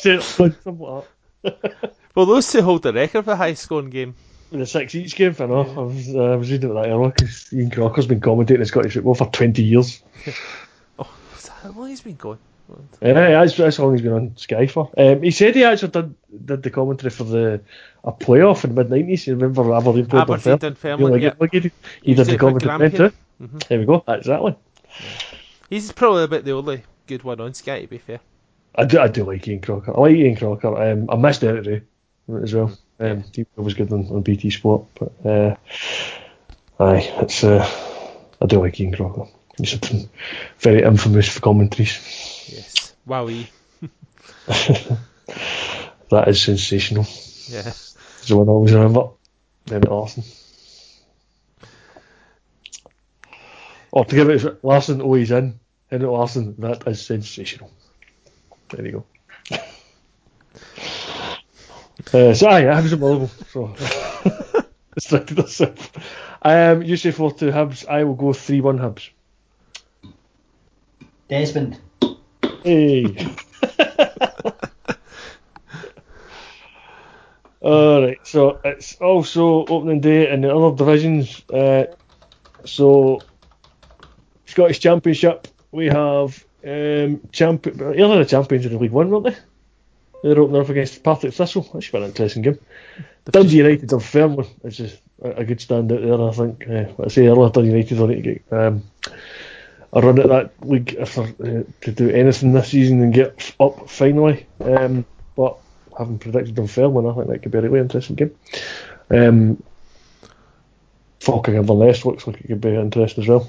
Something 0.00 0.78
like 0.78 1.04
that. 1.42 1.92
Well, 2.14 2.24
those 2.24 2.50
two 2.50 2.62
hold 2.62 2.82
the 2.82 2.94
record 2.94 3.24
for 3.24 3.32
the 3.32 3.36
highest 3.36 3.64
scoring 3.64 3.90
game. 3.90 4.14
In 4.50 4.60
the 4.60 4.66
six 4.66 4.94
each 4.94 5.14
game, 5.16 5.36
I 5.38 5.44
know. 5.44 5.60
I 5.60 5.80
was, 5.80 6.14
uh, 6.14 6.32
I 6.32 6.36
was 6.36 6.50
reading 6.50 6.70
about 6.70 6.84
that 6.84 6.90
earlier 6.92 7.10
because 7.10 7.52
Ian 7.52 7.70
Crocker's 7.70 8.06
been 8.06 8.20
commentating 8.20 8.66
Scottish 8.66 8.94
football 8.94 9.14
for 9.14 9.26
20 9.26 9.62
years. 9.62 10.02
Oh, 10.98 11.08
how 11.62 11.70
long 11.72 11.90
he's 11.90 12.00
been 12.00 12.16
going? 12.16 12.38
Yeah, 13.02 13.12
that's, 13.12 13.54
that's 13.56 13.76
how 13.76 13.84
long 13.84 13.92
he's 13.92 14.02
been 14.02 14.14
on 14.14 14.36
Sky 14.38 14.66
for. 14.66 14.90
Um, 14.96 15.22
he 15.22 15.30
said 15.30 15.54
he 15.54 15.64
actually 15.64 15.90
did, 15.90 16.14
did 16.46 16.62
the 16.62 16.70
commentary 16.70 17.10
for 17.10 17.24
the 17.24 17.60
a 18.02 18.12
playoff 18.12 18.64
in 18.64 18.74
the 18.74 18.84
mid 18.84 19.06
90s. 19.06 19.26
You 19.26 19.34
remember 19.34 19.74
Aberdeen 19.74 20.06
played 20.06 20.22
Aberdeen 20.22 20.76
You 20.82 20.96
know, 20.96 21.14
yeah. 21.14 21.34
He, 22.02 22.14
did 22.14 22.26
the 22.26 22.38
commentary 22.38 22.88
then 22.88 23.10
too. 23.10 23.16
Mhm. 23.40 23.68
There 23.68 23.78
we 23.78 23.84
go, 23.84 24.02
exactly. 24.08 24.56
He's 25.68 25.92
probably 25.92 26.24
about 26.24 26.44
the 26.44 26.52
only 26.52 26.82
good 27.06 27.22
one 27.22 27.40
on 27.40 27.54
Sky, 27.54 27.82
to 27.82 27.86
be 27.86 27.98
fair. 27.98 28.20
I 28.74 28.84
do, 28.84 28.98
I 29.00 29.08
do 29.08 29.24
like 29.24 29.46
Ian 29.48 29.60
Crocker. 29.60 29.96
I 29.96 30.00
like 30.00 30.16
Ian 30.16 30.36
Crocker. 30.36 30.82
Um, 30.82 31.10
I 31.10 31.16
missed 31.16 31.40
Derek 31.40 31.66
Rae 31.66 32.42
as 32.42 32.54
well. 32.54 32.76
Um, 33.00 33.24
he 33.34 33.46
was 33.56 33.74
good 33.74 33.92
on, 33.92 34.06
on 34.08 34.22
BT 34.22 34.50
Sport, 34.50 34.86
but 34.98 35.12
uh, 35.24 35.56
aye, 36.80 37.12
it's 37.20 37.44
uh, 37.44 37.68
I 38.40 38.46
do 38.46 38.60
like 38.60 38.80
Ian 38.80 38.92
Crocker. 38.94 39.26
He's 39.56 39.70
something 39.70 40.08
very 40.58 40.82
infamous 40.82 41.28
for 41.28 41.40
commentaries. 41.40 41.98
Yes. 42.48 42.94
Wowie. 43.06 43.48
That 46.10 46.28
is 46.28 46.42
sensational. 46.42 47.06
Yeah. 47.48 47.68
Is 47.68 47.96
the 48.28 48.36
one 48.36 48.48
I 48.48 48.52
always 48.52 48.72
remember. 48.72 49.10
Then 49.66 49.82
Larsson. 49.82 50.24
Or 53.90 54.04
to 54.04 54.14
give 54.14 54.28
it 54.28 54.64
Larsson, 54.64 55.00
oh 55.02 55.14
he's 55.14 55.30
in. 55.30 55.58
Henrik 55.90 56.10
Larsson, 56.10 56.54
that 56.58 56.86
is 56.86 57.04
sensational. 57.04 57.70
There 58.70 58.84
you 58.84 58.92
go. 58.92 59.04
uh, 62.12 62.34
so 62.34 62.48
aye, 62.48 62.66
I 62.66 62.80
was 62.80 62.92
available. 62.92 63.30
So 63.50 63.74
distracted 64.94 65.38
myself. 65.38 65.90
Um, 66.42 66.82
you 66.82 66.96
say 66.96 67.10
four 67.10 67.32
two 67.32 67.50
Hibs. 67.50 67.88
I 67.88 68.04
will 68.04 68.14
go 68.14 68.32
three 68.32 68.60
one 68.60 68.78
Hibs. 68.78 69.10
Desmond. 71.28 71.78
Hey. 72.62 73.16
Alright, 77.60 78.24
so 78.26 78.60
it's 78.64 78.96
also 78.96 79.66
opening 79.66 80.00
day 80.00 80.30
in 80.30 80.42
the 80.42 80.54
other 80.54 80.76
divisions. 80.76 81.42
Uh, 81.50 81.86
so, 82.64 83.20
Scottish 84.58 84.80
Championship, 84.80 85.46
we 85.70 85.86
have 85.86 86.44
um, 86.66 87.20
champion, 87.30 87.80
earlier 87.80 88.18
the 88.18 88.24
champions 88.24 88.66
in 88.66 88.72
the 88.72 88.78
League 88.80 88.90
One, 88.90 89.08
weren't 89.08 89.26
they? 89.26 89.36
They're 90.24 90.40
opening 90.40 90.60
up 90.60 90.68
against 90.68 91.00
Partick 91.04 91.32
Thistle. 91.32 91.62
That 91.72 91.80
should 91.80 91.92
be 91.92 91.98
an 91.98 92.04
interesting 92.06 92.42
game. 92.42 92.58
The 93.24 93.30
Dundee 93.30 93.58
United 93.58 93.92
are 93.92 94.00
firm, 94.00 94.34
which 94.34 94.80
is 94.80 94.98
a, 95.22 95.30
a 95.30 95.44
good 95.44 95.60
stand 95.60 95.92
out 95.92 96.00
there, 96.00 96.20
I 96.20 96.32
think. 96.32 96.68
Uh, 96.68 96.92
like 96.98 97.06
I 97.06 97.08
say 97.08 97.28
earlier, 97.28 97.50
Dundee 97.50 97.68
United 97.68 97.98
will 98.00 98.08
need 98.08 98.24
to 98.24 98.34
get 98.34 98.42
um, 98.50 98.82
a 99.92 100.00
run 100.00 100.18
at 100.18 100.28
that 100.28 100.50
league 100.68 100.92
if 100.98 101.14
they're 101.14 101.60
uh, 101.60 101.62
to 101.82 101.92
do 101.92 102.10
anything 102.10 102.52
this 102.52 102.70
season 102.70 103.00
and 103.00 103.14
get 103.14 103.54
up 103.60 103.88
finally. 103.88 104.44
Um, 104.58 105.04
but 105.36 105.56
having 105.96 106.18
predicted 106.18 106.56
them 106.56 106.66
fairly, 106.66 107.08
I 107.08 107.14
think 107.14 107.28
that 107.28 107.42
could 107.44 107.52
be 107.52 107.58
a 107.58 107.62
really 107.62 107.78
interesting 107.78 108.16
game. 108.16 108.34
Um, 109.08 109.62
Falkirk 111.20 111.54
Inverness 111.54 112.04
looks 112.04 112.26
like 112.26 112.40
it 112.40 112.48
could 112.48 112.60
be 112.60 112.74
interesting 112.74 113.22
as 113.22 113.28
well. 113.28 113.48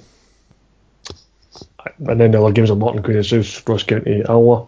And 2.00 2.20
then 2.20 2.32
the 2.32 2.42
other 2.42 2.52
games 2.54 2.72
are 2.72 2.76
Morton 2.76 3.04
Queen 3.04 3.18
and 3.18 3.26
South, 3.26 3.68
Ross 3.68 3.84
County, 3.84 4.22
Alloa. 4.28 4.68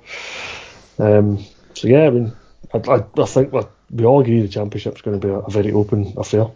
Um, 0.99 1.43
so 1.73 1.87
yeah, 1.87 2.07
I 2.07 2.09
mean, 2.09 2.33
I, 2.73 2.77
I, 2.77 3.03
I 3.17 3.25
think 3.25 3.51
we're 3.51 3.67
we 3.91 4.05
all 4.05 4.21
agree 4.21 4.41
the 4.41 4.47
championship's 4.47 5.01
going 5.01 5.19
to 5.19 5.27
be 5.27 5.31
a, 5.31 5.39
a 5.39 5.51
very 5.51 5.71
open 5.71 6.13
affair. 6.17 6.49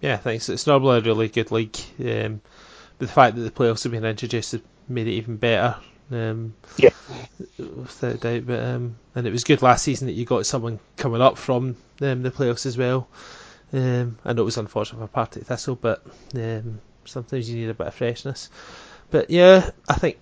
Yeah, 0.00 0.18
thanks. 0.18 0.22
think 0.22 0.42
so. 0.42 0.52
It's 0.52 0.66
normally 0.66 0.98
a 0.98 1.02
really 1.02 1.28
good 1.28 1.50
league. 1.50 1.76
Um, 1.98 2.42
the 2.98 3.08
fact 3.08 3.36
that 3.36 3.42
the 3.42 3.50
playoffs 3.50 3.82
have 3.84 3.92
been 3.92 4.04
introduced 4.04 4.52
has 4.52 4.60
made 4.88 5.06
it 5.06 5.12
even 5.12 5.36
better. 5.36 5.76
Um, 6.10 6.54
yeah, 6.76 6.90
without 7.58 8.20
doubt. 8.20 8.46
But 8.46 8.60
um, 8.60 8.96
and 9.14 9.26
it 9.26 9.32
was 9.32 9.44
good 9.44 9.62
last 9.62 9.84
season 9.84 10.06
that 10.06 10.12
you 10.12 10.24
got 10.24 10.46
someone 10.46 10.78
coming 10.96 11.22
up 11.22 11.38
from 11.38 11.76
um, 12.02 12.22
the 12.22 12.30
playoffs 12.30 12.66
as 12.66 12.76
well. 12.76 13.08
Um, 13.72 14.18
I 14.24 14.32
know 14.32 14.42
it 14.42 14.44
was 14.44 14.58
unfortunate 14.58 15.00
for 15.00 15.08
Partick 15.08 15.44
Thistle, 15.44 15.76
but 15.76 16.04
um, 16.34 16.80
sometimes 17.06 17.48
you 17.48 17.56
need 17.56 17.70
a 17.70 17.74
bit 17.74 17.86
of 17.86 17.94
freshness. 17.94 18.50
But 19.10 19.30
yeah, 19.30 19.70
I 19.88 19.94
think 19.94 20.18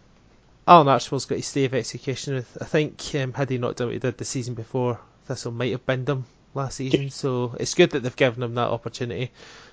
Alan 0.66 0.88
Archibald's 0.88 1.26
got 1.26 1.36
his 1.36 1.46
stay 1.46 1.64
of 1.64 1.74
execution 1.74 2.34
with. 2.34 2.58
I 2.60 2.64
think 2.64 3.02
um, 3.14 3.32
had 3.32 3.50
he 3.50 3.58
not 3.58 3.76
done 3.76 3.88
what 3.88 3.94
he 3.94 3.98
did 3.98 4.18
the 4.18 4.24
season 4.24 4.54
before, 4.54 5.00
Thistle 5.26 5.52
might 5.52 5.72
have 5.72 5.86
binned 5.86 6.08
him 6.08 6.26
last 6.54 6.76
season. 6.76 7.10
So 7.10 7.54
it's 7.58 7.74
good 7.74 7.90
that 7.90 8.00
they've 8.00 8.16
given 8.16 8.42
him 8.42 8.54
that 8.54 8.68
opportunity. 8.68 9.30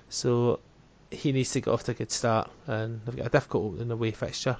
So 0.09 0.59
he 1.09 1.31
needs 1.31 1.51
to 1.51 1.61
get 1.61 1.71
off 1.71 1.83
to 1.83 1.91
a 1.91 1.93
good 1.93 2.11
start, 2.11 2.49
and 2.67 3.01
they've 3.05 3.17
got 3.17 3.27
a 3.27 3.29
difficult 3.29 3.79
in 3.79 3.91
away 3.91 4.11
fixture. 4.11 4.57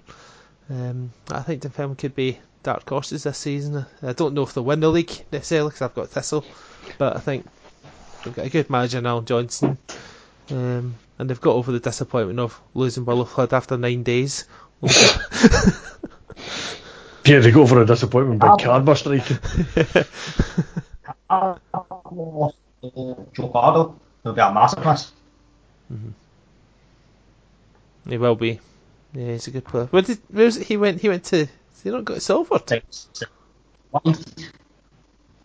Um, 0.70 1.12
I 1.30 1.41
think 1.41 1.62
Dunfermline 1.62 1.95
could 1.95 2.16
be 2.16 2.39
dark 2.64 2.88
horses 2.88 3.24
this 3.24 3.38
season. 3.38 3.86
I 4.02 4.14
don't 4.14 4.34
know 4.34 4.43
if 4.43 4.54
they'll 4.54 4.64
win 4.64 4.80
the 4.80 4.89
league 4.89 5.12
necessarily 5.32 5.70
because 5.70 5.82
I've 5.82 5.95
got 5.95 6.10
Thistle, 6.10 6.45
but 6.97 7.16
I 7.16 7.20
think 7.20 7.45
they've 8.24 8.36
got 8.36 8.45
a 8.45 8.49
good 8.49 8.70
manager 8.70 9.06
Allan 9.06 9.26
Johnston, 9.26 9.78
um, 10.50 10.96
and 11.20 11.30
they've 11.30 11.39
got 11.39 11.56
over 11.56 11.72
the 11.72 11.80
disappointment 11.80 12.39
of 12.39 12.60
losing 12.74 13.04
Burley 13.04 13.28
after 13.52 13.78
nine 13.78 14.04
days. 14.04 14.46
yeah, 17.26 17.39
they 17.39 17.52
go 17.52 17.68
for 17.68 17.82
a 17.82 17.86
disappointment 17.86 18.39
by 18.39 18.58
Carver 18.58 18.96
striking. 18.96 19.38
Joe 23.34 23.48
Pardo 23.54 24.00
will 24.24 24.34
be 24.34 24.42
a 24.42 24.54
massive 24.54 24.84
miss. 24.86 25.12
Mm-hmm. 25.92 26.10
He 28.10 28.18
will 28.18 28.36
be. 28.36 28.60
Yeah, 29.14 29.34
he's 29.34 29.48
a 29.48 29.52
good 29.52 29.66
player. 29.66 29.86
Where 29.86 30.02
did 30.02 30.20
where 30.30 30.46
was 30.46 30.58
it? 30.58 30.66
he 30.68 30.78
went? 30.78 31.02
He 31.02 31.10
went 31.10 31.26
to. 31.26 31.48
He 31.84 31.89
not 31.89 32.06
got 32.06 32.22
Salford. 32.22 32.64
I 32.72 32.82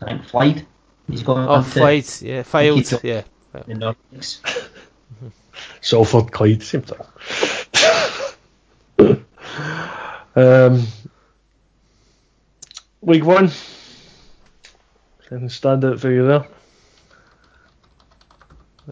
think 0.05 0.24
Floyd. 0.24 0.66
He's 1.09 1.22
going. 1.22 1.49
Oh, 1.49 1.62
Floyd. 1.62 2.07
Yeah, 2.20 2.42
Field. 2.42 3.01
Yeah. 3.03 3.22
In 3.66 3.78
Nordics. 3.80 4.40
Salford, 5.80 6.32
Clyde, 6.32 6.62
same 6.62 6.82
thing. 6.82 6.98
um, 10.36 10.86
League 13.02 13.24
One. 13.24 13.50
Anything 15.30 15.48
stand 15.48 15.84
out 15.84 16.00
for 16.00 16.11
you 16.11 16.26
there? 16.26 16.46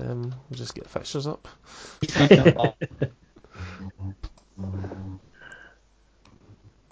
Um, 0.00 0.34
we'll 0.50 0.56
just 0.56 0.74
get 0.74 0.88
fixtures 0.88 1.26
up. 1.26 1.46
I 2.02 2.72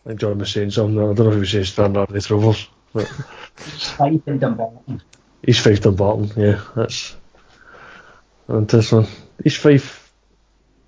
think 0.05 0.21
John 0.21 0.39
was 0.39 0.51
saying 0.51 0.71
something. 0.71 0.99
I 0.99 1.13
don't 1.13 1.19
know 1.19 1.29
if 1.29 1.35
he 1.35 1.41
was 1.41 1.51
saying 1.51 1.65
Standard 1.65 2.11
Raith 2.11 2.31
Rovers. 2.31 2.69
But 2.93 3.11
he's 3.65 3.91
five 3.91 4.23
in 4.27 4.39
Dumbarton. 4.39 5.03
He's 5.45 5.59
five 5.59 5.81
Dumbarton, 5.81 6.31
yeah. 6.37 6.61
That's 6.77 7.17
an 8.49 8.67
this 8.67 8.93
one. 8.93 9.07
He's 9.43 9.57
five. 9.57 10.11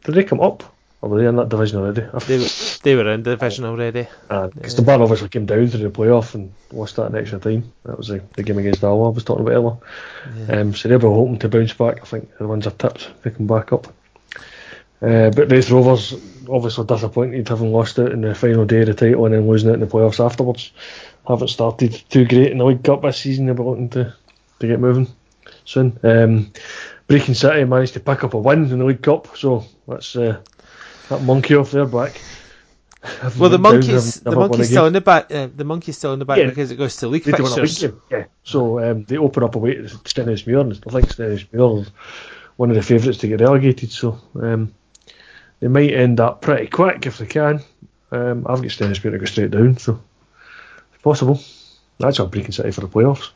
Did 0.04 0.14
they 0.14 0.24
come 0.24 0.40
up? 0.40 0.74
Or 1.00 1.10
were 1.10 1.20
they 1.20 1.28
in 1.28 1.36
that 1.36 1.50
division 1.50 1.80
already? 1.80 2.00
They 2.26 2.38
were, 2.38 2.48
they 2.82 2.94
were 2.94 3.12
in 3.12 3.22
the 3.22 3.36
division 3.36 3.66
already. 3.66 4.08
Because 4.22 4.54
uh, 4.54 4.60
yeah. 4.62 4.74
Dumbarton 4.74 5.02
obviously 5.02 5.28
came 5.28 5.44
down 5.44 5.66
through 5.66 5.82
the 5.82 5.90
playoff 5.90 6.34
and 6.34 6.54
lost 6.72 6.96
that 6.96 7.10
in 7.10 7.16
extra 7.16 7.38
time. 7.38 7.70
That 7.84 7.98
was 7.98 8.08
the, 8.08 8.22
the 8.36 8.42
game 8.42 8.56
against 8.56 8.82
Alloa 8.82 9.10
I 9.10 9.12
was 9.12 9.22
talking 9.22 9.46
about 9.46 9.54
earlier. 9.54 9.76
Yeah. 10.48 10.60
Um, 10.60 10.74
so 10.74 10.88
they 10.88 10.96
were 10.96 11.12
hoping 11.12 11.38
to 11.40 11.48
bounce 11.50 11.74
back. 11.74 12.00
I 12.00 12.06
think 12.06 12.34
the 12.38 12.48
ones 12.48 12.66
are 12.66 12.70
tipped 12.70 13.10
they 13.22 13.32
come 13.32 13.46
back 13.46 13.74
up. 13.74 13.88
Uh, 15.02 15.28
but 15.28 15.50
Raith 15.50 15.70
Rovers 15.70 16.14
obviously 16.48 16.86
disappointed 16.86 17.48
having 17.48 17.70
lost 17.70 17.98
it 17.98 18.10
in 18.10 18.22
the 18.22 18.34
final 18.34 18.64
day 18.64 18.80
of 18.80 18.86
the 18.86 18.94
title 18.94 19.26
and 19.26 19.34
then 19.34 19.46
losing 19.46 19.68
it 19.68 19.74
in 19.74 19.80
the 19.80 19.86
playoffs 19.86 20.24
afterwards. 20.24 20.72
Haven't 21.28 21.48
started 21.48 22.02
too 22.08 22.24
great 22.24 22.50
in 22.50 22.56
the 22.56 22.64
League 22.64 22.82
Cup 22.82 23.02
this 23.02 23.18
season. 23.18 23.44
They'll 23.44 23.56
be 23.56 23.62
looking 23.62 23.90
to, 23.90 24.14
to 24.60 24.66
get 24.66 24.80
moving 24.80 25.08
soon. 25.66 25.98
Um, 26.02 26.52
Brechin 27.08 27.36
City 27.36 27.64
managed 27.64 27.94
to 27.94 28.00
pick 28.00 28.24
up 28.24 28.34
a 28.34 28.38
win 28.38 28.70
in 28.70 28.78
the 28.78 28.84
League 28.84 29.02
Cup, 29.02 29.36
so 29.36 29.64
that's 29.86 30.16
uh, 30.16 30.40
that 31.08 31.22
monkey 31.22 31.54
off 31.54 31.70
their 31.70 31.86
back. 31.86 32.20
well, 33.38 33.50
the 33.50 33.58
monkey's 33.58 34.20
the 34.20 34.34
monkey's 34.34 34.70
still 34.70 34.86
in 34.86 34.94
the 34.94 35.00
back. 35.00 35.30
Uh, 35.30 35.48
the 35.54 35.64
monkey's 35.64 35.98
still 35.98 36.14
in 36.14 36.18
the 36.18 36.24
back 36.24 36.38
yeah. 36.38 36.46
because 36.46 36.70
it 36.70 36.76
goes 36.76 36.96
to 36.96 37.08
league 37.08 37.24
fixtures. 37.24 37.82
League 37.82 37.94
yeah, 38.10 38.24
so 38.42 38.80
um, 38.80 39.04
they 39.04 39.18
open 39.18 39.42
up 39.42 39.54
away 39.54 39.74
to 39.74 39.82
Stenhousemuir, 39.82 40.60
and 40.62 40.72
I 40.72 40.90
think 40.90 41.08
Stenhousemuir 41.08 41.82
is 41.82 41.90
one 42.56 42.70
of 42.70 42.76
the 42.76 42.82
favourites 42.82 43.18
to 43.18 43.28
get 43.28 43.40
relegated. 43.40 43.90
So 43.90 44.18
um, 44.40 44.74
they 45.60 45.68
might 45.68 45.92
end 45.92 46.20
up 46.20 46.40
pretty 46.40 46.68
quick 46.68 47.04
if 47.04 47.18
they 47.18 47.26
can. 47.26 47.60
Um, 48.10 48.46
I've 48.48 48.62
got 48.62 48.70
Stenhousemuir 48.70 49.12
to 49.12 49.18
go 49.18 49.24
straight 49.26 49.50
down, 49.50 49.76
so 49.76 50.00
it's 50.94 51.02
possible. 51.02 51.38
That's 51.98 52.18
a 52.18 52.22
Brechin 52.22 52.54
City 52.54 52.70
for 52.70 52.80
the 52.80 52.88
playoffs. 52.88 53.30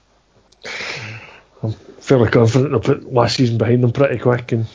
I'm 1.63 1.75
fairly 2.01 2.31
confident 2.31 2.71
they'll 2.71 2.81
put 2.81 3.13
last 3.13 3.37
season 3.37 3.59
behind 3.59 3.83
them 3.83 3.93
pretty 3.93 4.19
quick 4.19 4.53
and 4.53 4.67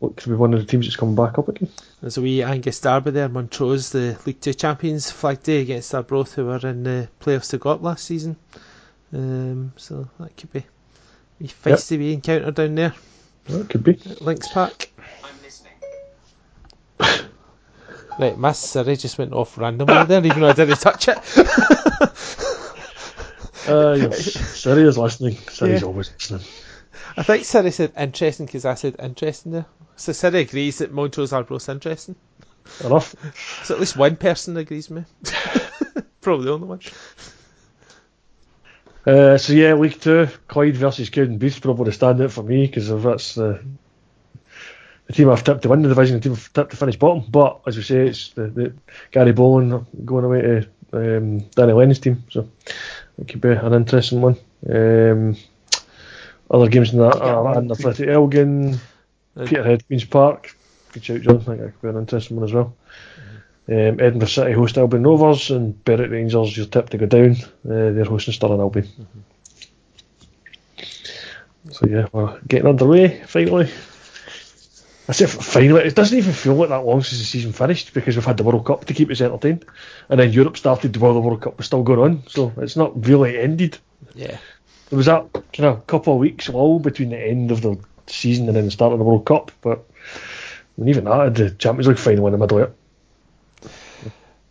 look 0.00 0.16
to 0.16 0.28
be 0.28 0.34
one 0.34 0.52
of 0.52 0.60
the 0.60 0.66
teams 0.66 0.86
that's 0.86 0.96
coming 0.96 1.14
back 1.14 1.38
up 1.38 1.48
again. 1.48 1.68
There's 2.00 2.18
a 2.18 2.22
wee 2.22 2.42
Angus 2.42 2.80
Derby 2.80 3.12
there, 3.12 3.28
Montrose, 3.28 3.90
the 3.90 4.18
League 4.26 4.40
Two 4.40 4.54
champions, 4.54 5.10
Flag 5.10 5.42
Day 5.42 5.60
against 5.60 5.94
Arbroath, 5.94 6.34
who 6.34 6.46
were 6.46 6.66
in 6.66 6.82
the 6.82 7.08
playoffs 7.20 7.50
to 7.50 7.58
go 7.58 7.70
up 7.70 7.82
last 7.82 8.04
season. 8.04 8.36
Um, 9.12 9.72
so 9.76 10.08
that 10.18 10.36
could 10.36 10.52
be 10.52 10.64
a 11.40 11.44
feisty 11.44 11.92
yep. 11.92 12.00
wee 12.00 12.12
encounter 12.14 12.50
down 12.50 12.74
there. 12.74 12.94
That 13.46 13.68
could 13.68 13.84
be. 13.84 13.98
Links 14.20 14.48
Park. 14.48 14.90
Right, 18.18 18.36
my 18.36 18.52
Siri 18.52 18.96
just 18.96 19.16
went 19.16 19.32
off 19.32 19.56
randomly 19.56 20.04
there, 20.04 20.24
even 20.24 20.40
though 20.40 20.50
I 20.50 20.52
didn't 20.52 20.80
touch 20.80 21.08
it. 21.08 21.16
uh, 23.68 23.92
yes. 23.98 24.32
Siri 24.32 24.82
is 24.82 24.98
listening. 24.98 25.36
Siri's 25.36 25.82
yeah. 25.82 25.86
always 25.86 26.12
listening. 26.12 26.42
I 27.16 27.22
think 27.22 27.44
Siri 27.44 27.70
said 27.70 27.92
interesting 27.96 28.46
because 28.46 28.64
I 28.64 28.74
said 28.74 28.96
interesting 28.98 29.52
there. 29.52 29.66
So 29.96 30.12
Siri 30.12 30.40
agrees 30.40 30.78
that 30.78 30.92
Montrose 30.92 31.32
Arbroath's 31.32 31.68
interesting. 31.68 32.16
Enough. 32.84 33.14
So 33.64 33.74
at 33.74 33.80
least 33.80 33.96
one 33.96 34.16
person 34.16 34.56
agrees 34.56 34.88
with 34.88 35.04
me. 35.24 36.02
Probably 36.20 36.46
the 36.46 36.52
only 36.52 36.66
one. 36.66 36.80
Uh, 39.04 39.36
so 39.36 39.52
yeah, 39.52 39.74
League 39.74 40.00
Two, 40.00 40.28
Clyde 40.46 40.76
versus 40.76 41.10
Cowdenbeath 41.10 41.60
probably 41.60 41.90
the 41.90 41.90
standout 41.90 42.30
for 42.30 42.44
me 42.44 42.66
because 42.66 42.88
that's 43.02 43.34
the 43.34 43.64
the 45.06 45.12
team 45.12 45.28
I've 45.28 45.42
tipped 45.42 45.62
to 45.62 45.68
win 45.68 45.82
the 45.82 45.88
division, 45.88 46.16
the 46.16 46.22
team 46.22 46.32
I've 46.32 46.52
tipped 46.52 46.70
to 46.70 46.76
finish 46.76 46.96
bottom. 46.96 47.24
But 47.28 47.60
as 47.66 47.76
we 47.76 47.82
say, 47.82 48.06
it's 48.06 48.30
the, 48.30 48.46
the 48.46 48.74
Gary 49.10 49.32
Bollan 49.32 49.84
going 50.04 50.24
away 50.24 50.40
to 50.40 50.68
um, 50.92 51.40
Danny 51.56 51.72
Lennon's 51.72 51.98
team, 51.98 52.22
so 52.30 52.48
it 53.18 53.28
could 53.28 53.40
be 53.40 53.50
an 53.50 53.74
interesting 53.74 54.20
one. 54.20 54.36
Um, 54.68 55.36
other 56.50 56.68
games 56.68 56.92
in 56.92 56.98
that 56.98 57.20
are 57.20 57.56
Athletic 57.56 58.08
Elgin, 58.08 58.74
uh, 59.36 59.46
Peterhead, 59.46 59.86
Queen's 59.86 60.04
Park. 60.04 60.54
Good 60.92 61.04
shout, 61.04 61.20
John. 61.22 61.36
I 61.36 61.44
think 61.44 61.60
that 61.60 61.72
could 61.72 61.82
be 61.82 61.88
an 61.88 61.96
interesting 61.98 62.36
one 62.36 62.44
as 62.44 62.52
well. 62.52 62.74
Um, 63.68 64.00
Edinburgh 64.00 64.28
City 64.28 64.52
host 64.52 64.76
Albion 64.76 65.04
Rovers 65.04 65.50
and 65.50 65.82
Berwick 65.84 66.10
Rangers, 66.10 66.56
you're 66.56 66.66
tipped 66.66 66.90
to 66.90 66.98
go 66.98 67.06
down. 67.06 67.36
Uh, 67.64 67.92
they're 67.92 68.04
hosting 68.04 68.34
Stirling 68.34 68.60
Albion. 68.60 68.86
Mm-hmm. 68.86 69.20
So 71.70 71.86
yeah, 71.86 72.06
we're 72.12 72.40
getting 72.40 72.68
underway 72.68 73.22
finally. 73.26 73.70
I 75.08 75.12
said 75.12 75.30
finally, 75.30 75.82
it 75.82 75.96
doesn't 75.96 76.16
even 76.16 76.32
feel 76.32 76.54
like 76.54 76.68
that 76.68 76.84
long 76.84 77.02
since 77.02 77.20
the 77.20 77.26
season 77.26 77.52
finished 77.52 77.92
because 77.92 78.14
we've 78.14 78.24
had 78.24 78.36
the 78.36 78.44
World 78.44 78.64
Cup 78.64 78.84
to 78.84 78.94
keep 78.94 79.10
us 79.10 79.20
entertained, 79.20 79.64
and 80.08 80.20
then 80.20 80.32
Europe 80.32 80.56
started 80.56 80.96
while 80.96 81.14
the 81.14 81.20
World 81.20 81.42
Cup 81.42 81.56
was 81.56 81.66
still 81.66 81.82
going 81.82 81.98
on, 81.98 82.22
so 82.28 82.52
it's 82.58 82.76
not 82.76 83.06
really 83.06 83.38
ended. 83.38 83.78
Yeah, 84.14 84.38
there 84.90 84.96
was 84.96 85.06
that 85.06 85.26
kind 85.52 85.66
of 85.66 85.86
couple 85.88 86.12
of 86.12 86.20
weeks 86.20 86.48
lull 86.48 86.78
between 86.78 87.10
the 87.10 87.18
end 87.18 87.50
of 87.50 87.62
the 87.62 87.78
season 88.06 88.46
and 88.46 88.56
then 88.56 88.66
the 88.66 88.70
start 88.70 88.92
of 88.92 89.00
the 89.00 89.04
World 89.04 89.26
Cup, 89.26 89.50
but 89.60 89.84
I 90.78 90.80
mean, 90.80 90.88
even 90.88 91.04
that, 91.04 91.34
the 91.34 91.50
Champions 91.50 91.88
League 91.88 91.98
final 91.98 92.26
in 92.28 92.32
the 92.32 92.38
middle 92.38 92.60
of 92.60 92.72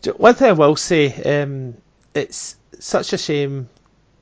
it. 0.03 0.19
One 0.19 0.34
thing 0.34 0.49
I 0.49 0.53
will 0.53 0.76
say, 0.76 1.41
um, 1.41 1.76
it's 2.14 2.57
such 2.80 3.14
a 3.14 3.18
shame 3.18 3.69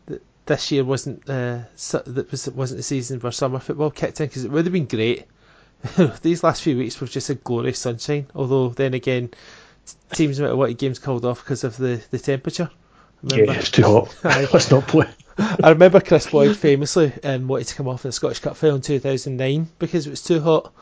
that 0.05 0.21
this 0.45 0.71
year 0.71 0.83
wasn't 0.83 1.27
uh, 1.27 1.59
that 2.05 2.27
was 2.29 2.49
wasn't 2.49 2.77
the 2.77 2.83
season 2.83 3.19
where 3.19 3.31
summer 3.31 3.59
football 3.59 3.89
kicked 3.89 4.19
in 4.19 4.27
because 4.27 4.45
it 4.45 4.51
would 4.51 4.65
have 4.65 4.73
been 4.73 4.85
great 4.85 5.25
these 6.21 6.43
last 6.43 6.61
few 6.61 6.77
weeks 6.77 6.99
were 6.99 7.07
just 7.07 7.29
a 7.29 7.35
glorious 7.35 7.79
sunshine. 7.79 8.27
Although 8.35 8.69
then 8.69 8.93
again, 8.93 9.31
teams 10.13 10.39
might 10.39 10.47
have 10.47 10.57
wanted 10.57 10.77
games 10.77 10.99
called 10.99 11.25
off 11.25 11.43
because 11.43 11.63
of 11.63 11.77
the, 11.77 12.01
the 12.11 12.19
temperature. 12.19 12.69
Remember? 13.23 13.53
Yeah, 13.53 13.59
it's 13.59 13.71
too 13.71 13.83
hot. 13.83 14.15
Let's 14.23 14.71
not 14.71 14.87
play. 14.87 15.07
I 15.63 15.69
remember 15.69 16.01
Kris 16.01 16.29
Boyd 16.29 16.57
famously 16.57 17.13
um, 17.23 17.47
wanted 17.47 17.67
to 17.67 17.75
come 17.75 17.87
off 17.87 18.03
in 18.03 18.09
the 18.09 18.13
Scottish 18.13 18.39
Cup 18.39 18.57
final 18.57 18.75
in 18.77 18.81
2009 18.81 19.69
because 19.79 20.05
it 20.05 20.09
was 20.09 20.21
too 20.21 20.41
hot. 20.41 20.73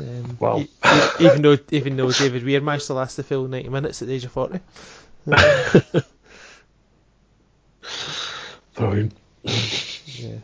um, 0.00 0.36
Wow. 0.38 0.58
E- 0.58 0.68
e- 0.84 1.24
even 1.26 1.42
though 1.42 1.58
even 1.70 1.96
though 1.96 2.10
David 2.10 2.44
Weir 2.44 2.60
managed 2.60 2.86
to 2.86 2.94
last 2.94 3.16
the 3.16 3.22
full 3.22 3.48
ninety 3.48 3.68
minutes 3.68 4.02
at 4.02 4.08
the 4.08 4.14
age 4.14 4.24
of 4.24 4.32
forty. 4.32 4.60
Brilliant. 8.74 9.12
Yeah. 10.06 10.38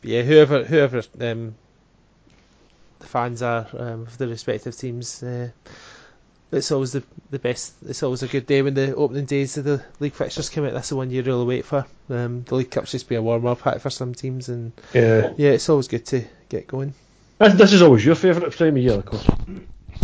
But 0.00 0.10
yeah, 0.10 0.22
whoever 0.22 0.64
whoever 0.64 1.02
um, 1.20 1.54
the 2.98 3.06
fans 3.06 3.42
are 3.42 3.66
um, 3.76 4.02
of 4.02 4.18
the 4.18 4.28
respective 4.28 4.76
teams, 4.76 5.22
uh, 5.22 5.48
it's 6.52 6.70
always 6.70 6.92
the 6.92 7.02
the 7.30 7.38
best. 7.38 7.74
It's 7.86 8.02
always 8.02 8.22
a 8.22 8.28
good 8.28 8.46
day 8.46 8.62
when 8.62 8.74
the 8.74 8.94
opening 8.94 9.24
days 9.24 9.56
of 9.56 9.64
the 9.64 9.82
league 10.00 10.12
fixtures 10.12 10.50
come 10.50 10.64
out. 10.66 10.72
That's 10.72 10.90
the 10.90 10.96
one 10.96 11.10
you 11.10 11.22
really 11.22 11.44
wait 11.46 11.64
for. 11.64 11.86
Um, 12.10 12.42
the 12.44 12.54
League 12.56 12.70
Cup's 12.70 12.92
just 12.92 13.08
be 13.08 13.14
a 13.14 13.22
warm 13.22 13.46
up 13.46 13.66
act 13.66 13.80
for 13.80 13.90
some 13.90 14.14
teams, 14.14 14.48
and 14.50 14.72
Yeah. 14.92 15.32
yeah, 15.36 15.50
it's 15.50 15.68
always 15.68 15.88
good 15.88 16.04
to 16.06 16.24
get 16.50 16.66
going. 16.66 16.92
This, 17.38 17.54
this 17.54 17.72
is 17.72 17.82
always 17.82 18.04
your 18.04 18.14
favourite 18.14 18.52
time 18.52 18.76
of 18.76 18.82
year, 18.82 18.92
of 18.94 19.06
course. 19.06 19.26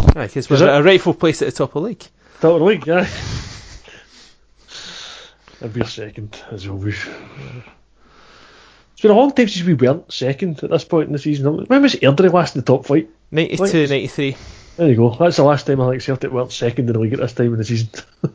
Because 0.07 0.37
Is 0.37 0.51
we're 0.51 0.57
it? 0.67 0.71
at 0.71 0.81
a 0.81 0.83
rightful 0.83 1.15
place 1.15 1.43
at 1.43 1.47
the 1.47 1.53
top 1.53 1.77
of 1.77 1.83
the 1.83 1.89
league. 1.89 2.05
Top 2.41 2.55
of 2.55 2.61
the 2.61 2.65
league, 2.65 2.87
yeah. 2.87 3.07
I'd 5.63 5.73
be 5.73 5.81
a 5.81 5.87
second, 5.87 6.43
as 6.51 6.67
always. 6.67 6.97
It's 8.93 9.03
been 9.03 9.11
a 9.11 9.15
long 9.15 9.33
time 9.33 9.49
since 9.49 9.67
we 9.67 9.75
weren't 9.75 10.13
second 10.13 10.63
at 10.63 10.71
this 10.71 10.85
point 10.85 11.07
in 11.09 11.13
the 11.13 11.19
season. 11.19 11.65
When 11.67 11.83
was 11.83 11.95
Airdrie 11.97 12.33
last 12.33 12.55
in 12.55 12.61
the 12.63 12.67
top 12.67 12.87
flight? 12.87 13.11
92, 13.31 13.63
Right. 13.63 13.73
93. 13.91 14.37
There 14.77 14.89
you 14.89 14.97
go. 14.97 15.15
That's 15.15 15.37
the 15.37 15.45
last 15.45 15.67
time 15.67 15.81
I 15.81 15.91
think 15.91 16.03
Celtic 16.03 16.33
weren't 16.33 16.53
second 16.53 16.87
in 16.89 16.93
the 16.95 16.99
league 16.99 17.13
at 17.13 17.19
this 17.21 17.33
time 17.35 17.53
in 17.53 17.59
the 17.59 17.65
season. 17.65 17.91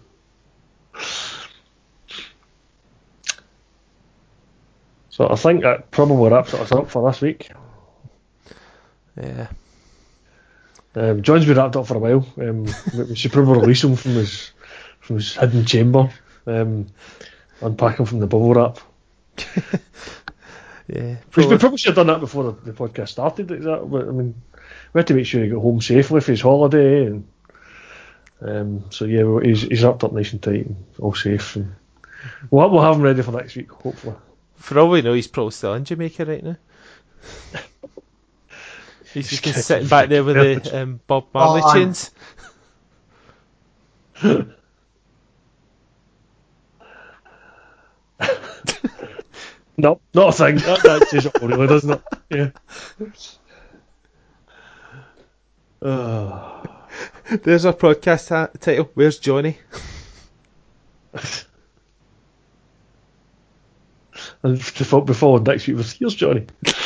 so 5.09 5.29
I 5.29 5.35
think 5.35 5.61
that 5.63 5.91
probably 5.91 6.29
wraps 6.31 6.53
us 6.53 6.71
up 6.71 6.89
for 6.89 7.09
this 7.09 7.21
week. 7.21 7.49
Yeah. 9.19 9.47
Um, 10.95 11.21
John's 11.23 11.45
been 11.45 11.57
wrapped 11.57 11.75
up 11.75 11.87
for 11.87 11.95
a 11.95 11.99
while. 11.99 12.27
Um, 12.37 12.65
we 12.95 13.03
we 13.09 13.15
should 13.15 13.33
probably 13.33 13.59
release 13.59 13.83
him 13.83 13.95
from 13.95 14.11
his 14.13 14.51
from 14.99 15.17
his 15.17 15.35
hidden 15.35 15.65
chamber. 15.65 16.09
Um, 16.47 16.87
unpack 17.61 17.99
him 17.99 18.05
from 18.05 18.19
the 18.19 18.27
bubble 18.27 18.53
wrap. 18.53 18.79
Yeah. 20.87 21.01
We, 21.01 21.07
we 21.07 21.17
Probably, 21.31 21.57
probably 21.57 21.77
should 21.79 21.87
have 21.87 21.95
done 21.95 22.07
that 22.13 22.19
before 22.19 22.43
the, 22.43 22.71
the 22.71 22.71
podcast 22.71 23.09
started. 23.09 23.49
Like 23.49 23.61
that, 23.61 23.89
but, 23.89 24.07
I 24.07 24.11
mean, 24.11 24.39
we 24.93 24.99
had 24.99 25.07
to 25.07 25.15
make 25.15 25.25
sure 25.25 25.43
he 25.43 25.49
got 25.49 25.61
home 25.61 25.81
safely 25.81 26.21
for 26.21 26.31
his 26.31 26.41
holiday, 26.41 27.07
and 27.07 27.27
um, 28.41 28.85
so 28.91 29.05
yeah, 29.05 29.39
he's, 29.41 29.63
he's 29.63 29.83
wrapped 29.83 30.03
up 30.03 30.13
nice 30.13 30.31
and 30.33 30.43
tight 30.43 30.67
and 30.67 30.75
all 30.99 31.15
safe. 31.15 31.55
And 31.55 31.73
we'll, 32.51 32.69
we'll 32.69 32.83
have 32.83 32.97
him 32.97 33.01
ready 33.01 33.23
for 33.23 33.31
next 33.31 33.55
week, 33.55 33.71
hopefully. 33.71 34.15
for 34.57 34.77
all 34.77 34.89
we 34.89 35.01
know, 35.01 35.13
he's 35.13 35.25
probably 35.27 35.53
still 35.53 35.73
in 35.73 35.85
Jamaica 35.85 36.23
right 36.25 36.43
now. 36.43 36.57
He's 39.13 39.29
just 39.41 39.65
sitting 39.65 39.87
back 39.87 40.09
there 40.09 40.23
with 40.25 40.35
the 40.65 40.77
um, 40.81 40.99
Bob 41.07 41.27
Marley 41.33 41.61
Oh, 41.63 41.73
tunes. 41.73 42.11
No, 49.77 49.99
not 50.13 50.29
a 50.29 50.31
thing. 50.31 50.55
That, 50.57 50.83
that 50.83 51.07
says 51.09 51.25
it 51.25 51.41
all, 51.41 51.49
really, 51.49 51.67
doesn't 51.67 51.91
it? 51.91 52.01
Yeah. 52.29 52.51
Uh, 55.81 56.63
There's 57.43 57.65
our 57.65 57.73
podcast 57.73 58.29
ha- 58.29 58.51
title. 58.59 58.89
Where's 58.93 59.19
Johnny? 59.19 59.57
and 64.43 64.57
before, 64.57 65.03
before 65.03 65.39
next 65.39 65.67
week 65.67 65.77
was 65.77 65.93
here's 65.93 66.15
Johnny. 66.15 66.45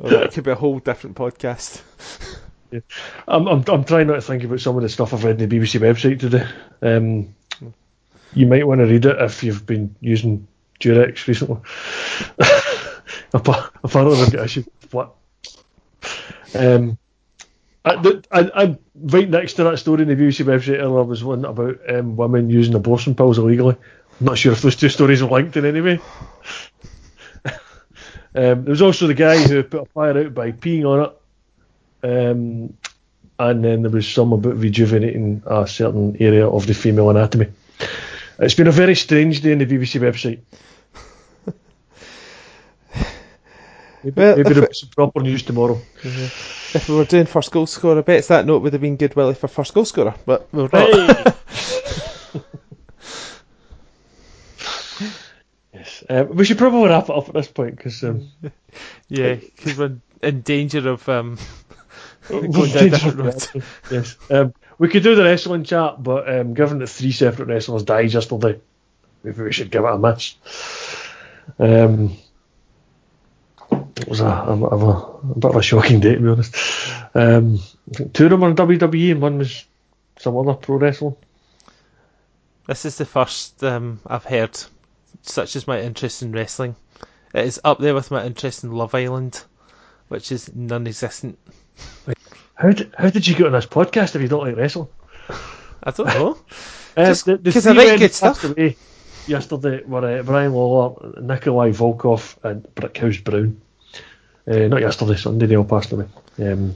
Oh, 0.00 0.08
that 0.10 0.32
could 0.32 0.44
be 0.44 0.52
a 0.52 0.54
whole 0.54 0.78
different 0.78 1.16
podcast. 1.16 1.82
I'm, 3.26 3.48
I'm 3.48 3.64
I'm 3.66 3.84
trying 3.84 4.06
not 4.06 4.14
to 4.14 4.20
think 4.20 4.44
about 4.44 4.60
some 4.60 4.76
of 4.76 4.82
the 4.82 4.88
stuff 4.88 5.12
I've 5.12 5.24
read 5.24 5.42
on 5.42 5.48
the 5.48 5.58
BBC 5.58 5.80
website 5.80 6.20
today. 6.20 6.46
Um, 6.82 7.34
you 8.32 8.46
might 8.46 8.66
want 8.66 8.80
to 8.80 8.86
read 8.86 9.06
it 9.06 9.16
if 9.20 9.42
you've 9.42 9.66
been 9.66 9.96
using 10.00 10.46
Durex 10.80 11.26
recently. 11.26 11.60
Appa- 13.34 13.70
Apparently 13.82 14.16
they've 14.16 14.32
got 14.32 14.44
issues. 14.44 14.68
Um, 16.54 16.98
I, 17.84 18.20
I, 18.30 18.50
I, 18.54 18.78
right 18.94 19.28
next 19.28 19.54
to 19.54 19.64
that 19.64 19.78
story 19.78 20.02
in 20.02 20.08
the 20.08 20.16
BBC 20.16 20.44
website 20.44 20.78
earlier 20.78 21.04
was 21.04 21.24
one 21.24 21.44
about 21.44 21.78
um, 21.88 22.16
women 22.16 22.50
using 22.50 22.74
abortion 22.74 23.14
pills 23.14 23.38
illegally. 23.38 23.76
I'm 24.20 24.26
not 24.26 24.38
sure 24.38 24.52
if 24.52 24.62
those 24.62 24.76
two 24.76 24.88
stories 24.88 25.22
are 25.22 25.30
linked 25.30 25.56
in 25.56 25.64
any 25.64 25.80
way. 25.80 26.00
um, 27.44 27.60
there 28.34 28.64
was 28.64 28.82
also 28.82 29.06
the 29.06 29.14
guy 29.14 29.38
who 29.42 29.62
put 29.62 29.82
a 29.82 29.86
fire 29.86 30.18
out 30.18 30.34
by 30.34 30.52
peeing 30.52 30.84
on 30.84 31.06
it. 31.06 31.14
Um, 32.00 32.74
and 33.38 33.64
then 33.64 33.82
there 33.82 33.90
was 33.90 34.08
some 34.08 34.32
about 34.32 34.56
rejuvenating 34.56 35.42
a 35.46 35.66
certain 35.66 36.16
area 36.20 36.48
of 36.48 36.66
the 36.66 36.74
female 36.74 37.10
anatomy. 37.10 37.48
It's 38.38 38.54
been 38.54 38.68
a 38.68 38.72
very 38.72 38.94
strange 38.94 39.40
day 39.40 39.52
on 39.52 39.58
the 39.58 39.66
BBC 39.66 40.00
website. 40.00 40.40
Maybe, 44.04 44.14
Well, 44.14 44.36
maybe 44.36 44.50
if 44.50 44.54
there'll 44.54 44.68
be 44.68 44.74
some 44.74 44.90
proper 44.90 45.20
news 45.20 45.42
tomorrow. 45.42 45.80
If 46.04 46.88
we 46.88 46.94
were 46.96 47.04
doing 47.04 47.26
first 47.26 47.50
goal 47.50 47.66
scorer 47.66 48.02
bets, 48.02 48.28
that 48.28 48.46
note 48.46 48.62
would 48.62 48.72
have 48.72 48.82
been 48.82 48.96
Goodwillie 48.96 49.36
for 49.36 49.48
first 49.48 49.74
goal 49.74 49.84
scorer, 49.84 50.14
but 50.24 50.48
we're 50.52 50.68
not. 50.72 51.36
yes, 55.72 56.04
uh, 56.08 56.24
we 56.28 56.44
should 56.44 56.58
probably 56.58 56.88
wrap 56.88 57.04
it 57.04 57.10
up 57.16 57.28
at 57.28 57.34
this 57.34 57.48
point 57.48 57.76
because 57.76 58.02
um, 58.04 58.28
Yeah, 59.08 59.34
because 59.34 59.76
we're 59.78 59.96
in 60.22 60.42
danger 60.42 60.88
of 60.88 61.08
um, 61.08 61.38
going 62.28 62.50
down 62.52 62.90
different 62.90 63.18
roads. 63.18 63.48
yes, 63.90 64.16
um, 64.30 64.52
we 64.78 64.88
could 64.88 65.02
do 65.02 65.14
the 65.14 65.24
wrestling 65.24 65.64
chat, 65.64 66.02
but 66.02 66.32
um, 66.32 66.54
given 66.54 66.78
that 66.78 66.86
three 66.88 67.12
separate 67.12 67.48
wrestlers 67.48 67.82
died 67.82 68.12
yesterday, 68.12 68.60
maybe 69.22 69.42
we 69.42 69.52
should 69.52 69.70
give 69.70 69.84
it 69.84 69.92
a 69.92 69.98
miss. 69.98 70.34
Um, 71.58 72.16
it 73.70 74.08
was 74.08 74.20
a, 74.20 74.26
a, 74.26 74.56
bit 74.56 74.68
of 74.68 74.82
a, 74.82 74.86
a 74.86 75.38
bit 75.38 75.50
of 75.50 75.56
a 75.56 75.62
shocking 75.62 76.00
day 76.00 76.14
to 76.14 76.20
be 76.20 76.28
honest. 76.28 76.54
Um, 77.14 77.58
two 78.12 78.24
of 78.24 78.30
them 78.30 78.40
were 78.40 78.50
in 78.50 78.56
WWE 78.56 79.12
and 79.12 79.20
one 79.20 79.38
was 79.38 79.64
some 80.18 80.36
other 80.36 80.54
pro 80.54 80.76
wrestling. 80.76 81.16
This 82.66 82.84
is 82.84 82.98
the 82.98 83.06
first 83.06 83.64
um, 83.64 84.00
I've 84.06 84.24
heard, 84.24 84.58
such 85.22 85.56
as 85.56 85.66
my 85.66 85.80
interest 85.80 86.22
in 86.22 86.32
wrestling. 86.32 86.76
It 87.34 87.46
is 87.46 87.60
up 87.64 87.78
there 87.78 87.94
with 87.94 88.10
my 88.10 88.24
interest 88.24 88.62
in 88.62 88.72
Love 88.72 88.94
Island, 88.94 89.42
which 90.08 90.30
is 90.30 90.54
non-existent. 90.54 91.38
How 92.58 92.70
did, 92.72 92.92
how 92.98 93.08
did 93.10 93.26
you 93.26 93.34
get 93.36 93.46
on 93.46 93.52
this 93.52 93.66
podcast 93.66 94.16
if 94.16 94.22
you 94.22 94.28
don't 94.28 94.44
like 94.46 94.56
wrestling? 94.56 94.88
I 95.82 95.90
don't 95.92 96.06
know. 96.18 96.38
Uh, 96.96 97.06
Just 97.06 97.24
the, 97.26 97.36
the 97.36 97.52
'cause 97.52 97.66
I 97.66 97.72
like 97.72 97.98
good 98.00 98.12
stuff. 98.12 98.42
away 98.44 98.76
yesterday 99.28 99.82
were 99.84 100.18
uh, 100.18 100.22
Brian 100.22 100.52
Lawler, 100.52 101.20
Nikolai 101.20 101.70
Volkov, 101.70 102.36
and 102.42 102.64
Brickhouse 102.74 103.22
Brown. 103.22 103.60
Uh, 104.46 104.66
not 104.68 104.80
yesterday, 104.80 105.14
Sunday 105.14 105.46
they 105.46 105.56
all 105.56 105.64
passed 105.64 105.92
away. 105.92 106.06
Um, 106.40 106.74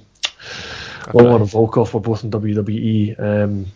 Lawler 1.12 1.36
and 1.40 1.46
Volkov 1.50 1.92
were 1.94 2.00
both 2.00 2.22
in 2.22 2.30
WWE. 2.30 3.18
Um, 3.18 3.66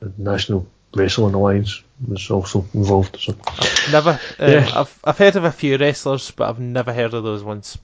the 0.00 0.12
National 0.18 0.66
Wrestling 0.94 1.34
Alliance 1.34 1.82
was 2.06 2.30
also 2.30 2.66
involved. 2.74 3.16
So 3.18 3.34
Never. 3.92 4.20
Um, 4.38 4.50
Yeah. 4.50 4.70
I've 4.74 4.98
I've 5.04 5.16
heard 5.18 5.36
of 5.36 5.44
a 5.44 5.52
few 5.52 5.78
wrestlers, 5.78 6.30
but 6.32 6.48
I've 6.50 6.60
never 6.60 6.92
heard 6.92 7.14
of 7.14 7.24
those 7.24 7.42
ones. 7.42 7.78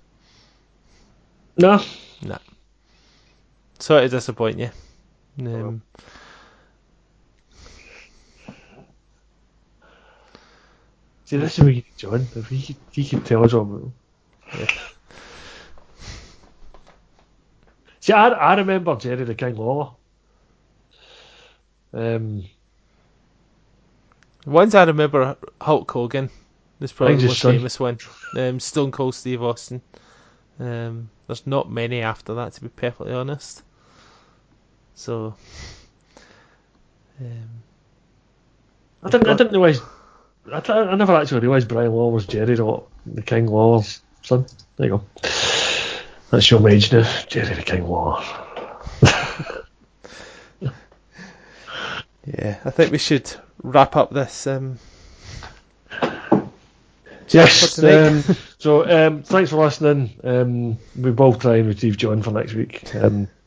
no, 1.57 1.81
Sorry 3.83 4.03
to 4.03 4.09
disappoint 4.09 4.61
you. 4.61 4.71
Um, 5.41 5.83
see 11.25 11.37
this 11.37 11.59
is 11.59 11.65
where 11.65 11.73
you 11.73 11.83
get 11.83 11.97
John. 11.97 12.29
If 12.37 12.47
he 12.47 12.63
could, 12.63 12.77
he 12.93 13.09
could 13.09 13.27
tell 13.27 13.45
us 13.45 13.53
all 13.53 13.65
them. 13.65 13.93
See, 17.99 18.13
I, 18.13 18.29
I 18.29 18.55
remember 18.55 18.95
Jerry 18.95 19.25
the 19.25 19.35
King 19.35 19.57
Lawler. 19.57 19.91
Um, 21.93 22.45
ones 24.47 24.77
I 24.77 24.85
remember, 24.85 25.37
Hulk 25.61 25.91
Hogan. 25.91 26.31
Is 26.79 26.93
probably 26.93 27.17
the 27.17 27.27
most 27.27 27.41
son. 27.41 27.57
famous 27.57 27.81
one. 27.81 27.99
Um, 28.37 28.61
Stone 28.61 28.93
Cold 28.93 29.17
Steve 29.17 29.43
Austin. 29.43 29.83
Um, 30.61 31.11
there's 31.27 31.49
not 31.49 31.69
many 31.69 32.01
after 32.01 32.35
that, 32.35 32.53
to 32.53 32.61
be 32.61 32.69
perfectly 32.69 33.13
honest. 33.13 33.65
So. 34.95 35.35
Um, 37.21 37.49
I 39.03 39.11
didn't. 39.11 39.29
I 39.29 39.35
didn't 39.35 39.53
realise. 39.53 39.81
I, 40.53 40.61
I 40.73 40.95
never 40.97 41.15
actually 41.15 41.41
realised 41.41 41.69
Brian 41.69 41.93
Law 41.93 42.11
was 42.11 42.27
Jerry 42.27 42.55
the, 42.55 42.83
the 43.07 43.23
King 43.23 43.47
Lawler's 43.47 44.01
son. 44.23 44.47
There 44.77 44.89
you 44.89 44.99
go. 44.99 45.05
That's 46.31 46.51
your 46.51 46.67
age 46.69 46.93
now, 46.93 47.09
Jerry 47.29 47.55
the 47.55 47.63
King 47.63 47.87
Lawler. 47.87 48.25
yeah, 52.27 52.59
I 52.65 52.71
think 52.71 52.93
we 52.93 52.99
should 52.99 53.33
wrap 53.63 53.97
up 53.97 54.11
this 54.11 54.47
um, 54.47 54.79
Yes. 57.33 57.83
Um, 57.83 58.23
so 58.59 58.89
um, 58.89 59.23
thanks 59.23 59.51
for 59.51 59.57
listening. 59.57 60.11
Um, 60.23 60.79
we 60.97 61.11
will 61.11 61.35
try 61.35 61.57
and 61.57 61.69
retrieve 61.69 61.97
John 61.97 62.23
for 62.23 62.31
next 62.31 62.55
week. 62.55 62.95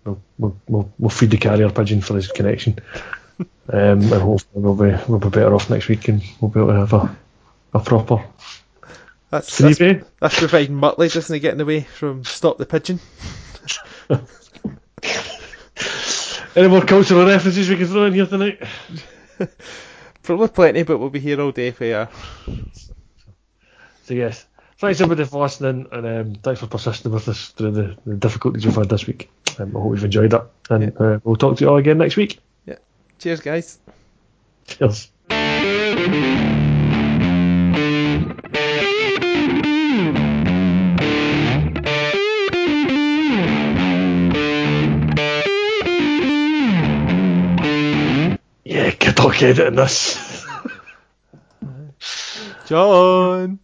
We'll, 0.06 0.22
we'll, 0.38 0.92
we'll, 1.00 1.10
feed 1.10 1.32
the 1.32 1.38
carrier 1.38 1.72
pigeon 1.72 2.02
for 2.02 2.16
his 2.16 2.28
connection. 2.28 2.80
Um, 3.68 4.00
and 4.00 4.14
hopefully 4.14 4.64
we'll 4.64 4.76
be 4.76 4.96
we'll 5.10 5.20
be 5.20 5.30
better 5.30 5.56
off 5.56 5.72
next 5.72 5.90
week 5.90 6.08
and 6.08 6.24
we'll 6.40 6.52
be 6.52 6.60
able 6.60 6.70
to 6.70 6.76
have 6.76 6.94
a, 6.94 7.18
a 7.74 7.80
proper 7.80 8.24
That's, 9.32 9.58
that's, 9.58 9.80
that's 10.22 10.40
providing 10.40 10.76
Muttley 10.76 11.12
doesn't 11.12 11.34
he 11.34 11.40
getting 11.40 11.60
away 11.60 11.82
from 11.82 12.24
Stop 12.24 12.60
the 12.60 12.66
Pigeon. 12.68 13.00
Any 16.56 16.68
more 16.70 16.86
cultural 16.86 17.26
references 17.26 17.68
we 17.68 17.76
can 17.76 17.88
throw 17.88 18.06
in 18.06 18.14
here 18.14 18.28
tonight? 18.28 18.62
Probably 20.24 20.48
plenty, 20.48 20.84
but 20.84 21.00
we'll 21.00 21.10
be 21.10 21.20
here 21.20 21.42
all 21.42 21.52
day 21.52 21.72
for 21.72 21.86
you. 21.86 22.08
So 24.04 24.14
yes, 24.14 24.46
thanks 24.86 25.02
everybody 25.02 25.28
for 25.28 25.42
listening, 25.42 25.88
and 25.92 26.06
um, 26.06 26.36
thanks 26.44 26.60
for 26.60 26.68
persisting 26.68 27.12
with 27.12 27.28
us 27.28 27.50
through 27.50 27.72
the, 27.72 27.98
the 28.06 28.16
difficulties 28.18 28.68
we've 28.68 28.76
had 28.76 28.88
this 28.88 29.08
week. 29.08 29.32
Um, 29.58 29.76
I 29.76 29.80
hope 29.80 29.96
you've 29.96 30.04
enjoyed 30.04 30.32
it, 30.32 30.42
and 30.70 30.96
uh, 31.02 31.20
we'll 31.24 31.38
talk 31.38 31.58
to 31.58 31.64
you 31.64 31.72
all 31.72 31.78
again 31.78 31.98
next 31.98 32.16
week. 32.16 32.40
Yeah. 32.68 32.76
Cheers, 33.18 33.40
guys. 33.40 33.80
Cheers. 34.68 35.10
Yeah, 48.64 48.92
editing 49.42 49.76
this. 49.76 50.46
John. 52.68 53.60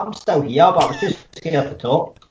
I'm 0.00 0.12
still 0.14 0.42
here, 0.42 0.64
but 0.72 0.78
I 0.78 0.86
was 0.86 1.00
just 1.00 1.36
scared 1.36 1.70
to 1.70 1.74
talk. 1.76 2.23